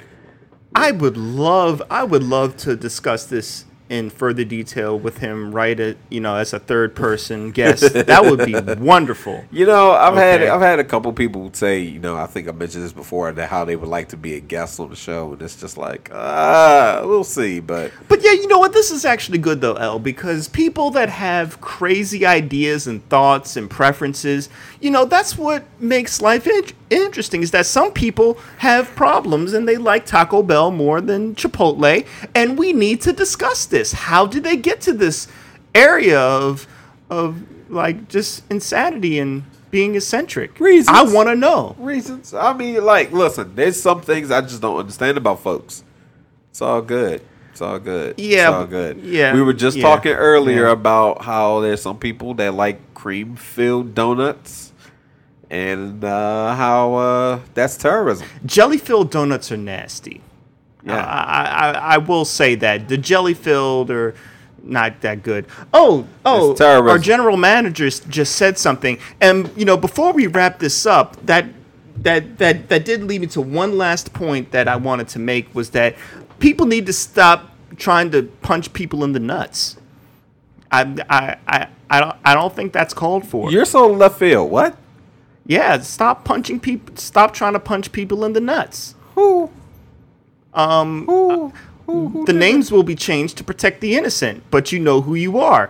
I 0.76 0.92
would 0.92 1.18
love 1.18 1.82
I 1.90 2.04
would 2.04 2.24
love 2.24 2.58
to 2.58 2.76
discuss 2.76 3.26
this 3.26 3.66
in 3.90 4.10
further 4.10 4.44
detail 4.44 4.98
with 5.00 5.20
him 5.20 5.54
right 5.54 5.80
at 5.80 5.98
you 6.10 6.20
know 6.20 6.36
as 6.36 6.54
a 6.54 6.60
third 6.60 6.96
person 6.96 7.52
guest. 7.52 7.94
that 7.94 8.24
would 8.24 8.46
be 8.46 8.54
wonderful. 8.84 9.44
You 9.52 9.66
know, 9.66 9.92
I've 9.92 10.16
had 10.16 10.42
I've 10.44 10.62
had 10.62 10.80
a 10.80 10.84
couple 10.84 11.12
people 11.14 11.50
say, 11.54 11.80
you 11.80 12.00
know, 12.00 12.18
I 12.18 12.28
think 12.28 12.48
I 12.48 12.52
mentioned 12.52 12.84
this 12.84 12.94
before 12.94 13.32
that 13.32 13.50
how 13.50 13.66
they 13.66 13.76
would 13.76 13.90
like 13.90 14.10
to 14.10 14.18
be 14.18 14.36
a 14.36 14.40
guest 14.40 14.80
on 14.80 14.90
the 14.90 14.96
show, 14.96 15.34
and 15.34 15.42
it's 15.42 15.56
just 15.56 15.78
like, 15.78 16.10
ah, 16.14 17.02
we'll 17.04 17.24
see. 17.24 17.60
But 17.60 17.92
But 18.08 18.24
yeah, 18.24 18.32
you 18.34 18.48
know 18.48 18.60
what? 18.60 18.74
This 18.74 18.92
is 18.92 19.06
actually 19.06 19.38
good 19.38 19.62
though, 19.62 19.76
L, 19.76 20.00
because 20.00 20.48
people 20.48 20.92
that 20.92 21.10
have 21.10 21.62
crazy 21.62 22.26
ideas 22.26 22.88
and 22.88 23.08
thoughts 23.10 23.56
and 23.56 23.70
preferences, 23.70 24.50
you 24.82 24.92
know, 24.92 25.06
that's 25.06 25.38
what 25.38 25.64
makes 25.80 26.22
life 26.22 26.48
in- 26.48 26.64
interesting. 26.90 27.42
Is 27.42 27.52
that 27.52 27.66
some 27.66 27.92
people 27.92 28.38
have 28.60 28.94
problems 28.96 29.54
and 29.54 29.68
they 29.68 29.78
like 29.78 30.06
Taco 30.06 30.44
Bell 30.44 30.72
more 30.72 31.02
than 31.02 31.36
Chipotle, 31.36 32.06
and 32.36 32.58
we 32.58 32.74
need 32.74 33.02
to 33.02 33.14
discuss 33.14 33.66
this. 33.66 33.77
How 33.92 34.26
did 34.26 34.44
they 34.44 34.58
get 34.58 34.82
to 34.82 34.94
this 34.94 35.28
area 35.74 36.20
of 36.20 36.68
of 37.10 37.44
like 37.70 38.08
just 38.10 38.44
insanity 38.52 39.20
and 39.20 39.44
being 39.72 39.96
eccentric? 39.96 40.60
Reasons. 40.60 40.96
I 40.98 41.04
want 41.04 41.30
to 41.30 41.36
know. 41.36 41.76
reasons, 41.78 42.34
I 42.34 42.54
mean, 42.54 42.84
like, 42.84 43.12
listen, 43.12 43.56
there's 43.56 43.82
some 43.82 44.02
things 44.02 44.32
I 44.32 44.42
just 44.42 44.62
don't 44.62 44.78
understand 44.78 45.18
about 45.18 45.42
folks. 45.42 45.84
It's 46.50 46.62
all 46.62 46.82
good. 46.82 47.22
It's 47.52 47.62
all 47.62 47.80
good. 47.80 48.20
Yeah, 48.20 48.50
it's 48.50 48.56
all 48.56 48.68
good. 48.68 48.98
yeah, 49.02 49.34
we 49.34 49.42
were 49.42 49.54
just 49.54 49.78
yeah, 49.78 49.84
talking 49.84 50.14
earlier 50.14 50.66
yeah. 50.66 50.74
about 50.74 51.24
how 51.24 51.60
there's 51.62 51.82
some 51.82 51.98
people 51.98 52.36
that 52.36 52.54
like 52.54 52.94
cream 52.94 53.36
filled 53.36 53.96
donuts, 53.96 54.74
and 55.50 56.04
uh, 56.04 56.56
how 56.56 56.96
uh, 56.96 57.40
that's 57.56 57.78
terrorism. 57.78 58.28
Jelly 58.46 58.78
filled 58.78 59.10
donuts 59.10 59.52
are 59.52 59.58
nasty. 59.58 60.22
Yeah. 60.88 61.06
I, 61.06 61.44
I, 61.44 61.72
I 61.72 61.98
will 61.98 62.26
say 62.26 62.56
that 62.56 62.88
the 62.88 62.98
jelly 62.98 63.34
filled 63.34 63.92
are 63.92 64.16
not 64.64 65.02
that 65.02 65.24
good. 65.24 65.46
Oh, 65.74 66.08
oh, 66.26 66.56
our 66.62 67.00
general 67.00 67.38
manager 67.38 67.90
just 67.90 68.36
said 68.36 68.58
something, 68.58 69.00
and 69.22 69.52
you 69.56 69.66
know, 69.66 69.78
before 69.78 70.14
we 70.14 70.28
wrap 70.28 70.60
this 70.60 70.86
up, 70.86 71.24
that 71.26 71.46
that 71.98 72.38
that 72.38 72.70
that 72.70 72.86
did 72.86 73.04
lead 73.04 73.22
me 73.22 73.28
to 73.28 73.42
one 73.42 73.78
last 73.78 74.14
point 74.14 74.52
that 74.52 74.68
I 74.68 74.76
wanted 74.76 75.08
to 75.10 75.20
make 75.20 75.54
was 75.56 75.72
that 75.72 75.96
people 76.40 76.66
need 76.66 76.86
to 76.88 76.94
stop 76.94 77.52
trying 77.78 78.12
to 78.12 78.24
punch 78.42 78.74
people 78.74 79.04
in 79.04 79.14
the 79.14 79.20
nuts. 79.20 79.78
I 80.72 80.82
I 81.10 81.38
I, 81.48 81.68
I 81.90 82.00
don't 82.00 82.16
I 82.26 82.34
don't 82.34 82.54
think 82.56 82.74
that's 82.74 82.94
called 82.94 83.26
for. 83.28 83.52
You're 83.52 83.66
so 83.66 83.88
left 83.88 84.20
field. 84.20 84.52
What? 84.52 84.78
yeah, 85.48 85.80
stop 85.80 86.26
punching 86.26 86.60
people. 86.60 86.96
Stop 86.98 87.34
trying 87.34 87.54
to 87.54 87.60
punch 87.60 87.92
people 87.92 88.26
in 88.26 88.34
the 88.34 88.42
nuts. 88.42 88.96
Who? 89.16 89.50
Um, 90.58 91.06
Who? 91.06 91.54
Who? 91.86 92.10
who 92.10 92.26
the 92.26 92.34
did 92.34 92.40
names 92.40 92.72
will 92.72 92.84
be 92.84 92.96
changed 92.96 93.38
to 93.38 93.44
protect 93.44 93.80
the 93.80 93.96
innocent, 93.96 94.44
but 94.52 94.72
you 94.72 94.80
know 94.80 95.02
who 95.02 95.16
you 95.16 95.40
are. 95.40 95.70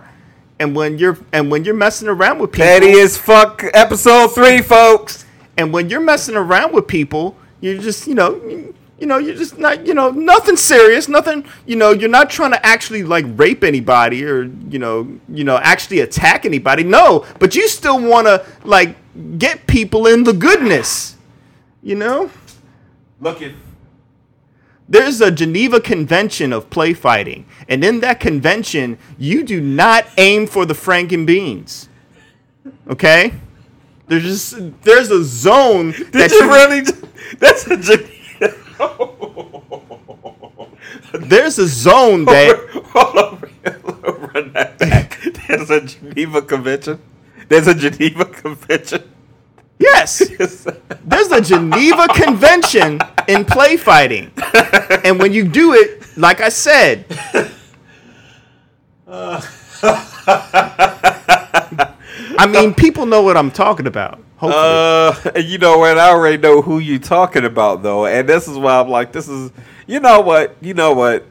And 0.58 0.74
when 0.74 0.98
you're 0.98 1.18
and 1.32 1.50
when 1.50 1.64
you're 1.64 1.74
messing 1.74 2.08
around 2.08 2.40
with 2.40 2.52
people, 2.52 2.66
Petty 2.66 2.98
as 2.98 3.16
fuck. 3.16 3.62
Episode 3.74 4.28
three, 4.34 4.60
folks. 4.62 5.24
and 5.56 5.72
when 5.72 5.88
you're 5.90 6.00
messing 6.00 6.34
around 6.34 6.72
with 6.72 6.88
people, 6.88 7.36
you're 7.60 7.78
just 7.78 8.08
you 8.08 8.14
know 8.14 8.34
you, 8.36 8.74
you 8.98 9.06
know 9.06 9.18
you're 9.18 9.36
just 9.36 9.58
not 9.58 9.86
you 9.86 9.94
know 9.94 10.10
nothing 10.10 10.56
serious, 10.56 11.06
nothing 11.06 11.44
you 11.66 11.76
know 11.76 11.92
you're 11.92 12.08
not 12.08 12.30
trying 12.30 12.50
to 12.50 12.66
actually 12.66 13.04
like 13.04 13.24
rape 13.36 13.62
anybody 13.62 14.24
or 14.24 14.44
you 14.68 14.80
know 14.80 15.06
you 15.28 15.44
know 15.44 15.58
actually 15.58 16.00
attack 16.00 16.44
anybody. 16.44 16.82
No, 16.82 17.24
but 17.38 17.54
you 17.54 17.68
still 17.68 18.00
want 18.00 18.26
to 18.26 18.44
like 18.64 18.96
get 19.38 19.66
people 19.68 20.08
in 20.08 20.24
the 20.24 20.32
goodness, 20.32 21.16
you 21.82 21.94
know. 21.94 22.30
Looking. 23.20 23.54
There's 24.88 25.20
a 25.20 25.30
Geneva 25.30 25.80
Convention 25.80 26.52
of 26.52 26.70
play 26.70 26.94
fighting, 26.94 27.44
and 27.68 27.84
in 27.84 28.00
that 28.00 28.20
convention, 28.20 28.98
you 29.18 29.42
do 29.44 29.60
not 29.60 30.06
aim 30.16 30.46
for 30.46 30.64
the 30.64 30.74
Franken 30.74 31.26
beans. 31.26 31.88
Okay? 32.88 33.34
There's 34.06 34.22
just 34.22 34.82
there's 34.82 35.10
a 35.10 35.22
zone 35.24 35.90
that 35.90 36.12
Did 36.12 36.30
you 36.30 36.44
you- 36.44 36.50
really? 36.50 36.80
That's 37.38 37.66
a. 37.66 38.08
There's 41.12 41.58
a 41.58 41.66
zone 41.66 42.24
that 42.26 42.56
Hold 42.92 43.16
on, 43.16 44.30
run 44.34 44.52
that 44.52 44.78
back. 44.78 45.18
There's 45.46 45.70
a 45.70 45.80
Geneva 45.82 46.42
Convention. 46.42 47.00
There's 47.48 47.66
a 47.66 47.74
Geneva 47.74 48.24
Convention. 48.24 49.02
Yes, 49.78 50.18
there's 51.04 51.30
a 51.32 51.40
Geneva 51.40 52.08
Convention 52.08 53.00
in 53.26 53.44
play 53.44 53.76
fighting, 53.76 54.30
and 55.04 55.18
when 55.18 55.32
you 55.32 55.46
do 55.46 55.74
it, 55.74 56.16
like 56.16 56.40
I 56.40 56.48
said, 56.48 57.04
I 62.40 62.46
mean, 62.48 62.74
people 62.74 63.06
know 63.06 63.22
what 63.22 63.36
I'm 63.36 63.50
talking 63.50 63.86
about. 63.86 64.22
Hopefully. 64.36 65.34
Uh, 65.34 65.38
you 65.40 65.58
know 65.58 65.78
what? 65.78 65.98
I 65.98 66.10
already 66.10 66.38
know 66.38 66.62
who 66.62 66.78
you're 66.78 66.98
talking 67.00 67.44
about, 67.44 67.82
though, 67.82 68.06
and 68.06 68.28
this 68.28 68.46
is 68.46 68.56
why 68.56 68.80
I'm 68.80 68.88
like, 68.88 69.12
this 69.12 69.28
is. 69.28 69.50
You 69.86 70.00
know 70.00 70.20
what? 70.20 70.54
You 70.60 70.74
know 70.74 70.92
what? 70.92 71.24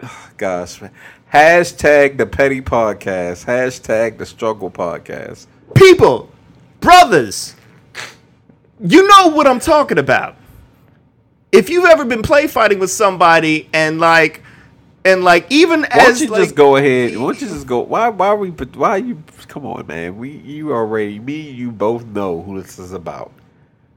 Gosh, 0.36 0.80
man. 0.80 0.92
hashtag 1.32 2.16
the 2.18 2.26
petty 2.26 2.60
podcast. 2.60 3.46
Hashtag 3.46 4.18
the 4.18 4.26
struggle 4.26 4.70
podcast. 4.70 5.46
people, 5.74 6.30
brothers, 6.80 7.56
you 8.80 9.06
know 9.06 9.28
what 9.28 9.46
I'm 9.46 9.60
talking 9.60 9.98
about. 9.98 10.36
If 11.52 11.70
you've 11.70 11.84
ever 11.84 12.04
been 12.04 12.22
play 12.22 12.46
fighting 12.46 12.78
with 12.78 12.90
somebody 12.90 13.68
and 13.72 14.00
like, 14.00 14.42
and 15.04 15.22
like 15.22 15.46
even 15.50 15.82
Why 15.82 15.88
as 15.92 16.20
you 16.20 16.28
like, 16.28 16.42
just 16.42 16.54
go 16.54 16.76
ahead? 16.76 17.16
Why 17.16 17.24
don't 17.24 17.40
you 17.40 17.46
just 17.46 17.66
go? 17.66 17.80
Why? 17.80 18.08
Why 18.08 18.28
are 18.28 18.36
we? 18.36 18.50
Why 18.50 18.96
you? 18.96 19.22
Come 19.48 19.66
on, 19.66 19.86
man. 19.86 20.16
We 20.16 20.30
you 20.30 20.72
already 20.72 21.18
me. 21.18 21.50
You 21.50 21.70
both 21.70 22.04
know 22.06 22.42
who 22.42 22.60
this 22.60 22.78
is 22.78 22.92
about. 22.92 23.30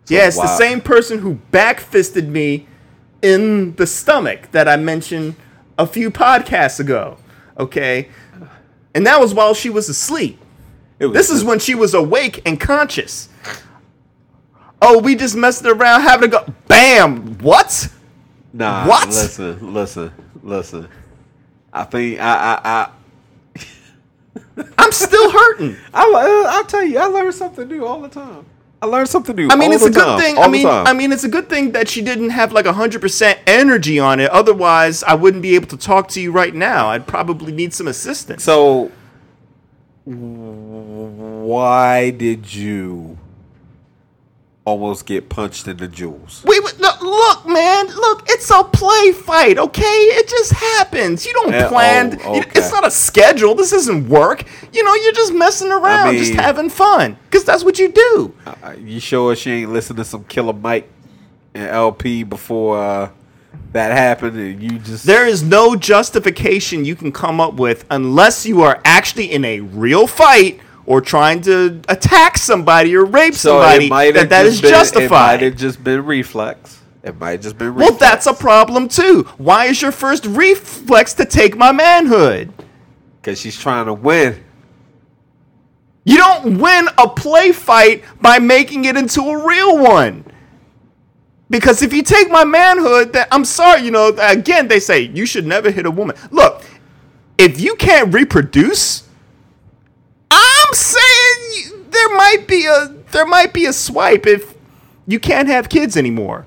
So 0.04 0.16
yeah, 0.16 0.28
it's 0.28 0.38
the 0.38 0.58
same 0.58 0.82
person 0.82 1.20
who 1.20 1.40
backfisted 1.52 2.28
me 2.28 2.68
in 3.22 3.76
the 3.76 3.88
stomach 3.88 4.52
that 4.52 4.68
I 4.68 4.78
mentioned 4.78 5.36
a 5.78 5.88
few 5.88 6.12
podcasts 6.12 6.80
ago. 6.80 7.18
Okay, 7.58 8.10
and 8.94 9.06
that 9.08 9.20
was 9.20 9.34
while 9.34 9.54
she 9.54 9.70
was 9.70 9.90
asleep. 9.90 10.40
Was 11.00 11.12
This 11.14 11.30
is 11.30 11.44
when 11.44 11.60
she 11.60 11.74
was 11.74 11.94
awake 11.94 12.42
and 12.46 12.60
conscious. 12.60 13.30
Oh, 14.82 15.00
we 15.00 15.16
just 15.16 15.36
messing 15.36 15.68
around 15.68 16.02
having 16.02 16.30
a 16.30 16.32
go. 16.32 16.54
Bam! 16.68 17.38
What? 17.40 17.90
Nah, 18.54 18.88
What? 18.88 19.08
Listen, 19.08 19.74
listen, 19.74 20.12
listen. 20.44 20.88
I 21.74 21.84
think 21.84 22.20
I 22.20 22.60
I 22.64 22.64
I 22.64 22.90
I'm 24.78 24.92
still 24.92 25.32
hurting. 25.32 25.76
I, 25.94 26.04
I 26.04 26.46
I'll 26.56 26.66
tell 26.66 26.84
you, 26.84 27.00
I 27.00 27.06
learn 27.06 27.32
something 27.32 27.68
new 27.68 27.86
all 27.86 28.02
the 28.02 28.10
time. 28.10 28.46
I 28.82 28.86
learn 28.86 29.08
something 29.08 29.36
new. 29.36 29.48
I 29.50 29.56
mean, 29.56 29.70
all 29.70 29.74
it's 29.76 29.84
the 29.84 29.90
a 29.90 29.94
good 29.94 30.06
time, 30.06 30.20
thing. 30.20 30.38
I 30.38 30.48
mean. 30.48 30.68
I 30.68 30.94
mean, 30.94 31.12
it's 31.12 31.24
a 31.24 31.30
good 31.30 31.50
thing 31.50 31.72
that 31.72 31.90
she 31.90 32.02
didn't 32.02 32.30
have 32.30 32.52
like 32.54 32.66
hundred 32.68 33.02
percent 33.02 33.40
energy 33.48 34.00
on 34.00 34.20
it. 34.20 34.30
Otherwise, 34.30 35.04
I 35.04 35.16
wouldn't 35.16 35.42
be 35.42 35.56
able 35.56 35.68
to 35.68 35.78
talk 35.78 36.08
to 36.10 36.22
you 36.22 36.32
right 36.32 36.54
now. 36.54 36.90
I'd 36.90 37.08
probably 37.08 37.52
need 37.52 37.74
some 37.74 37.88
assistance. 37.88 38.44
So, 38.44 38.92
why 40.06 42.12
did 42.12 42.54
you 42.54 43.17
almost 44.68 45.06
get 45.06 45.30
punched 45.30 45.66
in 45.68 45.78
the 45.78 45.88
jewels? 45.88 46.44
Wait, 46.46 46.62
wait, 46.62 46.78
no, 46.80 46.90
look, 47.02 47.46
man, 47.48 47.88
look, 47.88 48.24
it's 48.28 48.50
a 48.52 48.64
play 48.66 49.14
fight, 49.14 49.58
okay? 49.58 49.82
It 50.20 50.28
just 50.28 50.52
happens. 50.52 51.26
You 51.26 51.32
don't 51.34 51.54
Eh, 51.54 51.68
plan. 51.70 52.20
oh, 52.26 52.40
okay. 52.40 52.52
It's 52.56 52.72
not 52.72 52.86
a 52.86 52.92
schedule. 52.92 53.56
This 53.56 53.72
isn't 53.72 54.10
work. 54.10 54.44
You 54.74 54.84
know, 54.84 54.94
you're 54.96 55.14
just 55.14 55.34
messing 55.34 55.72
around, 55.72 56.18
just 56.18 56.32
mean- 56.32 56.40
having 56.40 56.70
fun, 56.70 57.18
because 57.26 57.46
that's 57.46 57.64
what 57.64 57.80
you 57.80 57.88
do. 57.94 58.34
Uh, 58.46 58.74
you 58.78 59.00
sure 59.00 59.36
she 59.38 59.52
ain't 59.52 59.72
listening 59.72 59.98
to 59.98 60.06
some 60.06 60.26
Killer 60.26 60.52
Mike 60.54 60.90
and 61.54 61.70
El-P 61.70 62.24
before 62.24 62.78
uh, 62.78 63.10
that 63.72 63.94
happened, 63.94 64.38
and 64.38 64.62
you 64.62 64.80
just 64.80 65.06
There 65.06 65.26
is 65.26 65.44
no 65.44 65.78
justification 65.78 66.84
you 66.84 66.96
can 66.96 67.14
come 67.14 67.40
up 67.40 67.54
with 67.54 67.86
unless 67.90 68.46
you 68.46 68.62
are 68.64 68.82
actually 68.84 69.32
in 69.32 69.46
a 69.46 69.62
real 69.62 70.08
fight 70.08 70.60
or 70.88 71.02
trying 71.02 71.42
to 71.42 71.80
attack 71.88 72.40
somebody 72.40 72.96
or 72.96 73.06
rape 73.06 73.36
so 73.36 73.62
somebody 73.62 74.12
that 74.12 74.30
that 74.30 74.46
is 74.48 74.60
been, 74.60 74.74
It 74.74 75.10
might 75.12 75.42
have 75.44 75.56
just 75.56 75.84
been 75.84 76.04
reflex. 76.04 76.82
It 77.04 77.20
might 77.20 77.42
just 77.42 77.60
been. 77.60 77.76
Reflex. 77.76 77.92
Well, 77.92 78.00
that's 78.00 78.26
a 78.26 78.34
problem 78.34 78.88
too. 78.88 79.24
Why 79.38 79.66
is 79.66 79.82
your 79.82 79.92
first 79.92 80.26
reflex 80.26 81.14
to 81.14 81.26
take 81.26 81.56
my 81.56 81.72
manhood? 81.72 82.52
because 83.28 83.42
she's 83.42 83.60
trying 83.60 83.88
to 83.88 83.94
win. 83.94 84.42
You 86.06 86.16
don't 86.16 86.60
win 86.60 86.88
a 86.98 87.10
play 87.10 87.52
fight 87.52 88.06
by 88.22 88.40
making 88.40 88.86
it 88.86 88.96
into 88.96 89.22
a 89.22 89.46
real 89.46 89.78
one. 89.78 90.24
Because 91.50 91.82
if 91.82 91.92
you 91.92 92.04
take 92.04 92.32
my 92.32 92.46
manhood, 92.46 93.12
then 93.12 93.28
I'm 93.30 93.44
sorry, 93.44 93.82
you 93.82 93.92
know, 93.92 94.16
again, 94.18 94.70
they 94.70 94.80
say 94.80 95.02
you 95.02 95.26
should 95.26 95.46
never 95.46 95.70
hit 95.70 95.86
a 95.86 95.92
woman. 95.92 96.16
Look, 96.32 96.64
if 97.38 97.60
you 97.60 97.76
can't 97.76 98.14
reproduce, 98.14 99.07
I'm 100.68 100.74
saying 100.74 101.86
there 101.90 102.16
might 102.16 102.46
be 102.48 102.66
a 102.66 102.94
there 103.12 103.26
might 103.26 103.54
be 103.54 103.66
a 103.66 103.74
swipe 103.74 104.28
if 104.28 104.54
you 105.08 105.20
can't 105.20 105.48
have 105.48 105.70
kids 105.70 105.96
anymore. 105.96 106.46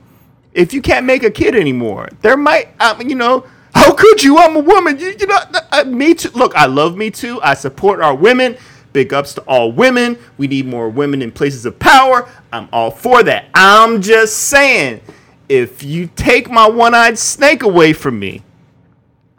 If 0.53 0.75
you 0.75 0.83
can't 0.83 1.07
make 1.07 1.23
a 1.23 1.31
kid 1.31 1.55
anymore, 1.55 2.09
there 2.21 2.37
might, 2.37 2.69
um, 2.81 3.01
you 3.09 3.15
know, 3.15 3.47
how 3.75 3.95
could 3.95 4.23
you? 4.23 4.37
I'm 4.39 4.57
a 4.57 4.61
woman. 4.61 4.99
You, 4.99 5.15
you 5.19 5.27
know, 5.27 5.85
me 5.87 6.13
too. 6.15 6.31
Look, 6.31 6.55
I 6.55 6.67
love 6.67 6.97
me 6.97 7.11
too. 7.11 7.41
I 7.41 7.55
support 7.55 8.01
our 8.01 8.15
women. 8.15 8.57
Big 8.93 9.15
ups 9.15 9.35
to 9.35 9.43
all 9.43 9.71
women. 9.71 10.19
We 10.37 10.49
need 10.49 10.67
more 10.67 10.89
women 10.89 11.23
in 11.23 11.31
places 11.31 11.65
of 11.65 11.79
power. 11.79 12.29
I'm 12.53 12.69
all 12.73 12.91
for 12.91 13.23
that. 13.23 13.47
I'm 13.55 14.03
just 14.03 14.37
saying, 14.37 15.01
if 15.49 15.85
you 15.85 16.11
take 16.17 16.51
my 16.51 16.69
one-eyed 16.69 17.17
snake 17.17 17.63
away 17.63 17.93
from 17.93 18.19
me, 18.19 18.43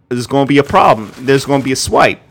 there's 0.08 0.28
going 0.28 0.46
to 0.46 0.50
be 0.50 0.58
a 0.58 0.64
problem. 0.64 1.12
There's 1.20 1.46
going 1.46 1.60
to 1.60 1.66
be 1.66 1.74
a 1.74 1.78
swipe 1.78 2.22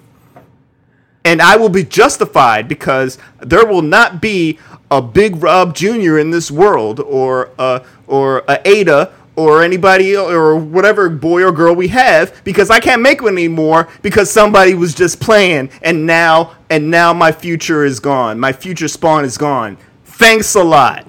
and 1.30 1.40
I 1.40 1.54
will 1.54 1.68
be 1.68 1.84
justified 1.84 2.66
because 2.66 3.16
there 3.38 3.64
will 3.64 3.82
not 3.82 4.20
be 4.20 4.58
a 4.90 5.00
Big 5.00 5.40
Rob 5.40 5.76
Jr. 5.76 6.18
in 6.18 6.32
this 6.32 6.50
world, 6.50 6.98
or 6.98 7.52
uh, 7.56 7.84
or 8.08 8.42
a 8.48 8.60
Ada, 8.64 9.12
or 9.36 9.62
anybody, 9.62 10.16
or 10.16 10.56
whatever 10.56 11.08
boy 11.08 11.44
or 11.44 11.52
girl 11.52 11.72
we 11.72 11.86
have, 11.86 12.42
because 12.42 12.68
I 12.68 12.80
can't 12.80 13.00
make 13.00 13.22
one 13.22 13.34
anymore 13.34 13.88
because 14.02 14.28
somebody 14.28 14.74
was 14.74 14.92
just 14.92 15.20
playing, 15.20 15.70
and 15.82 16.04
now 16.04 16.56
and 16.68 16.90
now 16.90 17.12
my 17.12 17.30
future 17.30 17.84
is 17.84 18.00
gone. 18.00 18.40
My 18.40 18.52
future 18.52 18.88
spawn 18.88 19.24
is 19.24 19.38
gone. 19.38 19.78
Thanks 20.04 20.56
a 20.56 20.64
lot. 20.64 21.06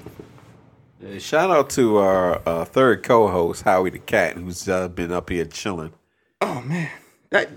Shout 1.18 1.50
out 1.50 1.72
to 1.72 1.98
our 1.98 2.48
uh, 2.48 2.64
third 2.66 3.02
co-host 3.02 3.64
Howie 3.64 3.90
the 3.90 3.98
Cat, 3.98 4.38
who's 4.38 4.70
uh, 4.70 4.88
been 4.88 5.12
up 5.12 5.32
here 5.32 5.46
chilling. 5.46 5.94
Oh 6.42 6.62
Yeah, 6.70 6.90
that 7.32 7.50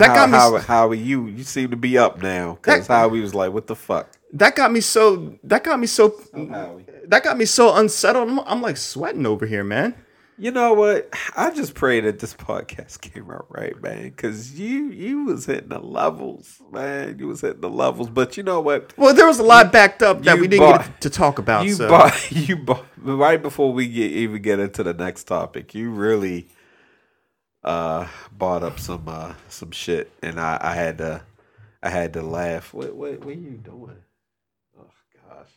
how, 0.00 0.14
got 0.14 0.30
me. 0.30 0.36
How, 0.36 0.58
Howie, 0.58 0.98
you 0.98 1.26
you 1.26 1.42
seem 1.42 1.70
to 1.70 1.76
be 1.76 1.96
up 1.96 2.22
now 2.22 2.54
because 2.54 2.86
Howie 2.86 3.20
was 3.20 3.34
like, 3.34 3.52
"What 3.52 3.66
the 3.66 3.76
fuck?" 3.76 4.10
that 4.34 4.54
got 4.56 4.72
me 4.72 4.80
so. 4.80 5.38
That 5.44 5.64
got 5.64 5.80
me 5.80 5.86
so. 5.86 6.08
That 7.06 7.24
got 7.24 7.36
me 7.38 7.44
so 7.44 7.74
unsettled. 7.74 8.28
I'm, 8.28 8.40
I'm 8.40 8.62
like 8.62 8.76
sweating 8.76 9.26
over 9.26 9.46
here, 9.46 9.64
man. 9.64 9.94
You 10.38 10.50
know 10.50 10.74
what? 10.74 11.08
I 11.34 11.50
just 11.50 11.74
pray 11.74 12.00
that 12.00 12.18
this 12.18 12.34
podcast 12.34 13.00
came 13.12 13.30
out 13.30 13.46
right, 13.48 13.80
man. 13.80 14.02
Because 14.10 14.58
you 14.58 14.90
you 14.90 15.24
was 15.24 15.46
hitting 15.46 15.70
the 15.70 15.78
levels, 15.78 16.60
man. 16.70 17.18
You 17.18 17.28
was 17.28 17.40
hitting 17.40 17.62
the 17.62 17.70
levels. 17.70 18.10
But 18.10 18.36
you 18.36 18.42
know 18.42 18.60
what? 18.60 18.92
Well, 18.98 19.14
there 19.14 19.26
was 19.26 19.38
a 19.38 19.42
lot 19.44 19.72
backed 19.72 20.02
up 20.02 20.22
that 20.24 20.34
you 20.36 20.42
we 20.42 20.48
didn't 20.48 20.66
bought- 20.66 20.84
get 20.84 21.00
to 21.02 21.10
talk 21.10 21.38
about. 21.38 21.64
You 21.64 21.72
so. 21.72 21.88
bought 21.88 22.30
you 22.48 22.56
bought 22.56 22.84
right 22.98 23.40
before 23.40 23.72
we 23.72 23.88
get 23.88 24.10
even 24.10 24.42
get 24.42 24.58
into 24.58 24.82
the 24.82 24.92
next 24.92 25.24
topic. 25.24 25.74
You 25.74 25.90
really 25.90 26.48
uh 27.66 28.06
bought 28.32 28.62
up 28.62 28.78
some 28.78 29.08
uh 29.08 29.34
some 29.48 29.72
shit, 29.72 30.10
and 30.22 30.40
I 30.40 30.58
I 30.60 30.74
had 30.74 30.98
to 30.98 31.22
I 31.82 31.90
had 31.90 32.12
to 32.14 32.22
laugh. 32.22 32.72
What 32.72 32.94
what 32.94 33.20
what 33.20 33.28
are 33.28 33.38
you 33.38 33.58
doing? 33.62 33.98
Oh 34.78 34.90
gosh, 35.28 35.50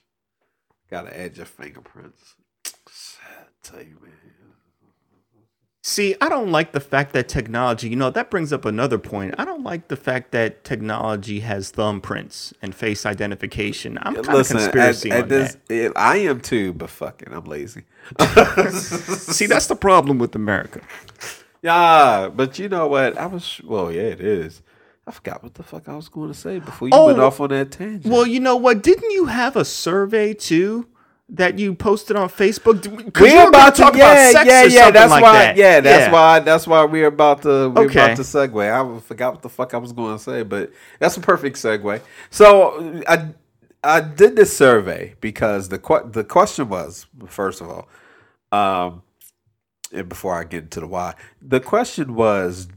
gotta 0.89 1.17
add 1.17 1.37
your 1.37 1.45
fingerprints. 1.45 2.35
I 2.65 3.43
tell 3.63 3.81
you, 3.81 3.97
man. 4.01 4.11
See, 5.81 6.13
I 6.21 6.29
don't 6.29 6.51
like 6.51 6.73
the 6.73 6.81
fact 6.81 7.13
that 7.13 7.29
technology, 7.29 7.89
you 7.89 7.95
know, 7.95 8.09
that 8.09 8.29
brings 8.29 8.51
up 8.51 8.65
another 8.65 8.99
point. 8.99 9.33
I 9.37 9.45
don't 9.45 9.63
like 9.63 9.87
the 9.87 9.95
fact 9.95 10.31
that 10.33 10.63
technology 10.63 11.39
has 11.39 11.71
thumbprints 11.71 12.53
and 12.61 12.75
face 12.75 13.05
identification. 13.05 13.97
I'm 14.01 14.13
kind 14.15 14.39
of 14.39 14.47
conspiracy 14.47 15.09
at, 15.09 15.17
at 15.17 15.23
on 15.23 15.29
this, 15.29 15.57
that. 15.67 15.73
it, 15.73 15.91
I 15.95 16.17
am 16.17 16.41
too, 16.41 16.73
but 16.73 16.89
fucking, 16.89 17.33
I'm 17.33 17.45
lazy. 17.45 17.85
See, 18.69 19.47
that's 19.47 19.67
the 19.67 19.77
problem 19.79 20.19
with 20.19 20.35
America. 20.35 20.81
Yeah, 21.61 22.29
but 22.33 22.57
you 22.59 22.69
know 22.69 22.87
what? 22.87 23.17
I 23.17 23.25
was 23.25 23.61
well, 23.63 23.91
yeah, 23.91 24.01
it 24.03 24.21
is. 24.21 24.61
I 25.05 25.11
forgot 25.11 25.41
what 25.43 25.55
the 25.55 25.63
fuck 25.63 25.89
I 25.89 25.95
was 25.95 26.07
going 26.07 26.27
to 26.31 26.37
say 26.37 26.59
before 26.59 26.87
you 26.87 26.93
Oh, 26.93 27.07
went 27.07 27.19
off 27.19 27.39
on 27.41 27.49
that 27.49 27.71
tangent. 27.71 28.05
Well, 28.13 28.27
you 28.27 28.39
know 28.39 28.55
what? 28.55 28.83
Didn't 28.83 29.09
you 29.11 29.25
have 29.25 29.55
a 29.55 29.65
survey 29.65 30.33
too 30.35 30.87
that 31.29 31.57
you 31.59 31.73
posted 31.73 32.15
on 32.15 32.29
Facebook? 32.29 32.85
we're 33.19 33.47
about 33.49 33.75
to 33.75 33.81
talk 33.81 33.95
yeah, 33.95 34.11
about 34.29 34.31
sex 34.33 34.47
yeah, 34.47 34.61
or 34.61 34.65
yeah. 34.67 34.79
something 34.79 34.93
That's 34.93 35.11
like 35.11 35.23
why, 35.23 35.33
that. 35.39 35.57
yeah, 35.57 35.79
that's 35.79 36.13
why, 36.13 36.39
that's 36.39 36.67
why 36.67 36.85
we're 36.85 37.07
about 37.07 37.41
to 37.41 37.69
we're 37.69 37.85
Okay. 37.85 38.03
about 38.05 38.17
to 38.17 38.21
segue. 38.23 38.97
I 38.97 38.99
forgot 39.01 39.33
what 39.33 39.41
the 39.41 39.49
fuck 39.49 39.73
I 39.73 39.77
was 39.77 39.91
going 39.93 40.15
to 40.17 40.23
say, 40.23 40.43
but 40.43 40.71
that's 40.99 41.17
a 41.17 41.21
perfect 41.21 41.57
segue. 41.57 42.01
So 42.29 43.01
I 43.07 43.29
I 43.83 44.01
did 44.01 44.35
this 44.35 44.55
survey 44.55 45.15
because 45.21 45.69
the 45.69 45.79
the 46.11 46.23
question 46.23 46.69
was 46.69 47.07
first 47.27 47.61
of 47.61 47.67
all, 47.69 47.87
um, 48.51 49.01
and 49.93 50.07
before 50.09 50.35
I 50.35 50.43
get 50.43 50.63
into 50.63 50.79
the 50.81 50.87
why, 50.87 51.15
the 51.41 51.59
question 51.59 52.15
was 52.15 52.67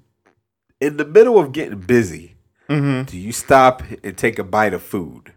in 0.81 0.97
the 0.97 1.05
middle 1.05 1.39
of 1.39 1.53
getting 1.53 1.81
busy, 1.81 2.37
Mm-hmm. 2.69 3.05
do 3.11 3.19
you 3.19 3.33
stop 3.33 3.83
and 4.03 4.17
take 4.17 4.39
a 4.39 4.45
bite 4.45 4.73
of 4.73 4.83
food? 4.83 5.33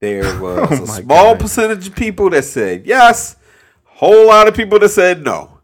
There 0.00 0.40
was 0.40 0.80
Oh 0.80 0.84
a 0.84 0.86
small 0.86 1.32
God. 1.34 1.40
percentage 1.40 1.88
of 1.88 1.96
people 1.96 2.30
that 2.30 2.44
said 2.44 2.86
yes, 2.86 3.36
whole 3.84 4.26
lot 4.28 4.48
of 4.48 4.54
people 4.54 4.78
that 4.78 4.88
said 4.90 5.22
no. 5.24 5.58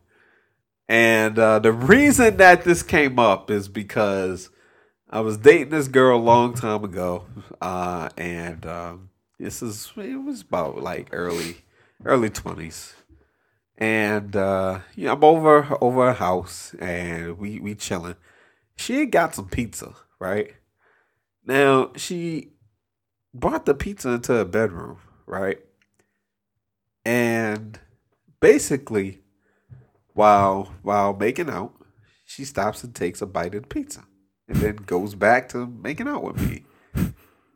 And 0.88 1.38
uh, 1.38 1.58
the 1.60 1.72
reason 1.72 2.36
that 2.38 2.64
this 2.64 2.82
came 2.82 3.18
up 3.18 3.50
is 3.50 3.68
because 3.68 4.50
I 5.08 5.20
was 5.20 5.38
dating 5.38 5.70
this 5.70 5.88
girl 5.88 6.18
a 6.18 6.20
long 6.20 6.52
time 6.54 6.84
ago, 6.84 7.24
uh, 7.62 8.08
and 8.18 8.66
um, 8.66 9.10
this 9.38 9.62
is 9.62 9.90
it 9.96 10.16
was 10.22 10.42
about 10.42 10.82
like 10.82 11.08
early 11.12 11.58
early 12.04 12.28
twenties, 12.30 12.94
and 13.82 14.36
uh, 14.36 14.78
you 14.94 15.06
know, 15.06 15.14
I'm 15.14 15.24
over 15.24 15.76
over 15.80 16.06
her 16.06 16.12
house, 16.12 16.72
and 16.78 17.36
we 17.36 17.58
we 17.58 17.74
chilling. 17.74 18.14
She 18.76 19.00
had 19.00 19.10
got 19.10 19.34
some 19.34 19.48
pizza, 19.48 19.96
right? 20.20 20.54
Now 21.44 21.90
she 21.96 22.52
brought 23.34 23.66
the 23.66 23.74
pizza 23.74 24.10
into 24.10 24.34
her 24.34 24.44
bedroom, 24.44 24.98
right? 25.26 25.58
And 27.04 27.80
basically, 28.38 29.22
while 30.12 30.72
while 30.82 31.12
making 31.12 31.50
out, 31.50 31.72
she 32.24 32.44
stops 32.44 32.84
and 32.84 32.94
takes 32.94 33.20
a 33.20 33.26
bite 33.26 33.56
of 33.56 33.62
the 33.62 33.68
pizza, 33.68 34.04
and 34.46 34.58
then 34.58 34.76
goes 34.76 35.16
back 35.16 35.48
to 35.48 35.66
making 35.66 36.06
out 36.06 36.22
with 36.22 36.40
me. 36.40 36.64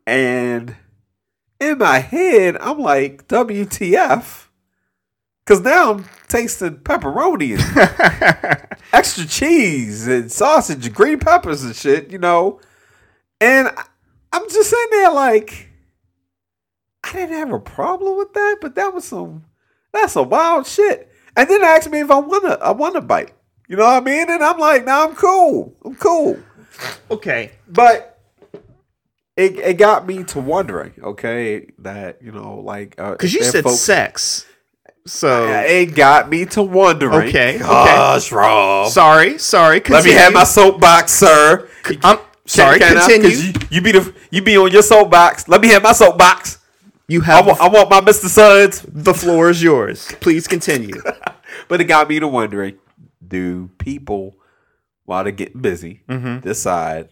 And 0.04 0.74
in 1.60 1.78
my 1.78 2.00
head, 2.00 2.56
I'm 2.56 2.80
like, 2.80 3.28
WTF? 3.28 4.45
Because 5.46 5.60
now 5.62 5.92
I'm 5.92 6.04
tasting 6.26 6.78
pepperoni 6.78 7.56
and 7.56 8.78
extra 8.92 9.24
cheese 9.24 10.08
and 10.08 10.30
sausage 10.30 10.84
and 10.86 10.94
green 10.94 11.20
peppers 11.20 11.62
and 11.62 11.74
shit, 11.76 12.10
you 12.10 12.18
know. 12.18 12.60
And 13.40 13.68
I'm 14.32 14.48
just 14.50 14.70
sitting 14.70 14.90
there 14.90 15.12
like, 15.12 15.68
I 17.04 17.12
didn't 17.12 17.36
have 17.36 17.52
a 17.52 17.60
problem 17.60 18.18
with 18.18 18.32
that, 18.32 18.56
but 18.60 18.74
that 18.74 18.92
was 18.92 19.04
some, 19.04 19.44
that's 19.92 20.14
some 20.14 20.28
wild 20.28 20.66
shit. 20.66 21.12
And 21.36 21.48
then 21.48 21.62
asked 21.62 21.90
me 21.90 22.00
if 22.00 22.10
I 22.10 22.18
want 22.18 22.42
to, 22.44 22.58
I 22.60 22.72
want 22.72 22.96
a 22.96 23.00
bite. 23.00 23.32
You 23.68 23.76
know 23.76 23.84
what 23.84 24.02
I 24.02 24.04
mean? 24.04 24.28
And 24.28 24.42
I'm 24.42 24.58
like, 24.58 24.84
nah, 24.84 25.04
I'm 25.04 25.14
cool. 25.14 25.76
I'm 25.84 25.94
cool. 25.94 26.38
Okay. 27.10 27.52
But 27.68 28.18
it 29.36 29.56
it 29.58 29.74
got 29.74 30.06
me 30.06 30.24
to 30.24 30.40
wondering, 30.40 30.94
okay, 31.02 31.68
that 31.78 32.22
you 32.22 32.32
know, 32.32 32.60
like 32.60 32.94
uh, 32.98 33.12
Because 33.12 33.34
you 33.34 33.44
said 33.44 33.64
folks- 33.64 33.80
sex. 33.80 34.46
So 35.06 35.46
it 35.48 35.94
got 35.94 36.28
me 36.28 36.44
to 36.46 36.62
wondering. 36.62 37.28
Okay, 37.28 37.56
okay. 37.56 37.58
Gosh, 37.60 38.32
Rob. 38.32 38.90
sorry, 38.90 39.38
sorry. 39.38 39.80
Let 39.88 40.04
me 40.04 40.10
have 40.12 40.32
my 40.32 40.44
soapbox, 40.44 41.12
sir. 41.12 41.68
I'm 42.02 42.18
sorry. 42.46 42.78
Can 42.78 42.96
I- 42.96 43.00
'cause 43.00 43.06
continue. 43.06 43.36
You, 43.36 43.52
you 43.70 43.80
be 43.82 43.92
the 43.92 44.14
you 44.30 44.42
be 44.42 44.56
on 44.58 44.70
your 44.72 44.82
soapbox. 44.82 45.48
Let 45.48 45.60
me 45.60 45.68
have 45.68 45.82
my 45.82 45.92
soapbox. 45.92 46.58
You 47.08 47.20
have 47.20 47.46
I 47.48 47.68
want 47.68 47.88
my 47.88 48.00
Mr. 48.00 48.26
Suds. 48.26 48.82
the 48.88 49.14
floor 49.14 49.48
is 49.50 49.62
yours. 49.62 50.12
Please 50.20 50.46
continue. 50.48 51.00
But 51.68 51.80
it 51.80 51.84
got 51.84 52.08
me 52.08 52.20
to 52.20 52.28
wondering: 52.28 52.76
Do 53.26 53.70
people, 53.78 54.36
while 55.04 55.22
they're 55.24 55.32
getting 55.32 55.62
busy, 55.62 56.02
Mm-hmm. 56.08 56.40
decide 56.40 57.08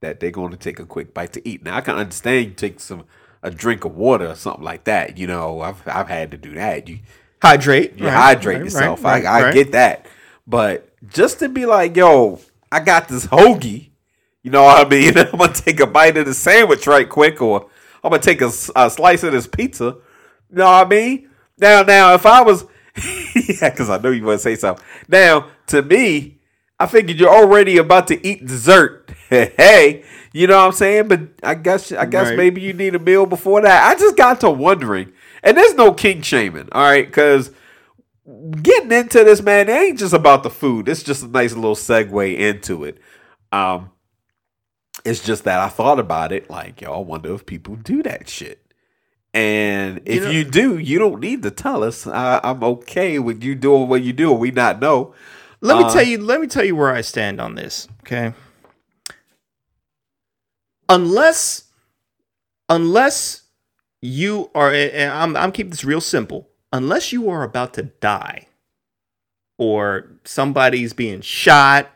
that 0.00 0.18
they're 0.20 0.30
going 0.30 0.50
to 0.50 0.56
take 0.56 0.78
a 0.80 0.84
quick 0.84 1.14
bite 1.14 1.32
to 1.34 1.48
eat? 1.48 1.62
Now 1.62 1.76
I 1.76 1.80
can 1.82 1.96
understand 1.96 2.44
you 2.46 2.50
take 2.52 2.80
some 2.80 3.04
a 3.42 3.50
drink 3.50 3.84
of 3.84 3.94
water 3.94 4.26
or 4.28 4.34
something 4.34 4.64
like 4.64 4.84
that. 4.84 5.18
You 5.18 5.26
know, 5.28 5.60
I've 5.60 5.86
I've 5.86 6.08
had 6.08 6.30
to 6.32 6.36
do 6.36 6.54
that. 6.54 6.88
You 6.88 6.98
Hydrate. 7.46 7.98
you 7.98 8.06
right, 8.06 8.14
hydrate 8.14 8.56
right, 8.56 8.64
yourself. 8.64 9.04
right, 9.04 9.24
I, 9.24 9.48
I 9.48 9.52
get 9.52 9.72
that. 9.72 10.06
But 10.46 10.92
just 11.08 11.40
to 11.40 11.48
be 11.48 11.66
like, 11.66 11.96
yo, 11.96 12.40
I 12.70 12.80
got 12.80 13.08
this 13.08 13.26
hoagie. 13.26 13.90
You 14.42 14.50
know 14.50 14.62
what 14.62 14.86
I 14.86 14.88
mean? 14.88 15.18
I'm 15.18 15.30
gonna 15.32 15.52
take 15.52 15.80
a 15.80 15.86
bite 15.86 16.16
of 16.16 16.26
the 16.26 16.34
sandwich 16.34 16.86
right 16.86 17.08
quick, 17.08 17.42
or 17.42 17.68
I'm 18.04 18.10
gonna 18.10 18.22
take 18.22 18.40
a 18.40 18.50
slice 18.50 19.22
of 19.22 19.32
this 19.32 19.46
pizza. 19.46 19.96
You 20.50 20.56
know 20.56 20.66
what 20.66 20.86
I 20.86 20.88
mean? 20.88 21.30
Now, 21.58 21.82
now, 21.82 22.14
if 22.14 22.26
I 22.26 22.42
was, 22.42 22.64
yeah, 22.96 23.70
because 23.70 23.90
I 23.90 23.98
know 23.98 24.10
you 24.10 24.24
want 24.24 24.38
to 24.38 24.42
say 24.42 24.54
something. 24.56 24.84
Now, 25.08 25.50
to 25.68 25.82
me, 25.82 26.38
I 26.78 26.86
figured 26.86 27.18
you're 27.18 27.34
already 27.34 27.78
about 27.78 28.08
to 28.08 28.26
eat 28.26 28.46
dessert. 28.46 29.10
hey, 29.28 30.04
you 30.32 30.46
know 30.46 30.58
what 30.58 30.66
I'm 30.66 30.72
saying? 30.72 31.08
But 31.08 31.20
I 31.42 31.54
guess, 31.54 31.90
I 31.92 32.04
guess 32.04 32.36
maybe 32.36 32.60
you 32.60 32.72
need 32.72 32.94
a 32.94 32.98
meal 32.98 33.26
before 33.26 33.62
that. 33.62 33.90
I 33.90 33.98
just 33.98 34.16
got 34.16 34.40
to 34.40 34.50
wondering, 34.50 35.12
and 35.46 35.56
there's 35.56 35.74
no 35.74 35.94
king 35.94 36.20
shaming, 36.20 36.68
all 36.72 36.82
right? 36.82 37.06
Because 37.06 37.50
getting 38.60 38.92
into 38.92 39.24
this, 39.24 39.40
man, 39.40 39.68
it 39.68 39.72
ain't 39.72 39.98
just 39.98 40.12
about 40.12 40.42
the 40.42 40.50
food. 40.50 40.88
It's 40.88 41.02
just 41.02 41.22
a 41.22 41.28
nice 41.28 41.54
little 41.54 41.76
segue 41.76 42.36
into 42.36 42.84
it. 42.84 42.98
Um, 43.52 43.90
it's 45.04 45.24
just 45.24 45.44
that 45.44 45.60
I 45.60 45.68
thought 45.68 46.00
about 46.00 46.32
it, 46.32 46.50
like, 46.50 46.80
yo, 46.80 46.92
I 46.92 46.98
wonder 46.98 47.32
if 47.32 47.46
people 47.46 47.76
do 47.76 48.02
that 48.02 48.28
shit. 48.28 48.60
And 49.32 50.00
if 50.04 50.24
know- 50.24 50.30
you 50.30 50.44
do, 50.44 50.78
you 50.78 50.98
don't 50.98 51.20
need 51.20 51.42
to 51.44 51.50
tell 51.50 51.84
us. 51.84 52.06
I, 52.06 52.40
I'm 52.42 52.64
okay 52.64 53.18
with 53.18 53.44
you 53.44 53.54
doing 53.54 53.88
what 53.88 54.02
you 54.02 54.12
do, 54.12 54.32
and 54.32 54.40
we 54.40 54.50
not 54.50 54.80
know. 54.80 55.14
Let 55.60 55.78
me 55.78 55.84
Uh, 55.84 55.92
tell 55.92 56.02
you. 56.02 56.18
Let 56.18 56.40
me 56.40 56.46
tell 56.48 56.64
you 56.64 56.74
where 56.74 56.92
I 56.92 57.02
stand 57.02 57.40
on 57.40 57.54
this. 57.54 57.86
Okay. 58.00 58.32
Unless, 60.88 61.64
unless 62.68 63.42
you 64.06 64.50
are, 64.54 64.72
and 64.72 65.12
I'm 65.12 65.36
I'm 65.36 65.52
keeping 65.52 65.70
this 65.70 65.84
real 65.84 66.00
simple. 66.00 66.48
Unless 66.72 67.12
you 67.12 67.28
are 67.30 67.42
about 67.42 67.74
to 67.74 67.84
die, 67.84 68.48
or 69.58 70.10
somebody's 70.24 70.92
being 70.92 71.20
shot, 71.20 71.90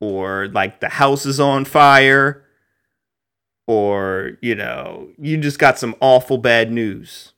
or 0.00 0.48
like 0.48 0.80
the 0.80 0.88
house 0.88 1.26
is 1.26 1.40
on 1.40 1.64
fire, 1.64 2.44
or 3.66 4.38
you 4.40 4.54
know 4.54 5.08
you 5.18 5.36
just 5.38 5.58
got 5.58 5.78
some 5.78 5.94
awful 6.00 6.38
bad 6.38 6.70
news, 6.70 7.32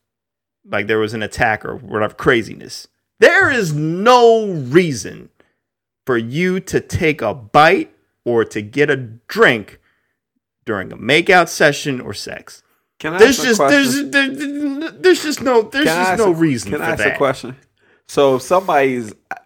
like 0.65 0.87
there 0.87 0.99
was 0.99 1.15
an 1.15 1.23
attack 1.23 1.65
or 1.65 1.77
whatever 1.77 2.15
craziness. 2.15 2.89
There 3.21 3.51
is 3.51 3.73
no 3.73 4.47
reason 4.53 5.31
for 6.07 6.17
you 6.17 6.61
to 6.61 6.81
take 6.81 7.21
a 7.21 7.35
bite 7.35 7.93
or 8.25 8.45
to 8.45 8.63
get 8.63 8.91
a 8.91 8.97
drink 8.97 9.81
during 10.65 10.93
a 10.93 10.97
makeout 10.97 11.49
session 11.49 12.01
or 12.01 12.15
sex. 12.15 12.63
Can 12.99 13.15
I 13.15 13.19
There's 13.19 13.39
ask 13.39 13.45
a 13.45 13.49
just 13.49 13.59
question? 13.59 14.11
there's 14.11 14.11
there, 14.11 14.91
there's 14.93 15.23
just 15.23 15.43
no 15.43 15.63
there's 15.63 15.85
Can 15.87 16.07
just 16.07 16.19
no 16.19 16.33
a- 16.33 16.35
reason 16.35 16.71
Can 16.73 16.81
for 16.81 16.85
I 16.85 16.91
ask 16.91 16.99
that. 16.99 17.15
a 17.15 17.17
question? 17.17 17.57
So 18.09 18.37
if 18.37 18.43
somebody's 18.43 19.13
uh, 19.31 19.37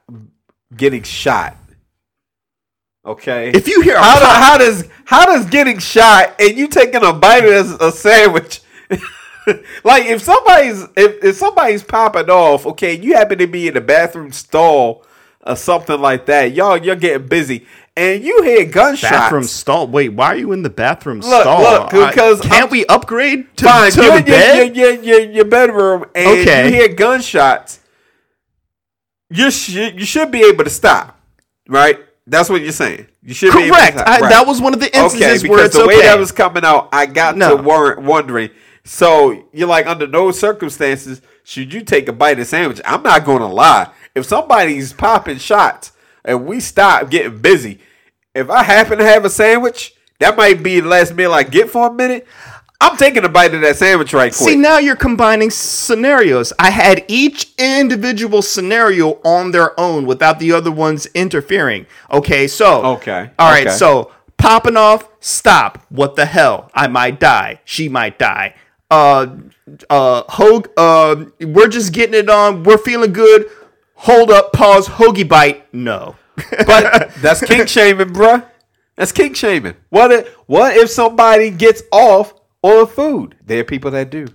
getting 0.76 1.02
shot, 1.02 1.56
okay. 3.04 3.50
If 3.50 3.68
you 3.68 3.82
hear 3.82 3.98
how, 3.98 4.18
do, 4.20 4.24
how 4.26 4.58
does 4.58 4.88
how 5.04 5.26
does 5.26 5.46
getting 5.46 5.78
shot 5.78 6.34
and 6.40 6.56
you 6.56 6.68
taking 6.68 7.04
a 7.04 7.12
bite 7.12 7.44
of 7.44 7.80
a 7.80 7.92
sandwich? 7.92 8.60
like 9.84 10.04
if 10.06 10.22
somebody's 10.22 10.84
if, 10.96 11.24
if 11.24 11.36
somebody's 11.36 11.82
popping 11.82 12.30
off, 12.30 12.66
okay, 12.66 12.94
you 12.98 13.14
happen 13.14 13.38
to 13.38 13.46
be 13.46 13.68
in 13.68 13.74
the 13.74 13.80
bathroom 13.80 14.32
stall 14.32 15.04
or 15.46 15.56
something 15.56 16.00
like 16.00 16.26
that, 16.26 16.52
y'all 16.54 16.76
you're 16.78 16.96
getting 16.96 17.26
busy 17.26 17.66
and 17.96 18.24
you 18.24 18.42
hear 18.42 18.64
gunshots. 18.64 19.10
bathroom 19.10 19.44
stall. 19.44 19.86
Wait, 19.86 20.08
why 20.10 20.28
are 20.28 20.36
you 20.36 20.52
in 20.52 20.62
the 20.62 20.70
bathroom 20.70 21.20
Look, 21.20 21.42
stall? 21.42 21.60
look, 21.62 21.94
I- 21.94 22.08
because 22.10 22.40
can't 22.40 22.54
I'm- 22.64 22.70
we 22.70 22.86
upgrade 22.86 23.54
to, 23.58 23.64
Fine, 23.64 23.90
to 23.92 24.02
you're 24.02 24.16
the 24.18 24.22
bed? 24.24 24.76
your, 24.76 24.92
your, 24.94 25.02
your, 25.02 25.30
your 25.30 25.44
bedroom 25.44 26.04
and 26.14 26.40
Okay. 26.40 26.66
you 26.68 26.72
hear 26.74 26.88
gunshots. 26.88 27.80
You 29.30 29.50
should 29.50 29.98
you 29.98 30.04
should 30.04 30.30
be 30.30 30.42
able 30.44 30.64
to 30.64 30.70
stop, 30.70 31.18
right? 31.68 31.98
That's 32.26 32.50
what 32.50 32.60
you're 32.62 32.72
saying. 32.72 33.06
You 33.22 33.34
should 33.34 33.52
be 33.52 33.58
able 33.64 33.68
to 33.68 33.80
Correct. 33.80 33.98
stop. 33.98 34.08
I, 34.08 34.20
Right. 34.20 34.30
That 34.30 34.46
was 34.46 34.60
one 34.60 34.74
of 34.74 34.80
the 34.80 34.88
okay 34.88 35.00
instances 35.04 35.42
because 35.42 35.56
where 35.56 35.64
it's 35.66 35.76
the 35.76 35.86
way 35.86 35.96
okay. 35.98 36.06
that 36.06 36.18
was 36.18 36.32
coming 36.32 36.64
out, 36.64 36.88
I 36.92 37.06
got 37.06 37.36
No. 37.36 37.56
to 37.56 37.62
wor- 37.62 37.98
wondering. 37.98 38.50
So 38.84 39.44
you're 39.52 39.68
like, 39.68 39.86
under 39.86 40.06
no 40.06 40.30
circumstances 40.32 41.22
should 41.44 41.72
you 41.72 41.82
take 41.82 42.08
a 42.08 42.12
bite 42.12 42.38
of 42.40 42.46
sandwich. 42.46 42.80
I'm 42.84 43.02
not 43.02 43.24
going 43.24 43.38
to 43.40 43.46
lie. 43.46 43.88
If 44.14 44.26
somebody's 44.26 44.92
popping 44.92 45.38
shots 45.38 45.92
and 46.24 46.46
we 46.46 46.60
stop 46.60 47.10
getting 47.10 47.38
busy, 47.40 47.80
if 48.34 48.50
I 48.50 48.62
happen 48.62 48.98
to 48.98 49.04
have 49.04 49.24
a 49.24 49.30
sandwich, 49.30 49.94
that 50.20 50.36
might 50.36 50.62
be 50.62 50.80
the 50.80 50.88
last 50.88 51.14
meal 51.14 51.32
I 51.32 51.42
get 51.42 51.70
for 51.70 51.88
a 51.88 51.92
minute. 51.92 52.26
I'm 52.80 52.96
taking 52.96 53.24
a 53.24 53.28
bite 53.28 53.54
of 53.54 53.60
that 53.60 53.76
sandwich 53.76 54.12
right 54.12 54.34
quick. 54.34 54.48
See, 54.48 54.56
now 54.56 54.78
you're 54.78 54.96
combining 54.96 55.50
scenarios. 55.50 56.52
I 56.58 56.70
had 56.70 57.04
each 57.06 57.52
individual 57.56 58.42
scenario 58.42 59.20
on 59.24 59.52
their 59.52 59.78
own 59.78 60.04
without 60.04 60.40
the 60.40 60.50
other 60.50 60.72
ones 60.72 61.06
interfering. 61.14 61.86
Okay, 62.10 62.48
so. 62.48 62.84
Okay, 62.96 63.30
All 63.38 63.50
right, 63.50 63.68
okay. 63.68 63.76
so 63.76 64.10
popping 64.36 64.76
off, 64.76 65.08
stop. 65.20 65.86
What 65.90 66.16
the 66.16 66.26
hell? 66.26 66.72
I 66.74 66.88
might 66.88 67.20
die. 67.20 67.60
She 67.64 67.88
might 67.88 68.18
die. 68.18 68.56
Uh, 68.90 69.36
uh, 69.88 70.24
Hogue, 70.28 70.68
uh, 70.76 71.26
we're 71.40 71.68
just 71.68 71.92
getting 71.92 72.14
it 72.14 72.28
on. 72.28 72.64
We're 72.64 72.78
feeling 72.78 73.12
good. 73.12 73.48
Hold 74.02 74.30
up, 74.30 74.52
pause, 74.52 74.88
hoagie 74.88 75.28
bite. 75.28 75.72
No. 75.72 76.16
But 76.66 77.12
that's 77.16 77.40
king 77.44 77.66
shaming, 77.66 78.08
bruh. 78.08 78.44
That's 78.96 79.12
king 79.12 79.34
shaming. 79.34 79.74
What 79.90 80.10
if 80.10 80.28
what 80.46 80.76
if 80.76 80.90
somebody 80.90 81.50
gets 81.50 81.82
off 81.92 82.34
on 82.62 82.86
food? 82.86 83.36
There 83.46 83.60
are 83.60 83.64
people 83.64 83.90
that 83.92 84.10
do. 84.10 84.26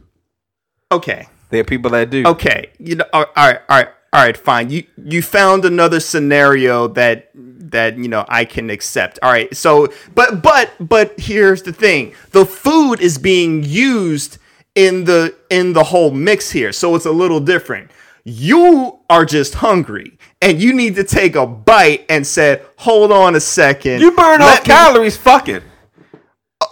okay. 0.91 1.27
There 1.49 1.61
are 1.61 1.63
people 1.63 1.91
that 1.91 2.09
do. 2.09 2.25
Okay, 2.25 2.71
you 2.77 2.95
know, 2.95 3.05
all 3.13 3.25
right, 3.37 3.59
all 3.69 3.77
right, 3.77 3.87
all 4.13 4.23
right, 4.25 4.35
fine. 4.37 4.69
You 4.69 4.83
you 4.97 5.21
found 5.21 5.63
another 5.65 5.99
scenario 6.01 6.87
that 6.89 7.29
that 7.33 7.97
you 7.97 8.07
know 8.09 8.25
I 8.27 8.43
can 8.45 8.69
accept. 8.69 9.17
All 9.21 9.31
right, 9.31 9.55
so 9.55 9.87
but 10.13 10.41
but 10.41 10.71
but 10.79 11.17
here's 11.19 11.61
the 11.63 11.71
thing: 11.73 12.13
the 12.31 12.45
food 12.45 12.99
is 12.99 13.17
being 13.17 13.63
used 13.63 14.39
in 14.75 15.05
the 15.05 15.35
in 15.49 15.71
the 15.73 15.85
whole 15.85 16.11
mix 16.11 16.51
here, 16.51 16.71
so 16.73 16.95
it's 16.95 17.05
a 17.05 17.11
little 17.11 17.39
different. 17.39 17.91
You 18.29 18.99
are 19.09 19.23
just 19.25 19.53
hungry, 19.55 20.17
and 20.41 20.61
you 20.61 20.73
need 20.73 20.95
to 20.95 21.05
take 21.05 21.37
a 21.37 21.47
bite 21.47 22.05
and 22.09 22.27
said, 22.27 22.65
"Hold 22.79 23.13
on 23.13 23.35
a 23.35 23.39
second. 23.39 24.01
You 24.01 24.11
burn 24.11 24.41
off 24.41 24.59
me- 24.59 24.65
calories 24.65 25.15
fucking. 25.15 25.61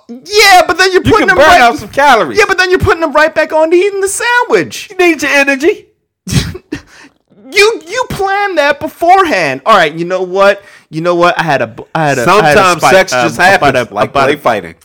Yeah, 0.09 0.63
but 0.67 0.77
then 0.77 0.91
you're 0.91 1.01
You 1.05 1.11
putting 1.11 1.27
can 1.29 1.37
them 1.37 1.37
burn 1.37 1.45
right. 1.47 1.61
off 1.61 1.77
some 1.79 1.89
calories. 1.89 2.37
yeah, 2.37 2.43
but 2.47 2.57
then 2.57 2.69
you're 2.69 2.79
putting 2.79 2.99
them 2.99 3.13
right 3.13 3.33
back 3.33 3.53
on 3.53 3.71
to 3.71 3.75
eating 3.77 4.01
the 4.01 4.07
sandwich. 4.09 4.89
you 4.89 4.97
need 4.97 5.21
your 5.21 5.31
energy. 5.31 5.87
You 7.51 7.81
you 7.87 8.03
planned 8.09 8.57
that 8.57 8.79
beforehand. 8.79 9.61
All 9.65 9.77
right. 9.77 9.93
You 9.93 10.03
know 10.03 10.23
what? 10.23 10.61
You 10.89 11.01
know 11.01 11.13
what? 11.15 11.39
I 11.39 11.43
had 11.43 11.61
a 11.61 11.73
I 11.93 12.07
had 12.09 12.17
a 12.17 12.21
I 12.21 12.43
had 12.43 12.57
a 12.57 12.59
Sometimes 12.59 12.81
spike, 12.81 12.91
sex 12.93 13.13
um, 13.13 13.27
just 13.27 13.37
happens, 13.39 13.69
about 13.69 13.91
a- 13.91 13.93
like 13.93 14.09
about 14.09 14.23
play 14.25 14.33
a- 14.33 14.37
fighting. 14.37 14.75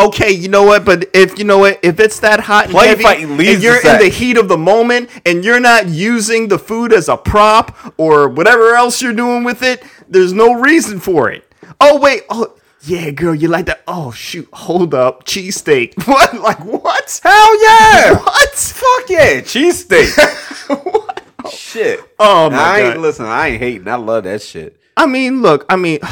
Okay, 0.00 0.32
you 0.32 0.48
know 0.48 0.64
what? 0.64 0.84
But 0.84 1.08
if 1.14 1.38
you 1.38 1.44
know 1.44 1.58
what, 1.58 1.78
if 1.82 2.00
it's 2.00 2.18
that 2.20 2.40
hot 2.40 2.66
and 2.66 2.74
heavy, 2.74 3.04
and 3.04 3.62
you're 3.62 3.80
to 3.80 3.92
in 3.94 3.98
the 4.00 4.08
heat 4.08 4.36
of 4.36 4.48
the 4.48 4.58
moment, 4.58 5.08
and 5.24 5.44
you're 5.44 5.60
not 5.60 5.86
using 5.88 6.48
the 6.48 6.58
food 6.58 6.92
as 6.92 7.08
a 7.08 7.16
prop 7.16 7.76
or 7.96 8.28
whatever 8.28 8.74
else 8.74 9.00
you're 9.00 9.12
doing 9.12 9.44
with 9.44 9.62
it, 9.62 9.84
there's 10.08 10.32
no 10.32 10.52
reason 10.54 10.98
for 10.98 11.30
it. 11.30 11.44
Oh 11.80 12.00
wait, 12.00 12.22
oh 12.28 12.56
yeah, 12.82 13.10
girl, 13.12 13.34
you 13.34 13.46
like 13.46 13.66
that? 13.66 13.82
Oh 13.86 14.10
shoot, 14.10 14.48
hold 14.52 14.94
up, 14.94 15.24
cheesesteak. 15.24 15.94
What? 16.08 16.34
Like 16.40 16.64
what? 16.64 17.20
Hell 17.22 17.62
yeah! 17.62 18.18
What? 18.24 18.50
Fuck 18.50 19.10
yeah, 19.10 19.40
cheesesteak. 19.42 20.84
What? 20.84 21.22
Shit. 21.52 22.00
Oh 22.18 22.50
my 22.50 22.56
I 22.56 22.80
ain't 22.80 22.94
God. 22.94 23.00
listen. 23.02 23.26
I 23.26 23.48
ain't 23.48 23.60
hating. 23.60 23.86
I 23.86 23.96
love 23.96 24.24
that 24.24 24.42
shit. 24.42 24.80
I 24.96 25.06
mean, 25.06 25.40
look, 25.42 25.64
I 25.68 25.76
mean. 25.76 26.00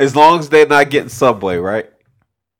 As 0.00 0.16
long 0.16 0.38
as 0.38 0.48
they're 0.48 0.66
not 0.66 0.88
getting 0.88 1.10
Subway, 1.10 1.58
right? 1.58 1.86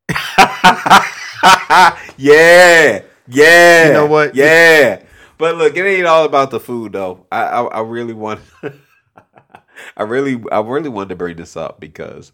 yeah, 2.17 3.01
yeah. 3.27 3.87
You 3.87 3.93
know 3.93 4.07
what? 4.07 4.35
Yeah. 4.35 5.03
But 5.37 5.55
look, 5.55 5.75
it 5.75 5.85
ain't 5.85 6.05
all 6.05 6.25
about 6.25 6.51
the 6.51 6.59
food 6.59 6.93
though. 6.93 7.25
I 7.31 7.43
I, 7.43 7.61
I 7.63 7.81
really 7.81 8.13
want. 8.13 8.41
I 9.97 10.03
really, 10.03 10.41
I 10.51 10.59
really 10.59 10.89
wanted 10.89 11.09
to 11.09 11.15
bring 11.15 11.37
this 11.37 11.57
up 11.57 11.79
because, 11.79 12.31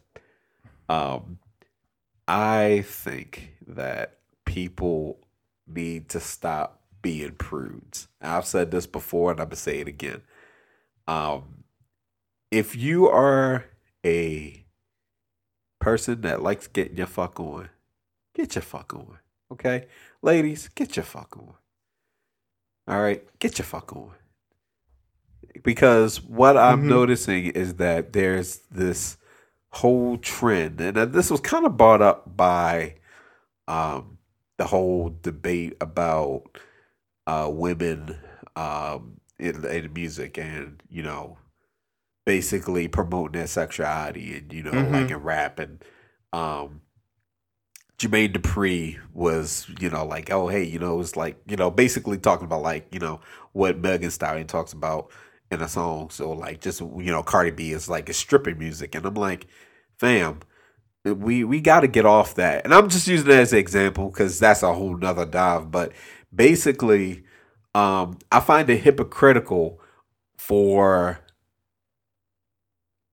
um, 0.89 1.39
I 2.27 2.84
think 2.85 3.53
that 3.68 4.18
people 4.45 5.19
need 5.65 6.10
to 6.10 6.19
stop 6.19 6.81
being 7.02 7.31
prudes. 7.34 8.07
I've 8.22 8.45
said 8.45 8.72
this 8.72 8.85
before, 8.85 9.31
and 9.31 9.39
I'm 9.39 9.48
gonna 9.48 9.56
say 9.56 9.80
it 9.80 9.88
again. 9.88 10.22
Um, 11.07 11.64
if 12.52 12.76
you 12.76 13.07
are 13.07 13.65
a 14.06 14.65
person 15.79 16.21
that 16.21 16.41
likes 16.41 16.67
getting 16.67 16.97
your 16.97 17.07
fuck 17.07 17.39
on, 17.39 17.69
get 18.35 18.55
your 18.55 18.61
fuck 18.63 18.93
on. 18.93 19.19
Okay, 19.51 19.87
ladies, 20.21 20.69
get 20.69 20.95
your 20.95 21.05
fuck 21.05 21.37
on. 21.37 21.53
All 22.87 23.01
right, 23.01 23.23
get 23.39 23.57
your 23.57 23.65
fuck 23.65 23.95
on. 23.95 24.11
Because 25.63 26.21
what 26.21 26.57
I'm 26.57 26.83
Mhm. 26.83 26.87
noticing 26.87 27.47
is 27.47 27.75
that 27.75 28.13
there's 28.13 28.59
this 28.71 29.17
whole 29.71 30.17
trend, 30.17 30.79
and 30.81 30.97
this 31.13 31.29
was 31.31 31.41
kind 31.41 31.65
of 31.65 31.77
brought 31.77 32.01
up 32.01 32.35
by 32.37 32.95
um, 33.67 34.17
the 34.57 34.65
whole 34.67 35.15
debate 35.21 35.75
about 35.81 36.43
uh, 37.27 37.49
women 37.51 38.17
um, 38.55 39.19
in, 39.39 39.65
in 39.65 39.93
music 39.93 40.37
and, 40.37 40.81
you 40.89 41.03
know, 41.03 41.37
basically 42.27 42.89
promoting 42.89 43.39
their 43.39 43.47
sexuality 43.47 44.35
and, 44.35 44.51
you 44.51 44.61
know, 44.61 44.73
Mhm. 44.73 44.91
like 44.91 45.09
in 45.11 45.17
rap. 45.17 45.59
And 45.59 45.81
um, 46.33 46.81
Jermaine 47.97 48.33
Dupri 48.33 48.99
was, 49.13 49.65
you 49.79 49.89
know, 49.89 50.05
like, 50.05 50.29
oh, 50.29 50.49
hey, 50.49 50.63
you 50.63 50.77
know, 50.77 50.93
it 50.95 50.97
was 50.97 51.15
like, 51.15 51.37
you 51.47 51.55
know, 51.55 51.71
basically 51.71 52.17
talking 52.17 52.43
about 52.43 52.61
like, 52.61 52.93
you 52.93 52.99
know, 52.99 53.21
what 53.53 53.79
Megan 53.79 54.11
Stallion 54.11 54.45
talks 54.45 54.73
about 54.73 55.09
in 55.51 55.61
a 55.61 55.69
song. 55.69 56.09
So 56.09 56.33
like, 56.33 56.59
just 56.59 56.81
you 56.81 57.11
know, 57.13 57.23
Cardi 57.23 57.51
B 57.51 57.71
is 57.71 57.87
like 57.87 58.09
it's 58.09 58.17
stripping 58.19 58.59
music, 58.59 58.93
and 58.93 59.05
I'm 59.05 59.13
like, 59.15 59.47
fam, 59.97 60.41
we 61.05 61.45
we 61.45 61.61
got 61.61 61.79
to 61.79 61.87
get 61.87 62.05
off 62.05 62.35
that. 62.35 62.65
And 62.65 62.73
I'm 62.73 62.89
just 62.89 63.07
using 63.07 63.29
that 63.29 63.39
as 63.39 63.53
an 63.53 63.59
example 63.59 64.09
because 64.09 64.37
that's 64.37 64.63
a 64.63 64.73
whole 64.73 64.97
nother 64.97 65.25
dive. 65.25 65.71
But 65.71 65.93
basically, 66.35 67.23
um, 67.73 68.17
I 68.33 68.41
find 68.41 68.69
it 68.69 68.81
hypocritical 68.81 69.79
for 70.37 71.19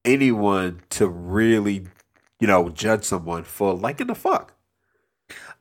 anyone 0.04 0.82
to 0.90 1.08
really, 1.08 1.86
you 2.40 2.46
know, 2.46 2.68
judge 2.68 3.04
someone 3.04 3.44
for 3.44 3.74
liking 3.74 4.06
the 4.08 4.14
fuck. 4.14 4.52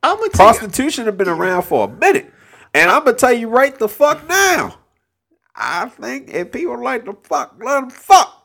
I'm 0.01 0.17
gonna 0.17 0.29
tell 0.29 0.47
you, 0.47 0.59
Prostitution 0.59 1.05
have 1.05 1.17
been 1.17 1.29
around 1.29 1.63
for 1.63 1.85
a 1.85 1.91
minute. 1.91 2.31
And 2.73 2.89
I'm 2.89 3.05
gonna 3.05 3.15
tell 3.17 3.33
you 3.33 3.47
right 3.49 3.77
the 3.77 3.87
fuck 3.87 4.27
now. 4.27 4.79
I 5.55 5.87
think 5.89 6.29
if 6.33 6.51
people 6.51 6.81
like 6.83 7.05
the 7.05 7.13
fuck, 7.23 7.55
let 7.59 7.81
them 7.81 7.89
fuck. 7.89 8.39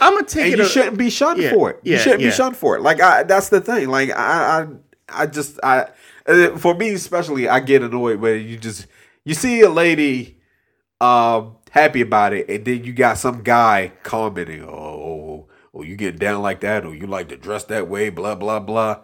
I'm 0.00 0.14
gonna 0.14 0.26
take 0.26 0.44
And 0.44 0.54
it. 0.54 0.58
you 0.58 0.64
a- 0.64 0.68
shouldn't 0.68 0.98
be 0.98 1.10
shunned 1.10 1.40
yeah, 1.40 1.50
for 1.52 1.70
it. 1.70 1.80
You 1.82 1.94
yeah, 1.94 1.98
shouldn't 1.98 2.20
yeah. 2.20 2.28
be 2.28 2.34
shunned 2.34 2.56
for 2.56 2.76
it. 2.76 2.82
Like 2.82 3.00
I, 3.00 3.22
that's 3.22 3.48
the 3.48 3.60
thing. 3.60 3.88
Like 3.88 4.10
I, 4.10 4.62
I, 4.62 5.22
I 5.22 5.26
just 5.26 5.58
I, 5.62 5.88
for 6.58 6.74
me 6.74 6.90
especially, 6.90 7.48
I 7.48 7.60
get 7.60 7.82
annoyed 7.82 8.20
when 8.20 8.46
you 8.46 8.58
just 8.58 8.86
you 9.24 9.34
see 9.34 9.62
a 9.62 9.70
lady, 9.70 10.38
um, 11.00 11.56
happy 11.70 12.00
about 12.00 12.32
it, 12.32 12.48
and 12.48 12.64
then 12.64 12.84
you 12.84 12.92
got 12.92 13.18
some 13.18 13.42
guy 13.42 13.92
commenting, 14.02 14.62
oh, 14.62 14.68
oh, 14.68 15.48
oh, 15.74 15.82
you 15.82 15.96
get 15.96 16.18
down 16.18 16.42
like 16.42 16.60
that, 16.60 16.84
or 16.84 16.94
you 16.94 17.06
like 17.06 17.28
to 17.28 17.36
dress 17.36 17.64
that 17.64 17.88
way, 17.88 18.10
blah 18.10 18.34
blah 18.34 18.60
blah, 18.60 19.02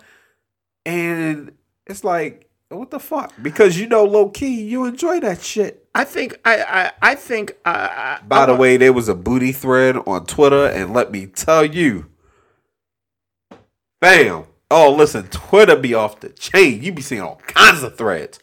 and 0.86 1.53
it's 1.86 2.05
like. 2.05 2.41
What 2.70 2.91
the 2.91 2.99
fuck? 2.99 3.32
Because 3.41 3.78
you 3.78 3.86
know, 3.86 4.05
low 4.05 4.31
key, 4.31 4.62
you 4.62 4.85
enjoy 4.85 5.20
that 5.20 5.41
shit. 5.43 5.86
I 5.95 6.03
think 6.03 6.41
I 6.45 6.57
I, 6.62 7.11
I 7.12 7.15
think 7.15 7.53
uh, 7.65 7.89
I, 7.91 8.19
By 8.27 8.47
the 8.47 8.53
I'm- 8.53 8.61
way, 8.61 8.77
there 8.78 8.93
was 8.93 9.09
a 9.09 9.15
booty 9.15 9.53
thread 9.53 9.97
on 10.09 10.27
Twitter, 10.27 10.66
and 10.66 10.93
let 10.93 11.12
me 11.12 11.27
tell 11.27 11.65
you, 11.65 12.07
bam. 14.01 14.45
Oh, 14.70 14.93
listen, 14.93 15.28
Twitter 15.28 15.77
be 15.77 15.95
off 15.95 16.19
the 16.20 16.31
chain. 16.31 16.82
You 16.82 16.91
be 16.93 17.03
seeing 17.03 17.20
all 17.20 17.36
kinds 17.47 17.82
of 17.85 17.97
threads, 17.97 18.41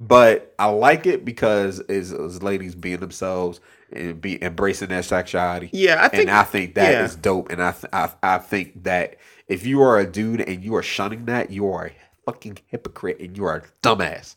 but 0.00 0.54
I 0.58 0.66
like 0.66 1.06
it 1.06 1.24
because 1.24 1.80
it's, 1.88 2.10
it's 2.10 2.42
ladies 2.42 2.74
being 2.74 3.00
themselves 3.00 3.60
and 3.92 4.20
be 4.20 4.42
embracing 4.42 4.88
their 4.88 5.02
sexuality. 5.02 5.68
Yeah, 5.72 6.02
I 6.02 6.08
think- 6.08 6.22
and 6.22 6.30
I 6.30 6.42
think 6.44 6.74
that 6.74 7.04
is 7.04 7.14
yeah. 7.14 7.20
dope. 7.22 7.50
And 7.52 7.62
I, 7.62 7.72
th- 7.72 7.92
I 7.92 8.10
I 8.22 8.38
think 8.38 8.84
that 8.84 9.16
if 9.46 9.66
you 9.66 9.82
are 9.82 9.98
a 9.98 10.06
dude 10.10 10.40
and 10.40 10.64
you 10.64 10.74
are 10.76 10.82
shunning 10.82 11.26
that, 11.26 11.50
you 11.50 11.70
are 11.70 11.86
a 11.86 11.92
fucking 12.24 12.58
hypocrite 12.66 13.20
and 13.20 13.36
you 13.36 13.44
are 13.44 13.56
a 13.56 13.62
dumbass. 13.86 14.36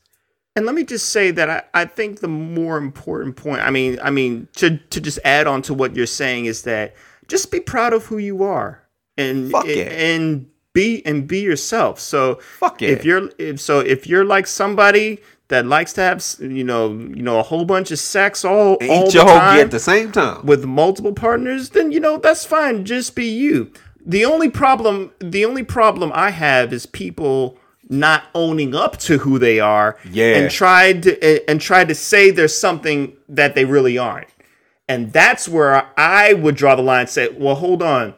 And 0.56 0.66
let 0.68 0.76
me 0.76 0.84
just 0.84 1.10
say 1.10 1.32
that 1.32 1.50
I, 1.50 1.64
I 1.74 1.86
think 1.86 2.20
the 2.20 2.28
more 2.28 2.78
important 2.78 3.36
point, 3.36 3.62
I 3.62 3.72
mean, 3.72 3.98
I 4.04 4.12
mean, 4.12 4.48
to 4.58 4.78
to 4.78 5.02
just 5.02 5.20
add 5.24 5.48
on 5.48 5.62
to 5.64 5.74
what 5.74 5.96
you're 5.96 6.06
saying 6.06 6.46
is 6.46 6.64
that 6.64 6.96
just 7.28 7.52
be 7.52 7.60
proud 7.60 7.94
of 7.94 8.06
who 8.06 8.18
you 8.18 8.44
are 8.44 8.84
and 9.18 9.50
Fuck 9.50 9.66
yeah. 9.68 9.84
and 9.86 10.48
be 10.74 11.04
and 11.06 11.28
be 11.28 11.40
yourself. 11.42 12.00
So 12.00 12.36
Fuck 12.60 12.82
yeah. 12.82 12.90
if 12.90 13.06
you're 13.06 13.30
if 13.40 13.62
so 13.62 13.80
if 13.80 14.06
you're 14.08 14.26
like 14.26 14.46
somebody 14.48 15.20
that 15.54 15.66
likes 15.66 15.94
to 15.94 16.02
have 16.02 16.18
you 16.40 16.64
know 16.64 16.90
you 16.92 17.24
know 17.28 17.38
a 17.40 17.44
whole 17.44 17.66
bunch 17.66 17.90
of 17.92 18.00
sex 18.00 18.44
all 18.44 18.78
And 18.82 18.90
all 18.90 19.06
the 19.12 19.20
time 19.20 19.60
at 19.60 19.72
the 19.72 19.80
same 19.80 20.12
time. 20.12 20.46
with 20.46 20.66
multiple 20.66 21.14
partners, 21.14 21.70
then 21.70 21.92
you 21.92 22.00
know 22.00 22.18
that's 22.18 22.44
fine. 22.46 22.86
Just 22.86 23.16
be 23.16 23.26
you. 23.44 23.72
The 24.06 24.26
only 24.26 24.50
problem, 24.50 25.12
the 25.20 25.46
only 25.46 25.64
problem 25.64 26.12
I 26.14 26.32
have 26.32 26.74
is 26.74 26.86
people 26.86 27.58
not 27.90 28.24
owning 28.34 28.74
up 28.76 28.98
to 29.08 29.20
who 29.20 29.38
they 29.40 29.60
are, 29.60 29.98
Yeah. 30.12 30.36
and 30.38 30.52
tried 30.52 31.04
to 31.04 31.50
and 31.50 31.62
tried 31.62 31.88
to 31.90 31.96
say 31.96 32.32
there's 32.32 32.58
something 32.58 33.14
that 33.30 33.56
they 33.56 33.66
really 33.66 33.98
aren't, 33.98 34.28
and 34.90 35.14
that's 35.14 35.48
where 35.48 35.86
I 35.98 36.34
would 36.34 36.56
draw 36.56 36.76
the 36.76 36.82
line. 36.82 37.02
and 37.02 37.10
Say, 37.10 37.30
well, 37.38 37.56
hold 37.56 37.82
on, 37.84 38.14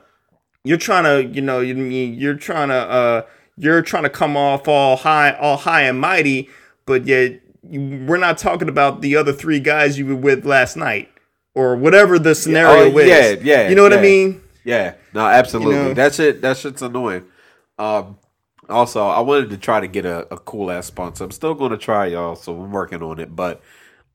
you're 0.63 0.77
trying 0.89 1.03
to, 1.03 1.15
you 1.35 1.41
know, 1.41 1.59
you 1.59 1.75
you're 1.75 2.35
trying 2.49 2.69
to, 2.69 2.75
uh, 2.99 3.21
you're 3.57 3.81
trying 3.81 4.03
to 4.03 4.09
come 4.21 4.35
off 4.37 4.67
all 4.67 4.95
high, 4.97 5.31
all 5.33 5.57
high 5.57 5.81
and 5.89 5.99
mighty, 5.99 6.49
but 6.85 7.05
yet 7.05 7.41
you, 7.69 8.05
we're 8.07 8.17
not 8.17 8.37
talking 8.37 8.69
about 8.69 9.01
the 9.01 9.15
other 9.15 9.33
three 9.33 9.59
guys 9.59 9.97
you 9.97 10.05
were 10.05 10.15
with 10.15 10.45
last 10.45 10.75
night 10.77 11.09
or 11.53 11.75
whatever 11.75 12.19
the 12.19 12.35
scenario 12.35 12.93
Oh, 12.93 12.97
is. 12.97 13.07
yeah, 13.07 13.29
yeah, 13.63 13.69
You 13.69 13.75
know 13.75 13.83
what 13.83 13.93
I 13.93 14.01
mean? 14.01 14.41
Yeah, 14.63 14.95
no, 15.13 15.25
absolutely. 15.25 15.75
You 15.75 15.83
know? 15.83 15.93
That 15.93 16.13
shit, 16.15 16.41
that 16.41 16.57
shit's 16.57 16.81
annoying. 16.81 17.25
Um, 17.77 18.17
also, 18.69 19.05
I 19.07 19.19
wanted 19.19 19.51
to 19.51 19.57
try 19.57 19.79
to 19.79 19.87
get 19.87 20.05
a, 20.05 20.31
a 20.33 20.37
cool 20.39 20.71
ass 20.71 20.87
sponsor. 20.87 21.23
I'm 21.23 21.31
still 21.31 21.53
going 21.53 21.71
to 21.71 21.77
try, 21.77 22.07
y'all. 22.07 22.35
So 22.35 22.59
I'm 22.61 22.71
working 22.71 23.03
on 23.03 23.19
it. 23.19 23.35
But 23.35 23.61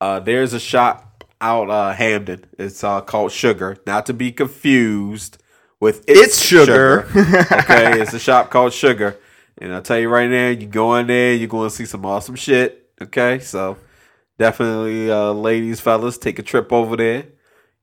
uh, 0.00 0.18
there's 0.20 0.52
a 0.52 0.60
shop 0.60 1.24
out 1.40 1.70
uh, 1.70 1.92
Hampden. 1.92 2.44
It's 2.58 2.82
uh, 2.82 3.00
called 3.00 3.30
Sugar, 3.32 3.76
not 3.86 4.06
to 4.06 4.12
be 4.12 4.32
confused 4.32 5.38
with 5.78 6.04
It's, 6.08 6.20
It's 6.20 6.42
Sugar. 6.42 7.06
okay, 7.16 8.00
it's 8.00 8.12
a 8.12 8.18
shop 8.18 8.50
called 8.50 8.72
Sugar, 8.72 9.16
and 9.60 9.72
I'll 9.74 9.82
tell 9.82 9.98
you 9.98 10.08
right 10.08 10.28
now, 10.28 10.48
you 10.48 10.66
go 10.66 10.96
in 10.96 11.06
there, 11.06 11.34
you're 11.34 11.48
going 11.48 11.68
to 11.68 11.74
see 11.74 11.84
some 11.84 12.06
awesome 12.06 12.34
shit. 12.34 12.90
Okay, 13.00 13.38
so 13.38 13.76
definitely, 14.38 15.10
uh, 15.10 15.32
ladies, 15.32 15.80
fellas, 15.80 16.18
take 16.18 16.38
a 16.38 16.42
trip 16.42 16.72
over 16.72 16.96
there. 16.96 17.26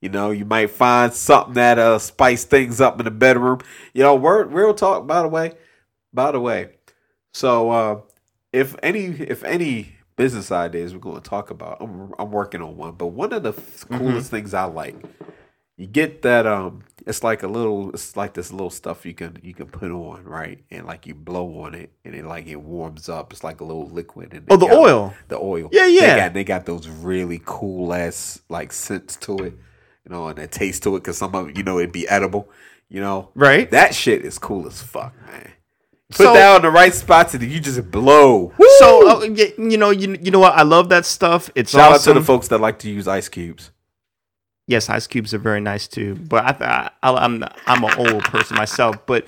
You 0.01 0.09
know, 0.09 0.31
you 0.31 0.45
might 0.45 0.69
find 0.69 1.11
something 1.11 1.55
that 1.55 1.79
uh 1.79 1.97
spice 1.97 2.43
things 2.43 2.79
up 2.79 2.99
in 2.99 3.05
the 3.05 3.11
bedroom. 3.11 3.61
You 3.93 4.03
know, 4.03 4.15
word 4.15 4.51
real 4.51 4.73
talk. 4.73 5.07
By 5.07 5.23
the 5.23 5.27
way, 5.27 5.53
by 6.13 6.31
the 6.31 6.39
way, 6.39 6.75
so 7.33 7.71
uh, 7.71 8.01
if 8.53 8.75
any 8.83 9.05
if 9.05 9.43
any 9.43 9.95
business 10.15 10.51
ideas 10.51 10.93
we're 10.93 10.99
going 10.99 11.21
to 11.21 11.29
talk 11.29 11.49
about, 11.49 11.77
I'm 11.81 12.13
I'm 12.19 12.31
working 12.31 12.61
on 12.61 12.77
one. 12.77 12.93
But 12.93 13.07
one 13.07 13.33
of 13.33 13.43
the 13.43 13.53
f- 13.53 13.85
coolest 13.89 14.29
things 14.29 14.53
I 14.53 14.65
like, 14.65 14.95
you 15.77 15.87
get 15.87 16.21
that 16.21 16.45
um, 16.45 16.83
it's 17.07 17.23
like 17.23 17.41
a 17.43 17.47
little, 17.47 17.89
it's 17.91 18.15
like 18.15 18.33
this 18.33 18.51
little 18.51 18.69
stuff 18.69 19.05
you 19.05 19.13
can 19.13 19.39
you 19.41 19.53
can 19.53 19.67
put 19.67 19.89
on 19.91 20.23
right, 20.25 20.63
and 20.69 20.85
like 20.85 21.07
you 21.07 21.15
blow 21.15 21.61
on 21.61 21.73
it, 21.73 21.91
and 22.05 22.13
it 22.13 22.25
like 22.25 22.45
it 22.47 22.57
warms 22.57 23.09
up. 23.09 23.31
It's 23.33 23.43
like 23.43 23.61
a 23.61 23.63
little 23.63 23.87
liquid. 23.87 24.33
And 24.33 24.45
Oh, 24.49 24.57
the 24.57 24.67
got- 24.67 24.77
oil. 24.77 25.13
the 25.29 25.37
oil. 25.39 25.69
Yeah, 25.71 25.85
They 25.85 25.95
yeah. 25.95 26.17
got, 26.17 26.33
they 26.33 26.43
got 26.43 26.65
those 26.65 26.87
really 26.87 27.41
cool 27.45 27.93
ass 27.93 28.39
like 28.49 28.71
scents 28.73 29.15
to 29.17 29.37
it, 29.39 29.53
you 30.05 30.09
know, 30.11 30.27
and 30.27 30.37
a 30.37 30.47
taste 30.47 30.83
to 30.83 30.95
it 30.95 30.99
because 30.99 31.17
some 31.17 31.33
of 31.33 31.49
it, 31.49 31.57
you 31.57 31.63
know, 31.63 31.79
it'd 31.79 31.91
be 31.91 32.07
edible, 32.07 32.49
you 32.89 33.01
know. 33.01 33.29
Right. 33.35 33.71
That 33.71 33.95
shit 33.95 34.23
is 34.23 34.37
cool 34.37 34.67
as 34.67 34.81
fuck, 34.81 35.13
man. 35.25 35.53
Put 36.09 36.17
So- 36.17 36.33
that 36.33 36.55
on 36.55 36.61
the 36.61 36.69
right 36.71 36.93
spots 36.93 37.33
and 37.33 37.43
you 37.43 37.59
just 37.59 37.89
blow. 37.91 38.53
So 38.79 39.09
uh, 39.09 39.23
you 39.23 39.77
know, 39.77 39.89
you, 39.89 40.17
you 40.21 40.31
know 40.31 40.39
what? 40.39 40.53
I 40.53 40.61
love 40.63 40.89
that 40.89 41.05
stuff. 41.05 41.49
It's 41.55 41.71
Shout 41.71 41.91
awesome. 41.93 42.11
out 42.11 42.13
to 42.15 42.19
the 42.19 42.25
folks 42.25 42.47
that 42.49 42.59
like 42.61 42.79
to 42.79 42.89
use 42.89 43.07
ice 43.07 43.27
cubes. 43.27 43.71
Yes, 44.67 44.89
ice 44.89 45.07
cubes 45.07 45.33
are 45.33 45.39
very 45.39 45.61
nice 45.61 45.87
too. 45.87 46.15
But 46.15 46.61
I, 46.61 46.91
I, 47.01 47.13
I'm 47.13 47.43
I'm 47.65 47.83
an 47.83 47.93
old 47.97 48.23
person 48.25 48.57
myself. 48.57 48.97
But 49.05 49.25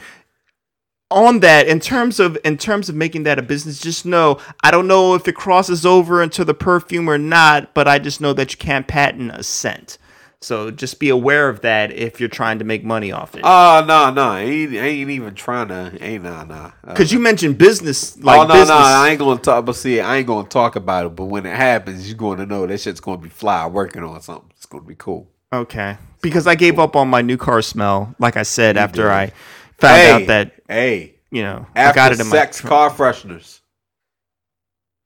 on 1.12 1.40
that, 1.40 1.68
in 1.68 1.80
terms 1.80 2.20
of 2.20 2.38
in 2.46 2.58
terms 2.58 2.90
of 2.90 2.96
making 2.96 3.24
that 3.24 3.40
a 3.40 3.42
business, 3.42 3.80
just 3.80 4.06
know 4.06 4.40
I 4.64 4.72
don't 4.72 4.88
know 4.88 5.16
if 5.16 5.28
it 5.28 5.36
crosses 5.36 5.86
over 5.86 6.22
into 6.22 6.46
the 6.46 6.54
perfume 6.54 7.10
or 7.10 7.18
not. 7.18 7.74
But 7.74 7.88
I 7.88 8.00
just 8.00 8.22
know 8.22 8.34
that 8.34 8.52
you 8.52 8.58
can't 8.58 8.88
patent 8.88 9.32
a 9.32 9.44
scent. 9.44 9.98
So 10.42 10.72
just 10.72 11.02
be 11.02 11.10
aware 11.10 11.50
of 11.50 11.62
that 11.62 11.92
if 11.92 12.22
you're 12.22 12.30
trying 12.30 12.60
to 12.60 12.66
make 12.66 12.82
money 12.82 13.12
off 13.12 13.36
it. 13.36 13.42
Oh 13.44 13.84
no, 13.86 14.10
no, 14.10 14.24
I 14.24 14.42
ain't, 14.42 14.74
I 14.74 14.86
ain't 14.88 15.10
even 15.10 15.36
trying 15.36 15.68
to. 15.68 15.98
Ain't 16.02 16.24
nah, 16.24 16.46
nah. 16.46 16.72
Uh, 16.82 16.94
Because 16.94 17.12
you 17.12 17.20
mentioned 17.20 17.58
business, 17.58 18.18
like 18.24 18.40
oh 18.40 18.44
no, 18.44 18.54
business. 18.54 18.70
no, 18.70 18.76
I 18.78 19.10
ain't 19.10 19.20
gonna 19.20 19.42
talk. 19.42 19.66
But 19.66 19.76
see, 19.76 20.00
I 20.00 20.18
ain't 20.18 20.28
gonna 20.28 20.48
talk 20.48 20.78
about 20.78 21.08
it. 21.08 21.16
But 21.16 21.26
when 21.26 21.46
it 21.46 21.56
happens, 21.56 22.08
you're 22.08 22.18
going 22.18 22.38
to 22.38 22.46
know 22.46 22.66
that 22.66 22.80
shit's 22.80 23.02
gonna 23.02 23.18
be 23.18 23.28
fly. 23.28 23.68
Working 23.68 24.02
on 24.04 24.22
something, 24.22 24.50
it's 24.70 24.78
gonna 24.78 24.88
be 24.88 24.96
cool. 24.96 25.28
Okay. 25.52 25.98
Because 26.22 26.46
I 26.46 26.54
gave 26.54 26.78
up 26.78 26.96
on 26.96 27.08
my 27.08 27.24
new 27.24 27.38
car 27.38 27.62
smell, 27.64 28.14
like 28.20 28.38
I 28.38 28.44
said, 28.44 28.78
after 28.78 29.04
did. 29.04 29.12
I 29.12 29.32
found 29.78 29.98
hey, 29.98 30.12
out 30.12 30.28
that 30.28 30.54
hey, 30.68 31.16
you 31.32 31.42
know 31.42 31.66
after 31.76 32.00
I 32.00 32.04
got 32.04 32.12
it 32.12 32.20
in 32.20 32.28
sex 32.28 32.64
my 32.64 32.70
car 32.70 32.90
fresheners. 32.92 33.62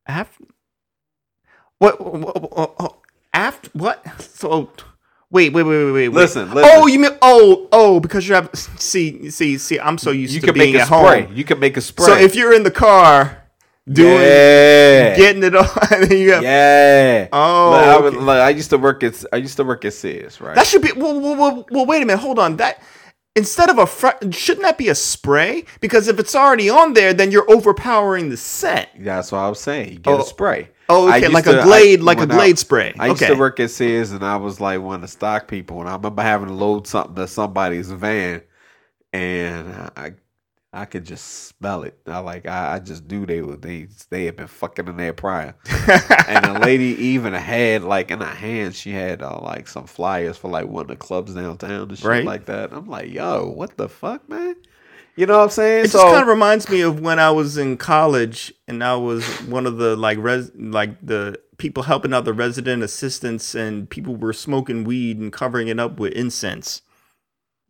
After 0.05 0.43
what? 1.77 2.01
what, 2.01 2.41
what, 2.41 2.79
what 2.79 2.97
after 3.33 3.69
what? 3.73 4.21
So 4.21 4.69
wait, 5.29 5.53
wait, 5.53 5.63
wait, 5.63 5.85
wait, 5.85 5.91
wait. 5.91 6.09
Listen, 6.09 6.53
listen. 6.53 6.69
Oh, 6.73 6.87
you 6.87 6.99
mean 6.99 7.17
oh, 7.21 7.69
oh, 7.71 8.01
because 8.01 8.27
you 8.27 8.35
have 8.35 8.49
see, 8.53 9.29
see, 9.29 9.57
see. 9.57 9.79
I'm 9.79 9.97
so 9.97 10.11
used 10.11 10.33
You 10.33 10.41
to 10.41 10.47
can 10.47 10.55
being 10.55 10.73
make 10.73 10.79
a 10.79 10.81
at 10.81 10.87
spray. 10.87 11.23
home. 11.23 11.35
You 11.35 11.45
can 11.45 11.59
make 11.59 11.77
a 11.77 11.81
spray. 11.81 12.05
So 12.05 12.17
if 12.17 12.35
you're 12.35 12.53
in 12.53 12.63
the 12.63 12.71
car 12.71 13.42
doing 13.91 14.13
yeah, 14.21 15.15
getting 15.15 15.43
it 15.43 15.55
on, 15.55 15.67
and 15.91 16.03
then 16.09 16.17
you 16.17 16.31
have 16.33 16.43
yeah. 16.43 17.27
Oh, 17.33 17.71
Look, 17.71 17.83
I, 17.83 17.97
was- 17.99 18.13
okay. 18.13 18.23
look, 18.23 18.37
I 18.39 18.49
used 18.49 18.69
to 18.69 18.77
work 18.77 19.03
at 19.03 19.23
I 19.33 19.37
used 19.37 19.57
to 19.57 19.63
work 19.63 19.83
at 19.85 19.93
Sears, 19.93 20.39
right? 20.39 20.55
that 20.55 20.65
should 20.67 20.81
be. 20.81 20.91
Well, 20.93 21.19
well, 21.19 21.35
well, 21.35 21.65
well, 21.71 21.85
wait 21.85 22.01
a 22.03 22.05
minute. 22.05 22.21
Hold 22.21 22.39
on. 22.39 22.57
That 22.57 22.81
instead 23.35 23.69
of 23.69 23.77
a 23.79 23.85
fr- 23.87 24.29
shouldn't 24.31 24.63
that 24.65 24.77
be 24.77 24.89
a 24.89 24.95
spray? 24.95 25.65
Because 25.81 26.07
if 26.07 26.19
it's 26.19 26.35
already 26.35 26.69
on 26.69 26.93
there, 26.93 27.13
then 27.13 27.31
you're 27.31 27.49
overpowering 27.51 28.29
the 28.29 28.37
scent. 28.37 28.89
That's 28.99 29.31
what 29.31 29.39
I 29.39 29.49
was 29.49 29.59
saying. 29.59 29.91
You 29.93 29.99
get 29.99 30.13
Oh. 30.13 30.21
a 30.21 30.23
spray. 30.25 30.69
Oh, 30.89 31.07
okay, 31.09 31.27
like 31.29 31.45
to- 31.45 31.61
a 31.61 31.63
glade, 31.63 32.01
I- 32.01 32.03
like 32.03 32.17
a 32.19 32.27
when 32.27 32.31
I- 32.39 32.53
spray. 32.53 32.93
I 32.99 33.07
used 33.07 33.23
okay. 33.23 33.33
to 33.33 33.39
work 33.39 33.59
at 33.59 33.71
Sears, 33.71 34.11
and 34.11 34.23
I 34.23 34.35
was 34.35 34.59
like 34.61 34.79
one 34.81 34.95
of 34.95 35.01
the 35.01 35.07
stock 35.07 35.47
people, 35.47 35.79
and 35.79 35.89
I 35.89 35.93
remember 35.95 36.21
having 36.21 36.49
to 36.49 36.53
load 36.53 36.87
something 36.87 37.15
to 37.15 37.27
somebody's 37.27 37.89
van, 37.91 38.41
and 39.11 39.91
I, 39.95 40.13
I 40.75 40.85
could 40.85 41.05
just 41.05 41.25
smell 41.49 41.83
it. 41.83 41.99
I 42.07 42.17
like, 42.19 42.47
I, 42.47 42.73
I 42.75 42.79
just 42.79 43.09
knew 43.09 43.25
they 43.27 43.41
were 43.41 43.55
they 43.57 43.87
they 44.09 44.25
had 44.25 44.35
been 44.35 44.47
fucking 44.47 44.87
in 44.87 44.97
there 44.97 45.13
prior. 45.13 45.53
and 46.27 46.43
the 46.45 46.59
lady 46.61 46.95
even 46.99 47.33
had 47.33 47.83
like 47.83 48.09
in 48.09 48.19
her 48.21 48.25
hand, 48.25 48.73
she 48.75 48.91
had 48.91 49.21
uh, 49.21 49.39
like 49.39 49.67
some 49.67 49.85
flyers 49.85 50.37
for 50.37 50.49
like 50.49 50.67
one 50.67 50.81
of 50.81 50.87
the 50.87 50.95
clubs 50.95 51.33
downtown 51.35 51.89
and 51.89 51.97
shit 51.97 52.05
Right. 52.07 52.25
like 52.25 52.45
that. 52.45 52.73
I'm 52.73 52.87
like, 52.87 53.11
yo, 53.13 53.45
what 53.49 53.77
the 53.77 53.87
fuck, 53.87 54.27
man? 54.27 54.55
You 55.15 55.27
know 55.27 55.37
what 55.37 55.43
I'm 55.43 55.49
saying? 55.51 55.85
It 55.85 55.91
just 55.91 56.03
kind 56.03 56.23
of 56.23 56.27
reminds 56.27 56.67
me 56.69 56.81
of 56.81 56.99
when 56.99 57.19
I 57.19 57.29
was 57.29 57.55
in 57.57 57.77
college 57.77 58.51
and 58.67 58.83
I 58.83 58.95
was 58.95 59.23
one 59.43 59.67
of 59.67 59.77
the 59.77 59.95
like 59.95 60.17
res 60.17 60.49
like 60.55 61.05
the 61.05 61.39
people 61.59 61.83
helping 61.83 62.15
out 62.15 62.25
the 62.25 62.33
resident 62.33 62.81
assistants 62.81 63.53
and 63.53 63.87
people 63.87 64.15
were 64.15 64.33
smoking 64.33 64.83
weed 64.85 65.19
and 65.19 65.31
covering 65.31 65.67
it 65.67 65.79
up 65.79 65.99
with 65.99 66.13
incense 66.13 66.81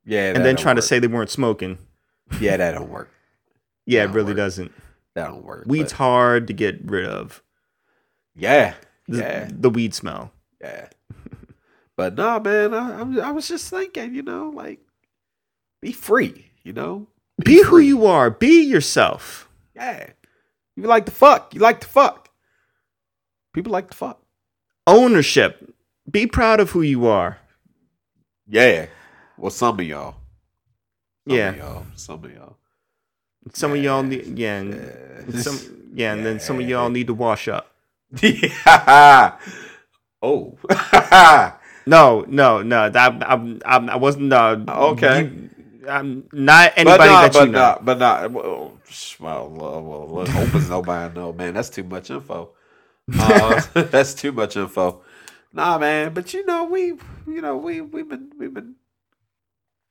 yeah, 0.05 0.33
and 0.33 0.45
then 0.45 0.55
trying 0.55 0.77
to 0.77 0.81
say 0.81 0.99
they 0.99 1.07
weren't 1.07 1.29
smoking. 1.29 1.77
Yeah, 2.39 2.57
that 2.57 2.71
don't 2.73 2.89
work. 2.89 3.09
Yeah, 3.85 3.99
it 4.03 4.07
That'll 4.07 4.15
really 4.15 4.27
work. 4.31 4.37
doesn't. 4.37 4.71
That 5.15 5.27
don't 5.27 5.43
work. 5.43 5.65
Weed's 5.67 5.91
but- 5.91 5.97
hard 5.97 6.47
to 6.47 6.53
get 6.53 6.79
rid 6.85 7.05
of. 7.05 7.41
yeah, 8.35 8.73
The, 9.07 9.17
yeah. 9.19 9.49
the 9.51 9.69
weed 9.69 9.93
smell. 9.93 10.31
Yeah. 10.61 10.87
But 11.95 12.15
no, 12.15 12.39
man, 12.39 12.73
I, 12.73 12.97
I'm- 12.97 13.19
I 13.19 13.31
was 13.31 13.47
just 13.47 13.69
thinking, 13.69 14.15
you 14.15 14.23
know, 14.23 14.49
like, 14.49 14.79
be 15.81 15.91
free, 15.91 16.49
you 16.63 16.73
know? 16.73 17.07
Be 17.43 17.57
who 17.63 17.69
free. 17.69 17.87
you 17.87 18.05
are. 18.05 18.29
Be 18.29 18.63
yourself. 18.63 19.49
Yeah. 19.75 20.09
You 20.75 20.83
like 20.83 21.05
to 21.05 21.11
fuck. 21.11 21.53
You 21.53 21.59
like 21.59 21.81
to 21.81 21.87
fuck. 21.87 22.29
People 23.53 23.71
like 23.71 23.91
to 23.91 23.97
fuck. 23.97 24.21
Ownership. 24.87 25.73
Be 26.09 26.25
proud 26.25 26.59
of 26.59 26.71
who 26.71 26.81
you 26.81 27.05
are. 27.05 27.37
Yeah. 28.47 28.87
Well, 29.37 29.51
some 29.51 29.79
of 29.79 29.85
y'all. 29.85 30.15
Some 31.27 31.35
Yeah. 31.37 31.49
Of 31.49 31.57
y'all. 31.57 31.85
Some 31.95 32.23
of 32.25 32.31
y'all. 32.31 32.55
Some 33.53 33.71
of 33.71 33.77
y'all 33.77 34.03
need 34.03 34.37
yeah, 34.39 34.59
and, 34.59 35.35
some 35.43 35.59
yeah, 35.93 36.13
and 36.13 36.25
then 36.25 36.39
some 36.39 36.59
of 36.61 36.67
y'all 36.69 36.89
need 36.89 37.07
to 37.07 37.13
wash 37.13 37.47
up. 37.47 37.73
yeah. 38.21 39.37
Oh. 40.21 40.57
No, 41.85 42.23
no, 42.29 42.61
no. 42.61 42.89
That 42.89 43.21
I'm, 43.29 43.59
I'm, 43.65 43.89
I 43.89 43.97
wasn't. 43.97 44.31
Uh, 44.31 44.57
Okay. 44.69 45.23
you- 45.23 45.49
I'm 45.89 46.29
not 46.31 46.71
anybody 46.77 47.09
not, 47.09 47.21
that 47.23 47.33
but 47.33 47.45
you 47.45 47.51
know. 47.51 47.59
not, 47.59 47.83
but 47.85 47.99
not. 47.99 48.31
Well, 48.31 48.79
sh- 48.87 49.19
well, 49.19 49.49
well, 49.49 49.83
well, 49.83 50.07
well 50.07 50.25
hope 50.27 50.55
it's 50.55 50.69
nobody 50.69 51.13
know, 51.13 51.33
man. 51.33 51.53
That's 51.55 51.69
too 51.69 51.83
much 51.83 52.09
info. 52.09 52.51
Uh, 53.13 53.61
that's 53.73 54.13
too 54.13 54.31
much 54.31 54.55
info. 54.55 55.01
Nah, 55.51 55.77
man. 55.77 56.13
But 56.13 56.33
you 56.33 56.45
know, 56.45 56.63
we, 56.63 56.93
you 57.27 57.41
know, 57.41 57.57
we 57.57 57.81
we've 57.81 58.07
been 58.07 58.31
we've 58.39 58.53
been 58.53 58.75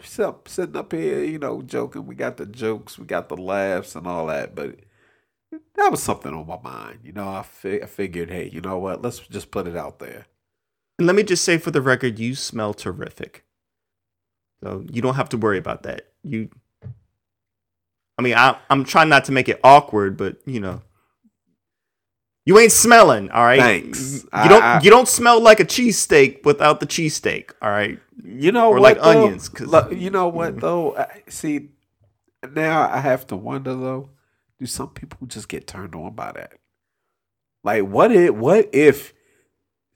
sitting 0.05 0.77
up 0.77 0.93
here, 0.93 1.23
you 1.25 1.39
know, 1.39 1.63
joking. 1.63 2.07
We 2.07 2.15
got 2.15 2.37
the 2.37 2.47
jokes, 2.47 2.99
we 2.99 3.07
got 3.07 3.29
the 3.29 3.37
laughs, 3.37 3.95
and 3.95 4.07
all 4.07 4.27
that. 4.27 4.55
But 4.55 4.77
that 5.77 5.91
was 5.91 6.03
something 6.03 6.33
on 6.33 6.47
my 6.47 6.59
mind. 6.63 7.01
You 7.05 7.13
know, 7.13 7.29
I, 7.29 7.43
fi- 7.43 7.83
I 7.83 7.87
figured, 7.87 8.31
hey, 8.31 8.49
you 8.53 8.61
know 8.61 8.79
what? 8.79 9.03
Let's 9.03 9.19
just 9.21 9.51
put 9.51 9.67
it 9.67 9.77
out 9.77 9.99
there. 9.99 10.27
And 10.99 11.07
let 11.07 11.17
me 11.17 11.23
just 11.23 11.45
say 11.45 11.59
for 11.59 11.71
the 11.71 11.81
record, 11.83 12.19
you 12.19 12.35
smell 12.35 12.75
terrific. 12.75 13.45
So 14.63 14.85
you 14.91 15.03
don't 15.03 15.15
have 15.15 15.29
to 15.31 15.37
worry 15.37 15.59
about 15.59 15.83
that. 15.83 16.09
You, 16.23 16.49
I 18.19 18.23
mean, 18.23 18.35
I, 18.35 18.57
I'm 18.71 18.85
trying 18.85 19.09
not 19.09 19.25
to 19.25 19.33
make 19.33 19.49
it 19.49 19.59
awkward, 19.65 20.17
but 20.17 20.37
you 20.47 20.61
know, 20.61 20.83
you 22.45 22.59
ain't 22.59 22.73
smelling. 22.73 23.31
All 23.31 23.45
right. 23.45 23.61
Thanks. 23.61 24.23
You 24.23 24.29
I- 24.33 24.49
don't. 24.49 24.63
I- 24.63 24.81
you 24.83 24.91
don't 24.91 25.09
smell 25.09 25.41
like 25.41 25.61
a 25.61 25.65
cheesesteak 25.65 26.45
without 26.45 26.81
the 26.81 26.87
cheesesteak. 26.87 27.51
All 27.61 27.71
right. 27.71 27.99
You 28.25 28.53
know 28.53 28.69
Or 28.69 28.75
what? 28.75 28.83
like 28.83 28.97
though? 29.03 29.25
onions, 29.25 29.49
'cause- 29.49 29.67
Look, 29.67 29.93
you 29.93 30.11
know 30.11 30.29
what 30.29 30.61
though? 30.61 30.97
I, 30.97 31.23
see, 31.29 31.71
now 32.55 32.89
I 32.91 32.99
have 33.01 33.27
to 33.29 33.37
wonder 33.37 33.75
though. 33.75 34.11
Do 34.61 34.67
some 34.67 34.91
people 34.91 35.27
just 35.27 35.49
get 35.49 35.67
turned 35.67 35.95
on 35.95 36.15
by 36.15 36.33
that? 36.33 36.53
Like, 37.65 37.83
what 37.85 38.13
if? 38.13 38.35
What 38.35 38.71
if 38.73 39.13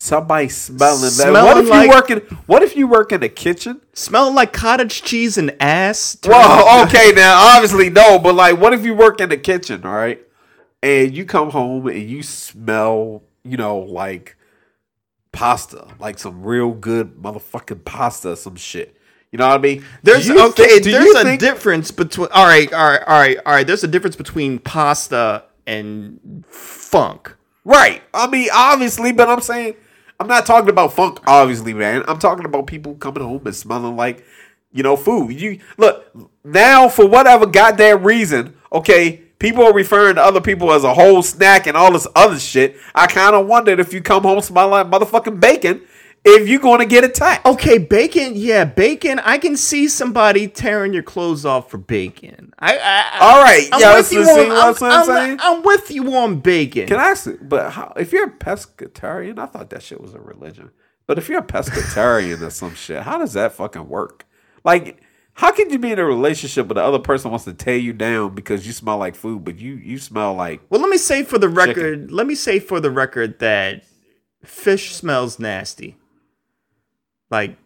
somebody 0.00 0.48
smelling 0.48 1.10
that? 1.18 1.32
What 1.32 1.56
if 1.58 1.68
like- 1.68 1.84
you 1.88 1.94
work 1.94 2.10
in? 2.10 2.18
What 2.46 2.62
if 2.62 2.76
you 2.76 2.86
work 2.88 3.12
in 3.12 3.20
the 3.20 3.28
kitchen? 3.28 3.80
Smelling 3.92 4.34
like 4.34 4.52
cottage 4.52 5.02
cheese 5.02 5.38
and 5.38 5.54
ass. 5.60 6.16
Well, 6.26 6.84
okay, 6.86 7.12
now 7.14 7.38
obviously 7.54 7.90
no, 7.90 8.18
but 8.18 8.34
like, 8.34 8.58
what 8.60 8.72
if 8.72 8.84
you 8.84 8.94
work 8.94 9.20
in 9.20 9.28
the 9.28 9.36
kitchen, 9.38 9.84
all 9.84 9.94
right, 9.94 10.20
and 10.82 11.14
you 11.14 11.24
come 11.24 11.50
home 11.50 11.86
and 11.86 12.02
you 12.10 12.22
smell, 12.24 13.22
you 13.44 13.56
know, 13.56 13.78
like 13.78 14.36
pasta, 15.36 15.86
like 16.00 16.18
some 16.18 16.42
real 16.42 16.72
good 16.72 17.16
motherfucking 17.16 17.84
pasta, 17.84 18.34
some 18.36 18.56
shit. 18.56 18.96
You 19.30 19.38
know 19.38 19.46
what 19.48 19.58
I 19.58 19.62
mean? 19.62 19.84
There's 20.02 20.30
okay. 20.30 20.80
think- 20.80 20.84
there's 20.84 21.14
a 21.14 21.22
think- 21.24 21.40
difference 21.40 21.90
between. 21.90 22.28
All 22.32 22.46
right, 22.46 22.72
all 22.72 22.88
right, 22.88 23.02
all 23.06 23.18
right, 23.18 23.36
all 23.44 23.52
right. 23.52 23.66
There's 23.66 23.84
a 23.84 23.88
difference 23.88 24.16
between 24.16 24.58
pasta 24.58 25.44
and 25.66 26.44
funk. 26.48 27.36
Right. 27.64 28.02
I 28.14 28.28
mean, 28.28 28.48
obviously, 28.54 29.12
but 29.12 29.28
I'm 29.28 29.40
saying 29.42 29.74
I'm 30.18 30.26
not 30.26 30.46
talking 30.46 30.70
about 30.70 30.94
funk, 30.94 31.20
obviously, 31.26 31.74
man. 31.74 32.02
I'm 32.08 32.18
talking 32.18 32.46
about 32.46 32.66
people 32.66 32.94
coming 32.94 33.22
home 33.22 33.42
and 33.44 33.54
smelling 33.54 33.94
like, 33.96 34.24
you 34.72 34.82
know, 34.82 34.96
food. 34.96 35.38
You 35.38 35.60
look 35.76 36.06
now 36.44 36.88
for 36.88 37.06
whatever 37.06 37.44
goddamn 37.44 38.04
reason, 38.04 38.56
okay, 38.72 39.22
people 39.38 39.64
are 39.64 39.72
referring 39.72 40.16
to 40.16 40.22
other 40.22 40.40
people 40.40 40.72
as 40.72 40.84
a 40.84 40.94
whole 40.94 41.22
snack 41.22 41.66
and 41.66 41.76
all 41.76 41.92
this 41.92 42.06
other 42.14 42.38
shit. 42.38 42.76
I 42.94 43.06
kind 43.06 43.34
of 43.34 43.46
wondered 43.46 43.80
if 43.80 43.92
you 43.92 44.00
come 44.00 44.22
home 44.22 44.40
smelling 44.40 44.70
like 44.70 44.86
motherfucking 44.86 45.40
bacon, 45.40 45.82
if 46.24 46.48
you're 46.48 46.60
going 46.60 46.80
to 46.80 46.86
get 46.86 47.04
attacked. 47.04 47.46
Okay, 47.46 47.78
bacon. 47.78 48.32
Yeah, 48.34 48.64
bacon. 48.64 49.20
I 49.20 49.38
can 49.38 49.56
see 49.56 49.86
somebody 49.88 50.48
tearing 50.48 50.92
your 50.92 51.04
clothes 51.04 51.44
off 51.44 51.70
for 51.70 51.78
bacon. 51.78 52.52
I. 52.58 52.76
I 52.78 53.18
All 53.20 53.42
right, 53.42 53.68
I'm 53.72 53.80
yeah, 53.80 53.96
with 53.96 54.06
see 54.06 54.16
you 54.16 54.22
on. 54.22 54.50
I'm, 54.50 54.74
I'm 54.82 55.10
I'm-? 55.10 55.40
I'm 55.40 55.62
with 55.62 55.90
you 55.90 56.14
on 56.16 56.40
bacon. 56.40 56.88
Can 56.88 56.98
I 56.98 57.10
ask, 57.10 57.28
but 57.42 57.72
how, 57.72 57.92
if 57.96 58.12
you're 58.12 58.26
a 58.26 58.30
pescatarian, 58.30 59.38
I 59.38 59.46
thought 59.46 59.70
that 59.70 59.82
shit 59.82 60.00
was 60.00 60.14
a 60.14 60.20
religion. 60.20 60.70
But 61.06 61.18
if 61.18 61.28
you're 61.28 61.38
a 61.38 61.46
pescatarian 61.46 62.40
or 62.42 62.50
some 62.50 62.74
shit, 62.74 63.02
how 63.02 63.18
does 63.18 63.34
that 63.34 63.52
fucking 63.52 63.88
work? 63.88 64.26
Like, 64.64 65.00
how 65.36 65.52
can 65.52 65.68
you 65.68 65.78
be 65.78 65.92
in 65.92 65.98
a 65.98 66.04
relationship 66.04 66.66
but 66.66 66.74
the 66.74 66.82
other 66.82 66.98
person 66.98 67.30
wants 67.30 67.44
to 67.44 67.52
tear 67.52 67.76
you 67.76 67.92
down 67.92 68.34
because 68.34 68.66
you 68.66 68.72
smell 68.72 68.96
like 68.96 69.14
food, 69.14 69.44
but 69.44 69.58
you 69.58 69.74
you 69.74 69.98
smell 69.98 70.34
like 70.34 70.62
Well, 70.70 70.80
let 70.80 70.88
me 70.88 70.96
say 70.96 71.22
for 71.22 71.38
the 71.38 71.48
record. 71.48 72.10
Let 72.10 72.26
me 72.26 72.34
say 72.34 72.58
for 72.58 72.80
the 72.80 72.90
record 72.90 73.38
that 73.40 73.84
fish 74.42 74.94
smells 74.94 75.38
nasty. 75.38 75.96
Like 77.30 77.58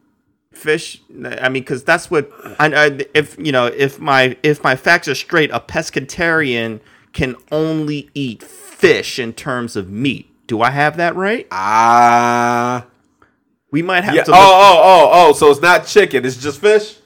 fish. 0.52 1.00
I 1.24 1.48
mean, 1.48 1.62
because 1.62 1.84
that's 1.84 2.10
what 2.10 2.28
I, 2.58 2.74
I. 2.74 3.00
If 3.14 3.38
you 3.38 3.52
know, 3.52 3.66
if 3.66 4.00
my 4.00 4.36
if 4.42 4.64
my 4.64 4.74
facts 4.74 5.06
are 5.06 5.14
straight, 5.14 5.52
a 5.52 5.60
pescatarian 5.60 6.80
can 7.12 7.36
only 7.52 8.10
eat 8.14 8.42
fish 8.42 9.20
in 9.20 9.32
terms 9.32 9.76
of 9.76 9.88
meat. 9.88 10.28
Do 10.48 10.60
I 10.60 10.70
have 10.70 10.96
that 10.96 11.14
right? 11.14 11.46
ah. 11.52 12.86
We 13.70 13.82
might 13.82 14.02
have 14.02 14.16
yeah. 14.16 14.24
to. 14.24 14.32
Oh 14.32 14.34
oh 14.36 14.80
oh 14.82 15.10
oh. 15.12 15.32
So 15.34 15.52
it's 15.52 15.60
not 15.60 15.86
chicken. 15.86 16.24
It's 16.24 16.36
just 16.36 16.60
fish. 16.60 16.96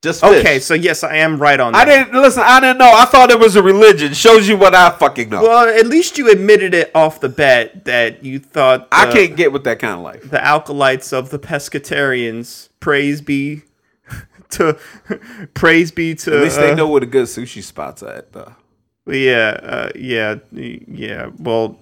Just 0.00 0.20
fish. 0.20 0.38
okay, 0.38 0.60
so 0.60 0.74
yes, 0.74 1.02
I 1.02 1.16
am 1.16 1.38
right 1.38 1.58
on 1.58 1.72
that. 1.72 1.88
I 1.88 2.04
didn't 2.04 2.20
listen. 2.20 2.44
I 2.46 2.60
didn't 2.60 2.78
know. 2.78 2.92
I 2.92 3.04
thought 3.04 3.32
it 3.32 3.38
was 3.40 3.56
a 3.56 3.62
religion. 3.62 4.12
Shows 4.14 4.48
you 4.48 4.56
what 4.56 4.72
I 4.72 4.90
fucking 4.90 5.28
know. 5.28 5.42
Well, 5.42 5.68
at 5.68 5.86
least 5.88 6.18
you 6.18 6.30
admitted 6.30 6.72
it 6.72 6.92
off 6.94 7.18
the 7.18 7.28
bat 7.28 7.84
that 7.86 8.22
you 8.22 8.38
thought 8.38 8.86
I 8.92 9.10
can't 9.10 9.36
get 9.36 9.52
with 9.52 9.64
that 9.64 9.80
kind 9.80 9.94
of 9.94 10.00
life. 10.00 10.30
the 10.30 10.38
alkalites 10.38 11.12
of 11.12 11.30
the 11.30 11.38
pescatarians. 11.40 12.68
Praise 12.78 13.20
be 13.20 13.62
to 14.50 14.78
praise 15.54 15.90
be 15.90 16.14
to. 16.14 16.36
At 16.36 16.42
least 16.44 16.56
they 16.56 16.70
uh, 16.70 16.76
know 16.76 16.86
where 16.86 17.00
the 17.00 17.06
good 17.06 17.26
sushi 17.26 17.60
spots 17.60 18.04
are 18.04 18.12
at, 18.12 18.32
though. 18.32 18.54
Yeah, 19.06 19.58
uh, 19.62 19.90
yeah, 19.96 20.36
yeah. 20.52 21.30
Well, 21.38 21.80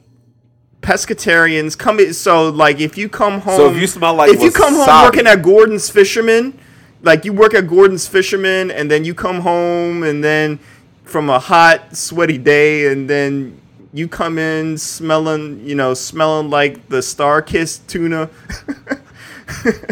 pescatarians 0.81 1.77
come 1.77 2.01
in, 2.01 2.15
so 2.15 2.49
like 2.49 2.81
if 2.81 2.97
you 2.97 3.09
come 3.09 3.41
home 3.41 3.57
So 3.57 3.71
if 3.71 3.77
you 3.81 3.87
smell 3.87 4.15
like 4.15 4.31
if 4.31 4.41
you 4.41 4.53
come 4.53 4.75
home 4.75 5.05
working 5.05 5.27
at 5.27 5.43
Gorton's 5.43 5.91
Fisherman, 5.91 6.59
like 7.07 7.25
you 7.25 7.33
work 7.33 7.55
at 7.55 7.69
Gorton's 7.69 8.07
Fisherman 8.07 8.71
and 8.71 8.91
then 8.91 9.05
you 9.05 9.15
come 9.15 9.41
home 9.41 10.03
and 10.03 10.23
then 10.23 10.59
from 11.05 11.31
a 11.31 11.39
hot 11.39 11.97
sweaty 11.97 12.37
day 12.37 12.93
and 12.93 13.09
then 13.09 13.61
you 13.93 14.09
come 14.09 14.39
in 14.39 14.77
smelling, 14.77 15.65
you 15.67 15.77
know, 15.77 15.95
smelling 15.95 16.51
like 16.51 16.89
the 16.89 16.99
StarKist 16.99 17.87
tuna. 17.87 18.29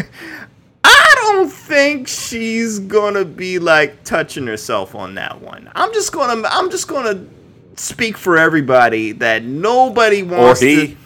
I 0.83 1.13
don't 1.15 1.49
think 1.49 2.09
she's 2.09 2.79
gonna 2.79 3.25
be 3.25 3.59
like 3.59 4.03
touching 4.03 4.45
herself 4.45 4.93
on 4.93 5.15
that 5.15 5.41
one. 5.41 5.71
I'm 5.73 5.93
just 5.93 6.11
gonna 6.11 6.45
I'm 6.49 6.69
just 6.69 6.89
gonna 6.89 7.25
speak 7.77 8.17
for 8.17 8.37
everybody 8.37 9.13
that 9.13 9.43
nobody 9.43 10.21
wants 10.21 10.61
or 10.61 10.65
he, 10.65 10.87
to 10.87 10.97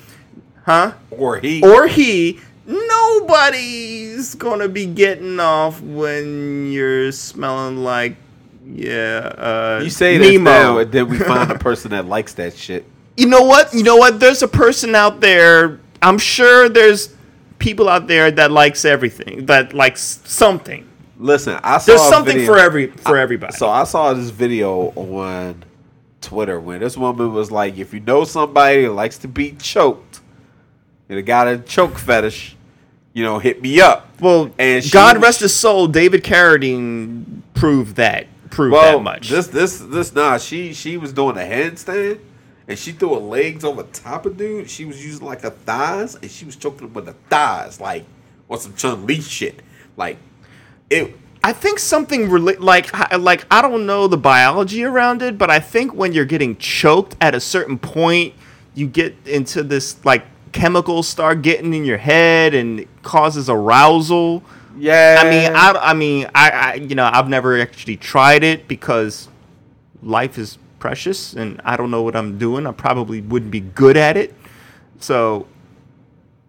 huh? 0.65 0.93
or 1.11 1.37
he, 1.39 1.61
Or 1.63 1.87
he 1.87 2.39
nobody's 2.69 4.35
gonna 4.35 4.67
be 4.67 4.85
getting 4.85 5.39
off 5.39 5.81
when 5.81 6.71
you're 6.71 7.11
smelling 7.11 7.83
like 7.83 8.15
yeah, 8.65 9.33
uh 9.37 9.81
you 9.83 9.89
say 9.89 10.17
that 10.17 10.31
Nemo. 10.31 10.43
now, 10.51 10.77
and 10.77 10.91
then 10.91 11.09
we 11.09 11.17
find 11.17 11.51
a 11.51 11.57
person 11.57 11.91
that 11.91 12.05
likes 12.05 12.33
that 12.35 12.55
shit. 12.55 12.85
you 13.17 13.25
know 13.27 13.41
what? 13.41 13.73
You 13.73 13.83
know 13.83 13.95
what? 13.95 14.19
There's 14.19 14.43
a 14.43 14.47
person 14.47 14.93
out 14.95 15.21
there. 15.21 15.79
I'm 16.01 16.17
sure 16.17 16.69
there's 16.69 17.15
people 17.57 17.89
out 17.89 18.07
there 18.07 18.31
that 18.31 18.51
likes 18.51 18.85
everything, 18.85 19.47
that 19.47 19.73
likes 19.73 20.21
something. 20.25 20.87
Listen, 21.17 21.59
I 21.63 21.79
saw 21.79 21.91
There's 21.91 22.09
something 22.09 22.37
video- 22.37 22.53
for 22.53 22.59
every 22.59 22.87
for 22.87 23.17
everybody. 23.17 23.53
So 23.53 23.67
I 23.67 23.83
saw 23.83 24.13
this 24.13 24.29
video 24.29 24.93
on 24.95 25.63
Twitter 26.21 26.59
when 26.59 26.79
this 26.79 26.95
woman 26.95 27.33
was 27.33 27.51
like, 27.51 27.77
"If 27.77 27.93
you 27.93 27.99
know 27.99 28.23
somebody 28.23 28.83
that 28.83 28.91
likes 28.91 29.17
to 29.19 29.27
be 29.27 29.53
choked, 29.53 30.21
and 31.09 31.25
got 31.25 31.47
a 31.47 31.57
choke 31.57 31.97
fetish, 31.97 32.55
you 33.13 33.23
know, 33.23 33.39
hit 33.39 33.61
me 33.61 33.79
up." 33.81 34.07
well, 34.19 34.51
and 34.57 34.83
she 34.83 34.91
God 34.91 35.21
rest 35.21 35.39
his 35.41 35.53
soul, 35.55 35.87
David 35.87 36.23
Carradine 36.23 37.41
proved 37.53 37.95
that. 37.97 38.27
Proved 38.49 38.73
Well, 38.73 38.97
that 38.97 39.03
much. 39.03 39.29
this 39.29 39.47
this 39.47 39.77
this 39.79 40.13
nah, 40.13 40.37
she 40.37 40.73
she 40.73 40.97
was 40.97 41.13
doing 41.13 41.37
a 41.37 41.41
handstand 41.41 42.19
and 42.67 42.77
she 42.77 42.91
threw 42.91 43.15
her 43.15 43.19
legs 43.19 43.63
over 43.63 43.83
top 43.83 44.25
of 44.25 44.37
dude. 44.37 44.69
She 44.69 44.85
was 44.85 45.03
using 45.03 45.25
like 45.25 45.41
her 45.41 45.49
thighs 45.49 46.15
and 46.15 46.29
she 46.29 46.45
was 46.45 46.55
choking 46.55 46.87
him 46.87 46.93
with 46.93 47.05
the 47.05 47.13
thighs, 47.29 47.79
like 47.81 48.05
on 48.49 48.59
some 48.59 48.75
Chun 48.75 49.05
Li 49.05 49.21
shit. 49.21 49.61
Like 49.97 50.17
it 50.89 51.15
I 51.43 51.53
think 51.53 51.79
something 51.79 52.27
rela- 52.27 52.59
like 52.59 52.91
like 53.17 53.45
I 53.49 53.61
don't 53.61 53.85
know 53.85 54.07
the 54.07 54.17
biology 54.17 54.83
around 54.83 55.21
it, 55.21 55.37
but 55.37 55.49
I 55.49 55.59
think 55.59 55.93
when 55.93 56.11
you're 56.13 56.25
getting 56.25 56.57
choked 56.57 57.15
at 57.21 57.33
a 57.33 57.39
certain 57.39 57.77
point, 57.79 58.33
you 58.75 58.87
get 58.87 59.15
into 59.25 59.63
this 59.63 60.03
like 60.05 60.25
chemicals 60.51 61.07
start 61.07 61.41
getting 61.41 61.73
in 61.73 61.85
your 61.85 61.97
head 61.97 62.53
and 62.53 62.81
it 62.81 62.87
causes 63.03 63.49
arousal. 63.49 64.43
Yeah. 64.77 65.17
I 65.19 65.29
mean, 65.29 65.51
I, 65.55 65.71
I 65.89 65.93
mean, 65.93 66.27
I, 66.33 66.49
I, 66.49 66.73
you 66.75 66.95
know, 66.95 67.09
I've 67.11 67.29
never 67.29 67.59
actually 67.59 67.97
tried 67.97 68.43
it 68.43 68.67
because 68.67 69.27
life 70.01 70.37
is 70.37 70.57
precious 70.79 71.33
and 71.33 71.61
I 71.65 71.75
don't 71.77 71.91
know 71.91 72.01
what 72.01 72.15
I'm 72.15 72.37
doing. 72.37 72.65
I 72.65 72.71
probably 72.71 73.21
wouldn't 73.21 73.51
be 73.51 73.59
good 73.59 73.97
at 73.97 74.15
it. 74.17 74.33
So, 74.99 75.47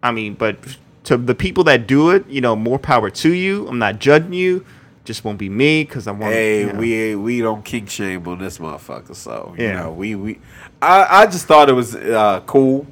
I 0.03 0.13
mean, 0.13 0.35
but 0.35 0.57
to 1.05 1.17
the 1.17 1.35
people 1.35 1.65
that 1.65 1.87
do 1.87 2.11
it, 2.11 2.27
you 2.29 2.41
know, 2.41 2.55
more 2.57 2.79
power 2.79 3.11
to 3.11 3.33
you. 3.33 3.67
I'm 3.69 3.79
not 3.79 3.99
judging 3.99 4.33
you. 4.33 4.65
Just 5.05 5.25
won't 5.25 5.39
be 5.39 5.49
me 5.49 5.83
because 5.85 6.07
I 6.07 6.13
want. 6.13 6.33
Hey, 6.35 6.61
you 6.61 6.73
know. 6.73 6.79
we 6.79 7.17
we 7.17 7.41
don't 7.41 7.65
kink 7.65 7.89
shame 7.91 8.29
on 8.29 8.39
this 8.39 8.59
motherfucker. 8.59 9.15
So 9.17 9.55
you 9.59 9.65
Yeah. 9.65 9.83
know, 9.83 9.93
we 9.93 10.15
we 10.15 10.39
I, 10.81 11.23
I 11.23 11.27
just 11.27 11.47
thought 11.47 11.69
it 11.69 11.73
was 11.73 11.97
uh, 11.97 12.41
cool. 12.47 12.87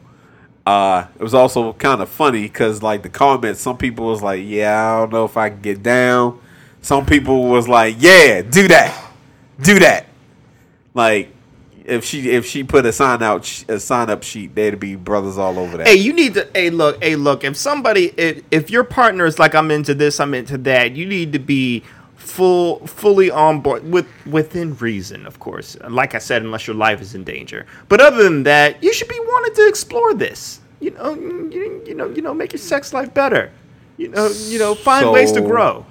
Uh, 0.68 1.06
it 1.18 1.22
was 1.22 1.32
also 1.32 1.72
kind 1.72 2.02
of 2.02 2.10
funny 2.10 2.42
because 2.42 2.82
like 2.82 3.02
the 3.02 3.08
comments, 3.08 3.58
some 3.58 3.78
people 3.78 4.04
was 4.04 4.20
like, 4.20 4.42
"Yeah, 4.44 4.96
I 4.96 5.00
don't 5.00 5.12
know 5.14 5.24
if 5.24 5.34
I 5.38 5.48
can 5.48 5.62
get 5.62 5.82
down." 5.82 6.38
Some 6.82 7.06
people 7.06 7.44
was 7.44 7.66
like, 7.66 7.96
"Yeah, 7.98 8.42
do 8.42 8.68
that, 8.68 8.94
do 9.58 9.78
that." 9.78 10.04
Like 10.92 11.32
if 11.86 12.04
she 12.04 12.28
if 12.28 12.44
she 12.44 12.64
put 12.64 12.84
a 12.84 12.92
sign 12.92 13.22
out 13.22 13.64
a 13.70 13.80
sign 13.80 14.10
up 14.10 14.22
sheet, 14.22 14.54
there'd 14.54 14.78
be 14.78 14.94
brothers 14.94 15.38
all 15.38 15.58
over 15.58 15.78
that. 15.78 15.86
Hey, 15.88 15.94
you 15.94 16.12
need 16.12 16.34
to. 16.34 16.46
Hey, 16.52 16.68
look. 16.68 17.02
Hey, 17.02 17.16
look. 17.16 17.44
If 17.44 17.56
somebody, 17.56 18.12
if, 18.18 18.44
if 18.50 18.70
your 18.70 18.84
partner 18.84 19.24
is 19.24 19.38
like, 19.38 19.54
I'm 19.54 19.70
into 19.70 19.94
this, 19.94 20.20
I'm 20.20 20.34
into 20.34 20.58
that. 20.58 20.92
You 20.92 21.06
need 21.06 21.32
to 21.32 21.38
be 21.38 21.82
full, 22.30 22.86
fully 22.86 23.30
on 23.30 23.60
board 23.60 23.90
with 23.90 24.06
within 24.26 24.76
reason, 24.76 25.26
of 25.26 25.38
course. 25.38 25.76
Like 25.88 26.14
I 26.14 26.18
said, 26.18 26.42
unless 26.42 26.66
your 26.66 26.76
life 26.76 27.00
is 27.00 27.14
in 27.14 27.24
danger. 27.24 27.66
But 27.88 28.00
other 28.00 28.22
than 28.22 28.42
that, 28.44 28.82
you 28.82 28.92
should 28.92 29.09
be 29.09 29.18
wanting 29.20 29.55
to 29.56 29.68
explore 29.68 30.14
this. 30.14 30.60
You 30.80 30.92
know, 30.92 31.14
you, 31.14 31.82
you 31.86 31.94
know, 31.94 32.09
you 32.09 32.22
know, 32.22 32.34
make 32.34 32.52
your 32.52 32.60
sex 32.60 32.92
life 32.92 33.12
better. 33.12 33.50
You 33.96 34.09
know, 34.09 34.28
you 34.46 34.59
know, 34.59 34.74
find 34.74 35.10
ways 35.10 35.32
to 35.32 35.40
grow. 35.40 35.86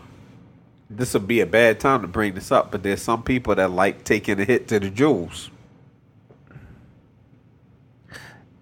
this 0.90 1.14
would 1.14 1.28
be 1.28 1.42
a 1.42 1.46
bad 1.46 1.80
time 1.80 2.02
to 2.02 2.08
bring 2.08 2.34
this 2.34 2.52
up, 2.52 2.72
but 2.72 2.84
there's 2.84 3.02
some 3.02 3.22
people 3.24 3.54
that 3.56 3.72
like 3.72 4.04
taking 4.06 4.40
a 4.40 4.46
hit 4.46 4.68
to 4.70 4.80
the 4.80 4.90
jewels. 4.90 5.50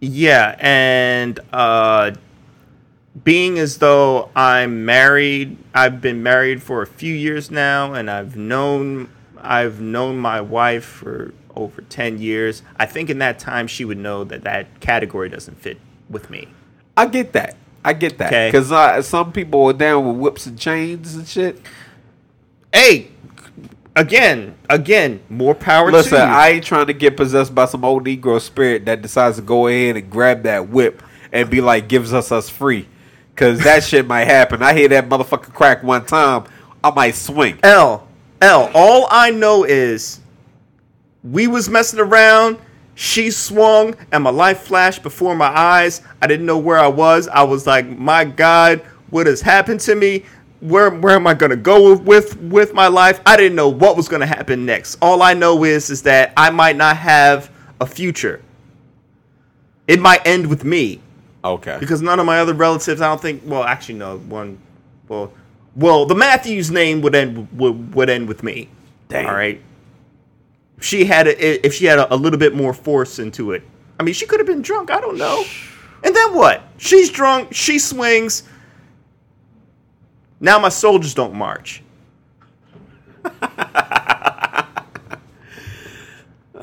Yeah, 0.02 0.56
and 0.60 1.40
uh, 1.54 2.12
being 3.24 3.58
as 3.60 3.78
though 3.78 4.30
I'm 4.36 4.86
married, 4.86 5.58
I've 5.74 6.02
been 6.02 6.22
married 6.22 6.62
for 6.62 6.82
a 6.82 6.88
few 6.88 7.14
years 7.14 7.50
now, 7.50 7.94
and 7.94 8.10
I've 8.10 8.36
known 8.36 9.10
I've 9.42 9.80
known 9.80 10.18
my 10.18 10.42
wife 10.42 10.84
for 10.84 11.34
over 11.56 11.82
ten 11.84 12.20
years. 12.20 12.62
I 12.78 12.86
think 12.86 13.10
in 13.10 13.20
that 13.20 13.40
time 13.40 13.68
she 13.68 13.86
would 13.86 13.98
know 13.98 14.24
that 14.26 14.44
that 14.44 14.80
category 14.80 15.30
doesn't 15.30 15.60
fit 15.60 15.80
with 16.10 16.30
me. 16.30 16.50
I 16.98 17.08
get 17.08 17.34
that. 17.34 17.56
I 17.84 17.94
get 17.94 18.18
that. 18.18 18.28
Okay. 18.28 18.48
Because 18.48 18.72
uh, 18.72 19.02
some 19.02 19.32
people 19.32 19.64
are 19.66 19.74
down 19.74 20.08
with 20.08 20.18
whips 20.18 20.46
and 20.48 20.58
chains 20.58 21.16
and 21.16 21.28
shit. 21.28 21.62
Hey, 22.74 23.12
again, 23.96 24.58
again, 24.70 25.22
more 25.30 25.54
power 25.56 25.92
Listen. 25.92 26.20
I 26.20 26.50
ain't 26.50 26.64
trying 26.64 26.88
to 26.88 26.94
get 26.94 27.16
possessed 27.16 27.54
by 27.54 27.66
some 27.66 27.86
old 27.86 28.06
Negro 28.06 28.42
spirit 28.42 28.86
that 28.86 29.02
decides 29.02 29.38
to 29.38 29.44
go 29.44 29.68
ahead 29.68 29.98
and 29.98 30.10
grab 30.10 30.44
that 30.44 30.70
whip 30.70 31.04
and 31.32 31.50
be 31.50 31.62
like, 31.62 31.88
gives 31.88 32.14
us 32.14 32.32
us 32.32 32.50
free. 32.50 32.88
Because 33.36 33.60
that 33.66 33.84
shit 33.84 34.08
might 34.08 34.24
happen. 34.26 34.64
I 34.64 34.74
hear 34.74 34.88
that 34.88 35.10
motherfucker 35.10 35.54
crack 35.54 35.84
one 35.84 36.06
time, 36.06 36.46
I 36.82 36.92
might 36.92 37.16
swing. 37.16 37.60
L 37.64 38.08
L. 38.42 38.72
All 38.74 39.08
I 39.12 39.30
know 39.32 39.66
is 39.66 40.22
we 41.22 41.48
was 41.48 41.68
messing 41.68 42.00
around. 42.00 42.58
She 42.94 43.30
swung, 43.32 43.96
and 44.14 44.24
my 44.24 44.30
life 44.30 44.62
flashed 44.62 45.04
before 45.04 45.36
my 45.36 45.48
eyes. 45.48 46.02
I 46.22 46.28
didn't 46.28 46.46
know 46.46 46.58
where 46.58 46.78
I 46.78 46.88
was. 46.88 47.28
I 47.28 47.44
was 47.44 47.68
like, 47.68 47.86
"My 47.90 48.24
God, 48.24 48.82
what 49.10 49.28
has 49.28 49.42
happened 49.42 49.82
to 49.82 49.96
me? 49.96 50.24
Where 50.62 50.90
where 50.90 51.16
am 51.16 51.28
I 51.28 51.34
gonna 51.34 51.58
go 51.58 51.90
with 51.90 52.04
with, 52.04 52.38
with 52.38 52.74
my 52.74 52.88
life?" 52.88 53.20
I 53.26 53.36
didn't 53.36 53.58
know 53.58 53.68
what 53.68 53.98
was 53.98 54.08
gonna 54.08 54.26
happen 54.26 54.66
next. 54.66 54.98
All 55.02 55.22
I 55.22 55.34
know 55.34 55.66
is 55.66 55.90
is 55.90 56.04
that 56.04 56.32
I 56.38 56.52
might 56.52 56.78
not 56.78 56.96
have 56.96 57.50
a 57.82 57.86
future. 57.86 58.40
It 59.90 60.00
might 60.00 60.26
end 60.26 60.48
with 60.48 60.64
me 60.64 61.02
Okay. 61.46 61.78
because 61.80 62.02
none 62.02 62.20
of 62.20 62.26
my 62.26 62.40
other 62.40 62.54
relatives. 62.54 63.02
I 63.02 63.08
don't 63.08 63.22
think. 63.22 63.44
Well, 63.46 63.64
actually, 63.64 63.96
no. 63.96 64.18
One. 64.18 64.58
Well, 65.08 65.32
well, 65.76 66.06
the 66.06 66.16
Matthews 66.16 66.72
name 66.72 67.02
would 67.02 67.14
end 67.16 67.48
would, 67.58 67.94
would 67.94 68.10
end 68.10 68.28
with 68.28 68.44
me. 68.44 68.70
Damn. 69.10 69.28
All 69.28 69.36
right. 69.36 69.62
If 70.78 70.84
she 70.84 71.06
had 71.06 71.28
a, 71.28 71.66
if 71.66 71.74
she 71.74 71.86
had 71.86 72.00
a, 72.00 72.14
a 72.14 72.18
little 72.18 72.40
bit 72.40 72.56
more 72.56 72.74
force 72.74 73.20
into 73.20 73.52
it. 73.52 73.64
I 74.00 74.04
mean, 74.04 74.14
she 74.14 74.26
could 74.26 74.40
have 74.40 74.48
been 74.48 74.62
drunk. 74.62 74.92
I 74.92 75.00
don't 75.00 75.18
know. 75.18 75.46
And 76.04 76.16
then 76.16 76.34
what? 76.34 76.64
She's 76.78 77.10
drunk. 77.10 77.54
She 77.54 77.80
swings. 77.80 78.44
Now 80.40 80.60
my 80.60 80.70
soldiers 80.70 81.14
don't 81.14 81.34
march. 81.34 81.82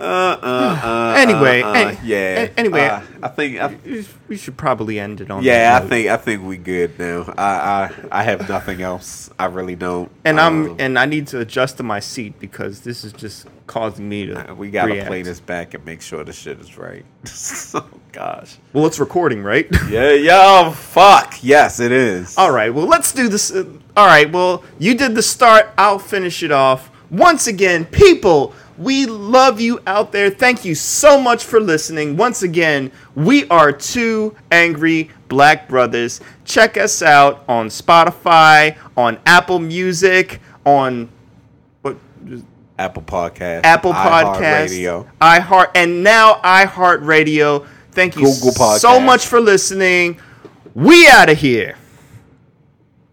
anyway, 0.02 1.62
Uh, 1.62 1.74
an- 1.74 1.98
yeah. 2.04 2.40
a- 2.40 2.50
anyway, 2.58 2.86
Uh, 2.86 3.00
I 3.22 3.28
think. 3.28 3.60
I, 3.60 3.74
we 4.28 4.36
should 4.36 4.56
probably 4.56 4.98
end 4.98 5.20
it 5.20 5.30
on. 5.30 5.42
yeah, 5.42 5.78
I 5.82 5.86
think. 5.86 6.08
I 6.08 6.16
think 6.16 6.42
we 6.44 6.56
good 6.56 6.98
now. 6.98 7.32
I. 7.38 7.44
I. 7.44 7.90
I 8.10 8.22
have 8.24 8.48
nothing 8.48 8.82
else. 8.82 9.30
I 9.38 9.46
really 9.46 9.76
don't. 9.76 10.10
And 10.24 10.40
I'm 10.40 10.70
Um, 10.70 10.76
and 10.78 10.98
I 10.98 11.06
need 11.06 11.26
to 11.28 11.40
adjust 11.40 11.76
to 11.78 11.82
my 11.82 12.00
seat 12.00 12.38
because 12.38 12.80
this 12.80 13.04
is 13.04 13.12
just 13.12 13.46
causing 13.66 14.08
me 14.08 14.26
to. 14.26 14.54
We 14.56 14.70
gotta 14.70 14.92
react. 14.92 15.08
play 15.08 15.22
this 15.22 15.40
back 15.40 15.74
and 15.74 15.84
make 15.84 16.02
sure 16.02 16.24
the 16.24 16.32
shit 16.32 16.60
is 16.60 16.76
right. 16.76 17.04
oh 17.74 17.86
gosh. 18.12 18.56
Well, 18.72 18.86
it's 18.86 18.98
recording, 18.98 19.42
right? 19.42 19.66
Yeah, 19.88 20.12
yo, 20.12 20.70
fuck. 20.72 21.38
Yes, 21.42 21.80
it 21.80 21.92
is. 21.92 22.36
All 22.38 22.50
right. 22.52 22.72
Well, 22.72 22.86
let's 22.86 23.12
do 23.12 23.28
this. 23.28 23.52
uh, 23.52 23.64
all 23.96 24.06
right. 24.06 24.30
Well, 24.30 24.64
you 24.78 24.94
did 24.94 25.14
the 25.14 25.22
start. 25.22 25.70
I'll 25.76 25.98
finish 25.98 26.42
it 26.42 26.50
off. 26.52 26.90
Once 27.10 27.46
again, 27.46 27.84
people, 27.84 28.54
we 28.78 29.06
love 29.06 29.60
you 29.60 29.80
out 29.86 30.12
there. 30.12 30.30
Thank 30.30 30.64
you 30.64 30.74
so 30.74 31.20
much 31.20 31.44
for 31.44 31.60
listening. 31.60 32.16
Once 32.16 32.42
again, 32.42 32.90
we 33.14 33.46
are 33.48 33.72
two 33.72 34.36
angry 34.50 35.10
black 35.28 35.68
brothers. 35.68 36.20
Check 36.44 36.76
us 36.76 37.02
out 37.02 37.44
on 37.48 37.68
Spotify, 37.68 38.76
on 38.96 39.18
Apple 39.26 39.58
Music, 39.58 40.40
on 40.64 41.08
what 41.82 41.96
Apple 42.78 43.02
Podcast. 43.02 43.64
Apple 43.64 43.92
Podcasts, 43.92 44.70
Radio. 44.70 45.08
iHeart, 45.20 45.70
and 45.74 46.02
now 46.02 46.40
iHeart 46.42 47.04
Radio. 47.06 47.66
Thank 47.92 48.16
you 48.16 48.26
so 48.26 48.98
much 48.98 49.26
for 49.26 49.40
listening. 49.40 50.18
We 50.74 51.06
out 51.08 51.28
of 51.28 51.38
here. 51.38 51.76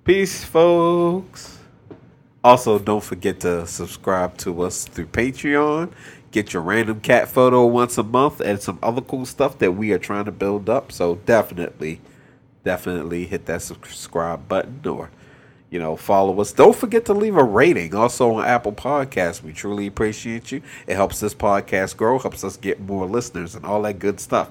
Peace, 0.06 0.44
folks. 0.44 1.59
Also, 2.43 2.79
don't 2.79 3.03
forget 3.03 3.41
to 3.41 3.67
subscribe 3.67 4.37
to 4.37 4.61
us 4.61 4.85
through 4.85 5.07
Patreon. 5.07 5.91
Get 6.31 6.53
your 6.53 6.61
random 6.61 7.01
cat 7.01 7.27
photo 7.27 7.65
once 7.65 7.97
a 7.97 8.03
month 8.03 8.39
and 8.39 8.61
some 8.61 8.79
other 8.81 9.01
cool 9.01 9.25
stuff 9.25 9.57
that 9.57 9.73
we 9.73 9.91
are 9.91 9.99
trying 9.99 10.25
to 10.25 10.31
build 10.31 10.69
up. 10.69 10.91
So 10.91 11.15
definitely, 11.25 11.99
definitely 12.63 13.25
hit 13.25 13.45
that 13.47 13.61
subscribe 13.61 14.47
button 14.47 14.87
or, 14.87 15.09
you 15.69 15.79
know, 15.79 15.97
follow 15.97 16.39
us. 16.39 16.53
Don't 16.53 16.75
forget 16.75 17.03
to 17.05 17.13
leave 17.13 17.35
a 17.35 17.43
rating 17.43 17.93
also 17.93 18.35
on 18.35 18.45
Apple 18.45 18.73
Podcasts. 18.73 19.43
We 19.43 19.51
truly 19.51 19.87
appreciate 19.87 20.51
you. 20.51 20.61
It 20.87 20.95
helps 20.95 21.19
this 21.19 21.33
podcast 21.33 21.97
grow, 21.97 22.19
helps 22.19 22.43
us 22.45 22.55
get 22.55 22.79
more 22.79 23.05
listeners 23.05 23.55
and 23.55 23.65
all 23.65 23.81
that 23.81 23.99
good 23.99 24.19
stuff. 24.21 24.49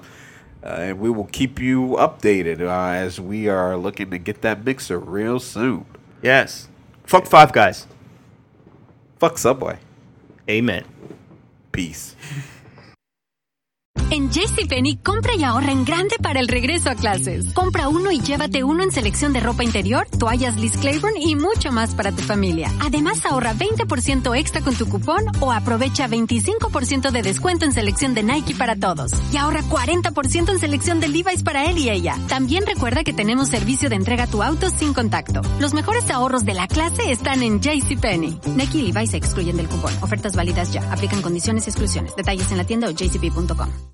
Uh, 0.61 0.67
and 0.67 0.99
we 0.99 1.09
will 1.09 1.29
keep 1.31 1.59
you 1.59 1.95
updated 1.97 2.59
uh, 2.61 2.93
as 2.93 3.19
we 3.19 3.47
are 3.47 3.77
looking 3.77 4.11
to 4.11 4.17
get 4.19 4.41
that 4.41 4.63
mixer 4.63 4.99
real 4.99 5.39
soon. 5.39 5.85
Yes. 6.21 6.67
Fuck 7.09 7.25
five 7.25 7.51
guys. 7.51 7.87
Fuck 9.17 9.39
Subway. 9.39 9.79
Amen. 10.47 10.85
Peace. 11.71 12.15
En 14.11 14.31
JCPenney, 14.31 14.97
compra 14.97 15.35
y 15.35 15.43
ahorra 15.43 15.71
en 15.71 15.85
grande 15.85 16.15
para 16.19 16.39
el 16.39 16.47
regreso 16.47 16.89
a 16.89 16.95
clases. 16.95 17.53
Compra 17.53 17.89
uno 17.89 18.11
y 18.11 18.19
llévate 18.19 18.63
uno 18.63 18.81
en 18.81 18.91
selección 18.91 19.33
de 19.33 19.39
ropa 19.39 19.63
interior, 19.63 20.07
toallas 20.17 20.57
Liz 20.57 20.77
Claiborne 20.77 21.21
y 21.21 21.35
mucho 21.35 21.71
más 21.71 21.93
para 21.93 22.11
tu 22.11 22.23
familia. 22.23 22.71
Además, 22.79 23.23
ahorra 23.23 23.53
20% 23.53 24.35
extra 24.35 24.61
con 24.61 24.73
tu 24.73 24.87
cupón 24.89 25.25
o 25.41 25.51
aprovecha 25.51 26.07
25% 26.07 27.11
de 27.11 27.21
descuento 27.21 27.65
en 27.65 27.71
selección 27.71 28.15
de 28.15 28.23
Nike 28.23 28.55
para 28.55 28.75
todos. 28.75 29.11
Y 29.31 29.37
ahorra 29.37 29.61
40% 29.61 30.49
en 30.49 30.59
selección 30.59 30.99
de 30.99 31.07
Levi's 31.07 31.43
para 31.43 31.69
él 31.69 31.77
y 31.77 31.91
ella. 31.91 32.17
También 32.27 32.65
recuerda 32.65 33.03
que 33.03 33.13
tenemos 33.13 33.49
servicio 33.49 33.89
de 33.89 33.95
entrega 33.95 34.23
a 34.23 34.27
tu 34.27 34.41
auto 34.41 34.71
sin 34.71 34.95
contacto. 34.95 35.41
Los 35.59 35.75
mejores 35.75 36.09
ahorros 36.09 36.45
de 36.45 36.55
la 36.55 36.67
clase 36.67 37.11
están 37.11 37.43
en 37.43 37.61
JCPenney. 37.61 38.39
Nike 38.55 38.79
y 38.79 38.91
Levi's 38.91 39.11
se 39.11 39.17
excluyen 39.17 39.57
del 39.57 39.69
cupón. 39.69 39.93
Ofertas 40.01 40.35
válidas 40.35 40.73
ya. 40.73 40.91
Aplican 40.91 41.21
condiciones 41.21 41.67
y 41.67 41.69
exclusiones. 41.69 42.15
Detalles 42.15 42.51
en 42.51 42.57
la 42.57 42.63
tienda 42.63 42.87
o 42.87 42.91
jcp.com. 42.91 43.89